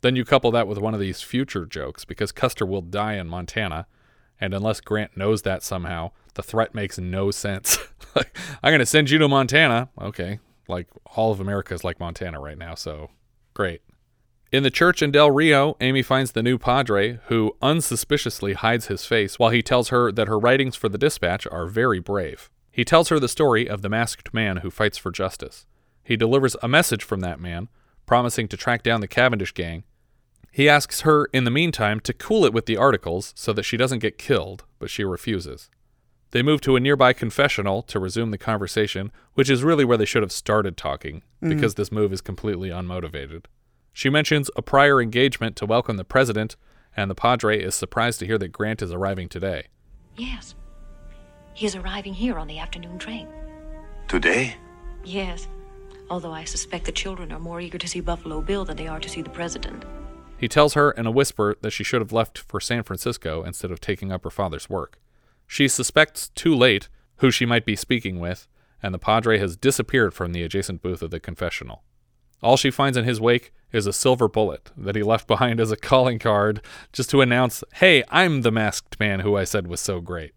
Then 0.00 0.16
you 0.16 0.24
couple 0.24 0.50
that 0.52 0.68
with 0.68 0.78
one 0.78 0.94
of 0.94 1.00
these 1.00 1.22
future 1.22 1.66
jokes 1.66 2.04
because 2.04 2.32
Custer 2.32 2.66
will 2.66 2.82
die 2.82 3.14
in 3.14 3.28
Montana, 3.28 3.86
and 4.40 4.54
unless 4.54 4.80
Grant 4.80 5.16
knows 5.16 5.42
that 5.42 5.62
somehow, 5.62 6.10
the 6.34 6.42
threat 6.42 6.74
makes 6.74 6.98
no 6.98 7.30
sense. 7.30 7.78
I'm 8.16 8.70
going 8.70 8.78
to 8.80 8.86
send 8.86 9.10
you 9.10 9.18
to 9.18 9.28
Montana. 9.28 9.88
Okay. 10.00 10.40
Like, 10.68 10.88
all 11.14 11.32
of 11.32 11.40
America 11.40 11.74
is 11.74 11.84
like 11.84 12.00
Montana 12.00 12.40
right 12.40 12.58
now, 12.58 12.74
so 12.74 13.10
great. 13.54 13.82
In 14.52 14.62
the 14.62 14.70
church 14.70 15.02
in 15.02 15.10
Del 15.10 15.30
Rio, 15.30 15.76
Amy 15.80 16.02
finds 16.02 16.32
the 16.32 16.42
new 16.42 16.56
padre, 16.56 17.18
who 17.26 17.56
unsuspiciously 17.60 18.54
hides 18.54 18.86
his 18.86 19.04
face 19.04 19.38
while 19.38 19.50
he 19.50 19.62
tells 19.62 19.88
her 19.88 20.12
that 20.12 20.28
her 20.28 20.38
writings 20.38 20.76
for 20.76 20.88
the 20.88 20.98
dispatch 20.98 21.46
are 21.48 21.66
very 21.66 21.98
brave. 21.98 22.48
He 22.70 22.84
tells 22.84 23.08
her 23.08 23.18
the 23.18 23.28
story 23.28 23.68
of 23.68 23.82
the 23.82 23.88
masked 23.88 24.32
man 24.32 24.58
who 24.58 24.70
fights 24.70 24.98
for 24.98 25.10
justice. 25.10 25.66
He 26.04 26.16
delivers 26.16 26.56
a 26.62 26.68
message 26.68 27.02
from 27.02 27.20
that 27.20 27.40
man, 27.40 27.68
promising 28.06 28.48
to 28.48 28.56
track 28.56 28.82
down 28.82 29.00
the 29.00 29.08
Cavendish 29.08 29.52
gang. 29.52 29.84
He 30.50 30.68
asks 30.68 31.02
her, 31.02 31.26
in 31.32 31.44
the 31.44 31.50
meantime, 31.50 32.00
to 32.00 32.14
cool 32.14 32.44
it 32.46 32.52
with 32.54 32.64
the 32.66 32.76
articles 32.78 33.32
so 33.36 33.52
that 33.52 33.64
she 33.64 33.76
doesn't 33.76 33.98
get 33.98 34.16
killed, 34.16 34.64
but 34.78 34.88
she 34.88 35.04
refuses. 35.04 35.68
They 36.30 36.42
move 36.42 36.60
to 36.62 36.76
a 36.76 36.80
nearby 36.80 37.12
confessional 37.12 37.82
to 37.82 37.98
resume 38.00 38.30
the 38.30 38.38
conversation, 38.38 39.12
which 39.34 39.50
is 39.50 39.62
really 39.62 39.84
where 39.84 39.98
they 39.98 40.04
should 40.06 40.22
have 40.22 40.32
started 40.32 40.76
talking, 40.76 41.22
Mhm. 41.42 41.50
because 41.50 41.74
this 41.74 41.92
move 41.92 42.12
is 42.12 42.20
completely 42.20 42.70
unmotivated. 42.70 43.44
She 43.92 44.08
mentions 44.10 44.50
a 44.56 44.62
prior 44.62 45.00
engagement 45.00 45.56
to 45.56 45.66
welcome 45.66 45.96
the 45.96 46.04
president, 46.04 46.56
and 46.96 47.10
the 47.10 47.14
padre 47.14 47.60
is 47.62 47.74
surprised 47.74 48.18
to 48.20 48.26
hear 48.26 48.38
that 48.38 48.48
Grant 48.52 48.82
is 48.82 48.92
arriving 48.92 49.28
today. 49.28 49.66
Yes. 50.16 50.54
He 51.54 51.64
is 51.66 51.76
arriving 51.76 52.14
here 52.14 52.38
on 52.38 52.48
the 52.48 52.58
afternoon 52.58 52.98
train. 52.98 53.28
Today? 54.08 54.56
Yes. 55.04 55.48
Although 56.08 56.32
I 56.32 56.44
suspect 56.44 56.84
the 56.84 56.92
children 56.92 57.32
are 57.32 57.40
more 57.40 57.60
eager 57.60 57.78
to 57.78 57.88
see 57.88 58.00
Buffalo 58.00 58.40
Bill 58.40 58.64
than 58.64 58.76
they 58.76 58.86
are 58.86 59.00
to 59.00 59.08
see 59.08 59.22
the 59.22 59.30
president. 59.30 59.84
He 60.38 60.48
tells 60.48 60.74
her 60.74 60.90
in 60.90 61.06
a 61.06 61.10
whisper 61.10 61.56
that 61.62 61.72
she 61.72 61.82
should 61.82 62.00
have 62.00 62.12
left 62.12 62.38
for 62.38 62.60
San 62.60 62.82
Francisco 62.82 63.42
instead 63.42 63.70
of 63.70 63.80
taking 63.80 64.12
up 64.12 64.22
her 64.24 64.30
father's 64.30 64.68
work. 64.68 65.00
She 65.46 65.68
suspects 65.68 66.28
too 66.34 66.54
late 66.54 66.88
who 67.16 67.30
she 67.30 67.46
might 67.46 67.64
be 67.64 67.76
speaking 67.76 68.20
with, 68.20 68.46
and 68.82 68.92
the 68.92 68.98
padre 68.98 69.38
has 69.38 69.56
disappeared 69.56 70.12
from 70.12 70.32
the 70.32 70.42
adjacent 70.42 70.82
booth 70.82 71.02
of 71.02 71.10
the 71.10 71.20
confessional. 71.20 71.82
All 72.42 72.56
she 72.56 72.70
finds 72.70 72.98
in 72.98 73.04
his 73.04 73.20
wake 73.20 73.52
is 73.72 73.86
a 73.86 73.92
silver 73.92 74.28
bullet 74.28 74.70
that 74.76 74.94
he 74.94 75.02
left 75.02 75.26
behind 75.26 75.58
as 75.58 75.72
a 75.72 75.76
calling 75.76 76.18
card 76.18 76.60
just 76.92 77.10
to 77.10 77.22
announce, 77.22 77.64
hey, 77.74 78.04
I'm 78.10 78.42
the 78.42 78.52
masked 78.52 79.00
man 79.00 79.20
who 79.20 79.36
I 79.36 79.44
said 79.44 79.66
was 79.66 79.80
so 79.80 80.00
great. 80.00 80.34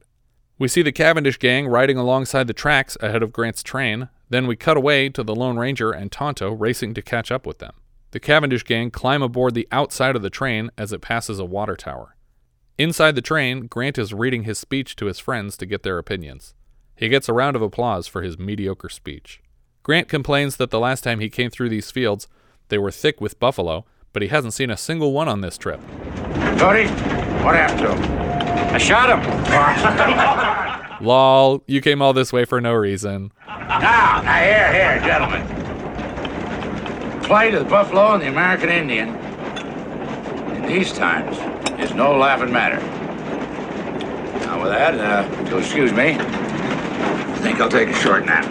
We 0.59 0.67
see 0.67 0.81
the 0.81 0.91
Cavendish 0.91 1.39
gang 1.39 1.67
riding 1.67 1.97
alongside 1.97 2.47
the 2.47 2.53
tracks 2.53 2.97
ahead 2.99 3.23
of 3.23 3.31
Grant's 3.31 3.63
train, 3.63 4.09
then 4.29 4.45
we 4.45 4.57
cut 4.57 4.75
away 4.75 5.07
to 5.07 5.23
the 5.23 5.33
Lone 5.33 5.57
Ranger 5.57 5.91
and 5.91 6.11
Tonto 6.11 6.51
racing 6.51 6.93
to 6.95 7.01
catch 7.01 7.31
up 7.31 7.47
with 7.47 7.59
them. 7.59 7.71
The 8.11 8.19
Cavendish 8.19 8.63
gang 8.63 8.91
climb 8.91 9.21
aboard 9.21 9.53
the 9.53 9.69
outside 9.71 10.17
of 10.17 10.21
the 10.21 10.29
train 10.29 10.69
as 10.77 10.91
it 10.91 10.99
passes 10.99 11.39
a 11.39 11.45
water 11.45 11.77
tower. 11.77 12.17
Inside 12.77 13.15
the 13.15 13.21
train, 13.21 13.67
Grant 13.67 13.97
is 13.97 14.13
reading 14.13 14.43
his 14.43 14.59
speech 14.59 14.97
to 14.97 15.05
his 15.05 15.17
friends 15.17 15.55
to 15.57 15.65
get 15.65 15.83
their 15.83 15.97
opinions. 15.97 16.55
He 16.93 17.07
gets 17.07 17.29
a 17.29 17.33
round 17.33 17.55
of 17.55 17.61
applause 17.61 18.07
for 18.07 18.21
his 18.21 18.37
mediocre 18.37 18.89
speech. 18.89 19.41
Grant 19.81 20.09
complains 20.09 20.57
that 20.57 20.71
the 20.71 20.79
last 20.79 21.05
time 21.05 21.21
he 21.21 21.29
came 21.29 21.49
through 21.49 21.69
these 21.69 21.89
fields, 21.89 22.27
they 22.67 22.77
were 22.77 22.91
thick 22.91 23.21
with 23.21 23.39
buffalo, 23.39 23.85
but 24.11 24.21
he 24.21 24.27
hasn't 24.27 24.53
seen 24.53 24.69
a 24.69 24.77
single 24.77 25.13
one 25.13 25.29
on 25.29 25.39
this 25.39 25.57
trip. 25.57 25.79
Tony, 26.57 26.87
what 27.43 27.55
him? 27.55 28.28
I 28.73 28.77
shot 28.77 29.09
him. 29.09 29.21
Lol, 31.05 31.63
you 31.67 31.81
came 31.81 32.01
all 32.01 32.13
this 32.13 32.33
way 32.33 32.45
for 32.45 32.59
no 32.59 32.73
reason. 32.73 33.31
Now, 33.47 34.21
now, 34.23 34.41
here, 34.41 34.73
here, 34.73 34.99
gentlemen. 35.01 35.45
Plight 37.23 37.53
of 37.53 37.63
the 37.63 37.69
buffalo 37.69 38.13
and 38.13 38.21
the 38.23 38.27
American 38.27 38.69
Indian 38.69 39.09
in 40.55 40.65
these 40.67 40.91
times 40.91 41.37
is 41.79 41.93
no 41.93 42.17
laughing 42.17 42.51
matter. 42.51 42.79
Now, 44.45 44.61
with 44.61 44.71
that, 44.71 44.95
uh, 44.95 45.49
you'll 45.49 45.59
excuse 45.59 45.93
me, 45.93 46.15
I 46.19 47.37
think 47.41 47.61
I'll 47.61 47.69
take 47.69 47.89
a 47.89 47.93
short 47.93 48.25
nap. 48.25 48.45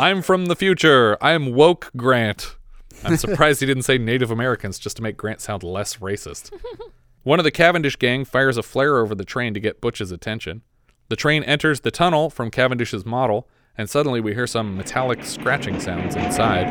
I'm 0.00 0.22
from 0.22 0.46
the 0.46 0.56
future. 0.56 1.16
I'm 1.20 1.54
woke 1.54 1.90
Grant. 1.96 2.56
I'm 3.04 3.16
surprised 3.16 3.60
he 3.60 3.66
didn't 3.66 3.84
say 3.84 3.98
Native 3.98 4.30
Americans 4.30 4.78
just 4.78 4.96
to 4.96 5.02
make 5.02 5.16
Grant 5.16 5.40
sound 5.40 5.62
less 5.62 5.96
racist. 5.96 6.52
One 7.24 7.40
of 7.40 7.44
the 7.44 7.50
Cavendish 7.50 7.96
gang 7.96 8.24
fires 8.24 8.56
a 8.56 8.62
flare 8.62 8.98
over 8.98 9.14
the 9.14 9.24
train 9.24 9.52
to 9.54 9.60
get 9.60 9.80
Butch's 9.80 10.12
attention. 10.12 10.62
The 11.08 11.16
train 11.16 11.42
enters 11.42 11.80
the 11.80 11.90
tunnel 11.90 12.30
from 12.30 12.50
Cavendish's 12.50 13.04
model, 13.04 13.48
and 13.76 13.90
suddenly 13.90 14.20
we 14.20 14.34
hear 14.34 14.46
some 14.46 14.76
metallic 14.76 15.24
scratching 15.24 15.80
sounds 15.80 16.14
inside. 16.14 16.66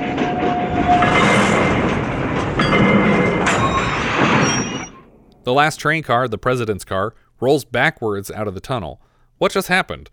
The 5.44 5.54
last 5.54 5.80
train 5.80 6.04
car, 6.04 6.28
the 6.28 6.38
president's 6.38 6.86
car, 6.86 7.14
rolls 7.40 7.66
backwards 7.66 8.32
out 8.32 8.48
of 8.48 8.54
the 8.54 8.60
tunnel. 8.60 9.02
What 9.38 9.52
just 9.52 9.68
happened? 9.68 10.10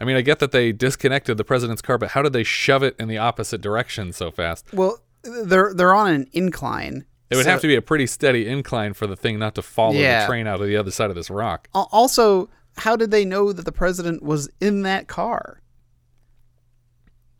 I 0.00 0.04
mean, 0.04 0.16
I 0.16 0.22
get 0.22 0.38
that 0.40 0.52
they 0.52 0.72
disconnected 0.72 1.36
the 1.36 1.44
president's 1.44 1.82
car, 1.82 1.98
but 1.98 2.10
how 2.10 2.22
did 2.22 2.32
they 2.32 2.44
shove 2.44 2.82
it 2.82 2.96
in 2.98 3.08
the 3.08 3.18
opposite 3.18 3.60
direction 3.60 4.12
so 4.12 4.30
fast? 4.30 4.72
Well, 4.72 4.98
they're 5.22 5.72
they're 5.74 5.94
on 5.94 6.10
an 6.10 6.26
incline. 6.32 7.04
It 7.32 7.36
would 7.36 7.44
so- 7.44 7.50
have 7.50 7.60
to 7.62 7.66
be 7.66 7.74
a 7.76 7.82
pretty 7.82 8.06
steady 8.06 8.46
incline 8.46 8.92
for 8.94 9.06
the 9.06 9.16
thing 9.16 9.38
not 9.38 9.54
to 9.56 9.62
follow 9.62 9.94
Yeah. 9.94 10.20
the 10.20 10.26
train 10.26 10.46
out 10.46 10.60
of 10.60 10.66
the 10.66 10.76
other 10.76 10.90
side 10.90 11.10
of 11.10 11.16
this 11.16 11.30
rock. 11.30 11.68
Also, 11.74 12.48
how 12.78 12.96
did 12.96 13.10
they 13.10 13.24
know 13.24 13.52
that 13.52 13.64
the 13.64 13.72
president 13.72 14.22
was 14.22 14.48
in 14.60 14.82
that 14.82 15.08
car? 15.08 15.60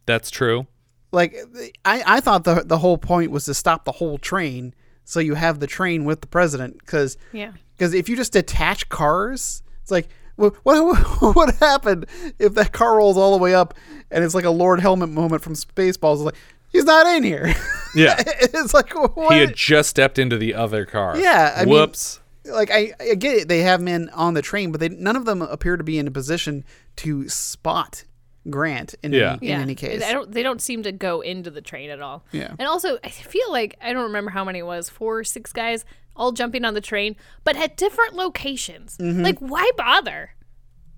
That's 0.06 0.30
true. 0.30 0.66
Like, 1.12 1.36
I, 1.84 2.02
I 2.06 2.20
thought 2.20 2.44
the 2.44 2.62
the 2.66 2.78
whole 2.78 2.98
point 2.98 3.30
was 3.30 3.44
to 3.44 3.54
stop 3.54 3.84
the 3.84 3.92
whole 3.92 4.18
train, 4.18 4.74
so 5.04 5.20
you 5.20 5.34
have 5.34 5.60
the 5.60 5.66
train 5.66 6.04
with 6.04 6.20
the 6.22 6.26
president. 6.26 6.78
Because 6.78 7.16
Yeah. 7.32 7.52
because 7.76 7.92
if 7.94 8.08
you 8.08 8.16
just 8.16 8.32
detach 8.32 8.88
cars, 8.88 9.62
it's 9.82 9.90
like 9.90 10.08
what, 10.36 10.54
what 10.62 10.96
what 11.36 11.54
happened 11.56 12.06
if 12.38 12.54
that 12.54 12.72
car 12.72 12.96
rolls 12.96 13.16
all 13.18 13.32
the 13.36 13.42
way 13.42 13.54
up 13.54 13.74
and 14.10 14.24
it's 14.24 14.34
like 14.34 14.44
a 14.46 14.50
Lord 14.50 14.80
Helmet 14.80 15.10
moment 15.10 15.42
from 15.42 15.52
Spaceballs? 15.54 16.14
It's 16.14 16.22
like 16.22 16.34
he's 16.72 16.84
not 16.84 17.06
in 17.06 17.22
here. 17.22 17.54
Yeah. 17.94 18.14
it's 18.26 18.72
like 18.72 18.90
what? 18.94 19.34
He 19.34 19.40
had 19.40 19.54
just 19.54 19.90
stepped 19.90 20.18
into 20.18 20.38
the 20.38 20.54
other 20.54 20.86
car. 20.86 21.14
Yeah, 21.18 21.52
I 21.54 21.66
mean- 21.66 21.74
Whoops. 21.74 22.20
like 22.46 22.70
I, 22.70 22.94
I 22.98 23.14
get 23.16 23.36
it. 23.36 23.48
They 23.48 23.58
have 23.60 23.82
men 23.82 24.08
on 24.14 24.32
the 24.32 24.40
train, 24.40 24.72
but 24.72 24.80
they 24.80 24.88
none 24.88 25.14
of 25.14 25.26
them 25.26 25.42
appear 25.42 25.76
to 25.76 25.84
be 25.84 25.98
in 25.98 26.06
a 26.08 26.10
position 26.10 26.64
to 26.96 27.28
spot 27.28 28.04
Grant 28.48 28.94
in 29.02 29.12
Yeah. 29.12 29.36
any, 29.42 29.50
in 29.52 29.60
any 29.60 29.74
case. 29.74 30.02
I 30.02 30.12
don't. 30.14 30.32
They 30.32 30.42
don't 30.42 30.62
seem 30.62 30.82
to 30.84 30.90
go 30.92 31.20
into 31.20 31.50
the 31.50 31.60
train 31.60 31.90
at 31.90 32.00
all. 32.00 32.24
Yeah. 32.32 32.54
And 32.58 32.66
also, 32.66 32.98
I 33.04 33.10
feel 33.10 33.52
like 33.52 33.76
I 33.82 33.92
don't 33.92 34.04
remember 34.04 34.30
how 34.30 34.42
many 34.42 34.60
it 34.60 34.66
was. 34.66 34.88
Four, 34.88 35.18
or 35.18 35.24
six 35.24 35.52
guys 35.52 35.84
all 36.16 36.32
jumping 36.32 36.64
on 36.64 36.72
the 36.72 36.80
train, 36.80 37.14
but 37.44 37.56
at 37.58 37.76
different 37.76 38.14
locations. 38.14 38.96
Mhm. 38.96 39.22
Like, 39.22 39.38
why 39.40 39.70
bother? 39.76 40.30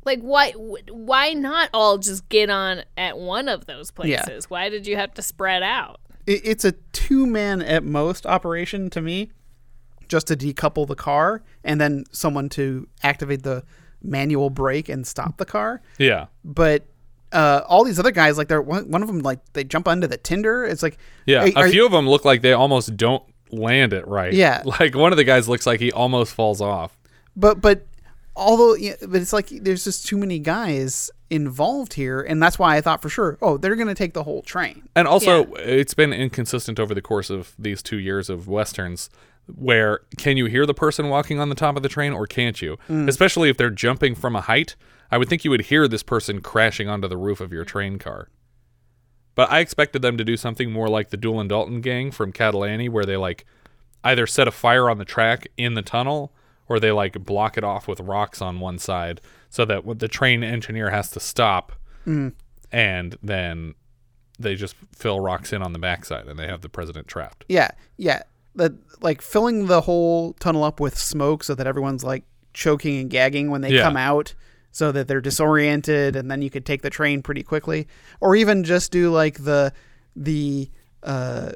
Like, 0.04 0.20
why? 0.20 0.52
Why 0.52 1.32
not 1.32 1.70
all 1.72 1.98
just 1.98 2.28
get 2.28 2.50
on 2.50 2.82
at 2.96 3.18
one 3.18 3.48
of 3.48 3.66
those 3.66 3.90
places? 3.90 4.10
Yeah. 4.12 4.22
places? 4.24 4.50
Why 4.50 4.68
did 4.68 4.86
you 4.86 4.96
have 4.96 5.14
to 5.14 5.22
spread 5.22 5.62
out? 5.62 6.00
It, 6.26 6.40
it's 6.44 6.64
a 6.64 6.72
two 6.92 7.26
man 7.26 7.62
at 7.62 7.84
most 7.84 8.26
operation 8.26 8.90
to 8.90 9.00
me, 9.00 9.30
just 10.08 10.26
to 10.28 10.36
decouple 10.36 10.86
the 10.86 10.94
car 10.94 11.42
and 11.64 11.80
then 11.80 12.04
someone 12.12 12.48
to 12.50 12.86
activate 13.02 13.42
the 13.42 13.62
manual 14.02 14.50
brake 14.50 14.88
and 14.88 15.06
stop 15.06 15.38
the 15.38 15.46
car. 15.46 15.80
Yeah. 15.98 16.26
But 16.44 16.84
uh, 17.32 17.62
all 17.66 17.84
these 17.84 17.98
other 17.98 18.10
guys, 18.10 18.36
like 18.38 18.48
they're 18.48 18.60
one, 18.62 18.90
one 18.90 19.02
of 19.02 19.08
them, 19.08 19.20
like 19.20 19.40
they 19.54 19.64
jump 19.64 19.88
onto 19.88 20.06
the 20.06 20.16
tinder. 20.18 20.64
It's 20.64 20.82
like 20.82 20.98
Yeah. 21.26 21.44
hey, 21.46 21.52
a 21.56 21.60
are- 21.60 21.68
few 21.68 21.86
of 21.86 21.92
them 21.92 22.06
look 22.08 22.24
like 22.24 22.42
they 22.42 22.52
almost 22.52 22.96
don't 22.96 23.22
land 23.50 23.92
it 23.94 24.06
right. 24.06 24.32
Yeah. 24.32 24.62
Like 24.80 24.94
one 24.94 25.12
of 25.12 25.16
the 25.16 25.24
guys 25.24 25.48
looks 25.48 25.66
like 25.66 25.80
he 25.80 25.90
almost 25.92 26.34
falls 26.34 26.60
off. 26.60 26.96
But 27.36 27.60
but 27.60 27.86
although 28.36 28.74
yeah, 28.74 28.94
but 29.00 29.20
it's 29.20 29.32
like 29.32 29.48
there's 29.48 29.84
just 29.84 30.06
too 30.06 30.16
many 30.16 30.38
guys 30.38 31.10
involved 31.30 31.94
here, 31.94 32.20
and 32.20 32.42
that's 32.42 32.58
why 32.58 32.76
I 32.76 32.80
thought 32.80 33.02
for 33.02 33.08
sure, 33.08 33.38
oh, 33.42 33.56
they're 33.56 33.76
gonna 33.76 33.94
take 33.94 34.14
the 34.14 34.24
whole 34.24 34.42
train. 34.42 34.88
And 34.94 35.08
also, 35.08 35.52
it's 35.54 35.94
been 35.94 36.12
inconsistent 36.12 36.78
over 36.78 36.94
the 36.94 37.02
course 37.02 37.30
of 37.30 37.54
these 37.58 37.82
two 37.82 37.98
years 37.98 38.30
of 38.30 38.48
westerns. 38.48 39.10
Where 39.46 40.00
can 40.16 40.36
you 40.36 40.46
hear 40.46 40.64
the 40.64 40.74
person 40.74 41.10
walking 41.10 41.38
on 41.38 41.50
the 41.50 41.54
top 41.54 41.76
of 41.76 41.82
the 41.82 41.88
train, 41.88 42.12
or 42.12 42.26
can't 42.26 42.60
you? 42.62 42.78
Mm. 42.88 43.08
Especially 43.08 43.50
if 43.50 43.56
they're 43.56 43.70
jumping 43.70 44.14
from 44.14 44.34
a 44.34 44.40
height, 44.40 44.74
I 45.10 45.18
would 45.18 45.28
think 45.28 45.44
you 45.44 45.50
would 45.50 45.62
hear 45.62 45.86
this 45.86 46.02
person 46.02 46.40
crashing 46.40 46.88
onto 46.88 47.08
the 47.08 47.18
roof 47.18 47.40
of 47.40 47.52
your 47.52 47.64
train 47.64 47.98
car. 47.98 48.28
But 49.34 49.50
I 49.50 49.60
expected 49.60 50.02
them 50.02 50.16
to 50.16 50.24
do 50.24 50.36
something 50.36 50.70
more 50.70 50.88
like 50.88 51.10
the 51.10 51.16
Doolin 51.16 51.48
Dalton 51.48 51.80
gang 51.80 52.10
from 52.10 52.32
Cattle 52.32 52.64
Annie, 52.64 52.88
where 52.88 53.04
they 53.04 53.16
like 53.16 53.44
either 54.02 54.26
set 54.26 54.48
a 54.48 54.52
fire 54.52 54.88
on 54.88 54.98
the 54.98 55.04
track 55.04 55.48
in 55.56 55.74
the 55.74 55.82
tunnel, 55.82 56.32
or 56.68 56.80
they 56.80 56.92
like 56.92 57.24
block 57.24 57.56
it 57.58 57.64
off 57.64 57.86
with 57.88 58.00
rocks 58.00 58.40
on 58.42 58.60
one 58.60 58.78
side, 58.78 59.20
so 59.50 59.64
that 59.64 59.84
what 59.84 59.98
the 59.98 60.08
train 60.08 60.42
engineer 60.42 60.90
has 60.90 61.10
to 61.10 61.20
stop 61.20 61.72
Mm. 62.06 62.32
and 62.72 63.16
then 63.22 63.74
they 64.38 64.54
just 64.56 64.74
fill 64.94 65.20
rocks 65.20 65.52
in 65.52 65.62
on 65.62 65.72
the 65.72 65.78
backside 65.78 66.26
and 66.26 66.38
they 66.38 66.46
have 66.46 66.60
the 66.60 66.68
president 66.68 67.06
trapped. 67.08 67.44
Yeah, 67.48 67.70
yeah. 67.96 68.22
That 68.56 68.72
like 69.00 69.22
filling 69.22 69.66
the 69.66 69.80
whole 69.82 70.32
tunnel 70.34 70.64
up 70.64 70.80
with 70.80 70.98
smoke 70.98 71.44
so 71.44 71.54
that 71.54 71.66
everyone's 71.66 72.04
like 72.04 72.24
choking 72.52 72.98
and 73.00 73.08
gagging 73.10 73.50
when 73.50 73.60
they 73.62 73.70
Yeah. 73.72 73.82
come 73.82 73.96
out, 73.96 74.34
so 74.70 74.90
that 74.92 75.06
they're 75.08 75.20
disoriented, 75.20 76.16
and 76.16 76.30
then 76.30 76.42
you 76.42 76.50
could 76.50 76.66
take 76.66 76.82
the 76.82 76.90
train 76.90 77.22
pretty 77.22 77.42
quickly, 77.44 77.86
or 78.20 78.34
even 78.36 78.64
just 78.64 78.90
do 78.92 79.10
like 79.10 79.44
the 79.44 79.72
the 80.16 80.68
uh, 81.02 81.52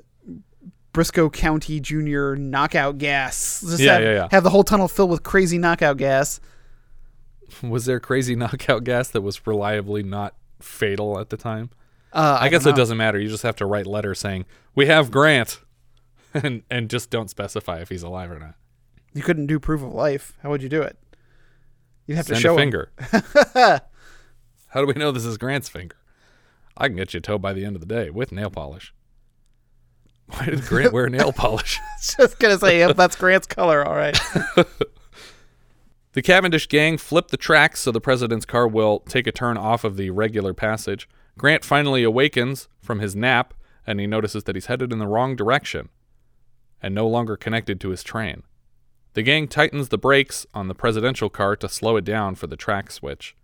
Brisco 0.98 1.32
County 1.32 1.78
Junior 1.78 2.34
knockout 2.34 2.98
gas. 2.98 3.60
Just 3.60 3.78
Yeah, 3.78 3.92
have, 3.92 4.02
yeah, 4.02 4.12
yeah. 4.14 4.28
have 4.32 4.42
the 4.42 4.50
whole 4.50 4.64
tunnel 4.64 4.88
filled 4.88 5.10
with 5.10 5.22
crazy 5.22 5.56
knockout 5.56 5.96
gas. 5.96 6.40
Was 7.62 7.84
there 7.84 8.00
crazy 8.00 8.34
knockout 8.36 8.82
gas 8.82 9.08
that 9.10 9.20
was 9.22 9.46
reliably 9.46 10.02
not 10.02 10.34
fatal 10.60 11.20
at 11.20 11.30
the 11.30 11.36
time? 11.36 11.70
Uh, 12.12 12.38
I, 12.40 12.46
I 12.46 12.48
guess 12.48 12.66
it 12.66 12.74
doesn't 12.74 12.96
matter. 12.96 13.18
You 13.18 13.28
just 13.28 13.44
have 13.44 13.54
to 13.56 13.66
write 13.66 13.86
letters 13.86 14.18
saying, 14.18 14.46
"We 14.74 14.86
have 14.86 15.10
Grant." 15.10 15.60
and 16.34 16.62
and 16.70 16.90
just 16.90 17.10
don't 17.10 17.30
specify 17.30 17.80
if 17.80 17.90
he's 17.90 18.02
alive 18.02 18.30
or 18.30 18.38
not. 18.38 18.54
You 19.14 19.22
couldn't 19.22 19.46
do 19.46 19.58
proof 19.60 19.82
of 19.82 19.92
life. 19.94 20.36
How 20.42 20.50
would 20.50 20.62
you 20.62 20.68
do 20.68 20.82
it? 20.82 20.98
You'd 22.06 22.16
have 22.16 22.26
Send 22.26 22.36
to 22.36 22.42
show 22.42 22.54
a 22.54 22.58
finger. 22.58 22.90
How 24.68 24.80
do 24.80 24.86
we 24.86 24.94
know 24.94 25.12
this 25.12 25.24
is 25.24 25.38
Grant's 25.38 25.68
finger? 25.68 25.96
I 26.76 26.88
can 26.88 26.96
get 26.96 27.14
you 27.14 27.18
a 27.18 27.20
toe 27.20 27.38
by 27.38 27.52
the 27.52 27.64
end 27.64 27.76
of 27.76 27.80
the 27.80 27.86
day 27.86 28.10
with 28.10 28.32
nail 28.32 28.50
polish. 28.50 28.92
Why 30.36 30.46
did 30.46 30.62
Grant 30.66 30.92
wear 30.92 31.08
nail 31.08 31.32
polish? 31.32 31.78
Just 32.16 32.38
gonna 32.38 32.58
say, 32.58 32.78
yep, 32.78 32.96
that's 32.96 33.16
Grant's 33.16 33.46
color. 33.46 33.86
All 33.86 33.96
right. 33.96 34.18
The 36.18 36.22
Cavendish 36.22 36.66
gang 36.66 36.98
flip 36.98 37.28
the 37.28 37.36
tracks 37.36 37.78
so 37.78 37.92
the 37.92 38.00
president's 38.00 38.46
car 38.46 38.66
will 38.66 39.00
take 39.00 39.28
a 39.28 39.30
turn 39.30 39.56
off 39.56 39.84
of 39.84 39.96
the 39.96 40.10
regular 40.10 40.52
passage. 40.52 41.08
Grant 41.36 41.64
finally 41.64 42.02
awakens 42.02 42.66
from 42.80 42.98
his 42.98 43.14
nap 43.14 43.54
and 43.86 44.00
he 44.00 44.06
notices 44.08 44.42
that 44.44 44.56
he's 44.56 44.66
headed 44.66 44.92
in 44.92 44.98
the 44.98 45.06
wrong 45.06 45.36
direction 45.36 45.90
and 46.82 46.92
no 46.92 47.06
longer 47.06 47.36
connected 47.36 47.80
to 47.80 47.90
his 47.90 48.02
train. 48.02 48.42
The 49.14 49.22
gang 49.22 49.46
tightens 49.46 49.90
the 49.90 49.98
brakes 49.98 50.44
on 50.52 50.66
the 50.66 50.74
presidential 50.74 51.28
car 51.28 51.54
to 51.54 51.68
slow 51.68 51.96
it 51.96 52.04
down 52.04 52.34
for 52.34 52.48
the 52.48 52.56
track 52.56 52.90
switch. 52.90 53.36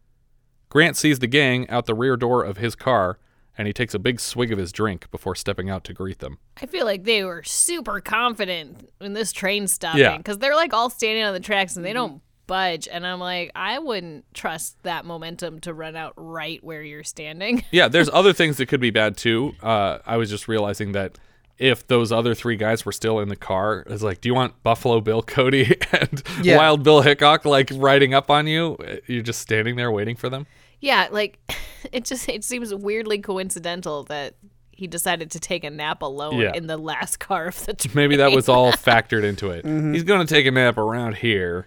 Grant 0.69 0.97
sees 0.97 1.21
the 1.21 1.29
gang 1.29 1.71
out 1.71 1.87
the 1.87 1.95
rear 1.95 2.17
door 2.17 2.43
of 2.43 2.57
his 2.57 2.75
car 2.75 3.21
and 3.57 3.67
he 3.67 3.73
takes 3.73 3.95
a 3.95 3.99
big 3.99 4.21
swig 4.21 4.53
of 4.53 4.59
his 4.59 4.73
drink 4.73 5.11
before 5.11 5.35
stepping 5.35 5.71
out 5.71 5.85
to 5.85 5.93
greet 5.93 6.19
them. 6.19 6.39
I 6.61 6.67
feel 6.67 6.85
like 6.85 7.05
they 7.05 7.25
were 7.25 7.43
super 7.45 8.01
confident 8.01 8.89
in 9.01 9.13
this 9.13 9.33
train 9.33 9.67
stopping 9.69 10.01
Yeah. 10.01 10.17
because 10.17 10.39
they're 10.39 10.57
like 10.57 10.73
all 10.73 10.91
standing 10.91 11.23
on 11.25 11.35
the 11.35 11.41
tracks 11.41 11.77
and 11.77 11.85
they 11.85 11.93
don't 11.93 12.21
budge. 12.47 12.89
And 12.91 13.07
I'm 13.07 13.21
like, 13.21 13.51
I 13.55 13.79
wouldn't 13.79 14.25
trust 14.35 14.77
that 14.83 15.05
momentum 15.05 15.61
to 15.61 15.73
run 15.73 15.97
out 15.97 16.13
right 16.17 16.63
where 16.63 16.83
you're 16.83 17.05
standing. 17.05 17.65
yeah, 17.71 17.89
there's 17.89 18.11
other 18.13 18.33
things 18.33 18.57
that 18.59 18.67
could 18.67 18.81
be 18.81 18.91
bad 18.91 19.17
too. 19.17 19.55
Uh, 19.63 19.99
I 20.05 20.17
was 20.17 20.29
just 20.31 20.47
realizing 20.49 20.93
that 20.93 21.19
if 21.57 21.87
those 21.87 22.11
other 22.11 22.35
three 22.35 22.57
guys 22.57 22.85
were 22.85 22.91
still 22.93 23.21
in 23.21 23.29
the 23.29 23.37
car, 23.37 23.85
it's 23.89 24.03
like, 24.03 24.21
do 24.21 24.29
you 24.29 24.35
want 24.35 24.61
Buffalo 24.65 25.01
Bill 25.01 25.23
Cody 25.23 25.77
and 25.93 26.23
Yeah. 26.43 26.57
Wild 26.57 26.83
Bill 26.83 27.01
Hickok 27.03 27.45
like 27.45 27.71
riding 27.77 28.13
up 28.13 28.29
on 28.31 28.47
you? 28.49 28.77
You're 29.07 29.23
just 29.23 29.41
standing 29.41 29.77
there 29.77 29.93
waiting 29.93 30.17
for 30.17 30.29
them. 30.29 30.47
Yeah, 30.85 31.09
like 31.11 31.39
it 31.93 32.05
just 32.05 32.29
it 32.29 32.45
seems 32.45 32.73
weirdly 32.75 33.19
coincidental 33.19 34.05
that 34.05 34.35
he 34.71 34.87
decided 34.87 35.31
to 35.31 35.39
take 35.41 35.63
a 35.65 35.71
nap 35.71 36.03
alone 36.03 36.39
Yeah. 36.39 36.53
in 36.55 36.67
the 36.67 36.77
last 36.77 37.21
car 37.21 37.47
of 37.47 37.65
the 37.65 37.75
train. 37.75 37.93
Maybe 37.95 38.17
that 38.17 38.33
was 38.33 38.49
all 38.49 38.73
factored 38.89 39.23
into 39.25 39.51
it. 39.51 39.65
Mhm. 39.65 39.95
He's 39.95 40.03
going 40.05 40.25
to 40.27 40.33
take 40.35 40.47
a 40.47 40.51
nap 40.51 40.77
around 40.77 41.17
here. 41.19 41.67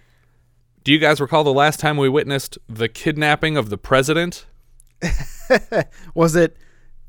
Do 0.84 0.92
you 0.92 1.00
guys 1.00 1.20
recall 1.20 1.44
the 1.44 1.54
last 1.54 1.80
time 1.80 1.98
we 1.98 2.10
witnessed 2.10 2.58
the 2.68 2.88
kidnapping 2.88 3.58
of 3.58 3.70
the 3.70 3.78
president? 3.78 4.46
Was 6.16 6.36
it 6.36 6.58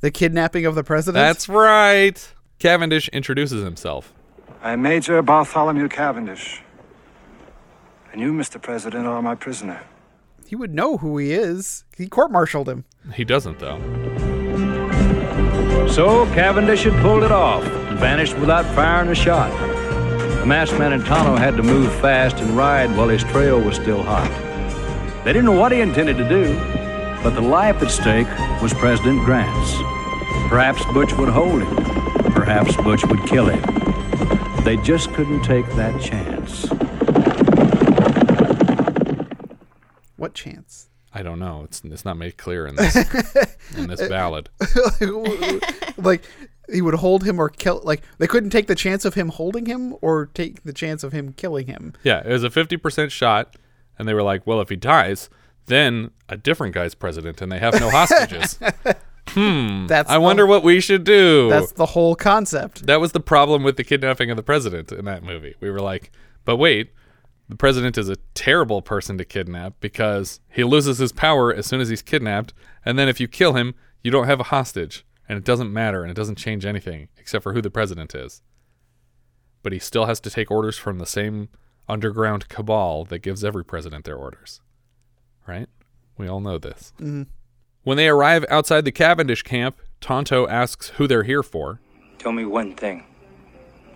the 0.01 0.10
kidnapping 0.10 0.66
of 0.66 0.74
the 0.74 0.85
president? 0.85 1.14
That's 1.20 1.48
right. 1.48 2.32
Cavendish 2.59 3.09
introduces 3.10 3.62
himself. 3.64 4.12
I'm 4.62 4.82
Major 4.82 5.22
Bartholomew 5.22 5.89
Cavendish. 5.89 6.60
And 8.12 8.20
you, 8.20 8.32
Mr. 8.32 8.60
President, 8.60 9.06
are 9.06 9.22
my 9.22 9.35
prisoner. 9.36 9.80
He 10.49 10.57
would 10.57 10.73
know 10.73 10.97
who 10.97 11.19
he 11.19 11.35
is. 11.35 11.85
He 11.95 12.09
court-martialed 12.09 12.70
him. 12.70 12.87
He 13.12 13.23
doesn't, 13.23 13.59
though. 13.59 13.79
So 15.89 16.25
Cavendish 16.33 16.85
had 16.85 16.95
pulled 17.03 17.23
it 17.23 17.31
off 17.31 17.62
and 17.65 17.99
vanished 17.99 18.35
without 18.39 18.65
firing 18.75 19.11
a 19.11 19.15
shot. 19.15 19.51
The 20.41 20.47
masked 20.47 20.79
man 20.79 20.95
in 20.95 21.05
Tonto 21.05 21.37
had 21.37 21.55
to 21.59 21.62
move 21.62 21.93
fast 21.97 22.39
and 22.39 22.57
ride 22.57 22.97
while 22.97 23.09
his 23.09 23.23
trail 23.25 23.61
was 23.61 23.77
still 23.77 24.03
hot. 24.03 24.31
They 25.23 25.35
didn't 25.35 25.45
know 25.45 25.61
what 25.61 25.70
he 25.70 25.83
intended 25.83 26.16
to 26.16 26.27
do, 26.27 26.55
but 27.23 27.35
the 27.35 27.43
life 27.43 27.83
at 27.83 27.91
stake 27.91 28.29
was 28.62 28.73
President 28.73 29.23
Grant's. 29.27 29.75
Perhaps 30.49 30.83
Butch 30.95 31.12
would 31.19 31.29
hold 31.29 31.61
him. 31.61 31.77
Perhaps 32.33 32.75
Butch 32.79 33.05
would 33.05 33.23
kill 33.27 33.49
him. 33.49 34.65
They 34.65 34.79
just 34.79 35.12
couldn't 35.12 35.43
take 35.43 35.66
that 35.73 36.01
chance. 36.01 36.65
What 40.19 40.35
chance? 40.35 40.90
I 41.15 41.23
don't 41.23 41.39
know. 41.39 41.62
It's 41.65 41.82
it's 41.85 42.05
not 42.05 42.19
made 42.19 42.36
clear 42.36 42.66
in 42.66 42.77
this 42.77 42.95
in 43.77 43.86
this 43.89 44.07
ballad. 44.09 44.51
like 45.97 46.23
he 46.70 46.82
would 46.82 46.95
hold 46.95 47.24
him 47.24 47.40
or 47.40 47.49
kill. 47.49 47.81
Like 47.82 48.03
they 48.19 48.27
couldn't 48.27 48.51
take 48.51 48.66
the 48.66 48.74
chance 48.74 49.05
of 49.07 49.15
him 49.15 49.31
holding 49.31 49.65
him 49.66 49.95
or 50.03 50.27
take 50.27 50.62
the 50.65 50.73
chance 50.73 51.03
of 51.03 51.12
him 51.12 51.32
killing 51.32 51.66
him. 51.66 51.95
Yeah, 52.03 52.20
it 52.24 52.28
was 52.32 52.45
a 52.45 52.51
50% 52.51 53.11
shot, 53.11 53.57
and 53.99 54.07
they 54.07 54.12
were 54.12 54.23
like, 54.23 54.47
well, 54.47 54.61
if 54.61 54.69
he 54.69 54.77
dies, 54.77 55.31
then 55.66 56.11
a 56.28 56.36
different 56.36 56.74
guy's 56.74 56.95
president, 56.95 57.40
and 57.40 57.51
they 57.51 57.59
have 57.59 57.81
no 57.81 57.89
hostages. 57.99 58.59
hmm. 59.28 59.86
That's 59.86 60.11
I 60.11 60.15
the- 60.15 60.20
wonder 60.20 60.47
what 60.47 60.62
we 60.62 60.81
should 60.81 61.05
do. 61.05 61.49
That's 61.49 61.73
the 61.73 61.86
whole 61.86 62.16
concept. 62.16 62.86
That 62.86 63.01
was 63.01 63.12
the 63.12 63.20
problem 63.20 63.62
with 63.62 63.77
the 63.78 63.85
kidnapping 63.85 64.31
of 64.31 64.36
the 64.36 64.43
president 64.43 64.93
in 64.93 65.05
that 65.07 65.23
movie. 65.23 65.55
We 65.61 65.70
were 65.70 65.81
like, 65.81 66.11
but 66.45 66.57
wait, 66.57 66.90
the 67.49 67.57
president 67.57 67.97
is 67.97 68.09
a 68.09 68.16
terrible 68.35 68.83
person 68.83 69.16
to 69.19 69.25
kidnap 69.25 69.75
because 69.81 70.41
he 70.49 70.65
loses 70.65 70.99
his 70.99 71.12
power 71.12 71.53
as 71.55 71.66
soon 71.66 71.81
as 71.81 71.89
he's 71.89 72.03
kidnapped, 72.03 72.53
and 72.85 72.99
then 72.99 73.09
if 73.09 73.20
you 73.20 73.29
kill 73.29 73.55
him, 73.55 73.75
you 74.03 74.11
don't 74.11 74.27
have 74.27 74.41
a 74.41 74.45
hostage, 74.45 75.05
and 75.29 75.39
it 75.39 75.45
doesn't 75.45 75.73
matter, 75.73 76.03
and 76.03 76.11
it 76.11 76.15
doesn't 76.15 76.37
change 76.39 76.65
anything 76.66 77.09
except 77.16 77.43
for 77.43 77.55
who 77.55 77.62
the 77.62 77.70
president 77.70 78.15
is. 78.15 78.43
But 79.62 79.73
he 79.73 79.79
still 79.79 80.05
has 80.07 80.20
to 80.20 80.31
take 80.31 80.51
orders 80.51 80.79
from 80.79 80.99
the 80.99 81.07
same 81.07 81.49
underground 81.89 82.49
cabal 82.49 83.05
that 83.07 83.20
gives 83.20 83.43
every 83.45 83.65
president 83.65 84.05
their 84.05 84.16
orders. 84.16 84.61
right? 85.47 85.69
We 86.19 86.29
all 86.29 86.41
know 86.41 86.59
this. 86.59 86.93
Mhm. 87.01 87.27
When 87.83 87.97
they 87.97 88.09
arrive 88.09 88.45
outside 88.51 88.85
the 88.85 88.93
Cavendish 88.93 89.43
camp, 89.43 89.79
Tonto 90.03 90.47
asks 90.47 90.89
who 90.91 91.07
they're 91.07 91.23
here 91.23 91.43
for. 91.43 91.81
Tell 92.19 92.33
me 92.33 92.45
one 92.45 92.75
thing. 92.75 93.05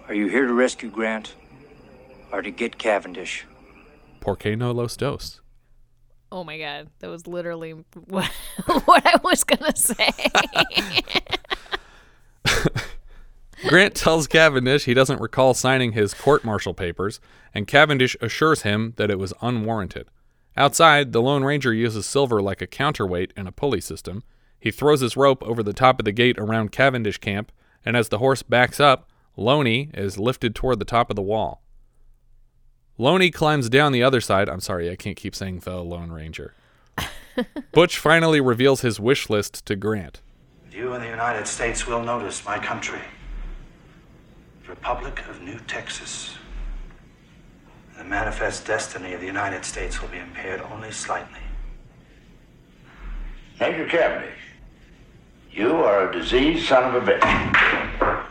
Are 0.09 0.15
you 0.15 0.29
here 0.29 0.47
to 0.47 0.55
rescue 0.55 0.89
Grant? 0.91 1.35
Or 2.33 2.43
to 2.43 2.51
get 2.51 2.79
Cavendish? 2.79 3.45
Por 4.21 4.37
qué 4.37 4.57
no 4.57 4.73
los 4.73 4.97
dos? 4.97 5.41
Oh 6.31 6.45
my 6.45 6.59
god, 6.59 6.89
that 7.01 7.11
was 7.11 7.27
literally 7.27 7.73
what, 8.07 8.25
what 8.87 9.07
I 9.07 9.21
was 9.23 9.45
gonna 9.45 9.77
say. 9.77 10.09
Grant 13.69 13.95
tells 13.95 14.27
Cavendish 14.27 14.87
he 14.87 14.95
doesn't 14.95 15.21
recall 15.21 15.55
signing 15.55 15.93
his 15.93 16.15
court 16.15 16.43
martial 16.45 16.75
papers, 16.75 17.21
and 17.55 17.69
Cavendish 17.69 18.17
assures 18.21 18.63
him 18.63 18.95
that 18.97 19.11
it 19.11 19.19
was 19.19 19.35
unwarranted. 19.41 20.09
Outside, 20.57 21.13
the 21.13 21.23
Lone 21.23 21.45
Ranger 21.45 21.73
uses 21.73 22.07
silver 22.07 22.43
like 22.43 22.61
a 22.61 22.67
counterweight 22.67 23.33
in 23.37 23.47
a 23.47 23.53
pulley 23.53 23.81
system. 23.81 24.23
He 24.59 24.71
throws 24.71 25.01
his 25.01 25.17
rope 25.17 25.43
over 25.45 25.63
the 25.63 25.73
top 25.73 25.99
of 25.99 26.05
the 26.05 26.13
gate 26.13 26.39
around 26.39 26.73
Cavendish 26.73 27.19
camp, 27.19 27.53
and 27.85 27.97
as 27.97 28.09
the 28.09 28.19
horse 28.19 28.43
backs 28.43 28.81
up, 28.81 29.09
Loney 29.37 29.91
is 29.95 30.19
lifted 30.19 30.55
toward 30.55 30.79
the 30.79 30.85
top 30.85 31.11
of 31.11 31.17
the 31.17 31.23
wall. 31.23 31.62
Loney 33.03 33.33
climbs 33.33 33.69
down 33.69 33.91
the 33.91 34.05
other 34.05 34.21
side. 34.21 34.49
I'm 34.49 34.61
sorry, 34.61 34.89
I 34.89 34.95
can't 34.95 35.17
keep 35.17 35.35
saying 35.35 35.59
the 35.65 35.83
Lone 35.83 36.13
Ranger. 36.13 36.55
Butch 37.73 37.99
finally 37.99 38.41
reveals 38.41 38.83
his 38.83 39.01
wish 39.01 39.29
list 39.29 39.67
to 39.67 39.75
Grant. 39.75 40.21
You 40.71 40.93
and 40.93 41.03
the 41.03 41.09
United 41.09 41.49
States 41.49 41.85
will 41.85 42.05
notice 42.05 42.45
my 42.45 42.61
country. 42.61 43.01
Republic 44.69 45.21
of 45.29 45.43
New 45.43 45.59
Texas. 45.67 46.37
The 47.99 48.05
manifest 48.05 48.67
destiny 48.69 49.15
of 49.15 49.21
the 49.21 49.27
United 49.27 49.65
States 49.65 50.01
will 50.01 50.09
be 50.09 50.19
impaired 50.19 50.61
only 50.61 50.93
slightly. 50.93 51.41
Major 53.59 53.89
Cavendish, 53.89 54.39
you 55.51 55.75
are 55.75 56.09
a 56.09 56.13
diseased 56.13 56.69
son 56.69 56.95
of 56.95 57.03
a 57.03 57.13
bitch. 57.13 58.22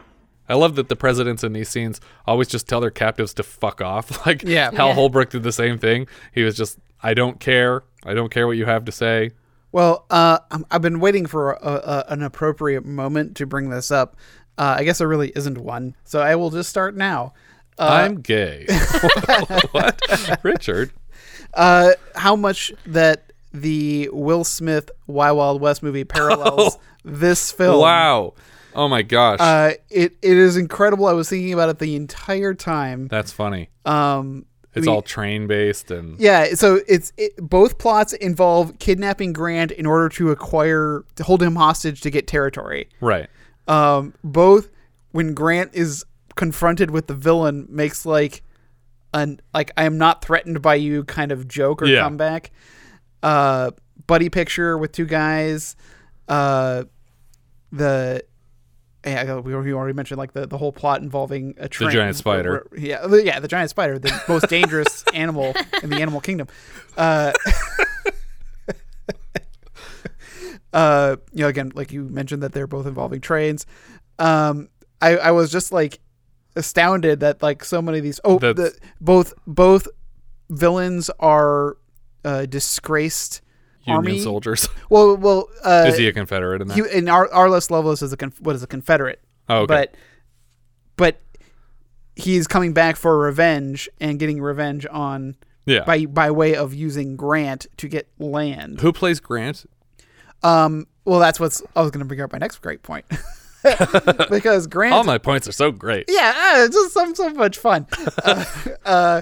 I 0.52 0.56
love 0.56 0.76
that 0.76 0.90
the 0.90 0.96
presidents 0.98 1.44
in 1.44 1.54
these 1.54 1.70
scenes 1.70 2.02
always 2.28 2.48
just 2.50 2.68
tell 2.68 2.82
their 2.82 2.92
captives 2.92 3.34
to 3.36 3.44
fuck 3.44 3.80
off. 3.82 4.26
Like 4.26 4.44
Yeah. 4.44 4.72
Hal 4.72 4.90
Yeah. 4.90 4.94
Holbrook 4.96 5.30
did 5.30 5.44
the 5.44 5.52
same 5.54 5.78
thing. 5.78 6.08
He 6.34 6.44
was 6.44 6.56
just, 6.58 6.78
I 7.02 7.14
don't 7.14 7.40
care. 7.40 7.84
I 8.04 8.14
don't 8.14 8.30
care 8.30 8.46
what 8.48 8.58
you 8.58 8.66
have 8.66 8.84
to 8.86 8.92
say. 8.92 9.32
Well, 9.72 10.06
uh, 10.10 10.40
I'm- 10.52 10.66
I've 10.70 10.82
been 10.82 11.00
waiting 11.00 11.26
for 11.26 11.54
a, 11.54 11.58
a, 11.64 12.06
an 12.10 12.22
appropriate 12.24 12.86
moment 12.86 13.38
to 13.38 13.46
bring 13.46 13.70
this 13.70 13.90
up. 13.92 14.18
Uh, 14.58 14.76
I 14.80 14.84
guess 14.84 14.98
there 14.98 15.08
really 15.08 15.32
isn't 15.36 15.58
one, 15.58 15.96
so 16.04 16.20
I 16.20 16.36
will 16.36 16.50
just 16.50 16.70
start 16.70 16.96
now. 16.98 17.34
Uh, 17.80 17.88
I'm 18.04 18.20
gay. 18.22 18.66
what? 19.72 20.00
Richard. 20.44 20.92
Uh, 21.54 21.92
how 22.16 22.36
much 22.36 22.72
that 22.86 23.32
the 23.54 24.10
Will 24.12 24.44
Smith 24.44 24.92
Wild 25.08 25.38
Wild 25.38 25.62
West 25.62 25.82
movie 25.84 26.04
parallels 26.04 26.78
this 27.06 27.52
film? 27.52 27.80
Wow. 27.80 28.34
Oh 28.76 28.88
my 28.88 29.02
gosh. 29.02 29.40
Uh, 29.40 29.72
it 29.90 30.16
it 30.22 30.38
is 30.38 30.58
incredible. 30.58 31.06
I 31.08 31.14
was 31.14 31.30
thinking 31.30 31.54
about 31.54 31.70
it 31.70 31.80
the 31.80 31.96
entire 31.96 32.54
time. 32.54 33.08
That's 33.08 33.32
funny. 33.32 33.70
Um, 33.86 34.46
I 34.74 34.80
It's 34.80 34.86
mean- 34.88 34.96
all 34.96 35.02
train 35.02 35.48
based 35.48 35.92
and 35.92 36.18
Yeah, 36.20 36.54
so 36.54 36.80
it's 36.88 37.12
it, 37.18 37.34
both 37.38 37.78
plots 37.78 38.14
involve 38.14 38.80
kidnapping 38.80 39.34
Grant 39.34 39.72
in 39.72 39.86
order 39.86 40.08
to 40.10 40.32
acquire 40.32 41.04
to 41.16 41.24
hold 41.24 41.44
him 41.44 41.56
hostage 41.56 42.02
to 42.02 42.10
get 42.10 42.28
territory. 42.28 42.88
right. 43.02 43.30
Um, 43.68 44.14
both 44.24 44.70
when 45.12 45.34
Grant 45.34 45.72
is 45.74 46.06
confronted 46.36 46.92
with 46.92 47.08
the 47.08 47.14
villain 47.14 47.68
makes 47.70 48.06
like 48.06 48.42
an 49.14 49.42
like 49.54 49.72
I 49.76 49.84
am 49.84 49.98
not 49.98 50.24
threatened 50.24 50.62
by 50.62 50.76
you 50.76 51.04
kind 51.04 51.32
of 51.34 51.48
joke 51.50 51.82
or 51.82 51.86
Yeah. 51.88 52.04
comeback. 52.04 52.52
Uh, 53.22 53.72
buddy 54.08 54.30
picture 54.30 54.78
with 54.78 54.94
two 54.94 55.06
guys. 55.06 55.76
Uh, 56.30 56.86
the 57.74 58.24
yeah, 59.06 59.36
we 59.40 59.74
already 59.74 59.94
mentioned 59.94 60.18
like 60.20 60.34
the, 60.34 60.46
the 60.48 60.58
whole 60.58 60.72
plot 60.72 61.02
involving 61.02 61.56
a 61.58 61.68
train. 61.68 61.90
The 61.90 61.94
giant 61.94 62.16
spider. 62.18 62.68
Yeah, 62.78 63.08
the- 63.08 63.26
yeah, 63.26 63.40
the 63.40 63.48
giant 63.48 63.70
spider, 63.70 63.98
the 64.00 64.22
most 64.28 64.48
dangerous 64.48 65.04
animal 65.14 65.54
in 65.82 65.90
the 65.90 66.02
animal 66.02 66.22
kingdom. 66.22 66.48
Uh, 66.98 67.34
uh, 70.74 71.16
you 71.34 71.42
know, 71.44 71.48
again, 71.48 71.72
like 71.76 71.92
you 71.92 72.04
mentioned 72.04 72.44
that 72.44 72.54
they're 72.54 72.68
both 72.68 72.86
involving 72.86 73.22
trains. 73.22 73.66
Um, 74.20 74.70
I, 75.02 75.18
I 75.18 75.32
was 75.32 75.52
just 75.52 75.72
like 75.72 76.00
astounded 76.56 77.22
that 77.22 77.42
like 77.42 77.64
so 77.64 77.82
many 77.82 77.98
of 77.98 78.04
these. 78.04 78.20
Oh, 78.24 78.40
the, 78.40 78.78
both 79.00 79.34
both 79.48 79.88
villains 80.50 81.10
are 81.20 81.78
uh, 82.24 82.46
disgraced 82.46 83.42
Union 83.86 83.98
army 83.98 84.20
soldiers. 84.20 84.68
Well, 84.90 85.16
well, 85.18 85.50
uh, 85.64 85.86
Is 85.88 85.98
he 85.98 86.08
a 86.08 86.14
Confederate 86.14 86.62
in 86.62 86.68
that? 86.68 86.76
He, 86.76 86.98
in 86.98 87.08
Ar- 87.10 87.30
Arliss 87.30 87.72
Loveless 87.72 88.02
is 88.02 88.12
a 88.14 88.18
conf- 88.18 88.42
what 88.42 88.56
is 88.56 88.64
a 88.64 88.68
Confederate. 88.68 89.22
Oh, 89.50 89.60
okay. 89.60 89.68
But 89.68 89.96
but 90.98 91.22
he's 92.16 92.46
coming 92.48 92.74
back 92.74 92.96
for 92.98 93.18
revenge 93.18 93.90
and 94.00 94.20
getting 94.20 94.42
revenge 94.42 94.86
on 94.92 95.36
Yeah. 95.66 95.84
by 95.86 96.06
by 96.06 96.30
way 96.32 96.56
of 96.56 96.74
using 96.74 97.16
Grant 97.16 97.68
to 97.78 97.88
get 97.88 98.08
land. 98.20 98.82
Who 98.82 98.92
plays 98.94 99.20
Grant? 99.20 99.66
Um. 100.44 100.88
Well, 101.06 101.20
that's 101.20 101.40
what's 101.40 101.64
I 101.76 101.82
was 101.82 101.90
going 101.92 102.00
to 102.00 102.06
bring 102.06 102.22
up 102.22 102.32
my 102.32 102.38
next 102.38 102.60
great 102.60 102.84
point 102.84 103.06
because 104.30 104.68
Grant. 104.68 104.94
All 104.94 105.04
my 105.04 105.18
points 105.18 105.48
are 105.48 105.52
so 105.52 105.72
great. 105.72 106.06
Yeah, 106.10 106.34
uh, 106.36 106.66
it's 106.66 106.76
just 106.76 106.94
so 106.94 107.14
so 107.14 107.30
much 107.30 107.58
fun. 107.58 107.88
uh, 108.86 109.22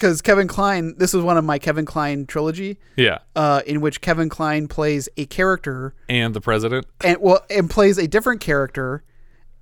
because 0.00 0.22
Kevin 0.22 0.48
Kline, 0.48 0.94
this 0.96 1.12
is 1.12 1.22
one 1.22 1.36
of 1.36 1.44
my 1.44 1.58
Kevin 1.58 1.84
Kline 1.84 2.24
trilogy. 2.26 2.78
Yeah. 2.96 3.18
Uh, 3.36 3.60
in 3.66 3.80
which 3.82 4.00
Kevin 4.00 4.28
Kline 4.30 4.66
plays 4.66 5.08
a 5.18 5.26
character 5.26 5.94
And 6.08 6.32
the 6.34 6.40
president. 6.40 6.86
and 7.04 7.18
well, 7.20 7.44
and 7.50 7.68
plays 7.68 7.98
a 7.98 8.08
different 8.08 8.40
character, 8.40 9.04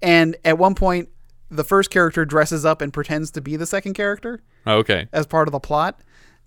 and 0.01 0.36
at 0.44 0.56
one 0.59 0.74
point, 0.74 1.09
the 1.51 1.65
first 1.65 1.90
character 1.90 2.24
dresses 2.24 2.65
up 2.65 2.81
and 2.81 2.93
pretends 2.93 3.31
to 3.32 3.40
be 3.40 3.56
the 3.56 3.66
second 3.66 3.94
character 3.94 4.43
Oh, 4.66 4.77
okay. 4.78 5.09
as 5.12 5.27
part 5.27 5.48
of 5.48 5.52
the 5.52 5.60
plot. 5.60 6.01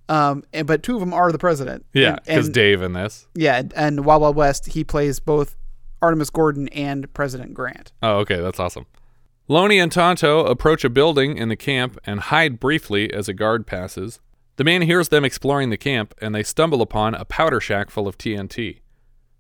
Um, 0.10 0.44
and 0.54 0.66
but 0.68 0.84
two 0.84 0.94
of 0.96 1.00
them 1.00 1.14
are 1.14 1.32
the 1.32 1.38
president. 1.38 1.86
Yeah, 1.94 2.18
because 2.26 2.50
Dave 2.50 2.82
in 2.82 2.94
this. 2.94 3.28
Yeah, 3.36 3.58
and- 3.58 3.74
and 3.76 4.06
Wild 4.06 4.22
Wild 4.22 4.36
West, 4.36 4.68
he 4.68 4.84
plays 4.84 5.20
both 5.20 5.56
Artemus 6.02 6.32
Gordon 6.32 6.68
and 6.70 7.12
President 7.14 7.54
Grant. 7.54 7.92
Oh, 8.02 8.18
okay, 8.20 8.40
that's 8.42 8.60
awesome. 8.60 8.86
Loney 9.52 9.80
and 9.80 9.92
Tonto 9.92 10.46
approach 10.46 10.86
a 10.86 10.90
building 10.90 11.38
in 11.38 11.50
the 11.50 11.58
camp 11.58 12.00
and 12.06 12.22
hide 12.22 12.58
briefly 12.58 13.14
as 13.14 13.28
a 13.28 13.34
guard 13.34 13.68
passes. 13.68 14.22
The 14.56 14.64
man 14.64 14.84
hears 14.84 15.10
them 15.10 15.26
exploring 15.26 15.72
the 15.72 15.76
camp, 15.76 16.16
and 16.22 16.34
they 16.34 16.42
stumble 16.42 16.82
upon 16.82 17.16
a 17.16 17.26
powder 17.26 17.60
shack 17.60 17.90
full 17.90 18.08
of 18.08 18.18
TNT. 18.18 18.80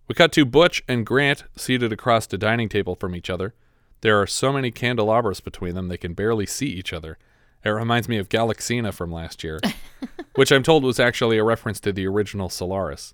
We 0.10 0.16
cut 0.16 0.34
to 0.34 0.44
Butch 0.44 0.84
and 0.86 1.06
Grant 1.06 1.46
seated 1.56 1.94
across 1.94 2.28
the 2.28 2.38
dining 2.38 2.68
table 2.68 2.98
from 2.98 3.16
each 3.16 3.30
other. 3.30 3.54
There 4.02 4.22
are 4.22 4.28
so 4.28 4.52
many 4.52 4.70
candelabras 4.70 5.40
between 5.40 5.76
them 5.76 5.88
they 5.88 5.96
can 5.96 6.14
barely 6.14 6.46
see 6.46 6.68
each 6.68 6.92
other. 6.92 7.18
It 7.64 7.70
reminds 7.70 8.10
me 8.10 8.18
of 8.18 8.28
Galaxina 8.28 8.94
from 8.94 9.14
last 9.14 9.46
year, 9.46 9.62
which 10.36 10.52
I'm 10.52 10.62
told 10.64 10.84
was 10.84 11.00
actually 11.00 11.38
a 11.38 11.46
reference 11.46 11.80
to 11.80 11.94
the 11.94 12.06
original 12.06 12.50
Solaris. 12.50 13.14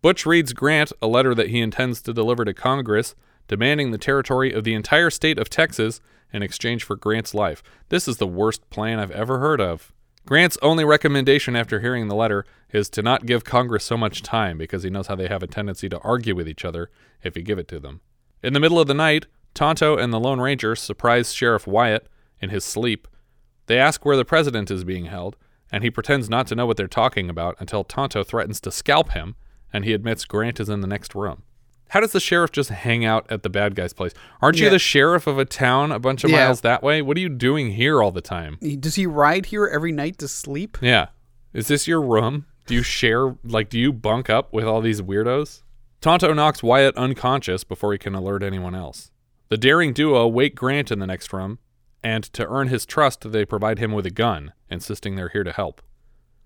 Butch 0.00 0.24
reads 0.24 0.54
Grant 0.54 0.90
a 1.02 1.06
letter 1.06 1.34
that 1.34 1.50
he 1.50 1.60
intends 1.60 2.00
to 2.00 2.14
deliver 2.14 2.46
to 2.46 2.54
Congress 2.54 3.14
demanding 3.48 3.90
the 3.90 3.98
territory 3.98 4.52
of 4.52 4.64
the 4.64 4.74
entire 4.74 5.10
state 5.10 5.38
of 5.38 5.50
Texas 5.50 6.00
in 6.32 6.42
exchange 6.42 6.84
for 6.84 6.96
Grant's 6.96 7.34
life. 7.34 7.62
This 7.88 8.06
is 8.06 8.18
the 8.18 8.26
worst 8.26 8.68
plan 8.70 8.98
I've 8.98 9.10
ever 9.10 9.38
heard 9.38 9.60
of. 9.60 9.92
Grant's 10.26 10.58
only 10.60 10.84
recommendation 10.84 11.56
after 11.56 11.80
hearing 11.80 12.08
the 12.08 12.14
letter 12.14 12.44
is 12.70 12.90
to 12.90 13.02
not 13.02 13.24
give 13.24 13.44
Congress 13.44 13.84
so 13.84 13.96
much 13.96 14.22
time 14.22 14.58
because 14.58 14.82
he 14.82 14.90
knows 14.90 15.06
how 15.06 15.16
they 15.16 15.26
have 15.26 15.42
a 15.42 15.46
tendency 15.46 15.88
to 15.88 15.98
argue 16.00 16.34
with 16.34 16.46
each 16.46 16.66
other 16.66 16.90
if 17.22 17.34
you 17.34 17.42
give 17.42 17.58
it 17.58 17.66
to 17.68 17.80
them. 17.80 18.02
In 18.42 18.52
the 18.52 18.60
middle 18.60 18.78
of 18.78 18.86
the 18.86 18.94
night, 18.94 19.26
Tonto 19.54 19.96
and 19.96 20.12
the 20.12 20.20
Lone 20.20 20.38
Ranger 20.38 20.76
surprise 20.76 21.32
Sheriff 21.32 21.66
Wyatt 21.66 22.06
in 22.40 22.50
his 22.50 22.62
sleep. 22.62 23.08
They 23.66 23.78
ask 23.78 24.04
where 24.04 24.16
the 24.16 24.24
president 24.24 24.70
is 24.70 24.84
being 24.84 25.06
held, 25.06 25.36
and 25.72 25.82
he 25.82 25.90
pretends 25.90 26.28
not 26.28 26.46
to 26.48 26.54
know 26.54 26.66
what 26.66 26.76
they're 26.76 26.88
talking 26.88 27.30
about 27.30 27.56
until 27.58 27.82
Tonto 27.82 28.22
threatens 28.22 28.60
to 28.60 28.70
scalp 28.70 29.12
him, 29.12 29.34
and 29.72 29.84
he 29.84 29.94
admits 29.94 30.26
Grant 30.26 30.60
is 30.60 30.68
in 30.68 30.82
the 30.82 30.86
next 30.86 31.14
room. 31.14 31.42
How 31.88 32.00
does 32.00 32.12
the 32.12 32.20
sheriff 32.20 32.52
just 32.52 32.70
hang 32.70 33.04
out 33.04 33.26
at 33.30 33.42
the 33.42 33.48
bad 33.48 33.74
guy's 33.74 33.92
place? 33.92 34.12
Aren't 34.42 34.58
you 34.58 34.64
Yeah. 34.66 34.70
the 34.70 34.78
sheriff 34.78 35.26
of 35.26 35.38
a 35.38 35.44
town 35.44 35.90
a 35.92 35.98
bunch 35.98 36.22
of 36.24 36.30
Yeah. 36.30 36.44
miles 36.46 36.60
that 36.60 36.82
way? 36.82 37.00
What 37.02 37.16
are 37.16 37.20
you 37.20 37.28
doing 37.28 37.70
here 37.72 38.02
all 38.02 38.10
the 38.12 38.20
time? 38.20 38.58
Does 38.80 38.96
he 38.96 39.06
ride 39.06 39.46
here 39.46 39.66
every 39.66 39.92
night 39.92 40.18
to 40.18 40.28
sleep? 40.28 40.76
Yeah. 40.82 41.08
Is 41.52 41.68
this 41.68 41.88
your 41.88 42.02
room? 42.02 42.44
Do 42.66 42.74
you 42.74 42.82
share, 42.82 43.36
like, 43.42 43.70
do 43.70 43.78
you 43.78 43.92
bunk 43.92 44.28
up 44.28 44.52
with 44.52 44.64
all 44.66 44.80
these 44.82 45.00
weirdos? 45.00 45.62
Tonto 46.02 46.32
knocks 46.34 46.62
Wyatt 46.62 46.96
unconscious 46.96 47.64
before 47.64 47.92
he 47.92 47.98
can 47.98 48.14
alert 48.14 48.42
anyone 48.42 48.74
else. 48.74 49.10
The 49.48 49.56
daring 49.56 49.94
duo 49.94 50.26
wake 50.28 50.54
Grant 50.54 50.90
in 50.92 50.98
the 50.98 51.06
next 51.06 51.32
room, 51.32 51.58
and 52.04 52.22
to 52.34 52.46
earn 52.46 52.68
his 52.68 52.84
trust, 52.84 53.32
they 53.32 53.46
provide 53.46 53.78
him 53.78 53.92
with 53.92 54.04
a 54.04 54.10
gun, 54.10 54.52
insisting 54.70 55.16
they're 55.16 55.30
here 55.30 55.42
to 55.42 55.52
help. 55.52 55.80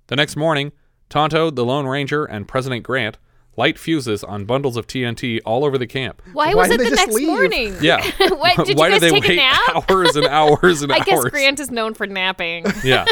The 0.06 0.16
next 0.16 0.36
morning, 0.36 0.70
Tonto, 1.10 1.51
the 1.51 1.64
Lone 1.64 1.86
Ranger, 1.86 2.24
and 2.24 2.47
President 2.48 2.85
Grant 2.85 3.19
light 3.56 3.78
fuses 3.78 4.24
on 4.24 4.44
bundles 4.44 4.76
of 4.76 4.86
TNT 4.86 5.40
all 5.44 5.64
over 5.64 5.76
the 5.78 5.86
camp. 5.86 6.22
Why, 6.32 6.54
was 6.54 6.70
it 6.70 6.78
the 6.78 6.90
next 6.90 7.20
morning? 7.20 7.74
Yeah. 7.80 8.02
what, 8.34 8.66
did 8.66 8.78
Why 8.78 8.88
you 8.88 8.92
guys 8.92 9.00
did 9.00 9.02
they 9.02 9.20
take 9.20 9.24
a 9.24 9.28
wait 9.28 9.36
nap? 9.36 9.90
hours 9.90 10.16
and 10.16 10.26
hours 10.26 10.82
and 10.82 10.92
I 10.92 11.00
guess 11.00 11.18
hours? 11.18 11.30
Grant 11.30 11.60
is 11.60 11.70
known 11.70 11.94
for 11.94 12.06
napping. 12.06 12.66
Yeah. 12.82 13.04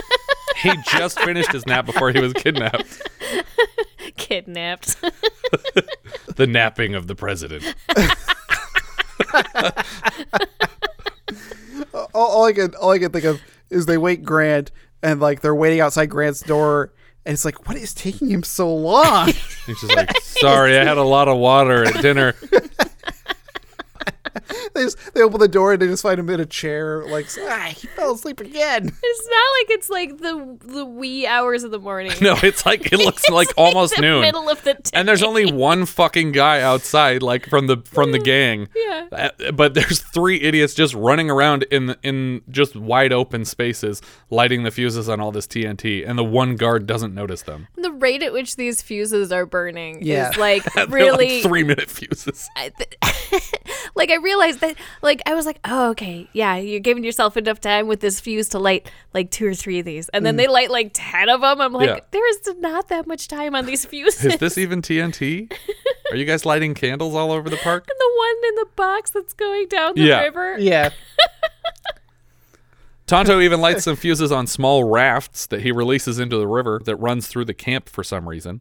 he 0.63 0.73
just 0.91 1.21
finished 1.21 1.53
his 1.53 1.67
nap 1.67 1.87
before 1.87 2.11
he 2.13 2.21
was 2.21 2.33
kidnapped. 2.33 3.03
kidnapped. 4.17 4.97
the 6.37 6.47
napping 6.47 6.95
of 6.95 7.07
the 7.07 7.15
president. 7.15 7.75
all, 11.95 12.07
all 12.15 12.45
I 12.45 12.53
can 12.53 12.75
all 12.75 12.91
I 12.91 12.99
can 12.99 13.13
think 13.13 13.25
of 13.25 13.41
is 13.69 13.87
they 13.87 13.99
wake 13.99 14.23
Grant 14.23 14.71
and 15.03 15.21
like 15.21 15.41
they're 15.41 15.55
waiting 15.55 15.81
outside 15.81 16.07
Grant's 16.07 16.41
door 16.41 16.93
and 17.27 17.33
it's 17.35 17.45
like 17.45 17.69
what 17.69 17.77
is 17.77 17.93
taking 17.95 18.31
him 18.31 18.43
so 18.43 18.75
long? 18.75 19.29
He's 19.67 19.81
just 19.81 19.95
like, 19.95 20.21
sorry, 20.21 20.79
I 20.79 20.85
had 20.85 20.99
a 20.99 21.03
lot 21.03 21.29
of 21.29 21.39
water 21.39 21.85
at 21.85 22.01
dinner. 22.03 22.35
they 24.75 24.83
just 24.85 25.15
they 25.15 25.23
open 25.23 25.41
the 25.41 25.49
door 25.49 25.73
and 25.73 25.83
they 25.83 25.87
just 25.87 26.03
find 26.03 26.19
him 26.19 26.29
in 26.31 26.41
a 26.41 26.47
chair 26.47 27.05
like 27.07 27.27
ah, 27.41 27.73
he 27.77 27.87
fell 27.89 28.15
asleep 28.15 28.41
again. 28.41 28.91
It's 29.03 29.29
not 29.29 29.47
like 29.59 29.71
it's 29.71 29.91
like 29.91 30.19
the 30.19 30.59
the 30.75 30.85
wee 30.85 31.27
hours 31.27 31.65
of 31.65 31.71
the 31.71 31.79
morning. 31.79 32.13
No, 32.21 32.37
it's 32.43 32.65
like 32.67 32.93
it 32.93 32.99
looks 32.99 33.29
like 33.29 33.49
almost 33.57 33.97
the 33.97 34.03
noon. 34.03 34.21
middle 34.21 34.49
of 34.49 34.63
the 34.65 34.75
day. 34.75 34.91
and 34.95 35.09
there's 35.09 35.23
only 35.23 35.51
one 35.53 35.85
fucking 35.87 36.33
guy 36.33 36.61
outside, 36.61 37.23
like 37.23 37.47
from 37.49 37.67
the 37.67 37.79
from 37.85 38.13
the 38.13 38.19
gang. 38.19 38.69
Yeah. 38.75 39.07
Uh, 39.13 39.53
But 39.53 39.75
there's 39.75 40.01
three 40.01 40.41
idiots 40.41 40.75
just 40.75 40.95
running 40.95 41.31
around 41.31 41.65
in 41.71 41.97
in 42.03 42.43
just 42.51 42.77
wide 42.77 43.13
open 43.13 43.45
spaces, 43.45 44.01
lighting 44.31 44.63
the 44.65 44.71
fuses 44.71 45.09
on 45.09 45.21
all 45.21 45.33
this 45.33 45.47
TNT, 45.47 46.07
and 46.09 46.19
the 46.19 46.25
one 46.25 46.57
guard 46.57 46.87
doesn't 46.87 47.15
notice 47.15 47.43
them. 47.43 47.69
The 47.77 47.93
rate 47.93 48.23
at 48.23 48.33
which 48.33 48.57
these 48.57 48.81
fuses 48.83 49.33
are 49.33 49.47
burning 49.47 49.99
Yeah. 50.03 50.31
is 50.31 50.37
like 50.37 50.65
They're 50.75 50.87
like 50.87 50.95
really 50.95 51.43
three 51.43 51.65
minute 51.65 51.91
fuses. 51.91 52.49
like 53.95 54.11
I 54.11 54.15
realized 54.31 54.61
that 54.61 54.77
like 55.03 55.21
I 55.27 55.35
was 55.35 55.45
like, 55.47 55.59
oh 55.65 55.91
okay, 55.91 56.29
yeah, 56.33 56.57
you're 56.57 56.81
giving 56.81 57.03
yourself 57.05 57.37
enough 57.37 57.61
time 57.61 57.87
with 57.89 58.01
this 58.01 58.21
fuse 58.21 58.49
to 58.51 58.59
light 58.59 58.91
like 59.13 59.31
two 59.31 59.47
or 59.47 59.55
three 59.55 59.81
of 59.81 59.85
these, 59.85 60.09
and 60.11 60.25
then 60.25 60.35
Mm. 60.35 60.39
they 60.39 60.47
light 60.49 60.71
like 60.71 60.91
ten 60.95 61.29
of 61.29 61.41
them. 61.41 61.61
I'm 61.61 61.73
like, 61.73 61.89
Yeah. 61.89 61.99
there 62.13 62.29
is 62.31 62.41
not 62.59 62.89
that 62.89 63.07
much 63.07 63.29
time 63.29 63.55
on 63.55 63.67
these 63.67 63.85
fuses. 63.91 64.25
Is 64.25 64.37
this 64.39 64.57
even 64.59 64.83
TNT? 64.83 65.53
Are 66.11 66.17
you 66.17 66.25
guys 66.25 66.45
lighting 66.47 66.75
candles 66.75 67.15
all 67.15 67.33
over 67.33 67.51
the 67.51 67.57
park? 67.59 67.87
and 67.89 67.97
the 67.99 68.13
one 68.17 68.49
in 68.51 68.55
the 68.57 68.67
box 68.77 69.11
that's 69.11 69.33
going 69.35 69.69
down 69.69 69.95
the 69.95 70.03
Yeah. 70.03 70.21
river? 70.23 70.57
Yeah. 70.59 70.91
Tonto 73.07 73.41
even 73.41 73.61
lights 73.61 73.85
some 73.85 73.97
fuses 73.97 74.31
on 74.31 74.47
small 74.47 74.85
rafts 74.85 75.47
that 75.47 75.63
he 75.63 75.73
releases 75.73 76.19
into 76.21 76.37
the 76.37 76.47
river 76.47 76.81
that 76.85 76.95
runs 76.97 77.27
through 77.27 77.45
the 77.47 77.55
camp 77.55 77.89
for 77.89 78.05
some 78.05 78.29
reason. 78.29 78.61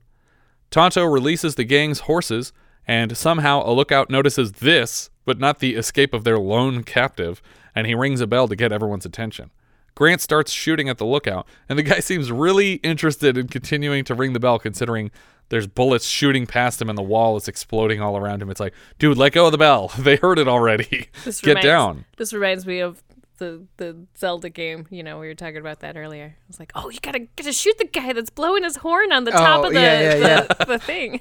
Tonto 0.72 1.04
releases 1.06 1.54
the 1.56 1.64
gang's 1.64 2.00
horses, 2.02 2.52
and 2.88 3.16
somehow 3.16 3.62
a 3.64 3.72
lookout 3.72 4.10
notices 4.10 4.54
this, 4.54 5.12
but 5.30 5.38
not 5.40 5.60
the 5.60 5.76
escape 5.76 6.12
of 6.12 6.24
their 6.24 6.40
lone 6.40 6.82
captive, 6.84 7.40
and 7.76 7.86
he 7.86 7.94
rings 7.94 8.20
a 8.20 8.26
bell 8.26 8.48
to 8.48 8.56
get 8.56 8.72
everyone's 8.72 9.06
attention. 9.06 9.52
Grant 9.94 10.22
starts 10.22 10.52
shooting 10.52 10.90
at 10.90 10.98
the 10.98 11.06
lookout, 11.06 11.46
and 11.70 11.78
the 11.78 11.84
guy 11.84 12.00
seems 12.00 12.32
really 12.32 12.74
interested 12.78 13.38
in 13.38 13.48
continuing 13.48 14.04
to 14.06 14.16
ring 14.16 14.34
the 14.34 14.40
bell 14.40 14.58
considering 14.58 15.12
there's 15.50 15.68
bullets 15.68 16.08
shooting 16.08 16.48
past 16.48 16.82
him 16.82 16.90
and 16.90 16.98
the 16.98 17.04
wall 17.04 17.38
is 17.38 17.48
exploding 17.48 18.02
all 18.02 18.18
around 18.18 18.42
him. 18.42 18.50
It's 18.50 18.60
like, 18.60 18.74
dude, 18.98 19.20
let 19.20 19.34
go 19.34 19.46
of 19.46 19.52
the 19.52 19.60
bell. 19.60 19.92
They 20.00 20.16
heard 20.16 20.40
it 20.40 20.48
already. 20.48 21.10
This 21.26 21.42
Get 21.42 21.50
reminds- 21.50 21.66
down. 21.66 22.06
This 22.18 22.34
reminds 22.34 22.66
me 22.66 22.80
of 22.80 23.04
the 23.38 23.68
the 23.78 23.98
Zelda 24.18 24.50
game. 24.50 24.88
You 24.90 25.04
know, 25.04 25.20
we 25.20 25.28
were 25.28 25.36
talking 25.36 25.58
about 25.58 25.82
that 25.82 25.96
earlier. 25.96 26.36
I 26.36 26.44
was 26.48 26.60
like, 26.60 26.72
oh, 26.74 26.90
you 26.90 27.00
gotta 27.02 27.28
gotta 27.36 27.54
shoot 27.54 27.78
the 27.78 27.86
guy 27.86 28.14
that's 28.14 28.32
blowing 28.32 28.64
his 28.64 28.78
horn 28.78 29.12
on 29.12 29.26
the 29.26 29.32
oh, 29.32 29.38
top 29.38 29.60
Oh, 29.64 29.68
of 29.68 29.74
the 29.74 29.80
yeah, 29.80 30.16
yeah, 30.16 30.42
the, 30.42 30.66
the 30.66 30.80
thing. 30.80 31.20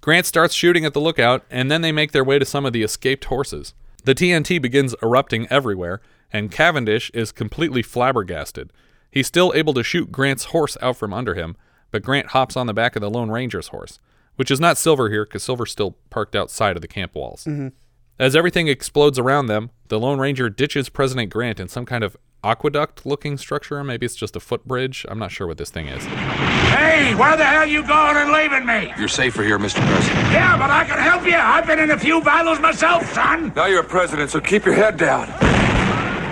Grant 0.00 0.26
starts 0.26 0.54
shooting 0.54 0.84
at 0.84 0.94
the 0.94 1.00
lookout, 1.00 1.44
and 1.50 1.70
then 1.70 1.82
they 1.82 1.92
make 1.92 2.12
their 2.12 2.24
way 2.24 2.38
to 2.38 2.44
some 2.44 2.64
of 2.64 2.72
the 2.72 2.82
escaped 2.82 3.24
horses. 3.26 3.74
The 4.04 4.14
TNT 4.14 4.60
begins 4.62 4.94
erupting 5.02 5.46
everywhere, 5.50 6.00
and 6.32 6.50
Cavendish 6.52 7.10
is 7.14 7.32
completely 7.32 7.82
flabbergasted. 7.82 8.70
He's 9.10 9.26
still 9.26 9.52
able 9.54 9.74
to 9.74 9.82
shoot 9.82 10.12
Grant's 10.12 10.44
horse 10.46 10.76
out 10.80 10.96
from 10.96 11.12
under 11.12 11.34
him, 11.34 11.56
but 11.90 12.02
Grant 12.02 12.28
hops 12.28 12.56
on 12.56 12.66
the 12.66 12.74
back 12.74 12.94
of 12.96 13.02
the 13.02 13.10
Lone 13.10 13.30
Ranger's 13.30 13.68
horse, 13.68 13.98
which 14.36 14.50
is 14.50 14.60
not 14.60 14.78
Silver 14.78 15.08
here 15.10 15.24
because 15.24 15.42
Silver's 15.42 15.72
still 15.72 15.96
parked 16.10 16.36
outside 16.36 16.76
of 16.76 16.82
the 16.82 16.88
camp 16.88 17.14
walls. 17.14 17.44
Mhm. 17.44 17.72
As 18.18 18.34
everything 18.34 18.66
explodes 18.66 19.16
around 19.16 19.46
them, 19.46 19.70
the 19.86 20.00
Lone 20.00 20.18
Ranger 20.18 20.50
ditches 20.50 20.88
President 20.88 21.30
Grant 21.30 21.60
in 21.60 21.68
some 21.68 21.86
kind 21.86 22.02
of 22.02 22.16
aqueduct 22.42 23.06
looking 23.06 23.38
structure. 23.38 23.84
Maybe 23.84 24.06
it's 24.06 24.16
just 24.16 24.34
a 24.34 24.40
footbridge. 24.40 25.06
I'm 25.08 25.20
not 25.20 25.30
sure 25.30 25.46
what 25.46 25.56
this 25.56 25.70
thing 25.70 25.86
is. 25.86 26.04
Hey, 26.04 27.14
where 27.14 27.36
the 27.36 27.44
hell 27.44 27.64
you 27.64 27.86
going 27.86 28.16
and 28.16 28.32
leaving 28.32 28.66
me? 28.66 28.92
You're 28.98 29.06
safer 29.06 29.44
here, 29.44 29.56
Mr. 29.56 29.86
President. 29.86 30.32
Yeah, 30.32 30.58
but 30.58 30.68
I 30.68 30.84
can 30.84 30.98
help 30.98 31.24
you. 31.26 31.36
I've 31.36 31.64
been 31.64 31.78
in 31.78 31.92
a 31.92 31.98
few 31.98 32.20
battles 32.20 32.58
myself, 32.58 33.08
son. 33.12 33.52
Now 33.54 33.66
you're 33.66 33.82
a 33.82 33.84
president, 33.84 34.32
so 34.32 34.40
keep 34.40 34.64
your 34.64 34.74
head 34.74 34.96
down. 34.96 35.28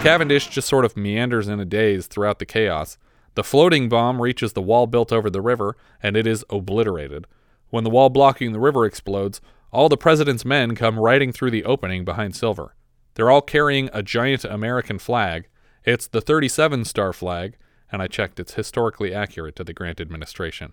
Cavendish 0.03 0.49
just 0.49 0.67
sort 0.67 0.85
of 0.85 0.97
meanders 0.97 1.47
in 1.47 1.61
a 1.61 1.65
daze 1.65 2.09
throughout 2.09 2.41
the 2.41 2.47
chaos. 2.47 2.99
The 3.37 3.45
floating 3.45 3.89
bomb 3.89 4.21
reaches 4.21 4.55
the 4.55 4.63
wall 4.63 4.89
built 4.89 5.13
over 5.13 5.31
the 5.31 5.41
river, 5.41 5.77
and 6.03 6.17
it 6.17 6.27
is 6.27 6.45
obliterated. 6.51 7.29
When 7.71 7.85
the 7.85 7.91
wall 7.91 8.09
blocking 8.09 8.51
the 8.51 8.59
river 8.59 8.85
explodes, 8.85 9.41
all 9.77 9.91
the 9.91 9.97
president's 9.99 10.47
men 10.47 10.75
come 10.75 10.99
riding 10.99 11.33
through 11.33 11.51
the 11.51 11.65
opening 11.67 12.03
behind 12.03 12.35
Silver. 12.35 12.75
They're 13.15 13.31
all 13.31 13.43
carrying 13.43 13.91
a 13.93 14.03
giant 14.03 14.43
American 14.43 14.99
flag. 14.99 15.49
It's 15.85 16.07
the 16.07 16.23
37 16.23 16.87
star 16.87 17.13
flag, 17.13 17.59
and 17.93 18.01
I 18.01 18.07
checked 18.07 18.41
it's 18.41 18.55
historically 18.55 19.13
accurate 19.13 19.55
to 19.57 19.65
the 19.65 19.75
Grant 19.75 20.01
administration. 20.01 20.73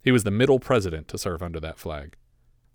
He 0.00 0.12
was 0.12 0.22
the 0.22 0.30
middle 0.30 0.60
president 0.60 1.08
to 1.08 1.18
serve 1.18 1.42
under 1.42 1.58
that 1.58 1.76
flag. 1.76 2.14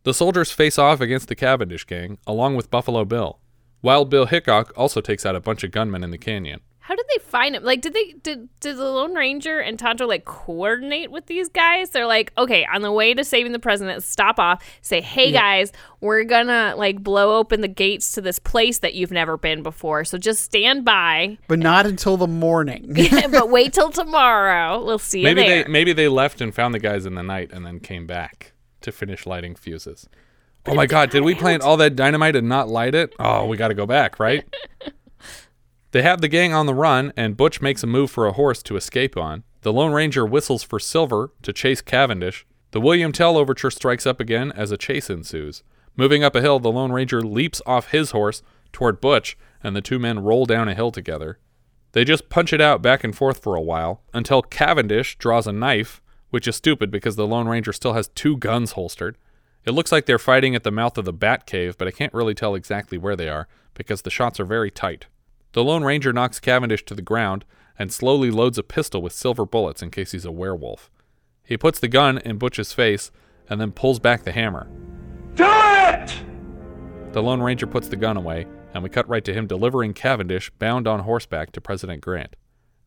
The 0.04 0.14
soldiers 0.14 0.52
face 0.52 0.78
off 0.78 1.00
against 1.00 1.30
the 1.30 1.36
Cavendish 1.36 1.86
gang, 1.86 2.18
along 2.28 2.58
with 2.58 2.70
Buffalo 2.70 3.06
Bill. 3.06 3.40
Wild 3.82 4.10
Bill 4.10 4.26
Hickok 4.26 4.74
also 4.76 5.00
takes 5.00 5.26
out 5.26 5.38
a 5.38 5.40
bunch 5.40 5.64
of 5.64 5.72
gunmen 5.72 6.04
in 6.04 6.12
the 6.12 6.18
canyon. 6.18 6.60
How 6.84 6.96
did 6.96 7.06
they 7.14 7.24
find 7.24 7.56
him? 7.56 7.64
Like, 7.64 7.82
did 7.82 7.94
they 7.94 8.16
did 8.24 8.50
did 8.60 8.76
the 8.76 8.84
Lone 8.84 9.14
Ranger 9.14 9.60
and 9.60 9.78
Tonto 9.78 10.08
like 10.08 10.26
coordinate 10.26 11.12
with 11.12 11.28
these 11.28 11.48
guys? 11.48 11.92
They're 11.92 12.08
like, 12.08 12.34
okay, 12.38 12.66
on 12.74 12.82
the 12.82 12.92
way 12.92 13.14
to 13.14 13.24
saving 13.24 13.52
the 13.52 13.60
president, 13.60 14.04
stop 14.04 14.40
off, 14.40 14.64
say, 14.82 15.00
hey 15.00 15.30
Yeah. 15.30 15.42
guys, 15.42 15.72
we're 16.02 16.24
gonna 16.24 16.74
like 16.76 17.04
blow 17.04 17.38
open 17.38 17.62
the 17.62 17.68
gates 17.68 18.12
to 18.14 18.22
this 18.22 18.40
place 18.40 18.80
that 18.80 18.96
you've 18.96 19.12
never 19.12 19.38
been 19.38 19.62
before. 19.62 20.04
So 20.04 20.18
just 20.18 20.44
stand 20.44 20.84
by, 20.84 21.38
But 21.48 21.60
not 21.60 21.86
until 21.86 22.18
the 22.18 22.28
morning. 22.28 22.94
but 23.32 23.50
wait 23.52 23.74
till 23.74 23.92
tomorrow. 23.92 24.84
We'll 24.84 24.98
see 25.00 25.20
you 25.20 25.26
Maybe 25.26 25.42
there. 25.44 25.64
they 25.64 25.70
maybe 25.70 25.94
they 25.94 26.08
left 26.08 26.42
and 26.42 26.54
found 26.54 26.74
the 26.74 26.80
guys 26.80 27.06
in 27.06 27.14
the 27.14 27.24
night 27.24 27.52
and 27.54 27.64
then 27.66 27.80
came 27.80 28.08
back 28.08 28.54
to 28.82 28.92
finish 28.92 29.26
lighting 29.28 29.56
fuses. 29.56 30.10
Oh 30.66 30.74
my 30.76 30.88
god, 30.88 31.10
did 31.12 31.22
we 31.24 31.36
plant 31.36 31.62
all 31.64 31.78
that 31.78 31.96
dynamite 31.96 32.36
and 32.36 32.50
not 32.50 32.70
light 32.70 32.96
it? 32.96 33.14
Oh, 33.20 33.46
we 33.46 33.56
got 33.58 33.68
to 33.70 33.74
go 33.76 33.86
back, 33.86 34.20
right? 34.20 34.44
they 35.92 36.02
have 36.02 36.22
the 36.22 36.28
gang 36.28 36.54
on 36.54 36.66
the 36.66 36.74
run 36.74 37.12
and 37.16 37.38
Butch 37.38 37.62
makes 37.62 37.84
a 37.84 37.88
move 37.88 38.10
for 38.10 38.26
a 38.26 38.34
horse 38.34 38.64
to 38.64 38.76
escape 38.76 39.18
on. 39.18 39.44
The 39.62 39.74
Lone 39.74 39.92
Ranger 39.94 40.26
whistles 40.26 40.64
for 40.64 40.80
Silver 40.80 41.32
to 41.44 41.54
chase 41.54 41.82
Cavendish. 41.82 42.46
The 42.72 42.82
William 42.82 43.12
Tell 43.12 43.38
overture 43.38 43.70
strikes 43.70 44.08
up 44.08 44.20
again 44.20 44.52
as 44.54 44.72
a 44.72 44.78
chase 44.78 45.10
ensues. 45.10 45.64
Moving 45.98 46.24
up 46.24 46.36
a 46.36 46.42
hill, 46.42 46.60
the 46.60 46.72
Lone 46.72 46.92
Ranger 46.92 47.22
leaps 47.22 47.62
off 47.66 47.92
his 47.92 48.12
horse 48.12 48.42
toward 48.72 49.02
Butch, 49.02 49.38
and 49.62 49.76
the 49.76 49.82
two 49.82 50.00
men 50.00 50.20
roll 50.20 50.46
down 50.46 50.70
a 50.70 50.74
hill 50.74 50.92
together. 50.92 51.38
They 51.92 52.06
just 52.06 52.30
punch 52.30 52.54
it 52.54 52.62
out 52.62 52.82
back 52.82 53.04
and 53.04 53.16
forth 53.16 53.44
for 53.44 53.56
a 53.56 53.62
while 53.62 54.02
until 54.14 54.42
Cavendish 54.42 55.18
draws 55.18 55.46
a 55.46 55.52
knife, 55.52 56.02
which 56.30 56.48
is 56.48 56.56
stupid 56.56 56.90
because 56.90 57.18
the 57.18 57.28
Lone 57.28 57.50
Ranger 57.50 57.74
still 57.74 57.94
has 57.94 58.08
two 58.08 58.38
guns 58.38 58.72
holstered. 58.72 59.18
It 59.66 59.72
looks 59.72 59.92
like 59.92 60.06
they're 60.06 60.18
fighting 60.18 60.56
at 60.56 60.64
the 60.64 60.72
mouth 60.72 60.98
of 60.98 61.06
the 61.06 61.14
Bat 61.14 61.46
Cave, 61.46 61.78
but 61.78 61.88
I 61.88 61.92
can't 61.92 62.14
really 62.14 62.34
tell 62.34 62.56
exactly 62.56 62.98
where 62.98 63.18
they 63.18 63.28
are 63.28 63.48
because 63.74 64.04
the 64.04 64.10
shots 64.10 64.40
are 64.40 64.46
very 64.46 64.72
tight. 64.72 65.08
The 65.54 65.64
Lone 65.66 65.84
Ranger 65.84 66.14
knocks 66.14 66.40
Cavendish 66.40 66.86
to 66.86 66.96
the 66.96 67.02
ground 67.02 67.44
and 67.78 67.92
slowly 67.92 68.32
loads 68.32 68.58
a 68.58 68.64
pistol 68.64 69.02
with 69.02 69.12
silver 69.12 69.46
bullets 69.46 69.82
in 69.82 69.92
case 69.92 70.14
he's 70.14 70.24
a 70.24 70.32
werewolf. 70.32 70.90
He 71.44 71.58
puts 71.58 71.80
the 71.80 71.90
gun 71.90 72.20
in 72.20 72.38
Butch's 72.38 72.72
face 72.72 73.12
and 73.50 73.60
then 73.60 73.74
pulls 73.74 74.00
back 74.00 74.24
the 74.24 74.32
hammer. 74.32 74.70
Do 75.36 75.44
it! 75.46 76.16
The 77.12 77.22
Lone 77.22 77.42
Ranger 77.42 77.68
puts 77.68 77.90
the 77.90 77.98
gun 77.98 78.16
away, 78.16 78.48
and 78.74 78.82
we 78.82 78.90
cut 78.90 79.10
right 79.10 79.26
to 79.26 79.34
him 79.34 79.46
delivering 79.46 79.94
Cavendish 79.94 80.50
bound 80.52 80.88
on 80.88 81.02
horseback 81.02 81.52
to 81.52 81.60
President 81.60 82.00
Grant. 82.02 82.38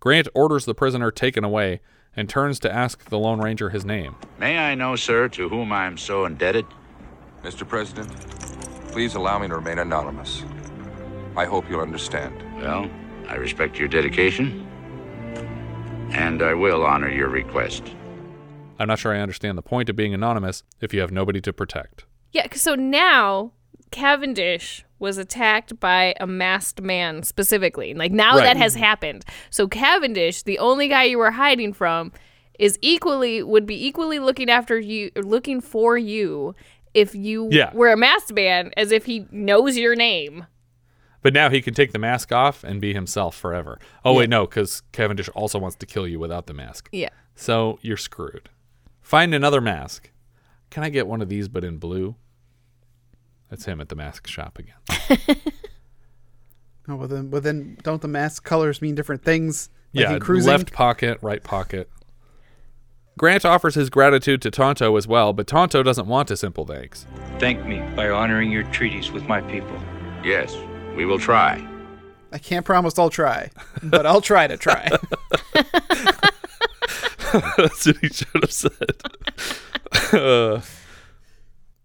Grant 0.01 0.29
orders 0.35 0.65
the 0.65 0.75
prisoner 0.75 1.11
taken 1.11 1.45
away 1.45 1.81
and 2.17 2.31
turns 2.31 2.59
to 2.61 2.73
ask 2.73 3.11
the 3.11 3.19
Lone 3.19 3.41
Ranger 3.41 3.71
his 3.71 3.85
name. 3.85 4.15
May 4.39 4.57
I 4.57 4.75
know, 4.75 4.97
sir, 4.97 5.29
to 5.31 5.51
whom 5.51 5.71
I 5.71 5.85
am 5.85 5.99
so 5.99 6.25
indebted? 6.25 6.65
Mr. 7.43 7.69
President, 7.69 8.11
please 8.91 9.15
allow 9.17 9.39
me 9.39 9.49
to 9.49 9.57
remain 9.57 9.79
anonymous. 9.79 10.45
I 11.37 11.45
hope 11.45 11.69
you'll 11.69 11.81
understand. 11.81 12.43
Well, 12.65 12.91
I 13.29 13.35
respect 13.35 13.79
your 13.79 13.89
dedication, 13.89 14.67
and 16.13 16.43
I 16.43 16.55
will 16.55 16.83
honor 16.83 17.11
your 17.11 17.29
request. 17.29 17.83
I'm 18.79 18.89
not 18.89 18.99
sure 18.99 19.15
I 19.15 19.21
understand 19.21 19.59
the 19.59 19.63
point 19.63 19.91
of 19.91 19.97
being 19.97 20.15
anonymous 20.15 20.63
if 20.81 20.95
you 20.95 21.01
have 21.01 21.13
nobody 21.13 21.43
to 21.43 21.53
protect. 21.53 22.07
Yeah, 22.33 22.47
so 22.53 22.75
now 22.75 23.53
Cavendish 23.91 24.83
was 24.99 25.19
attacked 25.19 25.79
by 25.79 26.15
a 26.19 26.27
masked 26.27 26.81
man 26.81 27.23
specifically. 27.23 27.93
Like 27.93 28.13
now 28.13 28.37
Right. 28.37 28.45
that 28.45 28.57
has 28.57 28.75
happened. 28.77 29.27
So 29.51 29.69
Cavendish, 29.69 30.43
the 30.43 30.59
only 30.59 30.89
guy 30.89 31.05
you 31.05 31.19
were 31.19 31.33
hiding 31.33 31.75
from, 31.75 32.13
is 32.59 32.79
equally 32.81 33.43
would 33.43 33.67
be 33.67 33.87
equally 33.87 34.19
looking 34.19 34.49
after 34.49 34.81
you 34.81 35.11
looking 35.17 35.61
for 35.61 35.99
you 35.99 36.55
if 36.95 37.15
you 37.15 37.49
Yeah. 37.53 37.71
were 37.75 37.93
a 37.93 37.97
masked 37.97 38.33
man 38.33 38.73
as 38.77 38.91
if 38.91 39.05
he 39.05 39.27
knows 39.31 39.77
your 39.77 39.95
name. 39.95 40.47
But 41.25 41.33
now 41.33 41.49
he 41.49 41.63
can 41.63 41.73
take 41.73 41.93
the 41.93 41.99
mask 41.99 42.33
off 42.33 42.63
and 42.65 42.83
be 42.83 42.93
himself 42.93 43.35
forever. 43.35 43.81
Oh, 44.05 44.13
wait, 44.13 44.29
no, 44.29 44.45
because 44.47 44.83
Cavendish 44.93 45.31
also 45.31 45.59
wants 45.59 45.75
to 45.77 45.87
kill 45.87 46.07
you 46.07 46.19
without 46.19 46.47
the 46.47 46.53
mask. 46.53 46.91
Yeah. 46.93 47.09
So 47.35 47.79
you're 47.81 47.97
screwed. 47.97 48.51
Find 49.01 49.35
another 49.35 49.63
mask. 49.63 50.11
Can 50.69 50.85
I 50.85 50.91
get 50.91 51.07
one 51.07 51.23
of 51.23 51.31
these 51.31 51.49
but 51.49 51.65
in 51.65 51.79
blue? 51.79 52.17
That's 53.49 53.65
him 53.65 53.81
at 53.81 53.89
the 53.89 53.97
mask 53.97 54.27
shop 54.27 54.59
again. 54.59 55.39
Oh, 56.87 56.97
well 56.97 57.09
then, 57.09 57.31
well 57.31 57.41
then, 57.41 57.79
don't 57.83 58.03
the 58.03 58.09
mask 58.09 58.45
colors 58.45 58.83
mean 58.83 58.95
different 58.95 59.25
things? 59.25 59.71
Like 59.95 60.03
yeah, 60.03 60.15
in 60.17 60.21
cruising? 60.21 60.51
left 60.53 60.71
pocket, 60.71 61.17
right 61.23 61.43
pocket. 61.43 61.89
Grant 63.17 63.47
offers 63.47 63.75
his 63.75 63.89
gratitude 63.89 64.43
to 64.43 64.51
Tonto 64.51 64.95
as 64.97 65.09
well, 65.09 65.33
but 65.33 65.47
Tonto 65.47 65.83
doesn't 65.83 66.07
want 66.07 66.31
a 66.31 66.37
simple 66.37 66.67
thanks. 66.67 67.07
Thank 67.39 67.65
me 67.65 67.81
by 67.97 68.11
honoring 68.11 68.51
your 68.51 68.65
treaties 68.65 69.11
with 69.11 69.23
my 69.27 69.41
people. 69.41 69.81
Yes, 70.23 70.55
we 70.97 71.05
will 71.05 71.19
try. 71.19 71.67
I 72.33 72.39
can't 72.39 72.65
promise 72.65 72.99
I'll 72.99 73.11
try, 73.11 73.51
but 73.83 74.07
I'll 74.07 74.21
try 74.21 74.47
to 74.47 74.57
try. 74.57 74.89
That's 77.57 77.87
what 77.87 77.97
he 77.99 78.09
should 78.09 78.29
have 78.43 78.53
said. 78.53 78.97
Uh, 80.13 80.61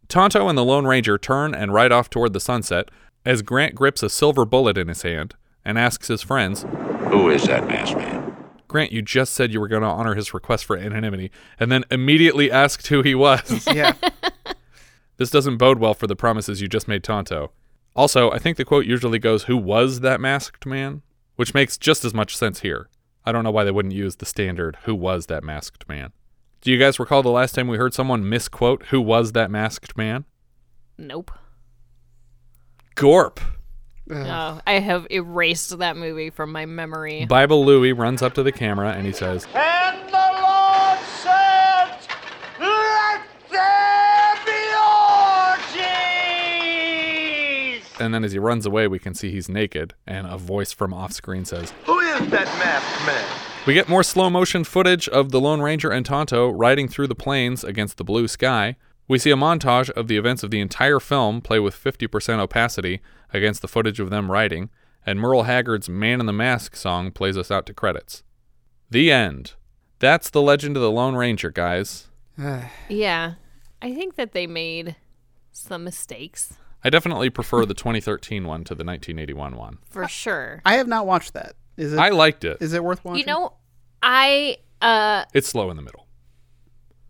Tonto 0.07 0.47
and 0.47 0.57
the 0.57 0.65
Lone 0.65 0.85
Ranger 0.85 1.17
turn 1.17 1.53
and 1.53 1.73
ride 1.73 1.91
off 1.91 2.09
toward 2.09 2.33
the 2.33 2.39
sunset 2.39 2.89
as 3.25 3.41
Grant 3.41 3.75
grips 3.75 4.01
a 4.01 4.09
silver 4.09 4.45
bullet 4.45 4.77
in 4.77 4.87
his 4.87 5.03
hand 5.03 5.35
and 5.63 5.77
asks 5.77 6.07
his 6.07 6.21
friends, 6.21 6.65
Who 7.09 7.29
is 7.29 7.43
that 7.43 7.67
masked 7.67 7.97
man? 7.97 8.35
Grant, 8.67 8.91
you 8.91 9.01
just 9.01 9.33
said 9.33 9.51
you 9.51 9.59
were 9.59 9.67
going 9.67 9.81
to 9.81 9.87
honor 9.87 10.15
his 10.15 10.33
request 10.33 10.65
for 10.65 10.77
anonymity 10.77 11.31
and 11.59 11.71
then 11.71 11.83
immediately 11.91 12.51
asked 12.51 12.87
who 12.87 13.01
he 13.01 13.15
was. 13.15 13.67
yeah. 13.73 13.93
This 15.17 15.29
doesn't 15.29 15.57
bode 15.57 15.79
well 15.79 15.93
for 15.93 16.07
the 16.07 16.15
promises 16.15 16.61
you 16.61 16.69
just 16.69 16.87
made 16.87 17.03
Tonto. 17.03 17.51
Also, 17.99 18.31
I 18.31 18.39
think 18.39 18.55
the 18.55 18.63
quote 18.63 18.85
usually 18.85 19.19
goes, 19.19 19.43
Who 19.43 19.57
was 19.57 19.99
that 19.99 20.21
masked 20.21 20.65
man? 20.65 21.01
Which 21.35 21.53
makes 21.53 21.77
just 21.77 22.05
as 22.05 22.13
much 22.13 22.33
sense 22.37 22.61
here. 22.61 22.87
I 23.25 23.33
don't 23.33 23.43
know 23.43 23.51
why 23.51 23.65
they 23.65 23.71
wouldn't 23.71 23.93
use 23.93 24.15
the 24.15 24.25
standard, 24.25 24.77
Who 24.83 24.95
was 24.95 25.25
that 25.25 25.43
masked 25.43 25.83
man? 25.89 26.13
Do 26.61 26.71
you 26.71 26.77
guys 26.79 26.97
recall 26.97 27.21
the 27.23 27.29
last 27.29 27.55
time 27.55 27.67
we 27.67 27.75
heard 27.75 27.93
someone 27.93 28.29
misquote, 28.29 28.83
Who 28.85 29.01
was 29.01 29.33
that 29.33 29.51
masked 29.51 29.97
man? 29.97 30.23
Nope. 30.97 31.29
Gorp. 32.95 33.41
Oh, 34.09 34.61
I 34.65 34.79
have 34.79 35.05
erased 35.11 35.77
that 35.79 35.97
movie 35.97 36.29
from 36.29 36.53
my 36.53 36.65
memory. 36.65 37.25
Bible 37.25 37.65
Louie 37.65 37.91
runs 37.91 38.21
up 38.21 38.33
to 38.35 38.43
the 38.43 38.53
camera 38.53 38.93
and 38.93 39.05
he 39.05 39.11
says, 39.11 39.45
And 39.53 40.07
the 40.07 40.39
Lord 40.41 40.99
said, 41.21 41.97
Let 42.61 43.21
there 43.51 44.35
be 44.45 44.61
orgies! 47.75 47.85
And 47.99 48.13
then 48.13 48.23
as 48.23 48.31
he 48.31 48.39
runs 48.39 48.65
away, 48.65 48.87
we 48.87 48.99
can 48.99 49.13
see 49.13 49.31
he's 49.31 49.49
naked, 49.49 49.93
and 50.07 50.27
a 50.27 50.37
voice 50.37 50.71
from 50.71 50.93
off 50.93 51.11
screen 51.11 51.45
says, 51.45 51.73
Who 51.85 51.99
is 51.99 52.29
that 52.29 52.45
masked 52.59 53.05
man? 53.05 53.25
We 53.65 53.73
get 53.73 53.89
more 53.89 54.03
slow 54.03 54.29
motion 54.29 54.63
footage 54.63 55.07
of 55.09 55.31
the 55.31 55.39
Lone 55.41 55.61
Ranger 55.61 55.89
and 55.89 56.05
Tonto 56.05 56.49
riding 56.49 56.87
through 56.87 57.07
the 57.07 57.15
plains 57.15 57.63
against 57.63 57.97
the 57.97 58.03
blue 58.03 58.27
sky. 58.27 58.77
We 59.07 59.19
see 59.19 59.31
a 59.31 59.35
montage 59.35 59.89
of 59.91 60.07
the 60.07 60.17
events 60.17 60.43
of 60.43 60.51
the 60.51 60.59
entire 60.59 60.99
film 60.99 61.41
play 61.41 61.59
with 61.59 61.75
50% 61.75 62.39
opacity 62.39 63.01
against 63.33 63.61
the 63.61 63.67
footage 63.67 63.99
of 63.99 64.09
them 64.09 64.31
riding, 64.31 64.69
and 65.05 65.19
Merle 65.19 65.43
Haggard's 65.43 65.89
Man 65.89 66.19
in 66.19 66.25
the 66.25 66.33
Mask 66.33 66.75
song 66.75 67.11
plays 67.11 67.37
us 67.37 67.51
out 67.51 67.65
to 67.65 67.73
credits. 67.73 68.23
The 68.89 69.11
end. 69.11 69.53
That's 69.99 70.29
the 70.29 70.41
legend 70.41 70.77
of 70.77 70.81
the 70.81 70.91
Lone 70.91 71.15
Ranger, 71.15 71.51
guys. 71.51 72.07
Yeah. 72.89 73.33
I 73.81 73.93
think 73.93 74.15
that 74.15 74.33
they 74.33 74.47
made 74.47 74.95
some 75.51 75.83
mistakes 75.83 76.53
I 76.83 76.89
definitely 76.89 77.29
prefer 77.29 77.65
the 77.65 77.73
2013 77.73 78.45
one 78.47 78.63
to 78.65 78.73
the 78.75 78.83
1981 78.85 79.55
one. 79.57 79.77
for 79.89 80.07
sure. 80.07 80.61
I 80.65 80.75
have 80.75 80.87
not 80.87 81.05
watched 81.05 81.33
that. 81.33 81.55
Is 81.77 81.93
it? 81.93 81.99
I 81.99 82.09
liked 82.09 82.43
it. 82.43 82.57
Is 82.61 82.73
it 82.73 82.83
worth 82.83 83.03
watching? 83.03 83.19
You 83.19 83.25
know, 83.25 83.53
I 84.01 84.57
uh 84.81 85.25
It's 85.33 85.47
slow 85.49 85.69
in 85.71 85.77
the 85.77 85.83
middle. 85.83 86.07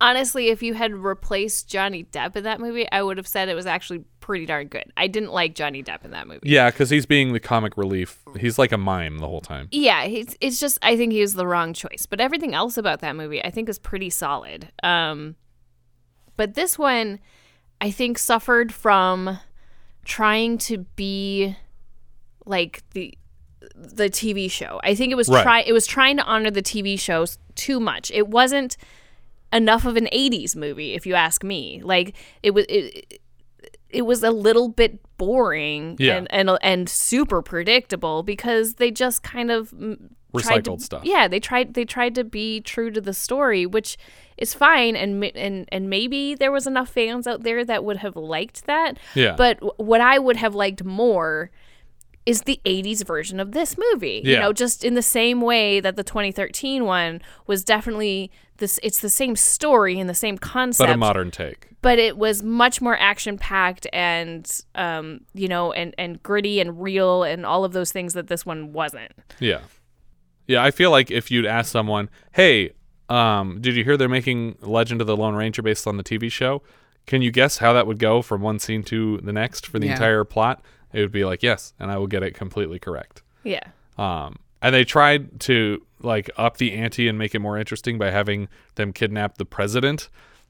honestly, 0.00 0.48
if 0.48 0.62
you 0.62 0.74
had 0.74 0.92
replaced 0.94 1.68
Johnny 1.68 2.04
Depp 2.04 2.34
in 2.36 2.44
that 2.44 2.58
movie, 2.60 2.90
I 2.90 3.02
would 3.02 3.16
have 3.16 3.28
said 3.28 3.48
it 3.48 3.54
was 3.54 3.66
actually 3.66 4.04
pretty 4.20 4.46
darn 4.46 4.68
good. 4.68 4.84
I 4.96 5.06
didn't 5.08 5.32
like 5.32 5.54
Johnny 5.54 5.82
Depp 5.82 6.04
in 6.04 6.10
that 6.12 6.26
movie. 6.26 6.40
Yeah, 6.48 6.70
because 6.70 6.90
he's 6.90 7.06
being 7.06 7.32
the 7.32 7.40
comic 7.40 7.76
relief. 7.76 8.22
He's 8.38 8.58
like 8.58 8.72
a 8.72 8.78
mime 8.78 9.18
the 9.18 9.26
whole 9.28 9.40
time. 9.40 9.68
Yeah, 9.72 10.02
it's, 10.04 10.36
it's 10.40 10.58
just 10.60 10.78
I 10.82 10.96
think 10.96 11.12
he 11.12 11.20
was 11.20 11.34
the 11.34 11.46
wrong 11.46 11.74
choice. 11.74 12.06
But 12.08 12.20
everything 12.20 12.54
else 12.54 12.76
about 12.76 13.00
that 13.00 13.14
movie 13.16 13.42
I 13.44 13.50
think 13.50 13.68
is 13.68 13.78
pretty 13.78 14.10
solid. 14.10 14.72
Um 14.82 15.36
but 16.36 16.54
this 16.54 16.78
one 16.78 17.20
I 17.80 17.90
think 17.90 18.18
suffered 18.18 18.72
from 18.72 19.38
trying 20.04 20.58
to 20.58 20.78
be 20.96 21.56
like 22.46 22.82
the 22.90 23.14
the 23.74 24.08
TV 24.10 24.50
show. 24.50 24.80
I 24.82 24.94
think 24.94 25.12
it 25.12 25.16
was 25.16 25.28
Right. 25.28 25.42
try 25.42 25.60
it 25.62 25.72
was 25.72 25.86
trying 25.86 26.16
to 26.16 26.24
honor 26.24 26.50
the 26.50 26.62
TV 26.62 26.98
shows 26.98 27.38
too 27.54 27.78
much. 27.80 28.10
It 28.10 28.28
wasn't 28.28 28.76
enough 29.52 29.84
of 29.84 29.96
an 29.96 30.08
80s 30.12 30.54
movie 30.56 30.94
if 30.94 31.06
you 31.06 31.14
ask 31.14 31.44
me. 31.44 31.80
Like 31.82 32.14
it 32.42 32.52
was 32.52 32.64
it, 32.68 33.20
it 33.90 34.02
was 34.02 34.22
a 34.22 34.30
little 34.30 34.68
bit 34.68 34.98
boring 35.18 35.96
Yeah. 35.98 36.16
and, 36.16 36.28
and 36.30 36.50
and 36.62 36.88
super 36.88 37.42
predictable 37.42 38.22
because 38.22 38.74
they 38.74 38.90
just 38.90 39.22
kind 39.22 39.50
of 39.50 39.72
tried 40.38 40.64
to- 40.64 40.70
Recycled 40.70 40.80
stuff. 40.80 41.02
Yeah, 41.04 41.28
they 41.28 41.40
tried 41.40 41.74
they 41.74 41.84
tried 41.84 42.14
to 42.16 42.24
be 42.24 42.60
true 42.60 42.90
to 42.90 43.00
the 43.00 43.14
story, 43.14 43.66
which 43.66 43.96
is 44.36 44.54
fine 44.54 44.96
and 44.96 45.24
and 45.36 45.68
and 45.70 45.90
maybe 45.90 46.34
there 46.34 46.50
was 46.52 46.66
enough 46.66 46.88
fans 46.88 47.26
out 47.26 47.42
there 47.42 47.64
that 47.64 47.84
would 47.84 47.98
have 47.98 48.16
liked 48.16 48.66
that. 48.66 48.98
Yeah. 49.14 49.34
But 49.36 49.56
w- 49.60 49.72
what 49.76 50.00
I 50.00 50.18
would 50.18 50.36
have 50.36 50.54
liked 50.54 50.84
more 50.84 51.50
is 52.26 52.42
the 52.42 52.60
80s 52.66 53.04
version 53.04 53.40
of 53.40 53.52
this 53.52 53.76
movie. 53.78 54.20
Yeah. 54.24 54.34
You 54.34 54.40
know, 54.40 54.52
just 54.52 54.84
in 54.84 54.94
the 54.94 55.02
same 55.02 55.40
way 55.40 55.80
that 55.80 55.96
the 55.96 56.04
2013 56.04 56.84
one 56.84 57.20
was 57.46 57.64
definitely 57.64 58.30
this 58.58 58.78
it's 58.82 59.00
the 59.00 59.08
same 59.08 59.34
story 59.36 59.98
and 59.98 60.08
the 60.08 60.14
same 60.14 60.36
concept 60.36 60.86
But 60.88 60.94
a 60.94 60.98
modern 60.98 61.30
take. 61.30 61.68
but 61.80 61.98
it 61.98 62.18
was 62.18 62.42
much 62.42 62.82
more 62.82 62.94
action 62.98 63.38
packed 63.38 63.86
and 63.90 64.46
um, 64.74 65.22
you 65.32 65.48
know 65.48 65.72
and 65.72 65.94
and 65.96 66.22
gritty 66.22 66.60
and 66.60 66.80
real 66.82 67.22
and 67.22 67.46
all 67.46 67.64
of 67.64 67.72
those 67.72 67.90
things 67.90 68.12
that 68.12 68.26
this 68.26 68.44
one 68.44 68.74
wasn't 68.74 69.12
Yeah. 69.38 69.60
Yeah, 70.50 70.64
I 70.64 70.72
feel 70.72 70.90
like 70.90 71.12
if 71.12 71.30
you'd 71.30 71.46
ask 71.46 71.70
someone, 71.70 72.10
"Hey, 72.32 72.72
um, 73.08 73.60
did 73.60 73.76
you 73.76 73.84
hear 73.84 73.96
they're 73.96 74.08
making 74.08 74.56
Legend 74.60 75.00
of 75.00 75.06
the 75.06 75.16
Lone 75.16 75.36
Ranger 75.36 75.62
based 75.62 75.86
on 75.86 75.96
the 75.96 76.02
TV 76.02 76.28
show? 76.28 76.60
Can 77.06 77.22
you 77.22 77.30
guess 77.30 77.58
how 77.58 77.72
that 77.72 77.86
would 77.86 78.00
go 78.00 78.20
from 78.20 78.40
one 78.40 78.58
scene 78.58 78.82
to 78.84 79.18
the 79.18 79.32
next 79.32 79.64
for 79.64 79.78
the 79.78 79.86
Yeah. 79.86 79.92
entire 79.92 80.24
plot?" 80.24 80.60
It 80.92 81.02
would 81.02 81.12
be 81.12 81.24
like, 81.24 81.44
"Yes," 81.44 81.72
and 81.78 81.88
I 81.92 81.98
will 81.98 82.08
get 82.08 82.24
it 82.24 82.34
completely 82.34 82.80
correct. 82.80 83.22
yeah 83.44 83.62
Um, 83.96 84.40
and 84.60 84.74
they 84.74 84.84
tried 84.84 85.38
to 85.40 85.80
like 86.02 86.28
up 86.36 86.56
the 86.56 86.72
ante 86.72 87.06
and 87.08 87.16
make 87.16 87.32
it 87.34 87.38
more 87.38 87.56
interesting 87.56 87.96
by 87.96 88.10
having 88.10 88.48
them 88.74 88.92
kidnap 88.92 89.38
the 89.38 89.44
president, 89.46 90.08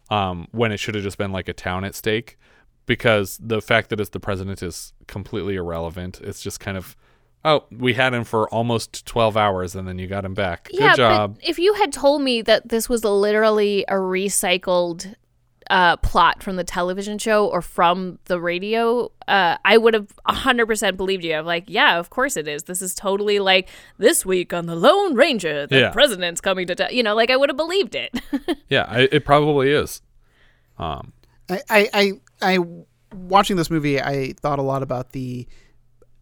um, 0.08 0.48
when 0.52 0.72
it 0.72 0.78
should 0.78 0.94
have 0.94 1.04
just 1.04 1.18
been 1.18 1.30
like 1.30 1.46
a 1.48 1.52
town 1.52 1.84
at 1.84 1.94
stake, 1.94 2.38
because 2.86 3.38
the 3.42 3.60
fact 3.60 3.90
that 3.90 4.00
it's 4.00 4.10
the 4.10 4.18
president 4.20 4.62
is 4.62 4.92
completely 5.06 5.56
irrelevant. 5.56 6.20
It's 6.24 6.40
just 6.42 6.58
kind 6.58 6.76
of, 6.78 6.96
oh, 7.44 7.64
we 7.70 7.94
had 7.94 8.12
him 8.14 8.24
for 8.24 8.48
almost 8.50 9.06
twelve 9.06 9.36
hours, 9.36 9.74
and 9.74 9.86
then 9.88 9.98
you 9.98 10.06
got 10.06 10.24
him 10.24 10.34
back. 10.34 10.68
yeah 10.72 10.90
Good 10.90 10.96
job. 10.96 11.34
but 11.36 11.48
if 11.48 11.58
you 11.58 11.74
had 11.74 11.92
told 11.92 12.22
me 12.22 12.42
that 12.42 12.68
this 12.68 12.88
was 12.88 13.04
literally 13.04 13.84
a 13.88 13.94
recycled 13.94 15.14
uh, 15.68 15.96
plot 15.98 16.42
from 16.42 16.56
the 16.56 16.64
television 16.64 17.16
show 17.16 17.46
or 17.46 17.62
from 17.62 18.18
the 18.24 18.40
radio, 18.40 19.12
uh, 19.28 19.56
I 19.64 19.76
would 19.76 19.94
have 19.94 20.08
100% 20.28 20.96
believed 20.96 21.22
you. 21.22 21.32
I'm 21.36 21.46
like, 21.46 21.66
yeah, 21.68 21.96
of 22.00 22.10
course 22.10 22.36
it 22.36 22.48
is. 22.48 22.64
This 22.64 22.82
is 22.82 22.92
totally 22.92 23.38
like 23.38 23.68
this 23.96 24.26
week 24.26 24.52
on 24.52 24.66
the 24.66 24.74
Lone 24.74 25.14
Ranger, 25.14 25.68
the 25.68 25.78
Yeah. 25.78 25.90
president's 25.90 26.40
coming 26.40 26.66
to, 26.66 26.74
t-, 26.74 26.96
you 26.96 27.04
know, 27.04 27.14
like 27.14 27.30
I 27.30 27.36
would 27.36 27.50
have 27.50 27.56
believed 27.56 27.94
it. 27.94 28.18
yeah, 28.68 28.84
I, 28.88 29.08
it 29.12 29.24
probably 29.24 29.70
is. 29.70 30.02
Um, 30.76 31.12
I, 31.48 31.60
I, 31.70 31.88
I, 31.94 32.12
I, 32.42 32.58
watching 33.14 33.56
this 33.56 33.70
movie, 33.70 34.00
I 34.02 34.32
thought 34.40 34.58
a 34.58 34.62
lot 34.62 34.82
about 34.82 35.12
the 35.12 35.46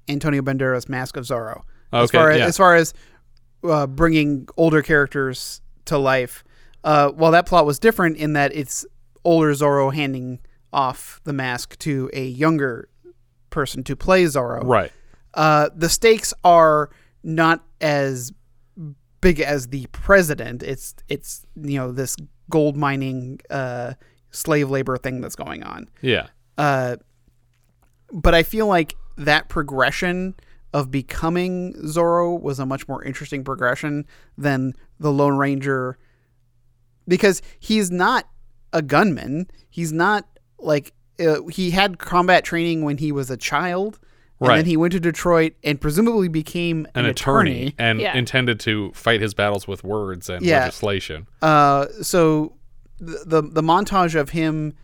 Antonio 0.09 0.43
Banderas 0.43 0.89
Mask 0.89 1.17
of 1.17 1.25
Zorro. 1.25 1.63
as 1.93 2.11
far 2.11 2.31
as, 2.31 2.39
yeah. 2.39 2.47
as 2.47 2.57
far 2.57 2.75
as 2.77 2.95
uh, 3.65 3.87
bringing 3.87 4.49
older 4.57 4.83
characters 4.83 5.61
to 5.87 5.99
life. 5.99 6.45
Uh, 6.85 7.11
while 7.11 7.33
that 7.33 7.47
plot 7.47 7.67
was 7.67 7.79
different 7.79 8.17
in 8.17 8.35
that 8.35 8.55
it's 8.55 8.87
older 9.25 9.53
Zorro 9.53 9.93
handing 9.93 10.41
off 10.73 11.21
the 11.25 11.33
mask 11.33 11.79
to 11.79 12.11
a 12.13 12.25
younger 12.25 12.89
person 13.51 13.83
to 13.85 13.97
play 13.97 14.25
Zorro. 14.25 14.63
Right. 14.65 14.93
Uh, 15.35 15.71
the 15.75 15.89
stakes 15.89 16.33
are 16.45 16.91
not 17.23 17.65
as 17.81 18.33
big 19.21 19.41
as 19.41 19.69
the 19.69 19.87
president. 19.93 20.63
It's 20.63 20.95
it's 21.09 21.45
you 21.57 21.79
know 21.79 21.93
this 21.93 22.17
gold 22.51 22.77
mining 22.77 23.41
uh, 23.51 23.95
slave 24.31 24.71
labor 24.71 24.97
thing 24.97 25.21
that's 25.21 25.37
going 25.37 25.63
on. 25.63 25.89
Yeah. 26.01 26.29
Uh, 26.57 26.97
but 28.13 28.35
I 28.35 28.43
feel 28.43 28.67
like 28.67 28.95
that 29.19 29.49
progression 29.49 30.35
of 30.73 30.91
becoming 30.91 31.75
Zorro 31.85 32.41
was 32.41 32.59
a 32.59 32.67
much 32.67 32.87
more 32.89 33.03
interesting 33.03 33.43
progression 33.45 34.07
than 34.37 34.75
the 35.01 35.11
Lone 35.13 35.37
Ranger 35.37 35.99
because 37.07 37.41
he's 37.59 37.91
not 37.91 38.29
a 38.73 38.83
gunman. 38.83 39.49
He's 39.71 39.93
not 39.93 40.27
like 40.59 40.93
uh, 41.19 41.43
he 41.51 41.71
had 41.71 41.99
combat 41.99 42.45
training 42.45 42.85
when 42.85 42.99
he 42.99 43.11
was 43.13 43.31
a 43.31 43.37
child. 43.37 43.99
And 44.41 44.49
Right. 44.49 44.57
then 44.59 44.67
he 44.67 44.77
went 44.77 44.93
to 44.93 45.01
Detroit 45.01 45.55
and 45.65 45.81
presumably 45.81 46.29
became 46.29 46.87
an, 46.95 47.05
an, 47.05 47.11
attorney, 47.11 47.75
and 47.77 48.01
Yeah. 48.01 48.17
intended 48.17 48.61
to 48.61 48.93
fight 48.93 49.21
his 49.21 49.35
battles 49.35 49.67
with 49.67 49.83
words 49.83 50.29
and 50.31 50.45
Yeah. 50.45 50.61
legislation. 50.61 51.27
Uh, 51.43 51.87
so 52.03 52.53
the, 53.01 53.25
the 53.27 53.43
the 53.43 53.63
montage 53.63 54.15
of 54.15 54.31
him 54.31 54.75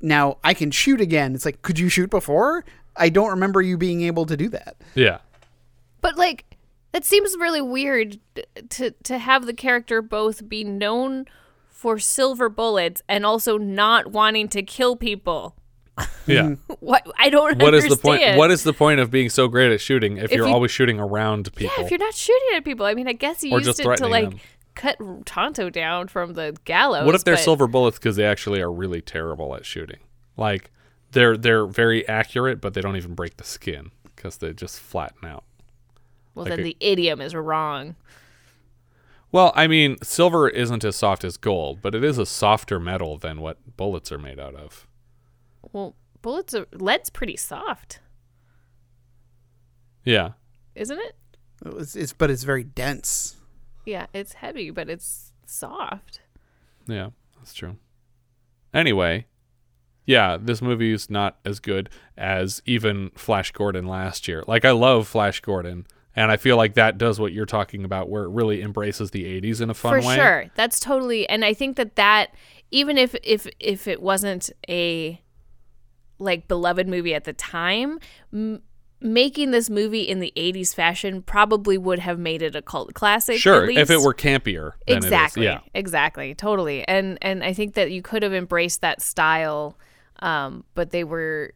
now 0.00 0.38
I 0.44 0.54
can 0.54 0.70
shoot 0.70 1.00
again. 1.00 1.34
It's 1.34 1.44
like, 1.44 1.62
could 1.62 1.78
you 1.78 1.88
shoot 1.88 2.08
before? 2.10 2.64
I 3.00 3.08
don't 3.08 3.30
remember 3.30 3.60
you 3.62 3.76
being 3.76 4.02
able 4.02 4.26
to 4.26 4.36
do 4.36 4.48
that. 4.50 4.76
Yeah. 4.94 5.18
But 6.00 6.16
like 6.16 6.44
that 6.92 7.04
seems 7.04 7.36
really 7.38 7.60
weird 7.62 8.18
to 8.70 8.90
to 9.04 9.18
have 9.18 9.46
the 9.46 9.54
character 9.54 10.02
both 10.02 10.48
be 10.48 10.62
known 10.64 11.24
for 11.68 11.98
silver 11.98 12.48
bullets 12.48 13.02
and 13.08 13.24
also 13.24 13.56
not 13.58 14.08
wanting 14.12 14.48
to 14.50 14.62
kill 14.62 14.96
people. 14.96 15.56
Yeah. 16.26 16.54
What 16.80 17.06
I 17.18 17.28
don't 17.30 17.60
What 17.62 17.74
is 17.74 17.84
understand. 17.84 17.90
the 17.90 17.96
point? 18.26 18.38
What 18.38 18.50
is 18.50 18.62
the 18.62 18.72
point 18.72 19.00
of 19.00 19.10
being 19.10 19.28
so 19.28 19.48
great 19.48 19.70
at 19.72 19.80
shooting 19.80 20.16
if, 20.16 20.24
If 20.24 20.32
you're 20.32 20.46
you- 20.46 20.52
always 20.54 20.70
shooting 20.70 20.98
around 21.00 21.52
people? 21.54 21.74
Yeah, 21.78 21.84
if 21.84 21.90
you're 21.90 21.98
not 21.98 22.14
shooting 22.14 22.48
at 22.54 22.64
people, 22.64 22.86
I 22.86 22.94
mean, 22.94 23.06
I 23.08 23.12
guess 23.12 23.42
you 23.44 23.52
Or 23.52 23.58
used 23.58 23.66
just 23.68 23.80
it 23.80 23.96
to 23.98 24.06
like 24.06 24.30
them. 24.30 24.40
cut 24.74 24.98
Tonto 25.26 25.68
down 25.68 26.08
from 26.08 26.32
the 26.34 26.56
gallows. 26.64 27.04
what 27.04 27.14
if 27.14 27.24
they're 27.24 27.34
but- 27.34 27.42
silver 27.44 27.66
bullets 27.66 27.98
because 27.98 28.16
they 28.16 28.24
actually 28.24 28.60
are 28.62 28.72
really 28.72 29.02
terrible 29.02 29.54
at 29.54 29.66
shooting? 29.66 29.98
Like 30.38 30.70
they're 31.12 31.36
they're 31.36 31.66
very 31.66 32.06
accurate, 32.08 32.60
but 32.60 32.74
they 32.74 32.80
don't 32.80 32.96
even 32.96 33.14
break 33.14 33.36
the 33.36 33.44
skin 33.44 33.90
because 34.04 34.36
they 34.38 34.52
just 34.52 34.78
flatten 34.80 35.26
out. 35.28 35.44
Well, 36.34 36.44
like 36.44 36.50
then 36.50 36.60
a- 36.60 36.62
the 36.64 36.76
idiom 36.80 37.20
is 37.20 37.34
wrong. 37.34 37.96
Well, 39.32 39.52
I 39.54 39.66
mean, 39.68 39.96
silver 40.02 40.48
isn't 40.48 40.84
as 40.84 40.96
soft 40.96 41.22
as 41.22 41.36
gold, 41.36 41.80
but 41.82 41.94
it 41.94 42.02
is 42.02 42.18
a 42.18 42.26
softer 42.26 42.80
metal 42.80 43.16
than 43.16 43.40
what 43.40 43.76
bullets 43.76 44.10
are 44.10 44.18
made 44.18 44.40
out 44.40 44.56
of. 44.56 44.88
Well, 45.72 45.94
bullets 46.20 46.52
are 46.54 46.66
lead's 46.72 47.10
pretty 47.10 47.36
soft, 47.36 48.00
Yeah. 50.04 50.30
isn't 50.74 50.98
it? 50.98 51.16
It's, 51.64 51.94
it's 51.94 52.12
but 52.12 52.30
it's 52.30 52.42
very 52.44 52.64
dense. 52.64 53.36
Yeah, 53.84 54.06
it's 54.12 54.34
heavy, 54.34 54.70
but 54.70 54.88
it's 54.88 55.32
soft. 55.46 56.20
Yeah, 56.86 57.10
that's 57.36 57.54
true. 57.54 57.76
Anyway, 58.72 59.26
yeah, 60.10 60.36
this 60.40 60.60
movie 60.60 60.90
is 60.92 61.08
not 61.08 61.38
as 61.44 61.60
good 61.60 61.88
as 62.18 62.60
even 62.66 63.10
Flash 63.14 63.52
Gordon 63.52 63.86
last 63.86 64.26
year. 64.26 64.42
Like 64.48 64.64
I 64.64 64.72
love 64.72 65.06
Flash 65.06 65.38
Gordon, 65.40 65.86
and 66.16 66.32
I 66.32 66.36
feel 66.36 66.56
like 66.56 66.74
that 66.74 66.98
does 66.98 67.20
what 67.20 67.32
you're 67.32 67.46
talking 67.46 67.84
about 67.84 68.08
where 68.08 68.24
it 68.24 68.30
really 68.30 68.60
embraces 68.60 69.12
the 69.12 69.24
80s 69.40 69.60
in 69.60 69.70
a 69.70 69.74
fun 69.74 70.00
For 70.02 70.08
way. 70.08 70.16
sure, 70.16 70.46
that's 70.56 70.80
totally. 70.80 71.28
And 71.28 71.44
I 71.44 71.54
think 71.54 71.76
that 71.76 71.94
that 71.94 72.34
even 72.72 72.98
if 72.98 73.14
if 73.22 73.46
if 73.60 73.86
it 73.86 74.02
wasn't 74.02 74.50
a 74.68 75.22
like 76.18 76.48
beloved 76.48 76.88
movie 76.88 77.14
at 77.14 77.24
the 77.24 77.32
time. 77.32 78.00
M- 78.32 78.62
Making 79.02 79.50
this 79.50 79.70
movie 79.70 80.02
in 80.02 80.20
the 80.20 80.30
80s 80.36 80.74
fashion 80.74 81.22
probably 81.22 81.78
would 81.78 82.00
have 82.00 82.18
made 82.18 82.42
it 82.42 82.54
a 82.54 82.60
cult 82.60 82.92
classic. 82.92 83.38
Sure, 83.38 83.66
if 83.70 83.88
it 83.90 84.02
were 84.02 84.12
campier. 84.12 84.72
Exactly. 84.86 85.44
Yeah. 85.44 85.60
exactly 85.72 86.34
totally 86.34 86.86
and 86.86 87.16
and 87.22 87.42
i 87.42 87.54
think 87.54 87.72
that 87.76 87.90
you 87.90 88.02
could 88.02 88.22
have 88.22 88.34
embraced 88.34 88.82
that 88.82 89.00
style 89.00 89.78
um 90.20 90.64
but 90.74 90.90
they 90.90 91.04
were 91.04 91.52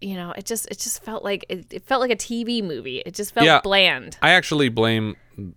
you 0.00 0.14
know 0.14 0.32
it 0.36 0.44
just 0.46 0.66
it 0.70 0.78
just 0.78 1.02
felt 1.02 1.22
like 1.24 1.44
it, 1.48 1.66
it 1.72 1.84
felt 1.86 2.00
like 2.00 2.10
a 2.10 2.16
tv 2.16 2.62
movie. 2.62 2.98
It 3.06 3.14
just 3.14 3.32
felt 3.34 3.46
yeah, 3.46 3.60
bland. 3.62 4.16
I 4.22 4.30
actually 4.30 4.68
blame 4.68 5.16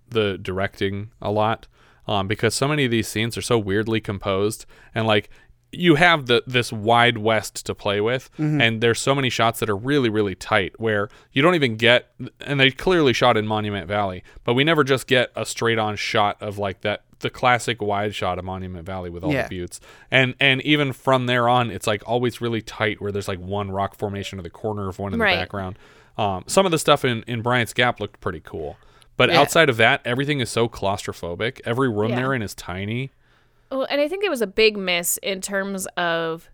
the 0.10 0.38
directing 0.42 1.12
a 1.22 1.32
lot 1.32 1.68
um, 2.08 2.28
because 2.28 2.54
so 2.54 2.68
many 2.68 2.86
of 2.86 2.92
these 2.92 3.08
scenes 3.08 3.38
are 3.38 3.42
so 3.42 3.58
weirdly 3.58 4.00
composed 4.00 4.66
and 4.94 5.08
like 5.08 5.30
you 5.72 5.96
have 5.96 6.28
the 6.28 6.42
this 6.48 6.72
wide 6.72 7.18
west 7.18 7.66
to 7.66 7.76
play 7.76 8.00
with 8.00 8.30
Mhm. 8.38 8.62
and 8.62 8.82
there's 8.82 9.02
so 9.02 9.14
many 9.16 9.30
shots 9.30 9.60
that 9.60 9.70
are 9.70 9.76
really 9.76 10.10
really 10.10 10.36
tight 10.36 10.80
where 10.80 11.10
you 11.34 11.42
don't 11.42 11.56
even 11.56 11.76
get 11.76 12.12
and 12.40 12.60
they 12.60 12.72
clearly 12.72 13.12
shot 13.12 13.36
in 13.36 13.46
Monument 13.48 13.88
Valley 13.88 14.24
but 14.46 14.54
we 14.54 14.64
never 14.64 14.84
just 14.86 15.08
get 15.08 15.32
a 15.36 15.46
straight 15.46 15.80
on 15.80 15.96
shot 15.98 16.38
of 16.42 16.58
like 16.60 16.82
that 16.82 17.04
the 17.20 17.30
classic 17.30 17.82
wide 17.82 18.14
shot 18.14 18.38
of 18.40 18.46
Monument 18.46 18.86
Valley 18.86 19.10
with 19.10 19.24
all 19.24 19.32
Yeah. 19.34 19.48
the 19.48 19.60
buttes 19.62 19.80
and 20.12 20.36
and 20.40 20.62
even 20.64 20.92
from 20.94 21.26
there 21.28 21.48
on 21.48 21.72
it's 21.72 21.88
like 21.88 22.04
always 22.06 22.42
really 22.42 22.62
tight 22.62 23.02
where 23.02 23.12
there's 23.12 23.28
like 23.28 23.40
one 23.40 23.72
rock 23.72 23.96
formation 23.96 24.38
or 24.38 24.42
the 24.42 24.50
corner 24.50 24.90
of 24.90 25.00
one 25.00 25.14
in 25.14 25.20
Right. 25.20 25.36
the 25.36 25.42
background 25.42 25.78
um, 26.18 26.44
some 26.48 26.66
of 26.66 26.72
the 26.72 26.80
stuff 26.80 27.04
in, 27.04 27.24
in 27.28 27.42
Bryant's 27.42 27.74
Gap 27.74 28.00
looked 28.00 28.22
pretty 28.22 28.40
cool. 28.40 28.78
But 29.18 29.30
Yeah. 29.30 29.42
outside 29.42 29.70
of 29.70 29.76
that, 29.78 30.02
everything 30.06 30.40
is 30.40 30.50
so 30.50 30.70
claustrophobic. 30.70 31.60
Every 31.66 31.90
room 31.90 32.12
Yeah. 32.12 32.16
they're 32.18 32.34
in 32.34 32.42
is 32.42 32.54
tiny. 32.56 33.12
well 33.72 33.86
and 33.90 34.00
i 34.00 34.08
think 34.08 34.24
it 34.24 34.30
was 34.30 34.42
a 34.42 34.48
big 34.48 34.78
miss 34.78 35.18
in 35.24 35.42
terms 35.42 35.88
of 35.98 36.50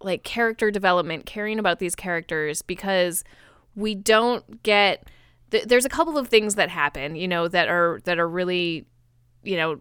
like 0.00 0.22
character 0.22 0.70
development 0.70 1.24
caring 1.26 1.58
about 1.58 1.78
these 1.78 1.94
characters 1.94 2.60
because 2.62 3.24
we 3.74 3.94
don't 3.94 4.62
get 4.62 5.08
th- 5.50 5.64
there's 5.64 5.84
a 5.84 5.88
couple 5.88 6.18
of 6.18 6.28
things 6.28 6.56
that 6.56 6.68
happen 6.68 7.16
you 7.16 7.26
know 7.28 7.48
that 7.48 7.68
are 7.68 8.00
that 8.04 8.18
are 8.18 8.28
really 8.28 8.86
you 9.44 9.56
know 9.56 9.80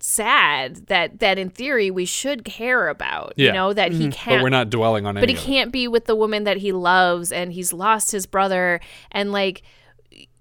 sad 0.00 0.86
that 0.86 1.18
that 1.18 1.38
in 1.38 1.50
theory 1.50 1.90
we 1.90 2.04
should 2.04 2.44
care 2.44 2.88
about 2.88 3.32
Yeah. 3.36 3.46
you 3.48 3.52
know 3.52 3.72
that 3.72 3.90
he 3.92 4.06
Mhm. 4.08 4.12
can't 4.12 4.38
But 4.38 4.42
we're 4.44 4.48
not 4.50 4.70
dwelling 4.70 5.06
on 5.06 5.16
it. 5.16 5.20
but 5.20 5.28
he 5.28 5.34
can't 5.34 5.72
be 5.72 5.88
with 5.88 6.04
the 6.04 6.14
woman 6.14 6.44
that 6.44 6.58
he 6.58 6.70
loves 6.70 7.32
and 7.32 7.52
he's 7.52 7.72
lost 7.72 8.12
his 8.12 8.24
brother 8.26 8.80
and 9.10 9.32
like 9.32 9.62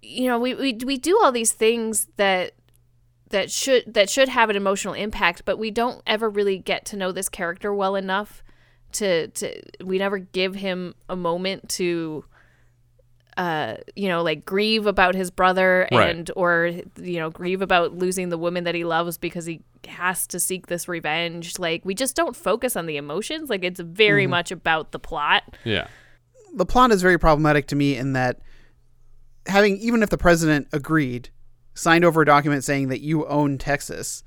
you 0.01 0.27
know 0.27 0.37
we, 0.39 0.53
we 0.53 0.73
we 0.85 0.97
do 0.97 1.19
all 1.23 1.31
these 1.31 1.53
things 1.53 2.07
that 2.17 2.51
that 3.29 3.49
should 3.51 3.91
that 3.93 4.09
should 4.11 4.29
have 4.29 4.49
an 4.51 4.55
emotional 4.55 4.93
impact 4.93 5.41
but 5.43 5.57
we 5.57 5.71
don't 5.71 6.01
ever 6.05 6.29
really 6.29 6.59
get 6.59 6.85
to 6.85 6.95
know 6.95 7.11
this 7.11 7.27
character 7.27 7.73
well 7.73 7.95
enough 7.95 8.43
to 8.91 9.27
to 9.29 9.59
we 9.83 9.97
never 9.97 10.19
give 10.19 10.53
him 10.55 10.93
a 11.09 11.15
moment 11.15 11.67
to 11.67 12.23
uh 13.37 13.75
you 13.95 14.07
know 14.07 14.23
like 14.23 14.45
grieve 14.45 14.85
about 14.87 15.13
his 15.15 15.29
brother 15.31 15.87
Right. 15.91 16.09
and 16.15 16.31
or 16.35 16.71
you 17.01 17.19
know 17.19 17.29
grieve 17.29 17.61
about 17.61 17.93
losing 17.95 18.29
the 18.29 18.37
woman 18.37 18.63
that 18.63 18.73
he 18.75 18.83
loves 18.83 19.17
because 19.17 19.45
he 19.45 19.61
has 19.87 20.25
to 20.27 20.39
seek 20.39 20.67
this 20.67 20.87
revenge 20.87 21.59
like 21.59 21.85
we 21.85 21.93
just 21.93 22.15
don't 22.15 22.35
focus 22.35 22.75
on 22.75 22.87
the 22.87 22.97
emotions 22.97 23.49
like 23.49 23.63
it's 23.63 23.79
very 23.79 24.25
Mhm. 24.25 24.29
much 24.31 24.51
about 24.51 24.91
the 24.91 24.99
plot 24.99 25.43
Yeah. 25.63 25.87
the 26.55 26.65
plot 26.65 26.91
is 26.91 27.01
very 27.01 27.19
problematic 27.19 27.67
to 27.67 27.75
me 27.75 27.95
in 27.95 28.13
that 28.13 28.39
having 29.45 29.77
even 29.77 30.03
if 30.03 30.09
the 30.09 30.17
president 30.17 30.67
agreed 30.73 31.29
signed 31.73 32.03
over 32.03 32.21
a 32.23 32.25
document 32.25 32.63
saying 32.63 32.87
that 32.89 33.01
you 33.01 33.25
own 33.27 33.57
Texas 33.57 34.23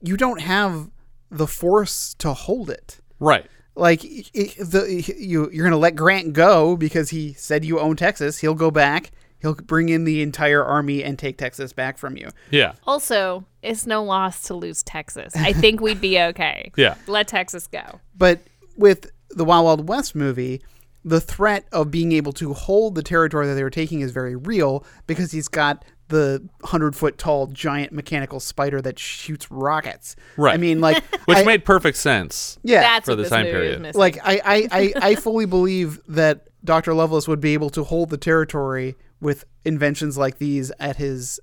you 0.00 0.16
don't 0.16 0.40
have 0.40 0.90
the 1.30 1.46
force 1.46 2.14
to 2.14 2.32
hold 2.32 2.70
it 2.70 3.00
Right. 3.20 3.46
Like 3.76 4.04
i- 4.04 4.24
i- 4.36 4.54
the 4.62 5.14
you 5.18 5.50
you're 5.52 5.64
going 5.64 5.72
to 5.72 5.76
let 5.76 5.96
Grant 5.96 6.32
go 6.32 6.76
because 6.76 7.10
he 7.10 7.32
said 7.34 7.64
you 7.64 7.78
own 7.80 7.96
Texas. 7.96 8.38
He'll 8.38 8.54
go 8.54 8.70
back. 8.70 9.10
He'll 9.40 9.54
bring 9.54 9.90
in 9.90 10.04
the 10.04 10.22
entire 10.22 10.64
army 10.64 11.04
and 11.04 11.18
take 11.18 11.36
Texas 11.36 11.72
back 11.74 11.98
from 11.98 12.16
you. 12.16 12.30
Yeah. 12.50 12.72
also 12.86 13.44
it's 13.62 13.86
no 13.86 14.02
loss 14.04 14.42
to 14.42 14.54
lose 14.54 14.82
texas. 14.82 15.34
I 15.36 15.52
think 15.52 15.80
we'd 15.80 16.00
be 16.00 16.18
okay. 16.20 16.70
Yeah. 16.76 16.94
let 17.06 17.28
texas 17.28 17.66
go. 17.66 18.00
But 18.16 18.40
with 18.76 19.10
the 19.30 19.44
Wild 19.44 19.64
Wild 19.64 19.88
West 19.88 20.14
movie, 20.14 20.62
the 21.04 21.20
threat 21.20 21.66
of 21.72 21.90
being 21.90 22.12
able 22.12 22.32
to 22.34 22.54
hold 22.54 22.94
the 22.94 23.02
territory 23.02 23.46
that 23.46 23.54
they 23.54 23.62
were 23.62 23.70
taking 23.70 24.00
is 24.00 24.10
very 24.12 24.36
real 24.36 24.84
because 25.06 25.32
he's 25.32 25.48
got 25.48 25.84
the 26.08 26.46
hundred 26.64 26.94
foot 26.94 27.16
tall 27.18 27.46
giant 27.46 27.92
mechanical 27.92 28.40
spider 28.40 28.80
that 28.82 28.98
shoots 28.98 29.50
rockets. 29.50 30.16
Right. 30.36 30.54
I 30.54 30.56
mean, 30.58 30.80
like, 30.80 31.02
Which 31.24 31.38
I- 31.38 31.44
made 31.44 31.64
perfect 31.64 31.96
sense. 31.96 32.58
Yeah. 32.62 32.80
That's 32.82 33.06
for 33.06 33.14
the 33.14 33.28
time 33.28 33.46
period. 33.46 33.94
like 33.94 34.18
I, 34.22 34.40
I, 34.44 34.68
I, 34.70 34.92
I 35.10 35.14
fully 35.14 35.46
believe 35.46 36.00
that 36.08 36.48
Dr. 36.64 36.94
Loveless 36.94 37.28
would 37.28 37.40
be 37.40 37.54
able 37.54 37.70
to 37.70 37.84
hold 37.84 38.10
the 38.10 38.16
territory 38.16 38.96
with 39.20 39.44
inventions 39.64 40.16
like 40.18 40.38
these 40.38 40.70
at 40.78 40.96
his 40.96 41.40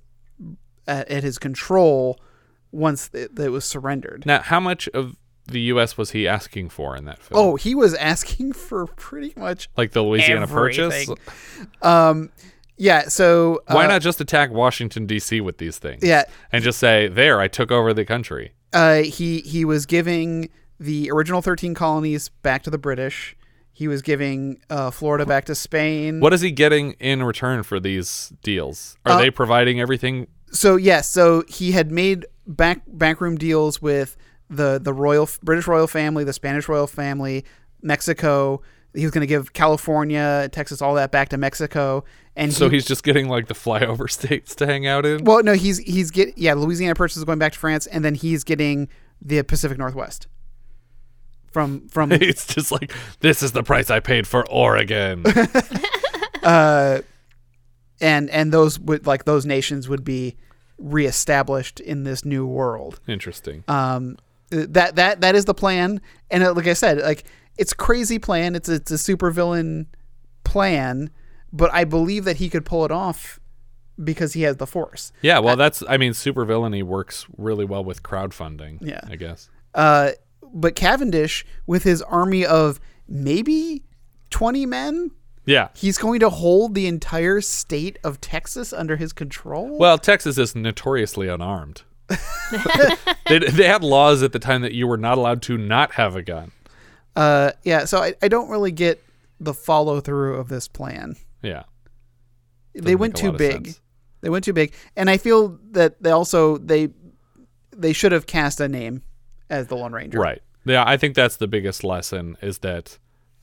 at, 0.86 1.08
at 1.08 1.22
his 1.22 1.38
control 1.38 2.18
once 2.70 3.10
it, 3.12 3.38
it 3.38 3.48
was 3.50 3.64
surrendered. 3.64 4.24
Now, 4.26 4.40
how 4.40 4.60
much 4.60 4.88
of 4.88 5.16
the 5.46 5.60
U.S. 5.62 5.98
was 5.98 6.12
he 6.12 6.26
asking 6.26 6.70
for 6.70 6.96
in 6.96 7.04
that 7.04 7.20
film? 7.20 7.40
Oh, 7.40 7.56
he 7.56 7.74
was 7.74 7.94
asking 7.94 8.52
for 8.54 8.86
pretty 8.86 9.32
much 9.36 9.68
like 9.76 9.92
the 9.92 10.02
Louisiana 10.02 10.42
everything. 10.42 10.88
Purchase. 10.90 11.10
Um, 11.82 12.30
yeah. 12.76 13.08
So 13.08 13.62
Why 13.68 13.84
uh, 13.84 13.88
not 13.88 14.02
just 14.02 14.20
attack 14.20 14.50
Washington 14.50 15.06
D.C. 15.06 15.40
with 15.40 15.58
these 15.58 15.78
things? 15.78 16.02
Yeah. 16.02 16.24
and 16.50 16.62
just 16.64 16.78
say, 16.78 17.08
"There, 17.08 17.40
I 17.40 17.48
took 17.48 17.70
over 17.70 17.92
the 17.94 18.04
country." 18.04 18.52
Uh, 18.72 19.02
he 19.02 19.40
he 19.40 19.64
was 19.64 19.86
giving 19.86 20.48
the 20.80 21.10
original 21.10 21.42
thirteen 21.42 21.74
colonies 21.74 22.28
back 22.28 22.62
to 22.64 22.70
the 22.70 22.78
British. 22.78 23.36
He 23.74 23.88
was 23.88 24.02
giving 24.02 24.60
uh, 24.68 24.90
Florida 24.90 25.24
back 25.24 25.46
to 25.46 25.54
Spain. 25.54 26.20
What 26.20 26.32
is 26.34 26.40
he 26.42 26.50
getting 26.50 26.92
in 27.00 27.22
return 27.22 27.62
for 27.62 27.80
these 27.80 28.32
deals? 28.42 28.96
Are 29.06 29.12
Uh, 29.12 29.18
they 29.18 29.30
providing 29.30 29.80
everything? 29.80 30.26
So 30.52 30.76
yes, 30.76 31.08
so 31.10 31.44
he 31.48 31.72
had 31.72 31.90
made 31.90 32.26
back 32.46 32.82
backroom 32.86 33.36
deals 33.38 33.80
with 33.80 34.16
the 34.50 34.78
the 34.82 34.92
royal 34.92 35.28
British 35.42 35.66
royal 35.66 35.86
family, 35.86 36.24
the 36.24 36.32
Spanish 36.34 36.68
royal 36.68 36.86
family, 36.86 37.44
Mexico. 37.82 38.62
He 38.94 39.04
was 39.04 39.10
going 39.10 39.22
to 39.22 39.26
give 39.26 39.52
California, 39.52 40.48
Texas, 40.52 40.82
all 40.82 40.94
that 40.94 41.10
back 41.10 41.30
to 41.30 41.38
Mexico, 41.38 42.04
and 42.36 42.52
so 42.52 42.68
he, 42.68 42.76
he's 42.76 42.84
just 42.84 43.04
getting 43.04 43.28
like 43.28 43.48
the 43.48 43.54
flyover 43.54 44.10
states 44.18 44.54
to 44.56 44.66
hang 44.66 44.86
out 44.86 45.06
in. 45.06 45.24
well, 45.24 45.42
no, 45.42 45.54
he's 45.54 45.78
he's 45.78 46.10
get 46.10 46.36
yeah, 46.36 46.54
Louisiana 46.54 46.94
Purchase 46.94 47.16
is 47.16 47.24
going 47.24 47.38
back 47.38 47.52
to 47.52 47.58
France, 47.58 47.86
and 47.86 48.04
then 48.04 48.14
he's 48.14 48.44
getting 48.44 48.88
the 49.20 49.42
Pacific 49.42 49.78
Northwest 49.78 50.26
from 51.52 51.86
from 51.88 52.10
it's 52.12 52.46
just 52.46 52.72
like 52.72 52.92
this 53.20 53.42
is 53.42 53.52
the 53.52 53.62
price 53.62 53.90
I 53.90 54.00
paid 54.00 54.26
for 54.26 54.48
Oregon. 54.50 55.24
uh, 56.42 57.00
and 58.00 58.30
and 58.30 58.52
those 58.52 58.80
would 58.80 59.06
like 59.06 59.24
those 59.24 59.46
nations 59.46 59.88
would 59.88 60.04
be 60.04 60.36
reestablished 60.78 61.78
in 61.78 62.04
this 62.04 62.24
new 62.24 62.46
world. 62.46 62.98
Interesting. 63.06 63.62
Um, 63.68 64.16
That 64.52 64.96
that 64.96 65.20
that 65.22 65.34
is 65.34 65.44
the 65.46 65.54
plan, 65.54 66.00
and 66.30 66.42
uh, 66.44 66.52
like 66.52 66.66
I 66.66 66.74
said, 66.74 66.98
like 66.98 67.24
it's 67.58 67.72
crazy 67.72 68.18
plan. 68.18 68.54
It's 68.54 68.68
a, 68.68 68.74
it's 68.74 68.90
a 68.90 68.94
supervillain 68.94 69.86
plan, 70.44 71.10
but 71.52 71.72
I 71.72 71.84
believe 71.84 72.24
that 72.24 72.36
he 72.36 72.48
could 72.48 72.64
pull 72.64 72.84
it 72.84 72.90
off 72.90 73.40
because 74.02 74.32
he 74.32 74.42
has 74.42 74.56
the 74.56 74.66
force. 74.66 75.12
Yeah, 75.22 75.38
well, 75.38 75.56
that's 75.56 75.82
I 75.88 75.96
mean, 75.96 76.12
supervillainy 76.12 76.82
works 76.82 77.26
really 77.36 77.64
well 77.64 77.84
with 77.84 78.02
crowdfunding. 78.02 78.78
Yeah. 78.80 79.00
I 79.08 79.16
guess. 79.16 79.48
Uh, 79.74 80.10
but 80.52 80.74
Cavendish, 80.74 81.44
with 81.66 81.82
his 81.82 82.02
army 82.02 82.44
of 82.44 82.78
maybe 83.08 83.82
twenty 84.30 84.66
men, 84.66 85.10
Yeah. 85.46 85.68
he's 85.74 85.98
going 85.98 86.20
to 86.20 86.28
hold 86.30 86.74
the 86.74 86.86
entire 86.86 87.40
state 87.40 87.98
of 88.04 88.20
Texas 88.20 88.72
under 88.72 88.96
his 88.96 89.12
control. 89.12 89.78
Well, 89.78 89.98
Texas 89.98 90.36
is 90.38 90.54
notoriously 90.54 91.28
unarmed. 91.28 91.82
they, 93.28 93.38
they 93.38 93.66
had 93.66 93.82
laws 93.82 94.22
at 94.22 94.32
the 94.32 94.38
time 94.38 94.62
that 94.62 94.72
you 94.72 94.86
were 94.86 94.96
not 94.96 95.18
allowed 95.18 95.42
to 95.42 95.56
not 95.58 95.92
have 95.92 96.16
a 96.16 96.22
gun. 96.22 96.52
Uh, 97.16 97.52
yeah. 97.62 97.84
So 97.84 97.98
I, 97.98 98.14
I 98.22 98.28
don't 98.28 98.48
really 98.48 98.72
get 98.72 99.02
the 99.40 99.54
follow 99.54 100.00
through 100.00 100.36
of 100.36 100.48
this 100.48 100.68
plan. 100.68 101.16
Yeah. 101.42 101.64
they 102.74 102.80
Doesn't 102.80 102.98
went 102.98 103.16
too 103.16 103.32
big. 103.32 103.74
They 104.20 104.30
went 104.30 104.44
too 104.44 104.52
big, 104.52 104.72
and 104.96 105.10
I 105.10 105.16
feel 105.16 105.58
that 105.72 106.00
they 106.00 106.10
also 106.10 106.56
they 106.58 106.90
they 107.76 107.92
should 107.92 108.12
have 108.12 108.26
cast 108.26 108.60
a 108.60 108.68
name 108.68 109.02
as 109.50 109.66
the 109.66 109.74
Lone 109.74 109.92
Ranger. 109.92 110.18
Right. 110.18 110.40
Yeah, 110.64 110.84
I 110.86 110.96
think 110.96 111.16
that's 111.16 111.36
the 111.36 111.48
biggest 111.48 111.82
lesson 111.82 112.36
is 112.40 112.58
that 112.58 112.98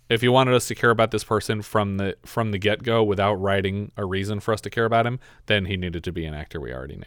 if 0.10 0.24
you 0.24 0.32
wanted 0.32 0.56
us 0.56 0.68
to 0.68 0.76
care 0.76 0.90
about 0.90 1.12
this 1.12 1.24
person 1.24 1.62
from 1.62 1.98
the 1.98 2.16
from 2.26 2.52
the 2.52 2.58
get 2.58 2.84
go 2.84 3.04
without 3.04 3.36
writing 3.36 3.92
a 3.98 4.06
reason 4.06 4.40
for 4.40 4.54
us 4.54 4.62
to 4.62 4.70
care 4.70 4.86
about 4.86 5.06
him, 5.06 5.20
then 5.46 5.66
he 5.66 5.78
needed 5.78 6.04
to 6.06 6.12
be 6.12 6.26
an 6.26 6.34
actor 6.34 6.60
we 6.60 6.74
already 6.74 6.96
knew. 6.96 7.04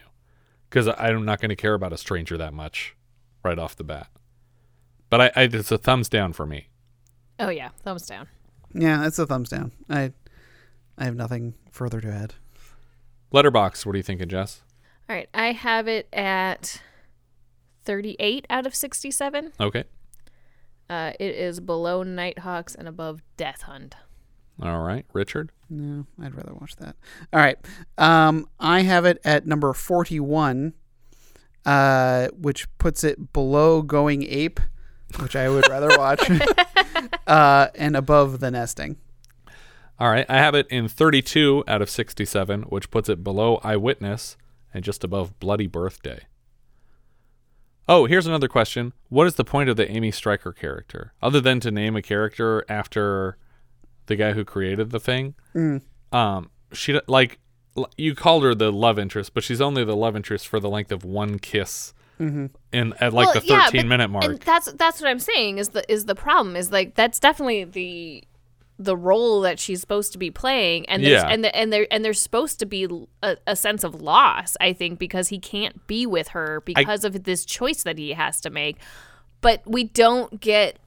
Because 0.72 0.88
I'm 0.88 1.26
not 1.26 1.38
going 1.38 1.50
to 1.50 1.56
care 1.56 1.74
about 1.74 1.92
a 1.92 1.98
stranger 1.98 2.38
that 2.38 2.54
much 2.54 2.96
right 3.44 3.58
off 3.58 3.76
the 3.76 3.84
bat. 3.84 4.06
But 5.10 5.20
I, 5.20 5.30
I 5.36 5.42
it's 5.42 5.70
a 5.70 5.76
thumbs 5.76 6.08
down 6.08 6.32
for 6.32 6.46
me. 6.46 6.68
Oh 7.38 7.50
yeah, 7.50 7.68
thumbs 7.82 8.06
down. 8.06 8.26
Yeah, 8.72 9.06
it's 9.06 9.18
a 9.18 9.26
thumbs 9.26 9.50
down. 9.50 9.72
I 9.90 10.12
I 10.96 11.04
have 11.04 11.14
nothing 11.14 11.52
further 11.70 12.00
to 12.00 12.10
add. 12.10 12.34
Letterboxd, 13.34 13.84
what 13.84 13.94
are 13.94 13.98
you 13.98 14.02
thinking, 14.02 14.28
Jess? 14.28 14.62
All 15.10 15.16
right, 15.16 15.28
I 15.34 15.52
have 15.52 15.88
it 15.88 16.08
at 16.10 16.80
38 17.84 18.46
out 18.48 18.64
of 18.64 18.74
67. 18.74 19.52
Okay. 19.60 19.84
Uh, 20.88 21.12
it 21.20 21.34
is 21.34 21.60
below 21.60 22.02
Nighthawks 22.02 22.74
and 22.74 22.88
above 22.88 23.20
Death 23.36 23.62
Hunt. 23.62 23.94
All 24.60 24.80
right, 24.80 25.04
Richard. 25.12 25.50
No, 25.70 26.06
I'd 26.22 26.34
rather 26.34 26.54
watch 26.54 26.76
that. 26.76 26.96
All 27.32 27.40
right. 27.40 27.56
Um, 27.96 28.46
I 28.60 28.82
have 28.82 29.04
it 29.04 29.18
at 29.24 29.46
number 29.46 29.72
41, 29.72 30.74
uh, 31.64 32.28
which 32.38 32.66
puts 32.78 33.04
it 33.04 33.32
below 33.32 33.82
Going 33.82 34.24
Ape, 34.24 34.60
which 35.20 35.34
I 35.34 35.48
would 35.48 35.68
rather 35.68 35.96
watch, 35.98 36.30
uh, 37.26 37.68
and 37.74 37.96
above 37.96 38.40
The 38.40 38.50
Nesting. 38.50 38.96
All 39.98 40.10
right, 40.10 40.26
I 40.28 40.38
have 40.38 40.54
it 40.54 40.66
in 40.68 40.88
32 40.88 41.64
out 41.68 41.80
of 41.80 41.88
67, 41.88 42.62
which 42.62 42.90
puts 42.90 43.08
it 43.08 43.22
below 43.22 43.60
Eyewitness 43.62 44.36
and 44.74 44.82
just 44.82 45.04
above 45.04 45.38
Bloody 45.38 45.66
Birthday. 45.66 46.26
Oh, 47.88 48.06
here's 48.06 48.26
another 48.26 48.48
question. 48.48 48.92
What 49.08 49.26
is 49.26 49.34
the 49.34 49.44
point 49.44 49.68
of 49.68 49.76
the 49.76 49.90
Amy 49.90 50.10
Stryker 50.10 50.52
character? 50.52 51.12
Other 51.22 51.40
than 51.40 51.60
to 51.60 51.70
name 51.70 51.94
a 51.94 52.02
character 52.02 52.64
after 52.68 53.36
the 54.06 54.16
guy 54.16 54.32
who 54.32 54.44
created 54.44 54.90
the 54.90 55.00
thing? 55.00 55.34
Mm. 55.54 55.82
Um, 56.12 56.50
she 56.72 56.98
like 57.06 57.38
you 57.96 58.14
called 58.14 58.44
her 58.44 58.54
the 58.54 58.70
love 58.70 58.98
interest, 58.98 59.32
but 59.34 59.42
she's 59.42 59.60
only 59.60 59.84
the 59.84 59.96
love 59.96 60.14
interest 60.16 60.46
for 60.48 60.60
the 60.60 60.68
length 60.68 60.92
of 60.92 61.04
one 61.04 61.38
kiss 61.38 61.94
Mhm. 62.20 62.50
in 62.72 62.92
at 63.00 63.12
like 63.14 63.26
Well, 63.34 63.40
the 63.40 63.46
yeah, 63.46 63.64
13 63.64 63.82
but- 63.82 63.88
minute 63.88 64.08
mark. 64.08 64.24
And 64.24 64.38
that's 64.40 64.70
that's 64.74 65.00
what 65.00 65.08
I'm 65.08 65.18
saying 65.18 65.58
is 65.58 65.70
the 65.70 65.90
is 65.90 66.04
the 66.04 66.14
problem 66.14 66.54
is 66.56 66.70
like 66.70 66.94
that's 66.94 67.18
definitely 67.18 67.64
the 67.64 68.24
the 68.78 68.96
role 68.96 69.42
that 69.42 69.58
she's 69.60 69.80
supposed 69.80 70.12
to 70.12 70.18
be 70.18 70.30
playing 70.30 70.88
and 70.88 71.04
there's 71.04 71.22
Yeah. 71.22 71.28
and 71.28 71.44
the, 71.44 71.54
and 71.54 71.72
there 71.72 71.86
and 71.90 72.04
there's 72.04 72.20
supposed 72.20 72.58
to 72.60 72.66
be 72.66 72.88
a, 73.22 73.36
a 73.46 73.54
sense 73.56 73.84
of 73.84 74.00
loss 74.00 74.56
I 74.60 74.72
think 74.72 74.98
because 74.98 75.28
he 75.28 75.38
can't 75.38 75.86
be 75.86 76.04
with 76.04 76.28
her 76.28 76.60
because 76.64 77.04
of 77.04 77.24
this 77.24 77.44
choice 77.44 77.82
that 77.84 77.96
he 77.98 78.10
has 78.14 78.40
to 78.40 78.50
make 78.50 78.78
but 79.40 79.62
we 79.66 79.84
don't 79.84 80.40
get 80.40 80.78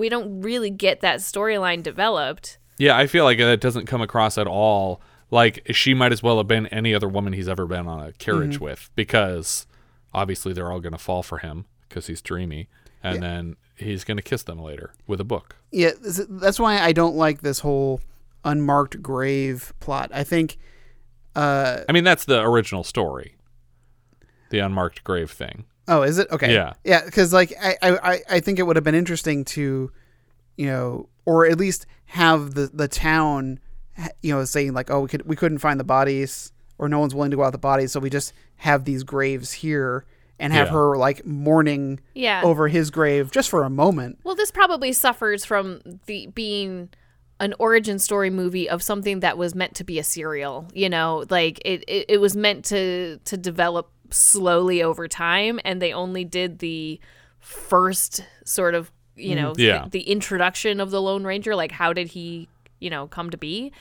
we 0.00 0.08
don't 0.08 0.40
really 0.40 0.70
get 0.70 1.00
that 1.02 1.20
storyline 1.20 1.82
developed 1.82 2.58
Yeah, 2.78 2.96
I 2.96 3.06
feel 3.06 3.24
like 3.24 3.38
that 3.38 3.60
doesn't 3.60 3.86
come 3.86 4.00
across 4.02 4.38
at 4.38 4.46
all. 4.48 5.00
Like 5.30 5.62
she 5.70 5.94
might 5.94 6.10
as 6.12 6.22
well 6.22 6.38
have 6.38 6.48
been 6.48 6.66
any 6.68 6.92
other 6.94 7.08
woman 7.08 7.32
he's 7.34 7.48
ever 7.48 7.66
been 7.66 7.86
on 7.86 8.00
a 8.08 8.12
carriage 8.14 8.56
Mhm. 8.58 8.62
with 8.62 8.90
because 8.96 9.66
obviously 10.12 10.52
they're 10.52 10.72
all 10.72 10.80
going 10.80 10.92
to 10.94 10.98
fall 10.98 11.22
for 11.22 11.38
him 11.38 11.66
because 11.88 12.06
he's 12.08 12.20
dreamy 12.22 12.68
and 13.02 13.16
Yeah. 13.16 13.20
then 13.20 13.56
he's 13.76 14.02
going 14.02 14.16
to 14.16 14.22
kiss 14.22 14.42
them 14.42 14.58
later 14.58 14.92
with 15.06 15.20
a 15.20 15.24
book. 15.24 15.56
Yeah, 15.70 15.90
that's 16.28 16.58
why 16.58 16.80
I 16.80 16.92
don't 16.92 17.14
like 17.16 17.42
this 17.42 17.60
whole 17.60 18.00
unmarked 18.44 19.02
grave 19.02 19.72
plot. 19.80 20.10
I 20.12 20.24
think 20.24 20.56
uh, 21.36 21.84
I 21.88 21.92
mean, 21.92 22.02
that's 22.02 22.24
the 22.24 22.40
original 22.42 22.82
story. 22.82 23.36
The 24.50 24.58
unmarked 24.58 25.04
grave 25.04 25.30
thing. 25.30 25.64
Oh, 25.88 26.02
is 26.02 26.18
it 26.18 26.28
okay? 26.30 26.52
Yeah. 26.52 26.72
yeah. 26.84 27.04
Because 27.04 27.32
like 27.32 27.52
I, 27.60 27.76
I, 27.82 28.20
I 28.28 28.40
think 28.40 28.58
it 28.58 28.62
would 28.62 28.76
have 28.76 28.84
been 28.84 28.94
interesting 28.94 29.44
to, 29.46 29.90
you 30.56 30.66
know, 30.66 31.08
or 31.26 31.46
at 31.46 31.58
least 31.58 31.86
have 32.06 32.54
the 32.54 32.70
the 32.72 32.88
town, 32.88 33.58
you 34.22 34.32
know, 34.34 34.44
saying 34.44 34.72
like, 34.72 34.90
oh, 34.90 35.00
we 35.00 35.08
could 35.08 35.26
we 35.26 35.36
couldn't 35.36 35.58
find 35.58 35.80
the 35.80 35.84
bodies, 35.84 36.52
or 36.78 36.88
no 36.88 36.98
one's 36.98 37.14
willing 37.14 37.30
to 37.30 37.36
go 37.36 37.44
out 37.44 37.52
the 37.52 37.58
bodies, 37.58 37.92
so 37.92 38.00
we 38.00 38.10
just 38.10 38.32
have 38.56 38.84
these 38.84 39.02
graves 39.02 39.52
here 39.52 40.04
and 40.38 40.52
have 40.52 40.68
Yeah. 40.68 40.72
her 40.72 40.96
like 40.96 41.26
mourning 41.26 42.00
Yeah. 42.14 42.42
over 42.44 42.68
his 42.68 42.90
grave 42.90 43.30
just 43.30 43.50
for 43.50 43.62
a 43.64 43.70
moment. 43.70 44.18
Well, 44.24 44.34
this 44.34 44.50
probably 44.50 44.92
suffers 44.92 45.44
from 45.44 45.80
the 46.06 46.28
being 46.28 46.88
an 47.40 47.54
origin 47.58 47.98
story 47.98 48.28
movie 48.30 48.68
of 48.68 48.82
something 48.82 49.20
that 49.20 49.36
was 49.38 49.54
meant 49.54 49.74
to 49.74 49.84
be 49.84 49.98
a 49.98 50.04
serial. 50.04 50.68
You 50.74 50.88
know, 50.88 51.24
like 51.30 51.60
it, 51.64 51.84
it, 51.88 52.06
it 52.08 52.18
was 52.20 52.36
meant 52.36 52.64
to 52.66 53.18
to 53.24 53.36
develop 53.36 53.90
slowly 54.12 54.82
over 54.82 55.06
time, 55.08 55.60
and 55.64 55.80
they 55.80 55.92
only 55.92 56.24
did 56.24 56.58
the 56.60 57.00
first 57.38 58.24
sort 58.44 58.74
of 58.74 58.90
you 59.16 59.34
know 59.34 59.52
Mhm. 59.52 59.58
Yeah. 59.58 59.84
the, 59.84 59.90
the 59.90 60.02
introduction 60.10 60.80
of 60.80 60.90
the 60.90 61.00
Lone 61.02 61.24
Ranger. 61.24 61.54
Like, 61.56 61.72
how 61.72 61.92
did 61.92 62.08
he 62.08 62.48
you 62.78 62.90
know 62.90 63.06
come 63.06 63.30
to 63.30 63.36
be? 63.38 63.72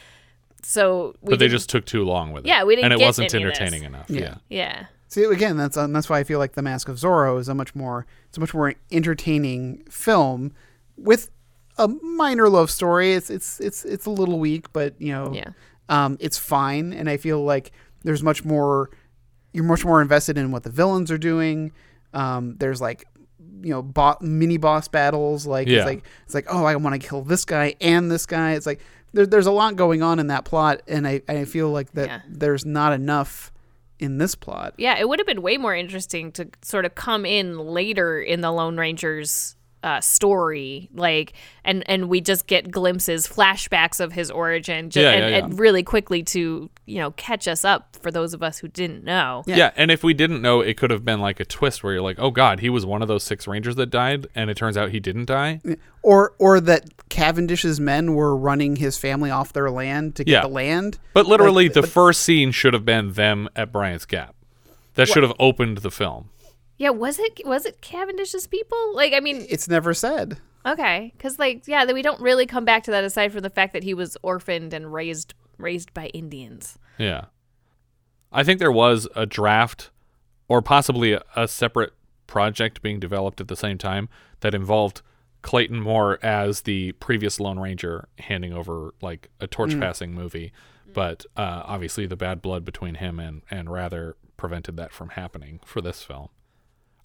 So, 0.61 1.15
we 1.21 1.31
but 1.31 1.39
they 1.39 1.47
just 1.47 1.69
took 1.69 1.85
too 1.85 2.03
long 2.03 2.33
with 2.33 2.45
it. 2.45 2.49
Yeah, 2.49 2.65
we 2.65 2.75
didn't 2.75 2.85
And 2.85 2.93
it 2.93 2.99
get 2.99 3.05
wasn't 3.05 3.33
any 3.33 3.43
entertaining 3.45 3.83
enough. 3.83 4.09
Yeah. 4.09 4.35
yeah. 4.49 4.87
See 5.07 5.23
again, 5.23 5.55
that's 5.57 5.77
um, 5.77 5.93
that's 5.93 6.09
why 6.09 6.19
I 6.19 6.23
feel 6.23 6.37
like 6.37 6.53
the 6.53 6.61
Mask 6.61 6.89
of 6.89 6.97
Zorro 6.97 7.39
is 7.39 7.47
a 7.47 7.55
much 7.55 7.73
more 7.73 8.05
it's 8.27 8.37
a 8.37 8.41
much 8.41 8.53
more 8.53 8.73
entertaining 8.91 9.83
film 9.89 10.51
with 10.97 11.31
a 11.77 11.87
minor 11.87 12.49
love 12.49 12.69
story. 12.69 13.13
It's 13.13 13.29
it's 13.29 13.59
it's 13.61 13.85
it's 13.85 14.05
a 14.05 14.09
little 14.09 14.37
weak, 14.37 14.71
but 14.73 14.93
you 15.01 15.13
know, 15.13 15.31
Yeah. 15.33 15.49
um, 15.87 16.17
it's 16.19 16.37
fine. 16.37 16.91
And 16.93 17.09
I 17.09 17.15
feel 17.17 17.41
like 17.43 17.71
there's 18.03 18.21
much 18.21 18.43
more 18.43 18.89
you're 19.59 19.67
much 19.67 19.83
more 19.83 20.01
invested 20.01 20.37
in 20.37 20.51
what 20.51 20.63
the 20.63 20.69
villains 20.69 21.11
are 21.11 21.17
doing. 21.17 21.73
Um, 22.13 22.55
there's 22.59 22.79
like 22.79 23.05
you 23.61 23.71
know 23.71 23.81
bo- 23.81 24.15
mini 24.21 24.55
boss 24.55 24.87
battles. 24.87 25.45
Like 25.45 25.67
Yeah. 25.67 25.79
it's 25.79 25.85
like 25.85 26.03
it's 26.25 26.33
like 26.33 26.45
oh 26.49 26.63
I 26.63 26.77
want 26.77 26.99
to 27.01 27.05
kill 27.07 27.21
this 27.23 27.43
guy 27.43 27.75
and 27.81 28.09
this 28.09 28.25
guy. 28.25 28.53
It's 28.53 28.65
like 28.65 28.79
there, 29.11 29.25
there's 29.25 29.47
a 29.47 29.51
lot 29.51 29.75
going 29.75 30.01
on 30.01 30.17
in 30.19 30.27
that 30.27 30.45
plot, 30.45 30.81
and 30.87 31.05
I 31.05 31.21
I 31.27 31.43
feel 31.43 31.69
like 31.69 31.91
that 31.91 32.07
Yeah. 32.07 32.19
there's 32.29 32.65
not 32.65 32.93
enough 32.93 33.51
in 33.99 34.17
this 34.17 34.33
plot. 34.33 34.75
Yeah, 34.77 34.97
it 34.97 35.09
would 35.09 35.19
have 35.19 35.27
been 35.27 35.41
way 35.41 35.57
more 35.57 35.75
interesting 35.75 36.31
to 36.33 36.47
sort 36.61 36.85
of 36.85 36.95
come 36.95 37.25
in 37.25 37.59
later 37.59 38.21
in 38.21 38.39
the 38.39 38.49
Lone 38.51 38.77
Ranger's 38.77 39.57
uh, 39.83 40.01
story, 40.01 40.89
like, 40.93 41.33
and 41.63 41.83
and 41.89 42.09
we 42.09 42.19
just 42.21 42.47
get 42.47 42.69
glimpses, 42.69 43.27
flashbacks 43.27 43.99
of 43.99 44.11
his 44.13 44.29
origin, 44.29 44.89
ju- 44.89 45.01
Yeah, 45.01 45.11
and, 45.11 45.19
yeah, 45.23 45.29
yeah. 45.37 45.45
and 45.45 45.59
really 45.59 45.83
quickly 45.83 46.21
to 46.23 46.69
you 46.85 46.97
know 46.97 47.11
catch 47.11 47.47
us 47.47 47.63
up 47.63 47.95
for 48.01 48.11
those 48.11 48.33
of 48.33 48.43
us 48.43 48.59
who 48.59 48.67
didn't 48.67 49.03
know. 49.03 49.43
Yeah. 49.47 49.71
and 49.75 49.89
if 49.91 50.03
we 50.03 50.13
didn't 50.13 50.41
know, 50.41 50.61
it 50.61 50.75
could 50.77 50.91
have 50.91 51.05
been 51.05 51.19
like 51.21 51.39
a 51.39 51.45
twist 51.45 51.83
where 51.83 51.93
you're 51.93 52.01
like, 52.01 52.17
"Oh 52.19 52.31
God, 52.31 52.59
he 52.59 52.69
was 52.69 52.85
one 52.85 53.01
of 53.01 53.07
those 53.07 53.23
six 53.23 53.47
rangers 53.47 53.75
that 53.77 53.87
died," 53.89 54.27
and 54.35 54.49
it 54.49 54.57
turns 54.57 54.75
out 54.77 54.89
he 54.91 54.99
didn't 54.99 55.25
die. 55.25 55.61
or 56.01 56.33
or 56.39 56.59
that 56.61 57.07
Cavendish's 57.09 57.79
men 57.79 58.13
were 58.15 58.35
running 58.35 58.75
his 58.77 58.97
family 58.97 59.29
off 59.31 59.53
their 59.53 59.69
land 59.71 60.15
to 60.15 60.23
get 60.23 60.31
Yeah. 60.31 60.41
the 60.41 60.47
land. 60.49 60.99
But 61.13 61.25
literally, 61.25 61.65
Like, 61.65 61.73
the 61.73 61.81
but- 61.81 61.89
first 61.89 62.21
scene 62.21 62.51
should 62.51 62.73
have 62.73 62.85
been 62.85 63.13
them 63.13 63.47
at 63.55 63.71
Bryant's 63.71 64.05
Gap. 64.05 64.35
That 64.95 65.07
should 65.07 65.23
have 65.23 65.33
opened 65.39 65.77
the 65.79 65.91
film. 65.91 66.29
Yeah, 66.79 66.89
was 66.89 67.19
it 67.19 67.45
was 67.45 67.65
it 67.65 67.81
Cavendish's 67.81 68.47
people? 68.47 68.95
Like, 68.95 69.13
I 69.13 69.19
mean, 69.19 69.45
it's 69.49 69.67
never 69.67 69.93
said. 69.93 70.39
okay, 70.65 71.13
because 71.15 71.37
like, 71.37 71.67
yeah, 71.67 71.85
that 71.85 71.93
we 71.93 72.01
don't 72.01 72.19
really 72.21 72.45
come 72.47 72.65
back 72.65 72.83
to 72.85 72.91
that 72.91 73.03
aside 73.03 73.31
from 73.31 73.41
the 73.43 73.49
fact 73.51 73.73
that 73.73 73.83
he 73.83 73.93
was 73.93 74.17
orphaned 74.23 74.73
and 74.73 74.91
raised 74.91 75.33
raised 75.57 75.93
by 75.93 76.07
Indians. 76.07 76.79
Yeah. 76.97 77.25
I 78.31 78.43
think 78.43 78.59
there 78.59 78.71
was 78.71 79.07
a 79.15 79.25
draft 79.25 79.89
or 80.47 80.61
possibly 80.61 81.13
a, 81.13 81.21
a 81.35 81.47
separate 81.47 81.93
project 82.27 82.81
being 82.81 82.99
developed 82.99 83.41
at 83.41 83.47
the 83.47 83.55
same 83.55 83.77
time 83.77 84.07
that 84.41 84.53
involved 84.53 85.01
Clayton 85.41 85.79
Moore 85.81 86.19
as 86.23 86.61
the 86.61 86.91
previous 86.93 87.39
Lone 87.39 87.59
Ranger 87.59 88.07
handing 88.19 88.53
over 88.53 88.93
like 89.01 89.29
a 89.39 89.47
torch 89.47 89.71
Mm. 89.71 89.81
passing 89.81 90.13
movie. 90.13 90.51
But 90.93 91.25
uh, 91.37 91.61
obviously, 91.65 92.07
the 92.07 92.15
bad 92.15 92.41
blood 92.41 92.65
between 92.65 92.95
him 92.95 93.19
and, 93.19 93.41
and 93.51 93.69
Wrather 93.69 94.15
prevented 94.37 94.75
that 94.77 94.91
from 94.91 95.09
happening 95.09 95.59
for 95.65 95.81
this 95.81 96.03
film. 96.03 96.29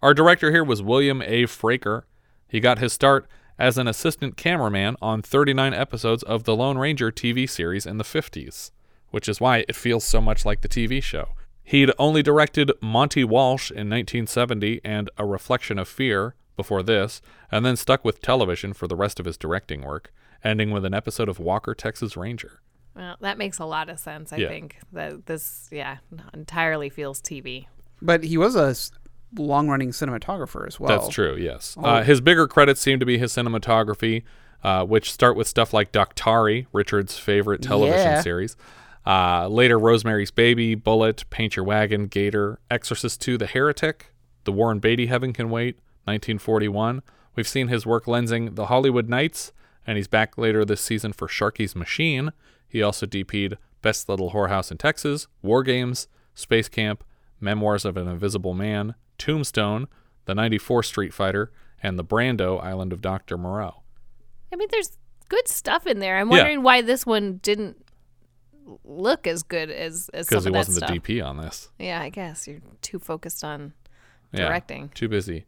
Our 0.05 0.13
director 0.13 0.51
here 0.51 0.63
was 0.63 0.83
William 0.83 1.23
A. 1.23 1.45
Fraker. 1.45 2.03
He 2.47 2.61
got 2.61 2.79
his 2.79 2.93
start 2.93 3.27
as 3.59 3.79
an 3.79 3.89
assistant 3.89 4.37
cameraman 4.37 4.97
on 5.01 5.23
39 5.23 5.73
episodes 5.73 6.23
of 6.25 6.45
the 6.45 6.55
Lone 6.55 6.77
Ranger 6.77 7.11
TV 7.11 7.49
series 7.49 7.87
in 7.87 7.97
the 7.97 8.05
50s, 8.05 8.71
which 9.13 9.31
is 9.31 9.41
why 9.41 9.65
it 9.67 9.75
feels 9.75 10.05
so 10.05 10.21
much 10.21 10.45
like 10.45 10.61
the 10.61 10.69
TV 10.69 11.03
show. 11.03 11.29
He'd 11.63 11.91
only 11.99 12.23
directed 12.23 12.71
Monte 12.83 13.25
Walsh 13.25 13.71
in 13.71 13.89
1970 13.89 14.83
and 14.85 15.09
A 15.17 15.25
Reflection 15.25 15.79
of 15.79 15.89
Fear 15.89 16.35
before 16.55 16.83
this, 16.83 17.23
and 17.51 17.65
then 17.65 17.75
stuck 17.75 18.05
with 18.05 18.21
television 18.21 18.75
for 18.75 18.87
the 18.87 18.97
rest 18.97 19.19
of 19.19 19.25
his 19.25 19.39
directing 19.39 19.81
work, 19.81 20.13
ending 20.45 20.71
with 20.71 20.85
an 20.85 20.93
episode 20.93 21.31
of 21.31 21.39
Walker, 21.39 21.75
Texas 21.75 22.15
Ranger. 22.15 22.61
Well, 22.95 23.17
that 23.23 23.39
makes 23.39 23.59
a 23.59 23.65
lot 23.65 23.89
of 23.89 23.99
sense. 23.99 24.35
I 24.35 24.37
Yeah. 24.37 24.49
think 24.49 24.77
that 24.93 25.25
this, 25.25 25.67
yeah, 25.73 25.97
entirely 26.35 26.91
feels 26.91 27.23
TV. 27.23 27.69
But 28.03 28.25
he 28.25 28.37
was 28.37 28.55
a 28.55 28.75
long 29.37 29.69
running 29.69 29.91
cinematographer 29.91 30.67
as 30.67 30.79
well. 30.81 30.89
That's 30.89 31.09
true, 31.13 31.37
yes. 31.37 31.77
Oh. 31.79 31.85
Uh, 31.85 32.03
his 32.03 32.21
bigger 32.21 32.47
credits 32.47 32.81
seem 32.81 33.01
to 33.01 33.07
be 33.07 33.19
his 33.19 33.33
cinematography, 33.33 34.23
uh, 34.63 34.85
which 34.85 35.13
start 35.13 35.37
with 35.37 35.47
stuff 35.49 35.73
like 35.73 35.93
Daktari, 35.93 36.67
Richard's 36.73 37.19
favorite 37.19 37.63
television 37.63 37.99
Yeah. 37.99 38.21
series. 38.23 38.57
Uh, 39.07 39.49
later, 39.49 39.79
Rosemary's 39.79 40.31
Baby, 40.31 40.75
Bullitt, 40.75 41.25
Paint 41.31 41.57
Your 41.57 41.65
Wagon, 41.65 42.07
Gator, 42.07 42.59
Exorcist 42.71 43.21
2, 43.21 43.37
The 43.37 43.47
Heretic, 43.47 44.15
The 44.45 44.53
Warren 44.53 44.79
Beatty 44.79 45.07
Heaven 45.07 45.33
Can 45.35 45.51
Wait, 45.51 45.77
1941. 46.05 47.03
We've 47.37 47.49
seen 47.49 47.69
his 47.69 47.85
work 47.85 48.07
lensing 48.07 48.55
The 48.57 48.67
Hollywood 48.67 49.09
Knights, 49.09 49.53
and 49.87 49.97
he's 49.99 50.09
back 50.09 50.39
later 50.39 50.65
this 50.65 50.81
season 50.81 51.13
for 51.13 51.29
Sharky's 51.29 51.77
Machine. 51.77 52.33
He 52.67 52.83
also 52.83 53.05
DP'd 53.07 53.59
Best 53.83 54.09
Little 54.09 54.31
Whorehouse 54.31 54.71
in 54.71 54.79
Texas, 54.79 55.27
War 55.43 55.63
Games, 55.63 56.09
Space 56.35 56.69
Camp, 56.71 57.05
Memoirs 57.41 57.85
of 57.85 57.97
an 57.99 58.09
Invisible 58.09 58.55
Man, 58.55 58.95
Tombstone, 59.19 59.87
The 60.27 60.35
94 60.35 60.83
Street 60.83 61.15
Fighter, 61.15 61.53
and 61.83 61.99
The 61.99 62.05
Brando 62.05 62.63
Island 62.63 62.93
of 62.93 63.01
Dr. 63.01 63.37
Moreau. 63.39 63.83
I 64.53 64.57
mean, 64.57 64.69
there's 64.71 64.97
good 65.29 65.49
stuff 65.49 65.87
in 65.87 65.99
there. 66.01 66.19
I'm 66.19 66.31
Yeah. 66.31 66.39
wondering 66.39 66.63
why 66.63 66.83
this 66.83 67.05
one 67.05 67.39
didn't 67.43 67.77
look 68.85 69.27
as 69.27 69.43
good 69.43 69.71
as 69.71 70.09
as 70.15 70.27
some 70.29 70.37
Because 70.37 70.45
he 70.45 70.49
of 70.51 70.55
wasn't 70.55 70.87
the 70.87 70.93
DP 70.95 71.21
on 71.21 71.37
this. 71.39 71.71
Yeah, 71.79 72.01
I 72.01 72.09
guess 72.09 72.47
you're 72.49 72.61
too 72.81 72.99
focused 72.99 73.45
on 73.45 73.75
Yeah, 74.33 74.47
directing. 74.49 74.89
too 74.91 75.09
busy. 75.09 75.45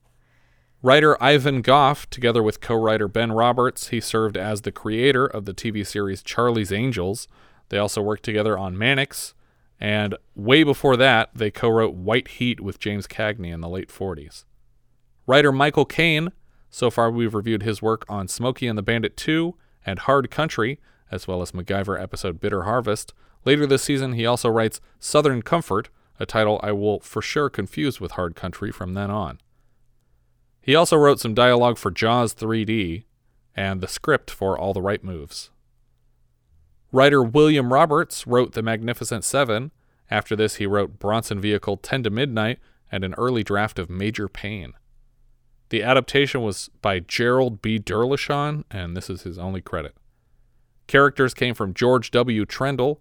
Writer 0.83 1.21
Ivan 1.23 1.63
Goff, 1.63 2.09
together 2.11 2.43
with 2.43 2.61
co 2.61 2.75
writer 2.75 3.09
Ben 3.09 3.33
Roberts, 3.33 3.89
he 3.89 4.01
served 4.01 4.37
as 4.37 4.63
the 4.63 4.71
creator 4.73 5.25
of 5.27 5.47
the 5.47 5.55
TV 5.55 5.83
series 5.85 6.23
Charlie's 6.23 6.71
Angels. 6.71 7.27
They 7.71 7.79
also 7.79 8.03
worked 8.03 8.23
together 8.25 8.57
on 8.59 8.77
Mannix, 8.77 9.35
and 9.81 10.17
way 10.35 10.63
before 10.63 10.97
that, 10.97 11.31
they 11.35 11.51
co 11.51 11.69
wrote 11.69 11.95
White 11.95 12.29
Heat 12.29 12.61
with 12.61 12.79
James 12.79 13.07
Cagney 13.07 13.53
in 13.53 13.61
the 13.61 13.69
late 13.69 13.89
40s. 13.89 14.45
Writer 15.27 15.53
Michael 15.53 15.85
Kane, 15.85 16.33
so 16.71 16.91
far 16.91 17.11
we've 17.11 17.35
reviewed 17.35 17.63
his 17.63 17.83
work 17.83 18.05
on 18.09 18.29
Smokey 18.29 18.67
and 18.67 18.79
the 18.79 18.83
Bandit 18.83 19.17
2 19.17 19.55
and 19.85 19.99
Hard 20.01 20.31
Country, 20.31 20.81
as 21.11 21.29
well 21.29 21.43
as 21.43 21.53
MacGyver 21.53 22.01
episode 22.01 22.41
Bitter 22.41 22.63
Harvest. 22.63 23.13
Later 23.45 23.67
this 23.67 23.83
season, 23.83 24.15
he 24.15 24.27
also 24.27 24.49
writes 24.49 24.81
Southern 24.99 25.43
Comfort, 25.43 25.89
a 26.19 26.27
title 26.27 26.59
I 26.63 26.73
will 26.73 27.01
for 27.01 27.21
sure 27.21 27.51
confuse 27.51 28.01
with 28.01 28.13
Hard 28.13 28.35
Country 28.35 28.73
from 28.73 28.95
then 28.95 29.11
on. 29.11 29.41
He 30.61 30.75
also 30.75 30.97
wrote 30.97 31.21
some 31.21 31.35
dialogue 31.35 31.79
for 31.79 31.91
Jaws 31.91 32.35
3D 32.35 33.05
and 33.55 33.81
the 33.81 33.89
script 33.89 34.31
for 34.31 34.59
All 34.59 34.73
the 34.73 34.83
Right 34.83 35.03
Moves. 35.05 35.51
Writer 36.93 37.23
William 37.23 37.73
Roberts 37.73 38.27
wrote 38.27 38.53
The 38.53 38.63
Magnificent 38.63 39.25
Seven. 39.25 39.73
After 40.11 40.37
this, 40.37 40.57
he 40.57 40.67
wrote 40.67 40.99
Bronson 40.99 41.41
Vehicle 41.41 41.77
10 41.79 42.05
to 42.05 42.11
Midnight 42.11 42.59
and 42.93 43.03
an 43.03 43.15
early 43.19 43.43
draft 43.43 43.79
of 43.79 43.91
Major 43.91 44.29
Payne. 44.29 44.73
The 45.71 45.83
adaptation 45.83 46.43
was 46.43 46.71
by 46.81 47.01
Gerald 47.01 47.61
B. 47.61 47.79
Derloshon, 47.81 48.65
and 48.71 48.97
this 48.97 49.11
is 49.11 49.23
his 49.23 49.37
only 49.37 49.61
credit. 49.61 49.97
Characters 50.87 51.35
came 51.35 51.55
from 51.55 51.75
George 51.75 52.13
W. 52.13 52.45
Trendle. 52.45 52.99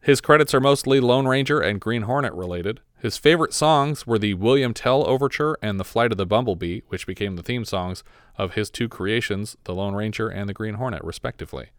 His 0.00 0.20
credits 0.20 0.52
are 0.52 0.60
mostly 0.60 0.98
Lone 0.98 1.28
Ranger 1.28 1.60
and 1.60 1.80
Green 1.80 2.02
Hornet 2.02 2.34
related. 2.34 2.80
His 2.98 3.16
favorite 3.16 3.52
songs 3.52 4.04
were 4.04 4.18
the 4.18 4.34
William 4.34 4.74
Tell 4.74 5.06
Overture 5.06 5.56
and 5.62 5.78
The 5.78 5.84
Flight 5.84 6.10
of 6.10 6.18
the 6.18 6.26
Bumblebee, 6.26 6.80
which 6.88 7.06
became 7.06 7.36
the 7.36 7.42
theme 7.42 7.64
songs 7.64 8.02
of 8.36 8.54
his 8.54 8.68
two 8.68 8.88
creations, 8.88 9.56
The 9.62 9.74
Lone 9.74 9.94
Ranger 9.94 10.28
and 10.28 10.48
The 10.48 10.54
Green 10.54 10.74
Hornet, 10.74 11.04
respectively. 11.04 11.70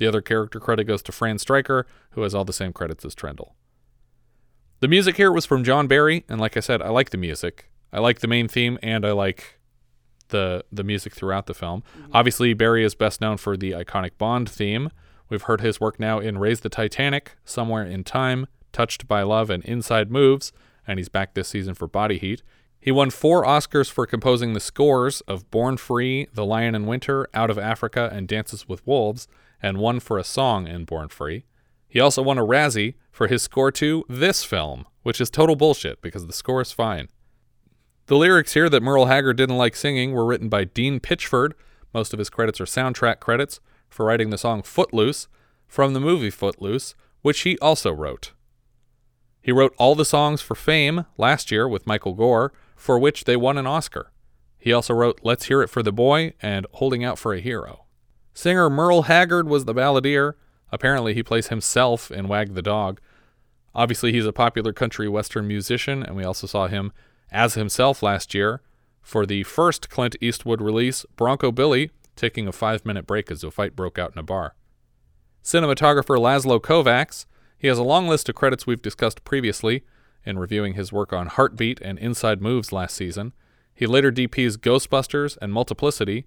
The 0.00 0.06
other 0.06 0.22
character 0.22 0.58
credit 0.58 0.84
goes 0.84 1.02
to 1.02 1.12
Fran 1.12 1.38
Stryker, 1.38 1.86
who 2.12 2.22
has 2.22 2.34
all 2.34 2.46
the 2.46 2.54
same 2.54 2.72
credits 2.72 3.04
as 3.04 3.14
Trendle. 3.14 3.50
The 4.80 4.88
music 4.88 5.18
here 5.18 5.30
was 5.30 5.44
from 5.44 5.62
John 5.62 5.88
Barry, 5.88 6.24
and 6.26 6.40
like 6.40 6.56
I 6.56 6.60
said, 6.60 6.80
I 6.80 6.88
like 6.88 7.10
the 7.10 7.18
music. 7.18 7.70
I 7.92 8.00
like 8.00 8.20
the 8.20 8.26
main 8.26 8.48
theme, 8.48 8.78
and 8.82 9.04
I 9.04 9.12
like 9.12 9.60
the 10.28 10.64
the 10.72 10.84
music 10.84 11.12
throughout 11.12 11.44
the 11.44 11.52
film. 11.52 11.82
Mm-hmm. 11.82 12.12
Obviously, 12.14 12.54
Barry 12.54 12.82
is 12.82 12.94
best 12.94 13.20
known 13.20 13.36
for 13.36 13.58
the 13.58 13.72
iconic 13.72 14.12
Bond 14.16 14.48
theme. 14.48 14.88
We've 15.28 15.42
heard 15.42 15.60
his 15.60 15.80
work 15.80 16.00
now 16.00 16.18
in 16.18 16.38
Raise 16.38 16.60
the 16.60 16.70
Titanic, 16.70 17.36
Somewhere 17.44 17.84
in 17.84 18.02
Time, 18.02 18.46
Touched 18.72 19.06
by 19.06 19.20
Love, 19.20 19.50
and 19.50 19.62
Inside 19.66 20.10
Moves, 20.10 20.50
and 20.86 20.98
he's 20.98 21.10
back 21.10 21.34
this 21.34 21.48
season 21.48 21.74
for 21.74 21.86
Body 21.86 22.16
Heat. 22.16 22.42
He 22.80 22.90
won 22.90 23.10
four 23.10 23.44
Oscars 23.44 23.90
for 23.90 24.06
composing 24.06 24.54
the 24.54 24.60
scores 24.60 25.20
of 25.22 25.50
Born 25.50 25.76
Free, 25.76 26.26
The 26.32 26.46
Lion 26.46 26.74
in 26.74 26.86
Winter, 26.86 27.28
Out 27.34 27.50
of 27.50 27.58
Africa, 27.58 28.08
and 28.10 28.26
Dances 28.26 28.66
with 28.66 28.86
Wolves, 28.86 29.28
and 29.62 29.78
one 29.78 30.00
for 30.00 30.18
a 30.18 30.24
song 30.24 30.66
in 30.66 30.84
Born 30.84 31.08
Free. 31.08 31.44
He 31.88 32.00
also 32.00 32.22
won 32.22 32.38
a 32.38 32.44
Razzie 32.44 32.94
for 33.10 33.26
his 33.26 33.42
score 33.42 33.72
to 33.72 34.04
this 34.08 34.44
film, 34.44 34.86
which 35.02 35.20
is 35.20 35.30
total 35.30 35.56
bullshit 35.56 36.00
because 36.00 36.26
the 36.26 36.32
score 36.32 36.60
is 36.60 36.72
fine. 36.72 37.08
The 38.06 38.16
lyrics 38.16 38.54
here 38.54 38.68
that 38.68 38.82
Merle 38.82 39.06
Haggard 39.06 39.36
didn't 39.36 39.56
like 39.56 39.76
singing 39.76 40.12
were 40.12 40.24
written 40.24 40.48
by 40.48 40.64
Dean 40.64 41.00
Pitchford. 41.00 41.52
Most 41.94 42.12
of 42.12 42.18
his 42.18 42.30
credits 42.30 42.60
are 42.60 42.64
soundtrack 42.64 43.20
credits 43.20 43.60
for 43.88 44.06
writing 44.06 44.30
the 44.30 44.38
song 44.38 44.62
Footloose 44.62 45.28
from 45.66 45.94
the 45.94 46.00
movie 46.00 46.30
Footloose, 46.30 46.94
which 47.22 47.40
he 47.40 47.58
also 47.58 47.92
wrote. 47.92 48.32
He 49.42 49.52
wrote 49.52 49.74
all 49.78 49.94
the 49.94 50.04
songs 50.04 50.42
for 50.42 50.54
Fame 50.54 51.06
last 51.16 51.50
year 51.50 51.68
with 51.68 51.86
Michael 51.86 52.14
Gore, 52.14 52.52
for 52.76 52.98
which 52.98 53.24
they 53.24 53.36
won 53.36 53.58
an 53.58 53.66
Oscar. 53.66 54.10
He 54.58 54.72
also 54.72 54.92
wrote 54.92 55.20
Let's 55.22 55.46
Hear 55.46 55.62
It 55.62 55.70
for 55.70 55.82
the 55.82 55.92
Boy 55.92 56.34
and 56.42 56.66
Holding 56.72 57.04
Out 57.04 57.18
for 57.18 57.32
a 57.32 57.40
Hero. 57.40 57.79
Singer 58.34 58.70
Merle 58.70 59.02
Haggard 59.02 59.48
was 59.48 59.64
the 59.64 59.74
balladeer. 59.74 60.34
Apparently, 60.72 61.14
he 61.14 61.22
plays 61.22 61.48
himself 61.48 62.10
in 62.10 62.28
Wag 62.28 62.54
the 62.54 62.62
Dog. 62.62 63.00
Obviously, 63.74 64.12
he's 64.12 64.26
a 64.26 64.32
popular 64.32 64.72
country 64.72 65.08
western 65.08 65.46
musician, 65.46 66.02
and 66.02 66.16
we 66.16 66.24
also 66.24 66.46
saw 66.46 66.66
him 66.66 66.92
as 67.30 67.54
himself 67.54 68.02
last 68.02 68.34
year 68.34 68.60
for 69.02 69.26
the 69.26 69.42
first 69.44 69.88
Clint 69.88 70.16
Eastwood 70.20 70.60
release, 70.60 71.04
Bronco 71.16 71.50
Billy, 71.50 71.90
taking 72.16 72.46
a 72.46 72.52
five 72.52 72.84
minute 72.84 73.06
break 73.06 73.30
as 73.30 73.42
a 73.42 73.50
fight 73.50 73.74
broke 73.74 73.98
out 73.98 74.12
in 74.12 74.18
a 74.18 74.22
bar. 74.22 74.54
Cinematographer 75.42 76.18
Laszlo 76.18 76.60
Kovacs, 76.60 77.26
he 77.56 77.68
has 77.68 77.78
a 77.78 77.82
long 77.82 78.08
list 78.08 78.28
of 78.28 78.34
credits 78.34 78.66
we've 78.66 78.82
discussed 78.82 79.24
previously 79.24 79.84
in 80.24 80.38
reviewing 80.38 80.74
his 80.74 80.92
work 80.92 81.12
on 81.12 81.28
Heartbeat 81.28 81.80
and 81.80 81.98
Inside 81.98 82.42
Moves 82.42 82.72
last 82.72 82.94
season. 82.94 83.32
He 83.74 83.86
later 83.86 84.12
DPs 84.12 84.58
Ghostbusters 84.58 85.38
and 85.40 85.52
Multiplicity, 85.52 86.26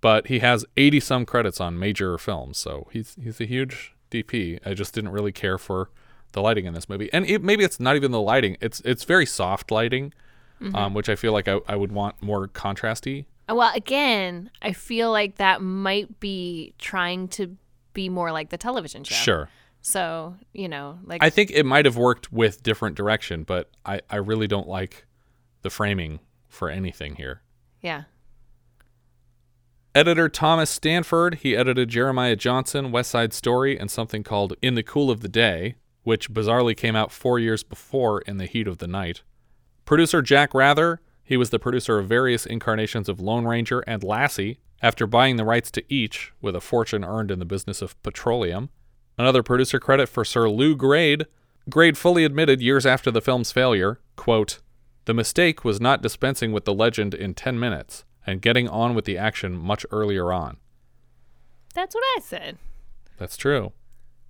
but 0.00 0.26
he 0.28 0.38
has 0.40 0.64
80 0.76 1.00
some 1.00 1.26
credits 1.26 1.60
on 1.60 1.78
major 1.78 2.16
films, 2.18 2.58
so 2.58 2.88
he's 2.92 3.16
he's 3.22 3.40
a 3.40 3.44
huge 3.46 3.94
DP. 4.10 4.58
I 4.66 4.74
just 4.74 4.94
didn't 4.94 5.10
really 5.10 5.32
care 5.32 5.58
for 5.58 5.90
the 6.32 6.40
lighting 6.40 6.64
in 6.66 6.74
this 6.74 6.88
movie, 6.88 7.10
and 7.12 7.24
it, 7.26 7.42
maybe 7.42 7.64
it's 7.64 7.80
not 7.80 7.96
even 7.96 8.10
the 8.12 8.20
lighting. 8.20 8.56
It's 8.60 8.80
it's 8.80 9.04
very 9.04 9.26
soft 9.26 9.70
lighting, 9.70 10.12
Mhm. 10.60 10.74
um, 10.74 10.94
which 10.94 11.08
I 11.08 11.16
feel 11.16 11.32
like 11.32 11.48
I, 11.48 11.58
I 11.66 11.74
would 11.76 11.90
want 11.92 12.20
more 12.22 12.46
contrasty. 12.48 13.24
Well, 13.48 13.72
again, 13.74 14.50
I 14.62 14.72
feel 14.72 15.10
like 15.10 15.36
that 15.36 15.60
might 15.60 16.20
be 16.20 16.74
trying 16.78 17.26
to 17.28 17.56
be 17.94 18.08
more 18.08 18.30
like 18.30 18.50
the 18.50 18.58
television 18.58 19.02
show. 19.02 19.14
Sure. 19.16 19.48
So, 19.82 20.36
you 20.52 20.68
know, 20.68 20.98
like 21.04 21.20
I 21.22 21.30
think 21.30 21.50
it 21.50 21.64
might 21.66 21.84
have 21.86 21.96
worked 21.96 22.32
with 22.32 22.62
different 22.62 22.94
direction, 22.96 23.42
but 23.42 23.70
I, 23.84 24.02
I 24.10 24.16
really 24.16 24.46
don't 24.46 24.68
like 24.68 25.06
the 25.62 25.70
framing 25.70 26.20
for 26.48 26.68
anything 26.68 27.16
here. 27.16 27.42
yeah. 27.80 28.04
Editor 29.92 30.28
Thomas 30.28 30.70
Stanford, 30.70 31.36
he 31.42 31.56
edited 31.56 31.88
Jeremiah 31.88 32.36
Johnson, 32.36 32.92
West 32.92 33.10
Side 33.10 33.32
Story, 33.32 33.76
and 33.76 33.90
something 33.90 34.22
called 34.22 34.54
In 34.62 34.76
the 34.76 34.84
Cool 34.84 35.10
of 35.10 35.20
the 35.20 35.28
Day, 35.28 35.74
which 36.04 36.32
bizarrely 36.32 36.76
came 36.76 36.94
out 36.94 37.10
four 37.10 37.40
years 37.40 37.64
before 37.64 38.20
In 38.20 38.36
the 38.36 38.46
Heat 38.46 38.68
of 38.68 38.78
the 38.78 38.86
Night. 38.86 39.22
Producer 39.84 40.22
Jack 40.22 40.54
Wrather, 40.54 41.00
he 41.24 41.36
was 41.36 41.50
the 41.50 41.58
producer 41.58 41.98
of 41.98 42.06
various 42.06 42.46
incarnations 42.46 43.08
of 43.08 43.18
Lone 43.18 43.46
Ranger 43.46 43.80
and 43.80 44.04
Lassie 44.04 44.60
after 44.80 45.08
buying 45.08 45.34
the 45.34 45.44
rights 45.44 45.72
to 45.72 45.82
each 45.92 46.32
with 46.40 46.54
a 46.54 46.60
fortune 46.60 47.04
earned 47.04 47.32
in 47.32 47.40
the 47.40 47.44
business 47.44 47.82
of 47.82 48.00
petroleum. 48.04 48.70
Another 49.18 49.42
producer 49.42 49.80
credit 49.80 50.08
for 50.08 50.24
Sir 50.24 50.48
Lew 50.48 50.76
Grade. 50.76 51.26
Grade 51.68 51.98
fully 51.98 52.24
admitted 52.24 52.62
years 52.62 52.86
after 52.86 53.10
the 53.10 53.20
film's 53.20 53.50
failure, 53.50 53.98
quote, 54.14 54.60
The 55.06 55.14
mistake 55.14 55.64
was 55.64 55.80
not 55.80 56.00
dispensing 56.00 56.52
with 56.52 56.64
the 56.64 56.72
legend 56.72 57.12
in 57.12 57.34
10 57.34 57.58
minutes 57.58 58.04
and 58.26 58.42
getting 58.42 58.68
on 58.68 58.94
with 58.94 59.04
the 59.04 59.18
action 59.18 59.56
much 59.56 59.84
earlier 59.90 60.32
on. 60.32 60.58
That's 61.74 61.94
what 61.94 62.04
I 62.16 62.20
said. 62.20 62.58
That's 63.18 63.36
true. 63.36 63.72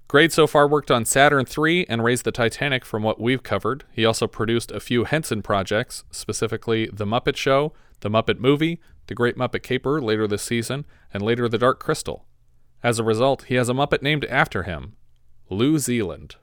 Grade 0.09 0.33
so 0.33 0.47
far 0.47 0.67
worked 0.67 0.91
on 0.91 1.05
Saturn 1.05 1.47
III 1.47 1.89
and 1.89 2.03
Raised 2.03 2.25
the 2.25 2.33
Titanic 2.33 2.85
from 2.85 3.03
what 3.05 3.21
we've 3.21 3.43
covered. 3.45 3.85
He 3.93 4.05
also 4.05 4.27
produced 4.27 4.73
a 4.73 4.81
few 4.81 5.05
Henson 5.05 5.41
projects, 5.41 6.03
specifically 6.11 6.87
The 6.93 7.07
Muppet 7.07 7.37
Show, 7.37 7.73
The 8.01 8.11
Muppet 8.11 8.41
Movie, 8.41 8.81
The 9.07 9.15
Great 9.15 9.37
Muppet 9.37 9.62
Caper 9.62 10.01
later 10.03 10.27
this 10.27 10.43
season, 10.43 10.85
and 11.15 11.23
later 11.23 11.49
The 11.49 11.59
Dark 11.59 11.79
Crystal. 11.79 12.27
As 12.83 12.99
a 12.99 13.05
result, 13.05 13.45
he 13.45 13.55
has 13.55 13.69
a 13.69 13.73
Muppet 13.73 14.03
named 14.03 14.25
after 14.25 14.65
him, 14.65 14.97
Lew 15.49 15.79
Zealand. 15.79 16.35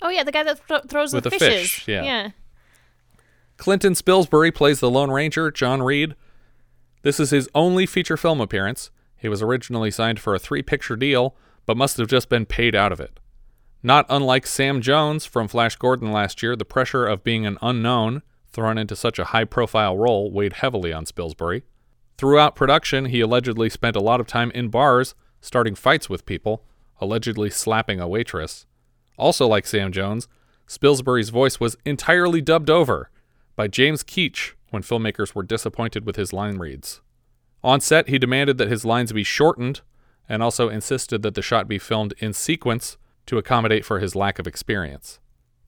Oh 0.00 0.08
yeah, 0.08 0.24
the 0.24 0.32
guy 0.32 0.42
that 0.42 0.66
th- 0.66 0.82
throws 0.88 1.12
With 1.14 1.22
the 1.22 1.30
the 1.30 1.38
fishes. 1.38 1.60
fish, 1.70 1.88
yeah. 1.88 2.02
Yeah. 2.02 2.28
Clinton 3.56 3.92
Spilsbury 3.94 4.52
plays 4.52 4.80
the 4.80 4.90
Lone 4.90 5.10
Ranger, 5.10 5.50
John 5.52 5.82
Reid. 5.82 6.16
This 7.02 7.20
is 7.20 7.30
his 7.30 7.48
only 7.54 7.86
feature 7.86 8.16
film 8.16 8.40
appearance. 8.40 8.90
He 9.16 9.28
was 9.28 9.42
originally 9.42 9.90
signed 9.90 10.20
for 10.20 10.34
a 10.34 10.38
three 10.38 10.62
picture 10.62 10.96
deal, 10.96 11.36
but 11.66 11.76
must 11.76 11.96
have 11.98 12.08
just 12.08 12.28
been 12.28 12.46
paid 12.46 12.74
out 12.74 12.92
of 12.92 13.00
it. 13.00 13.20
Not 13.82 14.06
unlike 14.08 14.46
Sam 14.46 14.80
Jones 14.80 15.26
from 15.26 15.48
Flash 15.48 15.76
Gordon 15.76 16.12
last 16.12 16.42
year, 16.42 16.54
the 16.54 16.64
pressure 16.64 17.06
of 17.06 17.24
being 17.24 17.44
an 17.44 17.58
unknown 17.60 18.22
thrown 18.52 18.78
into 18.78 18.94
such 18.94 19.18
a 19.18 19.26
high 19.26 19.44
profile 19.44 19.96
role 19.96 20.30
weighed 20.30 20.54
heavily 20.54 20.92
on 20.92 21.04
Spilsbury. 21.04 21.62
Throughout 22.18 22.54
production, 22.54 23.06
he 23.06 23.20
allegedly 23.20 23.68
spent 23.68 23.96
a 23.96 24.00
lot 24.00 24.20
of 24.20 24.26
time 24.26 24.52
in 24.52 24.68
bars, 24.68 25.14
starting 25.40 25.74
fights 25.74 26.08
with 26.08 26.26
people, 26.26 26.64
allegedly 27.00 27.50
slapping 27.50 27.98
a 27.98 28.06
waitress. 28.06 28.66
Also, 29.18 29.48
like 29.48 29.66
Sam 29.66 29.90
Jones, 29.90 30.28
Spilsbury's 30.68 31.30
voice 31.30 31.58
was 31.58 31.76
entirely 31.84 32.40
dubbed 32.40 32.70
over 32.70 33.10
by 33.56 33.66
James 33.66 34.04
Keach 34.04 34.52
when 34.72 34.82
filmmakers 34.82 35.34
were 35.34 35.42
disappointed 35.42 36.04
with 36.04 36.16
his 36.16 36.32
line 36.32 36.58
reads. 36.58 37.00
On 37.62 37.80
set, 37.80 38.08
he 38.08 38.18
demanded 38.18 38.58
that 38.58 38.70
his 38.70 38.84
lines 38.84 39.12
be 39.12 39.22
shortened 39.22 39.82
and 40.28 40.42
also 40.42 40.68
insisted 40.68 41.22
that 41.22 41.34
the 41.34 41.42
shot 41.42 41.68
be 41.68 41.78
filmed 41.78 42.14
in 42.18 42.32
sequence 42.32 42.96
to 43.26 43.38
accommodate 43.38 43.84
for 43.84 44.00
his 44.00 44.16
lack 44.16 44.38
of 44.38 44.46
experience. 44.46 45.20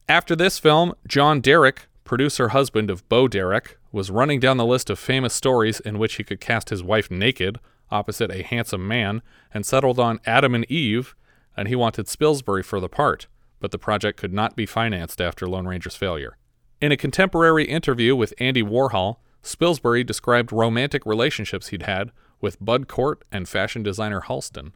After 0.09 0.35
this 0.35 0.59
film, 0.59 0.93
John 1.07 1.39
Derek, 1.39 1.87
producer 2.03 2.49
husband 2.49 2.89
of 2.89 3.07
Bo 3.07 3.27
Derek, 3.27 3.77
was 3.91 4.11
running 4.11 4.39
down 4.39 4.57
the 4.57 4.65
list 4.65 4.89
of 4.89 4.99
famous 4.99 5.33
stories 5.33 5.79
in 5.79 5.97
which 5.97 6.15
he 6.15 6.23
could 6.23 6.41
cast 6.41 6.69
his 6.69 6.83
wife 6.83 7.09
naked 7.09 7.59
opposite 7.91 8.31
a 8.31 8.43
handsome 8.43 8.87
man 8.87 9.21
and 9.53 9.65
settled 9.65 9.99
on 9.99 10.19
Adam 10.25 10.55
and 10.55 10.69
Eve, 10.69 11.15
and 11.55 11.67
he 11.67 11.75
wanted 11.75 12.07
Spilsbury 12.07 12.63
for 12.63 12.79
the 12.79 12.89
part, 12.89 13.27
but 13.59 13.71
the 13.71 13.79
project 13.79 14.19
could 14.19 14.33
not 14.33 14.55
be 14.55 14.65
financed 14.65 15.21
after 15.21 15.47
Lone 15.47 15.67
Ranger's 15.67 15.95
failure. 15.95 16.37
In 16.81 16.91
a 16.91 16.97
contemporary 16.97 17.65
interview 17.65 18.15
with 18.15 18.33
Andy 18.39 18.61
Warhol, 18.61 19.17
Spilsbury 19.41 20.05
described 20.05 20.51
romantic 20.51 21.05
relationships 21.05 21.67
he'd 21.67 21.83
had 21.83 22.11
with 22.41 22.63
Bud 22.63 22.87
Cort 22.87 23.23
and 23.31 23.47
fashion 23.47 23.81
designer 23.83 24.21
Halston. 24.21 24.73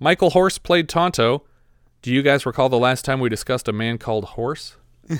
Michael 0.00 0.30
Horse 0.30 0.58
played 0.58 0.88
Tonto. 0.88 1.44
Do 2.02 2.12
you 2.12 2.22
guys 2.22 2.44
recall 2.44 2.68
the 2.68 2.78
last 2.78 3.04
time 3.04 3.20
we 3.20 3.28
discussed 3.28 3.68
a 3.68 3.72
man 3.72 3.98
called 3.98 4.24
Horse? 4.24 4.76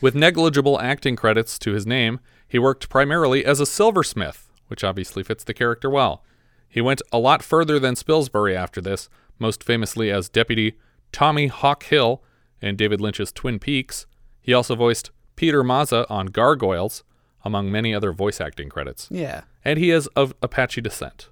With 0.00 0.14
negligible 0.14 0.80
acting 0.80 1.16
credits 1.16 1.58
to 1.60 1.72
his 1.72 1.86
name, 1.86 2.20
he 2.46 2.58
worked 2.58 2.88
primarily 2.88 3.44
as 3.44 3.60
a 3.60 3.66
silversmith, 3.66 4.48
which 4.68 4.84
obviously 4.84 5.22
fits 5.22 5.44
the 5.44 5.54
character 5.54 5.88
well. 5.88 6.22
He 6.68 6.80
went 6.80 7.02
a 7.12 7.18
lot 7.18 7.42
further 7.42 7.78
than 7.78 7.94
Spilsbury 7.96 8.54
after 8.54 8.80
this, 8.80 9.08
most 9.38 9.64
famously 9.64 10.10
as 10.10 10.28
Deputy 10.28 10.78
Tommy 11.12 11.48
Hawk 11.48 11.84
Hill 11.84 12.22
in 12.60 12.76
David 12.76 13.00
Lynch's 13.00 13.32
Twin 13.32 13.58
Peaks. 13.58 14.06
He 14.40 14.54
also 14.54 14.74
voiced 14.74 15.10
Peter 15.36 15.62
Maza 15.62 16.06
on 16.08 16.26
Gargoyles, 16.26 17.04
among 17.44 17.70
many 17.70 17.94
other 17.94 18.12
voice 18.12 18.40
acting 18.40 18.68
credits. 18.68 19.08
Yeah. 19.10 19.42
And 19.64 19.78
he 19.78 19.90
is 19.90 20.06
of 20.08 20.34
Apache 20.42 20.80
descent. 20.82 21.28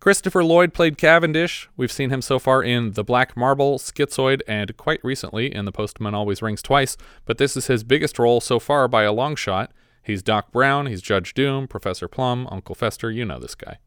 Christopher 0.00 0.42
Lloyd 0.42 0.74
played 0.74 0.98
Cavendish. 0.98 1.68
We've 1.76 1.92
seen 1.92 2.10
him 2.10 2.22
so 2.22 2.40
far 2.40 2.60
in 2.60 2.94
The 2.94 3.04
Black 3.04 3.36
Marble, 3.36 3.78
Schizoid, 3.78 4.40
and 4.48 4.76
quite 4.76 4.98
recently 5.04 5.54
in 5.54 5.64
The 5.64 5.70
Postman 5.70 6.12
Always 6.12 6.42
Rings 6.42 6.60
Twice, 6.60 6.96
but 7.24 7.38
this 7.38 7.56
is 7.56 7.68
his 7.68 7.84
biggest 7.84 8.18
role 8.18 8.40
so 8.40 8.58
far 8.58 8.88
by 8.88 9.04
a 9.04 9.12
long 9.12 9.36
shot. 9.36 9.70
He's 10.02 10.20
Doc 10.24 10.50
Brown, 10.50 10.86
he's 10.86 11.02
Judge 11.02 11.34
Doom, 11.34 11.68
Professor 11.68 12.08
Plum, 12.08 12.48
Uncle 12.50 12.74
Fester, 12.74 13.12
you 13.12 13.24
know 13.24 13.38
this 13.38 13.54
guy. 13.54 13.78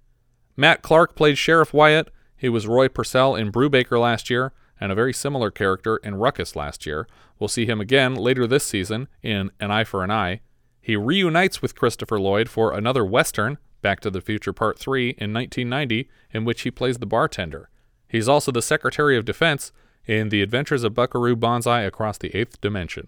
Matt 0.55 0.81
Clark 0.81 1.17
played 1.17 1.37
Sheriff 1.37 1.73
Wyatt. 1.73 2.09
He 2.37 2.47
was 2.47 2.65
Roy 2.65 2.87
Purcell 2.87 3.35
in 3.35 3.51
Brubaker 3.51 3.99
last 3.99 4.29
year, 4.29 4.53
and 4.79 4.91
a 4.91 4.95
very 4.95 5.13
similar 5.13 5.51
character 5.51 5.97
in 5.97 6.15
Ruckus 6.15 6.55
last 6.55 6.85
year. 6.85 7.07
We'll 7.39 7.47
see 7.47 7.65
him 7.65 7.81
again 7.81 8.15
later 8.15 8.47
this 8.47 8.65
season 8.65 9.07
in 9.21 9.51
An 9.59 9.71
Eye 9.71 9.83
for 9.83 10.03
an 10.03 10.11
Eye. 10.11 10.41
He 10.81 10.95
reunites 10.95 11.61
with 11.61 11.75
Christopher 11.75 12.19
Lloyd 12.19 12.49
for 12.49 12.71
another 12.73 13.03
Western, 13.03 13.57
Back 13.81 13.99
to 14.01 14.09
the 14.09 14.21
Future 14.21 14.53
Part 14.53 14.79
3, 14.79 15.09
in 15.17 15.33
1990, 15.33 16.09
in 16.31 16.45
which 16.45 16.61
he 16.61 16.71
plays 16.71 16.97
the 16.97 17.05
bartender. 17.05 17.69
He's 18.07 18.27
also 18.27 18.51
the 18.51 18.61
Secretary 18.61 19.17
of 19.17 19.25
Defense 19.25 19.71
in 20.05 20.29
The 20.29 20.41
Adventures 20.41 20.83
of 20.83 20.93
Buckaroo 20.93 21.35
Banzai 21.35 21.81
Across 21.81 22.19
the 22.19 22.35
Eighth 22.35 22.61
Dimension. 22.61 23.07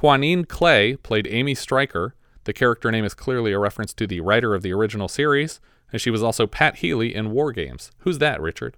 Juanin 0.00 0.48
Clay 0.48 0.96
played 0.96 1.26
Amy 1.28 1.54
Stryker. 1.54 2.14
The 2.44 2.52
character 2.52 2.90
name 2.90 3.04
is 3.04 3.14
clearly 3.14 3.52
a 3.52 3.58
reference 3.58 3.92
to 3.94 4.06
the 4.06 4.20
writer 4.20 4.54
of 4.54 4.62
the 4.62 4.72
original 4.72 5.08
series, 5.08 5.60
and 5.92 6.00
she 6.00 6.10
was 6.10 6.22
also 6.22 6.46
Pat 6.46 6.76
Healy 6.76 7.14
in 7.14 7.32
War 7.32 7.52
Games. 7.52 7.90
Who's 7.98 8.18
that, 8.18 8.40
Richard? 8.40 8.76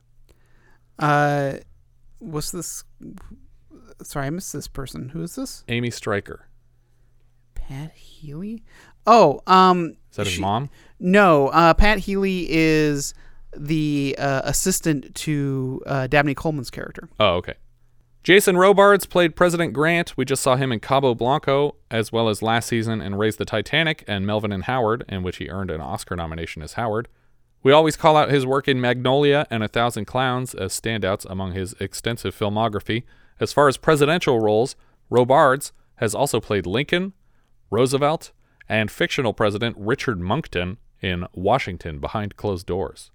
Uh, 0.99 1.59
what's 2.23 2.51
this? 2.53 2.85
Sorry, 4.03 4.27
I 4.27 4.31
missed 4.31 4.53
this 4.53 4.69
person. 4.69 5.11
Who 5.11 5.23
is 5.23 5.35
this? 5.35 5.65
Amy 5.69 5.91
Stryker. 5.91 6.49
Pat 7.55 7.93
Healy. 7.95 8.63
Oh, 9.07 9.41
um, 9.47 9.97
Is 10.11 10.17
that 10.17 10.27
his 10.27 10.35
she- 10.35 10.41
mom? 10.41 10.71
No, 10.99 11.49
uh, 11.49 11.75
Pat 11.75 11.99
Healy 11.99 12.47
is 12.49 13.15
the 13.57 14.15
uh, 14.19 14.43
assistant 14.45 15.15
to 15.17 15.83
uh, 15.87 16.07
Dabney 16.07 16.35
Coleman's 16.35 16.71
character. 16.71 17.09
Oh, 17.21 17.35
okay. 17.37 17.55
Jason 18.23 18.57
Robards 18.57 19.05
played 19.05 19.35
President 19.35 19.73
Grant. 19.73 20.17
We 20.17 20.25
just 20.25 20.43
saw 20.43 20.55
him 20.55 20.71
in 20.71 20.79
Cabo 20.79 21.15
Blanco, 21.15 21.75
as 21.91 22.13
well 22.13 22.29
as 22.29 22.41
last 22.41 22.69
season 22.69 23.01
in 23.01 23.17
Raise 23.17 23.37
the 23.37 23.45
Titanic 23.45 24.05
and 24.07 24.25
Melvin 24.25 24.53
and 24.53 24.65
Howard, 24.65 25.05
in 25.09 25.25
which 25.25 25.39
he 25.39 25.49
earned 25.49 25.73
an 25.73 25.81
Oscar 25.81 26.15
nomination 26.15 26.63
as 26.63 26.75
Howard. 26.75 27.09
We 27.63 27.71
always 27.71 27.97
call 27.97 28.17
out 28.17 28.31
his 28.31 28.45
work 28.45 28.67
in 28.67 28.81
Magnolia 28.81 29.47
and 29.49 29.63
A 29.63 29.69
Thousand 29.69 30.07
Clowns 30.07 30.53
as 30.53 30.79
standouts 30.79 31.25
among 31.31 31.53
his 31.53 31.75
extensive 31.79 32.37
filmography. 32.37 33.05
As 33.39 33.53
far 33.53 33.69
as 33.69 33.77
presidential 33.77 34.41
roles, 34.41 34.75
Robards 35.11 35.73
has 35.97 36.15
also 36.15 36.41
played 36.41 36.67
Lincoln, 36.67 37.13
Roosevelt, 37.71 38.33
and 38.69 38.91
fictional 38.91 39.33
President 39.33 39.77
Richard 39.79 40.19
Monckton 40.19 40.79
in 41.01 41.27
Washington 41.35 42.01
Behind 42.01 42.37
Closed 42.37 42.67
Doors. 42.67 43.11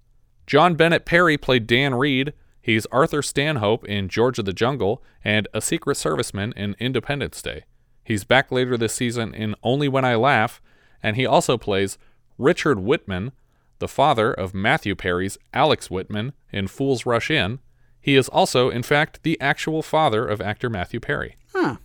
John 0.45 0.75
Bennett 0.75 1.05
Perry 1.05 1.37
played 1.37 1.67
Dan 1.67 1.95
Reid. 1.95 2.33
He's 2.61 2.85
Arthur 2.87 3.21
Stanhope 3.21 3.83
in 3.85 4.07
George 4.07 4.39
of 4.39 4.45
the 4.45 4.53
Jungle 4.53 5.03
and 5.25 5.47
a 5.53 5.59
Secret 5.59 5.95
Serviceman 5.95 6.53
in 6.55 6.75
Independence 6.79 7.41
Day. 7.41 7.63
He's 8.03 8.23
back 8.23 8.49
later 8.49 8.77
this 8.77 8.93
season 8.93 9.33
in 9.33 9.55
Only 9.61 9.89
When 9.89 10.05
I 10.05 10.15
Laugh, 10.15 10.61
and 11.03 11.17
he 11.17 11.25
also 11.25 11.57
plays 11.57 11.97
Richard 12.37 12.79
Whitman, 12.79 13.33
the 13.79 13.87
father 13.87 14.31
of 14.31 14.53
Matthew 14.53 14.95
Perry's 14.95 15.37
Alex 15.53 15.89
Whitman 15.89 16.33
in 16.51 16.67
Fools 16.67 17.05
Rush 17.05 17.29
In. 17.29 17.59
He 17.99 18.15
is 18.15 18.29
also, 18.29 18.69
in 18.69 18.83
fact, 18.83 19.23
the 19.23 19.39
actual 19.41 19.81
father 19.81 20.25
of 20.25 20.41
actor 20.41 20.69
Matthew 20.69 20.99
Perry. 20.99 21.35
Huh. 21.53 21.77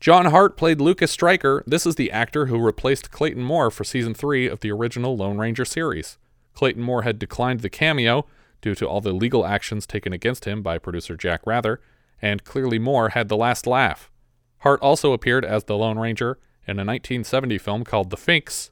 John 0.00 0.26
Hart 0.26 0.56
played 0.56 0.80
Lucas 0.80 1.12
Stryker. 1.12 1.62
This 1.64 1.86
is 1.86 1.94
the 1.94 2.10
actor 2.10 2.46
who 2.46 2.58
replaced 2.58 3.12
Clayton 3.12 3.44
Moore 3.44 3.70
for 3.70 3.84
season 3.84 4.14
three 4.14 4.48
of 4.48 4.58
the 4.58 4.72
original 4.72 5.16
Lone 5.16 5.38
Ranger 5.38 5.64
series. 5.64 6.18
Clayton 6.54 6.82
Moore 6.82 7.02
had 7.02 7.20
declined 7.20 7.60
the 7.60 7.70
cameo 7.70 8.26
due 8.60 8.74
to 8.74 8.88
all 8.88 9.00
the 9.00 9.12
legal 9.12 9.46
actions 9.46 9.86
taken 9.86 10.12
against 10.12 10.44
him 10.44 10.60
by 10.60 10.76
producer 10.76 11.16
Jack 11.16 11.46
Wrather, 11.46 11.80
and 12.20 12.42
clearly 12.42 12.80
Moore 12.80 13.10
had 13.10 13.28
the 13.28 13.36
last 13.36 13.64
laugh. 13.64 14.10
Hart 14.58 14.80
also 14.80 15.12
appeared 15.12 15.44
as 15.44 15.64
the 15.64 15.76
Lone 15.76 15.98
Ranger 15.98 16.38
in 16.66 16.78
a 16.78 16.84
1970 16.84 17.58
film 17.58 17.84
called 17.84 18.10
The 18.10 18.16
Phynx 18.16 18.71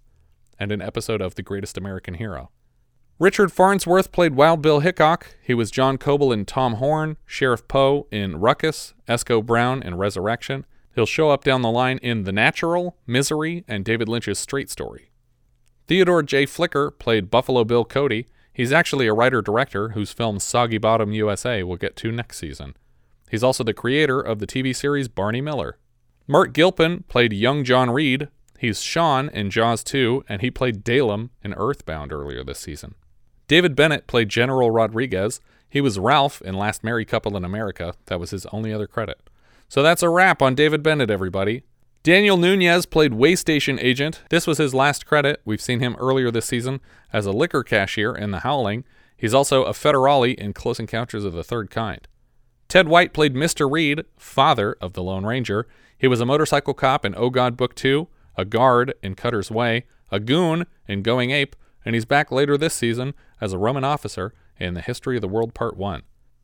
and 0.61 0.71
an 0.71 0.81
episode 0.81 1.21
of 1.21 1.35
The 1.35 1.43
Greatest 1.43 1.77
American 1.77 2.15
Hero. 2.15 2.51
Richard 3.19 3.51
Farnsworth 3.53 4.13
played 4.13 4.35
Wild 4.35 4.63
Bill 4.63 4.81
Hickok. 4.81 5.37
He 5.43 5.53
was 5.55 5.71
John 5.71 5.99
Coble 5.99 6.33
in 6.33 6.45
Tom 6.45 6.75
Horn, 6.75 7.17
Sheriff 7.27 7.67
Poe 7.67 8.07
in 8.13 8.37
Ruckus, 8.39 8.95
Esco 9.09 9.45
Brown 9.45 9.83
in 9.83 9.97
Resurrection. 9.97 10.65
He'll 10.95 11.07
show 11.07 11.31
up 11.31 11.45
down 11.45 11.63
the 11.63 11.71
line 11.71 11.99
in 11.99 12.25
The 12.25 12.33
Natural, 12.33 12.97
Misery, 13.07 13.65
and 13.67 13.85
David 13.85 14.09
Lynch's 14.09 14.39
Straight 14.39 14.71
Story. 14.71 15.11
Theodore 15.87 16.23
J. 16.23 16.47
Flicker 16.47 16.91
played 16.91 17.31
Buffalo 17.31 17.65
Bill 17.65 17.85
Cody. 17.85 18.29
He's 18.53 18.73
actually 18.73 19.07
a 19.07 19.13
writer 19.13 19.43
director 19.43 19.91
whose 19.91 20.13
film 20.13 20.39
Soggy 20.39 20.79
Bottom 20.79 21.13
USA 21.13 21.63
we'll 21.63 21.77
get 21.77 21.97
to 21.97 22.13
next 22.13 22.39
season. 22.39 22.77
He's 23.31 23.45
also 23.45 23.63
the 23.63 23.75
creator 23.75 24.21
of 24.21 24.39
the 24.39 24.47
TV 24.47 24.75
series 24.75 25.09
Barney 25.09 25.41
Miller. 25.41 25.79
Mark 26.27 26.53
Gilpin 26.53 27.05
played 27.09 27.33
young 27.33 27.65
John 27.65 27.91
Reid. 27.91 28.29
He's 28.61 28.83
Sean 28.83 29.31
in 29.31 29.49
Jaws 29.49 29.83
2, 29.83 30.27
and 30.29 30.43
he 30.43 30.51
played 30.51 30.85
Dalem 30.85 31.31
in 31.43 31.55
Earthbound 31.55 32.13
earlier 32.13 32.45
this 32.45 32.59
season. 32.59 32.95
David 33.49 33.75
Bennett 33.75 34.07
played 34.07 34.29
General 34.29 34.71
Rodriguez. 34.71 35.41
He 35.71 35.81
was 35.81 35.99
Ralph 35.99 36.43
in 36.43 36.53
Last 36.53 36.85
Married 36.85 37.09
Couple 37.09 37.39
in 37.39 37.45
America. 37.47 37.95
That 38.05 38.21
was 38.21 38.33
his 38.33 38.45
only 38.53 38.71
other 38.71 38.87
credit. 38.87 39.19
So 39.71 39.83
that's 39.83 40.03
a 40.03 40.11
wrap 40.11 40.43
on 40.43 40.55
David 40.55 40.83
Bennett, 40.83 41.11
everybody. 41.11 41.63
Daniel 42.03 42.37
Nunez 42.37 42.85
played 42.85 43.13
Waystation 43.13 43.83
Agent. 43.83 44.21
This 44.29 44.47
was 44.47 44.59
his 44.59 44.75
last 44.75 45.07
credit. 45.07 45.41
We've 45.47 45.63
seen 45.63 45.81
him 45.81 45.97
earlier 45.99 46.31
this 46.31 46.45
season 46.45 46.81
as 47.15 47.25
a 47.25 47.33
liquor 47.33 47.63
cashier 47.63 48.15
in 48.15 48.31
The 48.31 48.41
Howling. 48.41 48.85
He's 49.17 49.33
also 49.33 49.65
a 49.65 49.73
federale 49.73 50.35
in 50.35 50.53
Close 50.53 50.79
Encounters 50.79 51.25
of 51.25 51.33
the 51.33 51.45
Third 51.45 51.71
Kind. 51.71 52.07
Ted 52.69 52.89
White 52.89 53.15
played 53.15 53.35
Mr. 53.35 53.73
Reid, 53.73 54.05
father 54.19 54.77
of 54.83 54.93
the 54.93 55.03
Lone 55.03 55.25
Ranger. 55.25 55.67
He 55.97 56.07
was 56.07 56.21
a 56.21 56.27
motorcycle 56.27 56.75
cop 56.75 57.07
in 57.07 57.15
Oh 57.17 57.31
God 57.31 57.57
Book 57.57 57.75
2, 57.75 58.07
a 58.37 58.45
guard 58.45 58.95
in 59.03 59.15
Cutter's 59.15 59.51
Way, 59.51 59.87
a 60.11 60.21
goon 60.21 60.67
in 60.87 61.03
Going 61.03 61.31
Ape, 61.31 61.57
and 61.85 61.95
he's 61.95 62.05
back 62.05 62.31
later 62.31 62.57
this 62.57 62.75
season 62.75 63.15
as 63.41 63.53
a 63.53 63.59
Roman 63.59 63.85
officer 63.85 64.35
in 64.59 64.75
The 64.75 64.81
History 64.81 65.17
of 65.17 65.23
the 65.23 65.29
World 65.29 65.55
Part 65.55 65.77
1. 65.77 66.03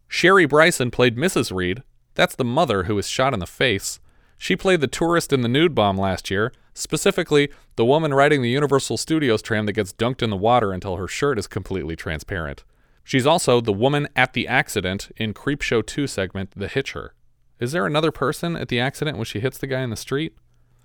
Sherry 0.09 0.47
Bryson 0.47 0.91
played 0.91 1.17
Mrs. 1.17 1.55
Reid. 1.55 1.83
That's 2.15 2.35
the 2.35 2.45
mother 2.45 2.85
who 2.85 2.95
was 2.95 3.09
shot 3.09 3.35
in 3.35 3.41
the 3.41 3.47
face. 3.47 4.01
She 4.39 4.57
played 4.57 4.81
the 4.81 4.87
tourist 4.87 5.33
in 5.33 5.41
the 5.41 5.49
nude 5.49 5.75
bomb 5.75 5.97
last 5.97 6.31
year, 6.31 6.53
specifically 6.75 7.51
the 7.77 7.85
woman 7.85 8.15
riding 8.15 8.43
the 8.43 8.51
Universal 8.51 8.99
Studios 8.99 9.43
tram 9.43 9.67
that 9.67 9.73
gets 9.73 9.93
dunked 9.93 10.23
in 10.23 10.31
the 10.31 10.37
water 10.37 10.73
until 10.73 10.97
her 10.97 11.09
shirt 11.09 11.39
is 11.39 11.47
completely 11.47 11.97
transparent. 11.97 12.65
She's 13.03 13.27
also 13.27 13.61
the 13.61 13.73
woman 13.73 14.09
at 14.17 14.33
the 14.33 14.49
accident 14.49 15.11
in 15.17 15.33
Creepshow 15.33 15.87
2 15.87 16.07
segment 16.07 16.51
The 16.57 16.69
Hitcher. 16.69 17.15
Is 17.59 17.73
there 17.73 17.87
another 17.87 18.11
person 18.11 18.57
at 18.57 18.69
the 18.69 18.81
accident 18.81 19.17
when 19.17 19.25
she 19.25 19.41
hits 19.41 19.59
the 19.59 19.67
guy 19.67 19.81
in 19.81 19.91
the 19.91 19.97
street? 19.97 20.35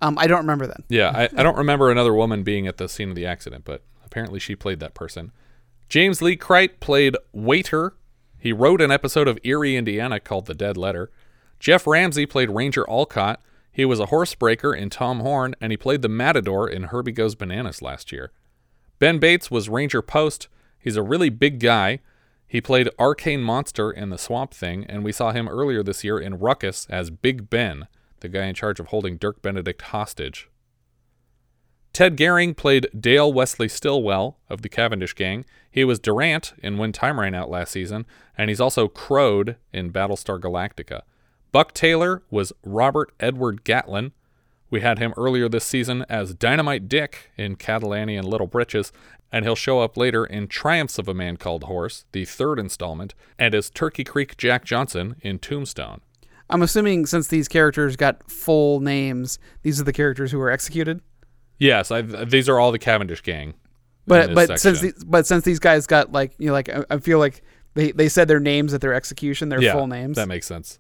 Um, 0.02 0.18
I 0.18 0.28
don't 0.28 0.40
remember 0.40 0.68
that. 0.68 0.84
Yeah, 0.90 1.12
I, 1.14 1.30
I 1.38 1.44
don't 1.44 1.58
remember 1.58 1.92
another 1.92 2.14
woman 2.14 2.44
being 2.44 2.68
at 2.68 2.78
the 2.78 2.90
scene 2.90 3.10
of 3.10 3.16
the 3.16 3.26
accident, 3.26 3.66
but 3.66 3.84
apparently 4.04 4.40
she 4.40 4.56
played 4.56 4.80
that 4.80 4.94
person. 4.94 5.32
James 5.90 6.22
Lee 6.22 6.36
Crite 6.36 6.80
played 6.80 7.16
Waiter. 7.34 7.94
He 8.40 8.52
wrote 8.52 8.82
an 8.82 8.92
episode 8.92 9.28
of 9.28 9.38
Eerie, 9.44 9.76
Indiana 9.76 10.20
called 10.20 10.48
The 10.48 10.56
Dead 10.56 10.78
Letter. 10.78 11.12
Jeff 11.60 11.86
Ramsey 11.86 12.26
played 12.26 12.50
Ranger 12.50 12.90
Alcott. 12.90 13.42
He 13.72 13.86
was 13.86 14.00
a 14.00 14.08
horsebreaker 14.08 14.76
in 14.76 14.90
Tom 14.90 15.20
Horn, 15.20 15.56
and 15.62 15.72
he 15.72 15.78
played 15.78 16.02
the 16.02 16.10
Matador 16.10 16.68
in 16.68 16.86
Herbie 16.86 17.12
Goes 17.12 17.36
Bananas 17.36 17.82
last 17.82 18.12
year. 18.12 18.32
Ben 19.00 19.20
Bates 19.20 19.52
was 19.52 19.70
Ranger 19.70 20.02
Post. 20.02 20.48
He's 20.80 20.98
a 20.98 21.04
really 21.04 21.30
big 21.30 21.60
guy. 21.60 22.00
He 22.48 22.60
played 22.60 22.90
Arcane 23.00 23.42
Monster 23.42 23.92
in 23.92 24.10
The 24.10 24.18
Swamp 24.18 24.54
Thing, 24.54 24.86
and 24.90 25.04
we 25.04 25.12
saw 25.12 25.32
him 25.32 25.48
earlier 25.48 25.84
this 25.84 26.04
year 26.04 26.20
in 26.20 26.40
Ruckus 26.40 26.86
as 26.90 27.10
Big 27.10 27.50
Ben, 27.50 27.88
the 28.22 28.30
guy 28.30 28.46
in 28.46 28.56
charge 28.56 28.80
of 28.80 28.88
holding 28.88 29.18
Dirk 29.18 29.42
Benedict 29.42 29.82
hostage. 29.82 30.50
Ted 31.94 32.16
Gehring 32.16 32.56
played 32.56 32.88
Dale 32.98 33.32
Wesley 33.32 33.68
Stillwell 33.68 34.38
of 34.50 34.62
the 34.62 34.70
Cavendish 34.70 35.14
Gang. 35.14 35.44
He 35.70 35.84
was 35.84 36.00
Durant 36.00 36.54
in 36.64 36.78
When 36.78 36.94
Time 36.94 37.20
Ran 37.20 37.36
Out 37.36 37.50
last 37.50 37.72
season, 37.72 38.06
and 38.38 38.50
he's 38.50 38.62
also 38.62 38.88
Crowed 38.88 39.58
in 39.74 39.92
Battlestar 39.92 40.40
Galactica. 40.40 41.02
Buck 41.52 41.74
Taylor 41.74 42.24
was 42.32 42.54
Robert 42.64 43.12
Edward 43.20 43.66
Gatlin. 43.66 44.14
We 44.70 44.80
had 44.80 45.00
him 45.00 45.14
earlier 45.18 45.50
this 45.50 45.66
season 45.66 46.06
as 46.08 46.34
Dynamite 46.34 46.88
Dick 46.88 47.30
in 47.36 47.58
Cattle 47.58 47.94
Annie 47.94 48.16
and 48.16 48.26
Little 48.26 48.48
Britches, 48.48 48.94
and 49.30 49.44
he'll 49.44 49.56
show 49.56 49.82
up 49.82 49.98
later 49.98 50.26
in 50.26 50.48
Triumphs 50.48 50.98
of 50.98 51.10
a 51.10 51.14
Man 51.14 51.36
Called 51.36 51.66
Horse, 51.66 52.06
the 52.14 52.24
third 52.24 52.58
installment, 52.58 53.14
and 53.38 53.54
as 53.54 53.70
Turkey 53.70 54.06
Creek 54.06 54.38
Jack 54.38 54.64
Johnson 54.64 55.18
in 55.22 55.40
Tombstone. 55.40 56.00
I'm 56.52 56.62
assuming 56.62 57.06
since 57.06 57.28
these 57.28 57.48
characters 57.48 57.96
got 57.96 58.30
full 58.30 58.80
names, 58.80 59.40
these 59.64 59.80
are 59.80 59.84
the 59.84 59.94
characters 59.94 60.32
who 60.32 60.38
were 60.38 60.52
executed. 60.52 61.02
Yes, 61.58 61.92
I, 61.92 62.02
these 62.02 62.50
are 62.50 62.60
all 62.60 62.72
the 62.72 62.80
Cavendish 62.80 63.22
gang. 63.22 63.54
But 64.08 64.34
but 64.34 64.48
section. 64.48 64.58
since 64.58 64.82
these, 64.82 65.04
but 65.04 65.28
since 65.28 65.46
these 65.46 65.60
guys 65.60 65.88
got 65.88 66.12
like 66.12 66.34
you 66.38 66.48
know 66.48 66.54
like 66.54 66.70
I, 66.70 66.84
I 66.90 66.98
feel 66.98 67.20
like 67.20 67.44
they 67.76 67.92
they 67.92 68.10
said 68.10 68.28
their 68.28 68.40
names 68.40 68.74
at 68.74 68.82
their 68.82 68.94
execution, 68.94 69.50
their 69.50 69.62
yeah, 69.62 69.74
full 69.74 69.88
names. 69.88 70.18
That 70.18 70.28
makes 70.28 70.48
sense. 70.48 70.80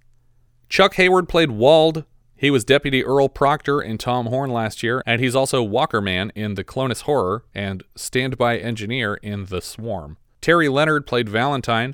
Chuck 0.69 0.95
Hayward 0.95 1.30
played 1.30 1.52
Wald. 1.52 2.06
He 2.35 2.49
was 2.49 2.64
Deputy 2.64 3.06
Earl 3.06 3.30
Proctor 3.30 3.81
in 3.81 3.99
Tom 3.99 4.26
Horn 4.26 4.49
last 4.49 4.81
year, 4.81 5.03
and 5.06 5.22
he's 5.22 5.35
also 5.35 5.61
Walker 5.61 6.02
Man 6.02 6.31
in 6.34 6.56
The 6.56 6.64
Clonus 6.64 7.02
Horror 7.02 7.45
and 7.53 7.84
Standby 7.95 8.57
Engineer 8.57 9.15
in 9.15 9.45
The 9.45 9.61
Swarm. 9.61 10.18
Terry 10.41 10.68
Leonard 10.68 11.06
played 11.06 11.30
Valentine. 11.30 11.93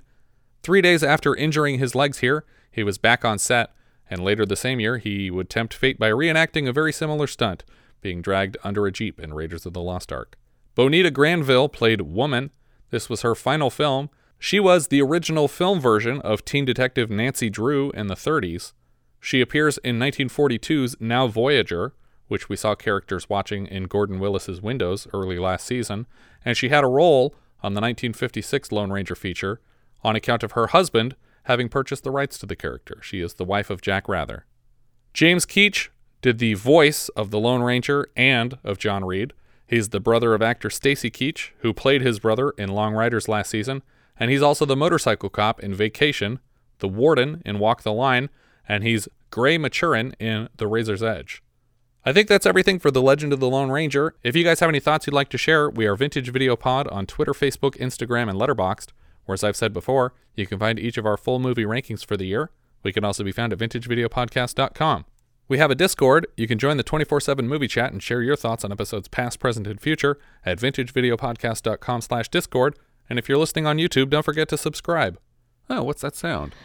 Three 0.64 0.82
days 0.82 1.04
after 1.04 1.36
injuring 1.36 1.80
his 1.80 1.95
legs 1.95 2.20
here, 2.20 2.45
he 2.78 2.84
was 2.84 2.99
back 2.99 3.26
on 3.26 3.40
set, 3.40 3.72
and 4.08 4.24
later 4.24 4.45
the 4.45 4.56
same 4.56 4.80
year, 4.80 4.99
he 4.99 5.32
would 5.32 5.49
tempt 5.49 5.74
fate 5.74 5.98
by 5.98 6.12
reenacting 6.12 6.70
a 6.70 6.72
very 6.72 6.94
similar 6.94 7.26
stunt, 7.26 7.64
being 8.02 8.22
dragged 8.22 8.56
under 8.64 8.86
a 8.86 8.91
Jeep 8.91 9.20
in 9.20 9.34
Raiders 9.34 9.66
of 9.66 9.74
the 9.74 9.82
Lost 9.82 10.14
Ark. 10.14 10.38
Bonita 10.76 11.10
Granville 11.10 11.70
played 11.70 12.02
Woman. 12.02 12.52
This 12.91 13.10
was 13.10 13.24
her 13.24 13.34
final 13.34 13.72
film. 13.72 14.12
She 14.38 14.60
was 14.60 14.90
the 14.90 15.02
original 15.02 15.48
film 15.48 15.80
version 15.80 16.22
of 16.22 16.45
teen 16.45 16.66
detective 16.66 17.10
Nancy 17.10 17.49
Drew 17.49 17.90
in 17.95 18.06
the 18.06 18.16
30s. 18.16 18.74
She 19.20 19.41
appears 19.41 19.80
in 19.80 19.98
1942's 19.98 20.98
Now 20.99 21.26
Voyager, 21.26 21.95
which 22.28 22.48
we 22.48 22.56
saw 22.56 22.76
characters 22.76 23.28
watching 23.28 23.66
in 23.66 23.86
Gordon 23.86 24.20
Willis's 24.20 24.62
windows 24.62 25.08
early 25.16 25.40
last 25.40 25.66
season, 25.66 26.06
and 26.45 26.56
she 26.56 26.70
had 26.70 26.84
a 26.84 26.88
role 26.88 27.34
on 27.64 27.74
the 27.74 27.82
1956 27.82 28.72
Lone 28.72 28.91
Ranger 28.91 29.16
feature 29.16 29.62
on 30.04 30.16
account 30.16 30.44
of 30.44 30.52
her 30.52 30.68
husband 30.68 31.16
having 31.48 31.69
purchased 31.69 32.03
the 32.03 32.11
rights 32.11 32.38
to 32.38 32.45
the 32.45 32.56
character. 32.56 32.99
She 33.02 33.22
is 33.22 33.34
the 33.34 33.45
wife 33.45 33.69
of 33.69 33.82
Jack 33.82 34.10
Wrather. 34.10 34.45
James 35.14 35.45
Keach 35.45 35.88
did 36.22 36.40
the 36.40 36.56
voice 36.56 37.07
of 37.10 37.32
the 37.32 37.40
Lone 37.40 37.64
Ranger 37.64 38.10
and 38.18 38.57
of 38.65 38.78
John 38.78 39.06
Reid. 39.06 39.32
He's 39.65 39.90
the 39.90 40.02
brother 40.02 40.34
of 40.34 40.41
actor 40.41 40.69
Stacy 40.69 41.10
Keach, 41.10 41.52
who 41.60 41.74
played 41.74 42.02
his 42.02 42.19
brother 42.19 42.52
in 42.57 42.69
Long 42.69 42.94
Riders 42.94 43.30
last 43.30 43.49
season, 43.49 43.82
and 44.19 44.30
he's 44.30 44.41
also 44.41 44.65
the 44.65 44.76
motorcycle 44.76 45.30
cop 45.30 45.61
in 45.61 45.74
Vacation, 45.74 46.40
the 46.80 46.88
warden 46.90 47.41
in 47.45 47.60
Walk 47.60 47.84
the 47.84 47.94
Line, 47.94 48.30
and 48.68 48.84
he's 48.84 49.07
Gray 49.32 49.57
Maturin 49.57 50.14
in 50.19 50.49
The 50.57 50.68
Razor's 50.68 51.03
Edge. 51.03 51.41
I 52.06 52.11
think 52.11 52.28
that's 52.28 52.45
everything 52.45 52.80
for 52.80 52.91
The 52.91 53.02
Legend 53.02 53.32
of 53.32 53.40
the 53.40 53.49
Lone 53.49 53.69
Ranger. 53.69 54.15
If 54.22 54.36
you 54.36 54.44
guys 54.44 54.60
have 54.60 54.69
any 54.69 54.80
thoughts 54.82 55.07
you'd 55.07 55.14
like 55.14 55.30
to 55.30 55.38
share, 55.38 55.69
we 55.69 55.86
are 55.86 55.95
Vintage 55.95 56.30
Video 56.30 56.57
Pod 56.57 56.88
on 56.90 57.06
Twitter, 57.06 57.34
Facebook, 57.34 57.78
Instagram, 57.78 58.30
and 58.30 58.40
Letterboxd, 58.40 58.88
where, 59.28 59.36
as 59.36 59.44
I've 59.44 59.56
said 59.56 59.72
before, 59.72 60.16
you 60.34 60.48
can 60.48 60.58
find 60.58 60.80
each 60.80 60.98
of 60.98 61.06
our 61.06 61.18
full 61.18 61.38
movie 61.38 61.66
rankings 61.66 62.04
for 62.04 62.18
the 62.18 62.26
year. 62.26 62.49
We 62.82 62.91
can 62.91 63.06
also 63.06 63.24
be 63.24 63.32
found 63.32 63.54
at 63.54 63.60
vintagevideopodcast.com. 63.60 65.06
We 65.49 65.60
have 65.60 65.72
a 65.72 65.76
Discord. 65.76 66.28
You 66.36 66.48
can 66.48 66.58
join 66.58 66.78
the 66.78 66.84
24 66.84 67.22
7 67.22 67.48
movie 67.48 67.68
chat 67.68 67.94
and 67.94 68.04
share 68.04 68.22
your 68.22 68.36
thoughts 68.36 68.66
on 68.66 68.72
episodes 68.72 69.08
past, 69.08 69.40
present, 69.40 69.68
and 69.68 69.80
future 69.80 70.18
at 70.45 70.60
vintagevideopodcast.com 70.60 72.02
slash 72.02 72.30
Discord. 72.30 72.78
And 73.10 73.18
if 73.18 73.30
you're 73.30 73.38
listening 73.38 73.66
on 73.66 73.78
YouTube, 73.78 74.10
don't 74.10 74.24
forget 74.24 74.49
to 74.49 74.58
subscribe. 74.58 75.20
Oh, 75.70 75.84
what's 75.84 76.02
that 76.02 76.16
sound? 76.16 76.56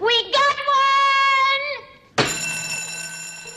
We 0.00 0.32
got 0.32 0.56
one! 0.56 2.26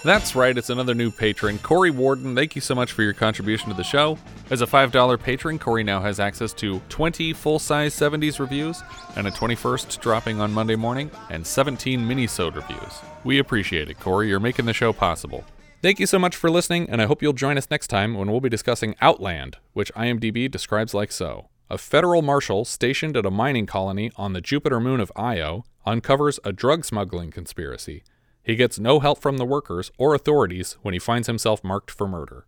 That's 0.01 0.33
right, 0.33 0.57
it's 0.57 0.69
another 0.69 0.95
new 0.95 1.11
patron, 1.11 1.59
Corey 1.59 1.91
Warden. 1.91 2.33
Thank 2.33 2.55
you 2.55 2.61
so 2.61 2.73
much 2.73 2.93
for 2.93 3.03
your 3.03 3.11
contribution 3.11 3.67
to 3.67 3.75
the 3.75 3.83
show. 3.83 4.17
As 4.49 4.61
a 4.61 4.65
$5 4.65 5.21
patron, 5.21 5.59
Corey 5.59 5.83
now 5.83 5.99
has 5.99 6.21
access 6.21 6.53
to 6.53 6.79
20 6.87 7.33
full 7.33 7.59
size 7.59 7.93
70s 7.93 8.39
reviews 8.39 8.81
and 9.17 9.27
a 9.27 9.31
21st 9.31 9.99
dropping 9.99 10.39
on 10.39 10.53
Monday 10.53 10.77
morning 10.77 11.11
and 11.29 11.45
17 11.45 12.07
mini-sode 12.07 12.55
reviews. 12.55 13.01
We 13.25 13.39
appreciate 13.39 13.89
it, 13.89 13.99
Corey. 13.99 14.29
You're 14.29 14.39
making 14.39 14.67
the 14.67 14.73
show 14.73 14.93
possible. 14.93 15.43
Thank 15.81 15.99
you 15.99 16.05
so 16.05 16.17
much 16.17 16.37
for 16.37 16.49
listening, 16.49 16.89
and 16.89 17.01
I 17.01 17.05
hope 17.05 17.21
you'll 17.21 17.33
join 17.33 17.57
us 17.57 17.69
next 17.69 17.87
time 17.87 18.13
when 18.13 18.31
we'll 18.31 18.39
be 18.39 18.47
discussing 18.47 18.95
Outland, 19.01 19.57
which 19.73 19.93
IMDb 19.95 20.49
describes 20.49 20.93
like 20.93 21.11
so. 21.11 21.49
A 21.69 21.77
federal 21.77 22.21
marshal 22.21 22.63
stationed 22.63 23.17
at 23.17 23.25
a 23.25 23.31
mining 23.31 23.65
colony 23.65 24.11
on 24.15 24.31
the 24.31 24.41
Jupiter 24.41 24.79
moon 24.79 25.01
of 25.01 25.11
Io 25.17 25.65
uncovers 25.85 26.39
a 26.45 26.53
drug 26.53 26.85
smuggling 26.85 27.31
conspiracy. 27.31 28.03
He 28.49 28.55
gets 28.55 28.79
no 28.79 28.99
help 28.99 29.19
from 29.19 29.37
the 29.37 29.45
workers 29.45 29.91
or 29.99 30.15
authorities 30.15 30.75
when 30.81 30.95
he 30.95 30.99
finds 30.99 31.27
himself 31.27 31.63
marked 31.63 31.91
for 31.91 32.07
murder. 32.07 32.47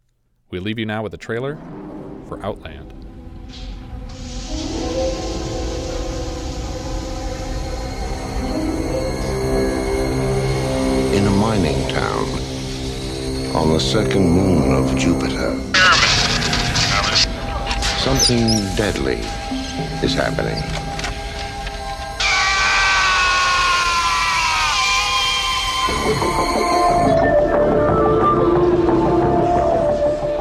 We 0.49 0.57
leave 0.57 0.79
you 0.79 0.85
now 0.87 1.03
with 1.03 1.13
a 1.13 1.17
trailer 1.17 1.57
for 2.27 2.43
Outland. 2.43 2.91
in 11.13 11.27
a 11.27 11.29
mining 11.29 11.87
town 11.89 12.25
on 13.55 13.69
the 13.69 13.79
second 13.79 14.27
moon 14.27 14.73
of 14.73 14.97
Jupiter. 14.97 15.51
Something 17.99 18.75
deadly 18.75 19.19
is 20.01 20.15
happening. 20.15 20.80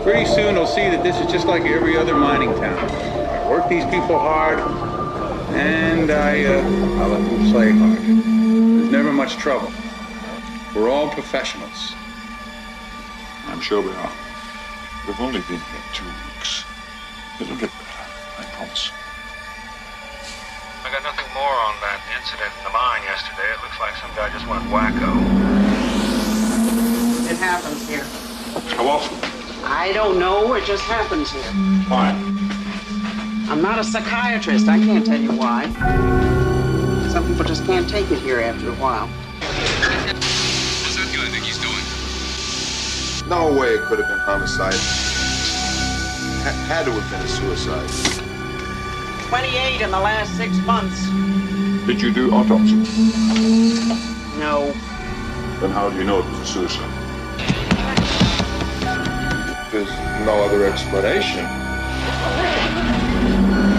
Pretty 0.03 0.25
soon 0.25 0.55
they'll 0.55 0.67
see 0.67 0.89
that 0.89 1.03
this 1.03 1.19
is 1.21 1.31
just 1.31 1.47
like 1.47 1.63
every 1.63 1.97
other 1.97 2.15
mining 2.15 2.53
town. 2.55 2.79
I 2.79 3.49
work 3.49 3.69
these 3.69 3.85
people 3.85 4.19
hard, 4.19 4.59
and 5.55 6.11
I, 6.11 6.45
uh, 6.45 6.63
I 6.63 7.07
let 7.07 7.23
them 7.23 7.53
play 7.53 7.71
hard. 7.71 7.99
There's 7.99 8.91
never 8.91 9.13
much 9.13 9.37
trouble. 9.37 9.73
We're 10.75 10.89
all 10.89 11.09
professionals. 11.11 11.95
I'm 13.47 13.61
sure 13.61 13.81
we 13.83 13.91
are. 13.91 14.13
We've 15.07 15.21
only 15.21 15.41
been 15.41 15.61
here 15.61 15.85
two 15.93 16.05
weeks. 16.05 16.65
It'll 17.41 17.57
get 17.57 17.71
better, 17.71 18.07
I 18.39 18.45
promise. 18.55 18.91
I 20.85 20.91
got 20.93 21.03
nothing 21.03 21.33
more 21.35 21.57
on 21.67 21.75
that 21.81 22.01
incident 22.19 22.53
in 22.59 22.65
the 22.65 22.71
mine 22.71 23.03
yesterday. 23.05 23.47
It 23.53 23.63
looks 23.63 23.79
like 23.81 23.97
some 23.97 24.11
guy 24.17 24.31
just 24.31 24.47
went 24.47 24.65
wacko. 24.71 25.40
It 27.31 27.37
happens 27.37 27.89
here. 27.89 28.03
How 28.75 28.89
often? 28.89 29.17
I 29.65 29.93
don't 29.93 30.19
know. 30.19 30.55
It 30.55 30.65
just 30.65 30.83
happens 30.83 31.31
here. 31.31 31.53
Why? 31.87 32.11
I'm 33.49 33.63
not 33.63 33.79
a 33.79 33.85
psychiatrist. 33.85 34.67
I 34.67 34.79
can't 34.81 35.07
tell 35.07 35.21
you 35.21 35.31
why. 35.31 35.71
Some 37.13 37.29
people 37.29 37.45
just 37.45 37.65
can't 37.67 37.89
take 37.89 38.11
it 38.11 38.19
here 38.19 38.41
after 38.41 38.71
a 38.71 38.75
while. 38.75 39.07
What's 39.07 40.97
that 40.97 41.13
guy 41.15 41.29
think 41.31 41.45
he's 41.45 41.59
doing? 41.59 41.85
No 43.29 43.53
way 43.57 43.75
it 43.75 43.83
could 43.83 44.01
have 44.01 44.09
been 44.09 44.19
homicide. 44.19 44.75
Ha- 46.43 46.65
had 46.67 46.85
to 46.87 46.91
have 46.91 47.11
been 47.13 47.21
a 47.21 47.29
suicide. 47.29 47.89
28 49.29 49.81
in 49.83 49.91
the 49.93 50.01
last 50.01 50.37
six 50.37 50.57
months. 50.67 51.01
Did 51.87 52.03
you 52.03 52.13
do 52.13 52.33
autopsy? 52.33 52.75
No. 54.41 54.73
Then 55.61 55.71
how 55.71 55.91
do 55.91 55.97
you 55.97 56.03
know 56.03 56.19
it 56.19 56.25
was 56.25 56.41
a 56.41 56.47
suicide? 56.47 57.00
There's 59.71 59.89
no 60.27 60.43
other 60.43 60.65
explanation. 60.65 61.45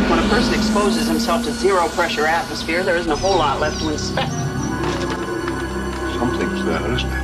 When 0.09 0.19
a 0.19 0.27
person 0.30 0.53
exposes 0.53 1.05
himself 1.05 1.43
to 1.43 1.51
zero 1.51 1.89
pressure 1.89 2.26
atmosphere, 2.26 2.81
there 2.81 2.95
isn't 2.95 3.11
a 3.11 3.15
whole 3.15 3.38
lot 3.38 3.59
left 3.59 3.81
to 3.81 3.89
inspect. 3.89 4.31
Something's 6.18 6.63
there, 6.63 6.93
isn't 6.93 7.11
it? 7.11 7.23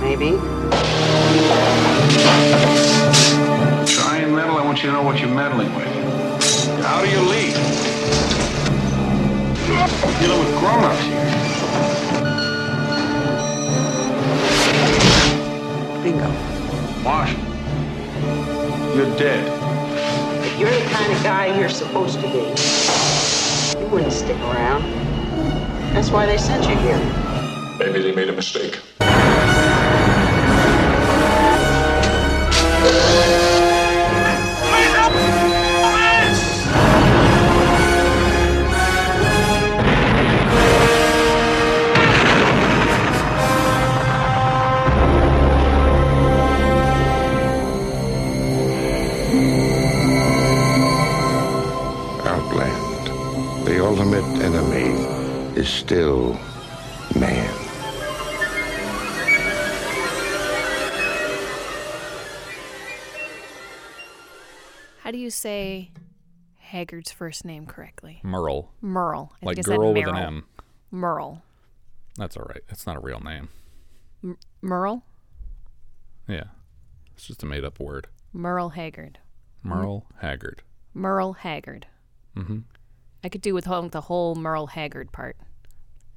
Maybe. 0.00 0.30
Try 3.86 4.16
and 4.18 4.34
meddle, 4.34 4.56
I 4.56 4.62
want 4.64 4.82
you 4.82 4.88
to 4.88 4.94
know 4.94 5.02
what 5.02 5.20
you're 5.20 5.28
meddling 5.28 5.72
with. 5.76 5.86
How 6.82 7.04
do 7.04 7.08
you 7.08 7.20
lead? 7.20 7.54
We're 10.04 10.18
dealing 10.18 10.40
with 10.40 10.58
grown-ups 10.58 11.04
here. 11.04 11.45
Bingo. 16.06 16.30
Marshall, 17.02 17.40
you're 18.94 19.12
dead. 19.18 19.42
If 20.44 20.60
you're 20.60 20.70
the 20.70 20.88
kind 20.88 21.12
of 21.12 21.22
guy 21.24 21.58
you're 21.58 21.68
supposed 21.68 22.20
to 22.20 22.28
be, 22.28 23.80
you 23.80 23.86
wouldn't 23.88 24.12
stick 24.12 24.38
around. 24.42 24.84
That's 25.94 26.10
why 26.10 26.26
they 26.26 26.38
sent 26.38 26.62
you 26.68 26.76
here. 26.76 26.96
Maybe 27.80 28.02
they 28.02 28.14
made 28.14 28.28
a 28.28 28.32
mistake. 28.32 28.78
Is 55.66 55.72
still 55.72 56.38
man. 57.18 57.52
How 65.00 65.10
do 65.12 65.18
you 65.18 65.30
say 65.30 65.90
Haggard's 66.58 67.12
first 67.12 67.44
name 67.44 67.66
correctly? 67.66 68.20
Merle. 68.22 68.72
Merle. 68.80 69.32
I 69.42 69.46
Like 69.46 69.56
think 69.56 69.66
I 69.66 69.70
said 69.70 69.76
girl 69.78 69.94
with 69.94 70.08
an 70.08 70.16
M. 70.16 70.44
Merle. 70.90 71.42
That's 72.16 72.36
all 72.36 72.44
right. 72.48 72.62
It's 72.68 72.86
not 72.86 72.96
a 72.96 73.00
real 73.00 73.20
name. 73.20 73.48
M- 74.24 74.38
Merle? 74.62 75.04
Yeah. 76.26 76.44
It's 77.14 77.26
just 77.26 77.42
a 77.42 77.46
made 77.46 77.64
up 77.64 77.78
word. 77.78 78.08
Merle 78.32 78.70
Haggard. 78.70 79.18
Merle 79.62 80.06
Haggard. 80.20 80.62
Merle 80.92 81.34
Haggard. 81.34 81.86
Mm-hmm. 82.36 82.58
I 83.22 83.28
could 83.28 83.42
do 83.42 83.54
with 83.54 83.64
the 83.64 84.00
whole 84.02 84.34
Merle 84.34 84.68
Haggard 84.68 85.12
part. 85.12 85.36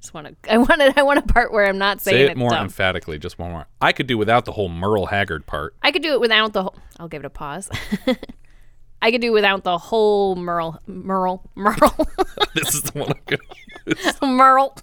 Just 0.00 0.14
want 0.14 0.26
to. 0.28 0.34
I 0.52 0.58
wanted. 0.58 0.96
I 0.96 1.02
want 1.02 1.18
a 1.18 1.32
part 1.32 1.52
where 1.52 1.66
I'm 1.66 1.78
not 1.78 2.00
saying 2.00 2.26
Say 2.26 2.30
it 2.32 2.36
more 2.36 2.50
dumb. 2.50 2.64
emphatically, 2.64 3.18
just 3.18 3.38
one 3.38 3.50
more. 3.50 3.66
I 3.80 3.92
could 3.92 4.06
do 4.06 4.16
without 4.18 4.44
the 4.44 4.52
whole 4.52 4.68
Merle 4.68 5.06
Haggard 5.06 5.46
part. 5.46 5.74
I 5.82 5.92
could 5.92 6.02
do 6.02 6.12
it 6.14 6.20
without 6.20 6.52
the 6.52 6.62
whole. 6.64 6.76
I'll 6.98 7.08
give 7.08 7.22
it 7.22 7.26
a 7.26 7.30
pause. 7.30 7.70
I 9.02 9.10
could 9.10 9.20
do 9.22 9.32
without 9.32 9.64
the 9.64 9.78
whole 9.78 10.36
Merle. 10.36 10.80
Merle. 10.86 11.48
Merle. 11.54 12.08
this 12.54 12.74
is 12.74 12.82
the 12.82 12.98
one 12.98 13.10
I'm 13.12 13.20
gonna 13.26 13.42
use. 13.86 14.22
Merle. 14.22 14.76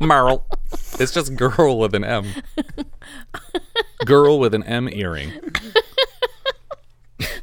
Merle. 0.00 0.46
It's 1.00 1.12
just 1.12 1.34
girl 1.36 1.78
with 1.78 1.94
an 1.94 2.04
M. 2.04 2.26
girl 4.04 4.38
with 4.38 4.54
an 4.54 4.62
M 4.64 4.88
earring. 4.92 5.32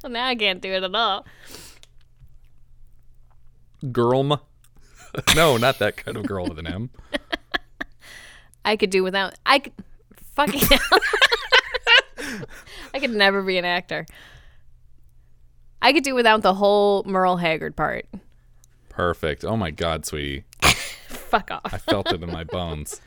well, 0.04 0.12
now 0.12 0.28
I 0.28 0.36
can't 0.36 0.62
do 0.62 0.72
it 0.72 0.84
at 0.84 0.94
all. 0.94 1.26
Girlm. 3.84 4.40
no, 5.36 5.58
not 5.58 5.80
that 5.80 5.98
kind 5.98 6.18
of 6.18 6.26
girl 6.26 6.46
with 6.48 6.60
an 6.60 6.68
M. 6.68 6.90
I 8.66 8.76
could 8.76 8.90
do 8.90 9.04
without. 9.04 9.36
I 9.46 9.60
could. 9.60 9.74
Fucking. 10.36 10.62
hell. 10.70 12.42
I 12.94 13.00
could 13.00 13.12
never 13.12 13.42
be 13.42 13.58
an 13.58 13.66
actor. 13.66 14.06
I 15.82 15.94
could 15.94 16.04
do 16.04 16.14
without 16.14 16.42
the 16.42 16.54
whole 16.54 17.04
Merle 17.06 17.38
Haggard 17.38 17.76
part. 17.76 18.06
Perfect. 18.90 19.44
Oh 19.44 19.58
my 19.58 19.72
God, 19.72 20.06
sweetie. 20.06 20.44
Fuck 20.62 21.50
off. 21.52 21.74
I 21.74 21.78
felt 21.78 22.12
it 22.12 22.22
in 22.22 22.32
my 22.32 22.44
bones. 22.44 23.02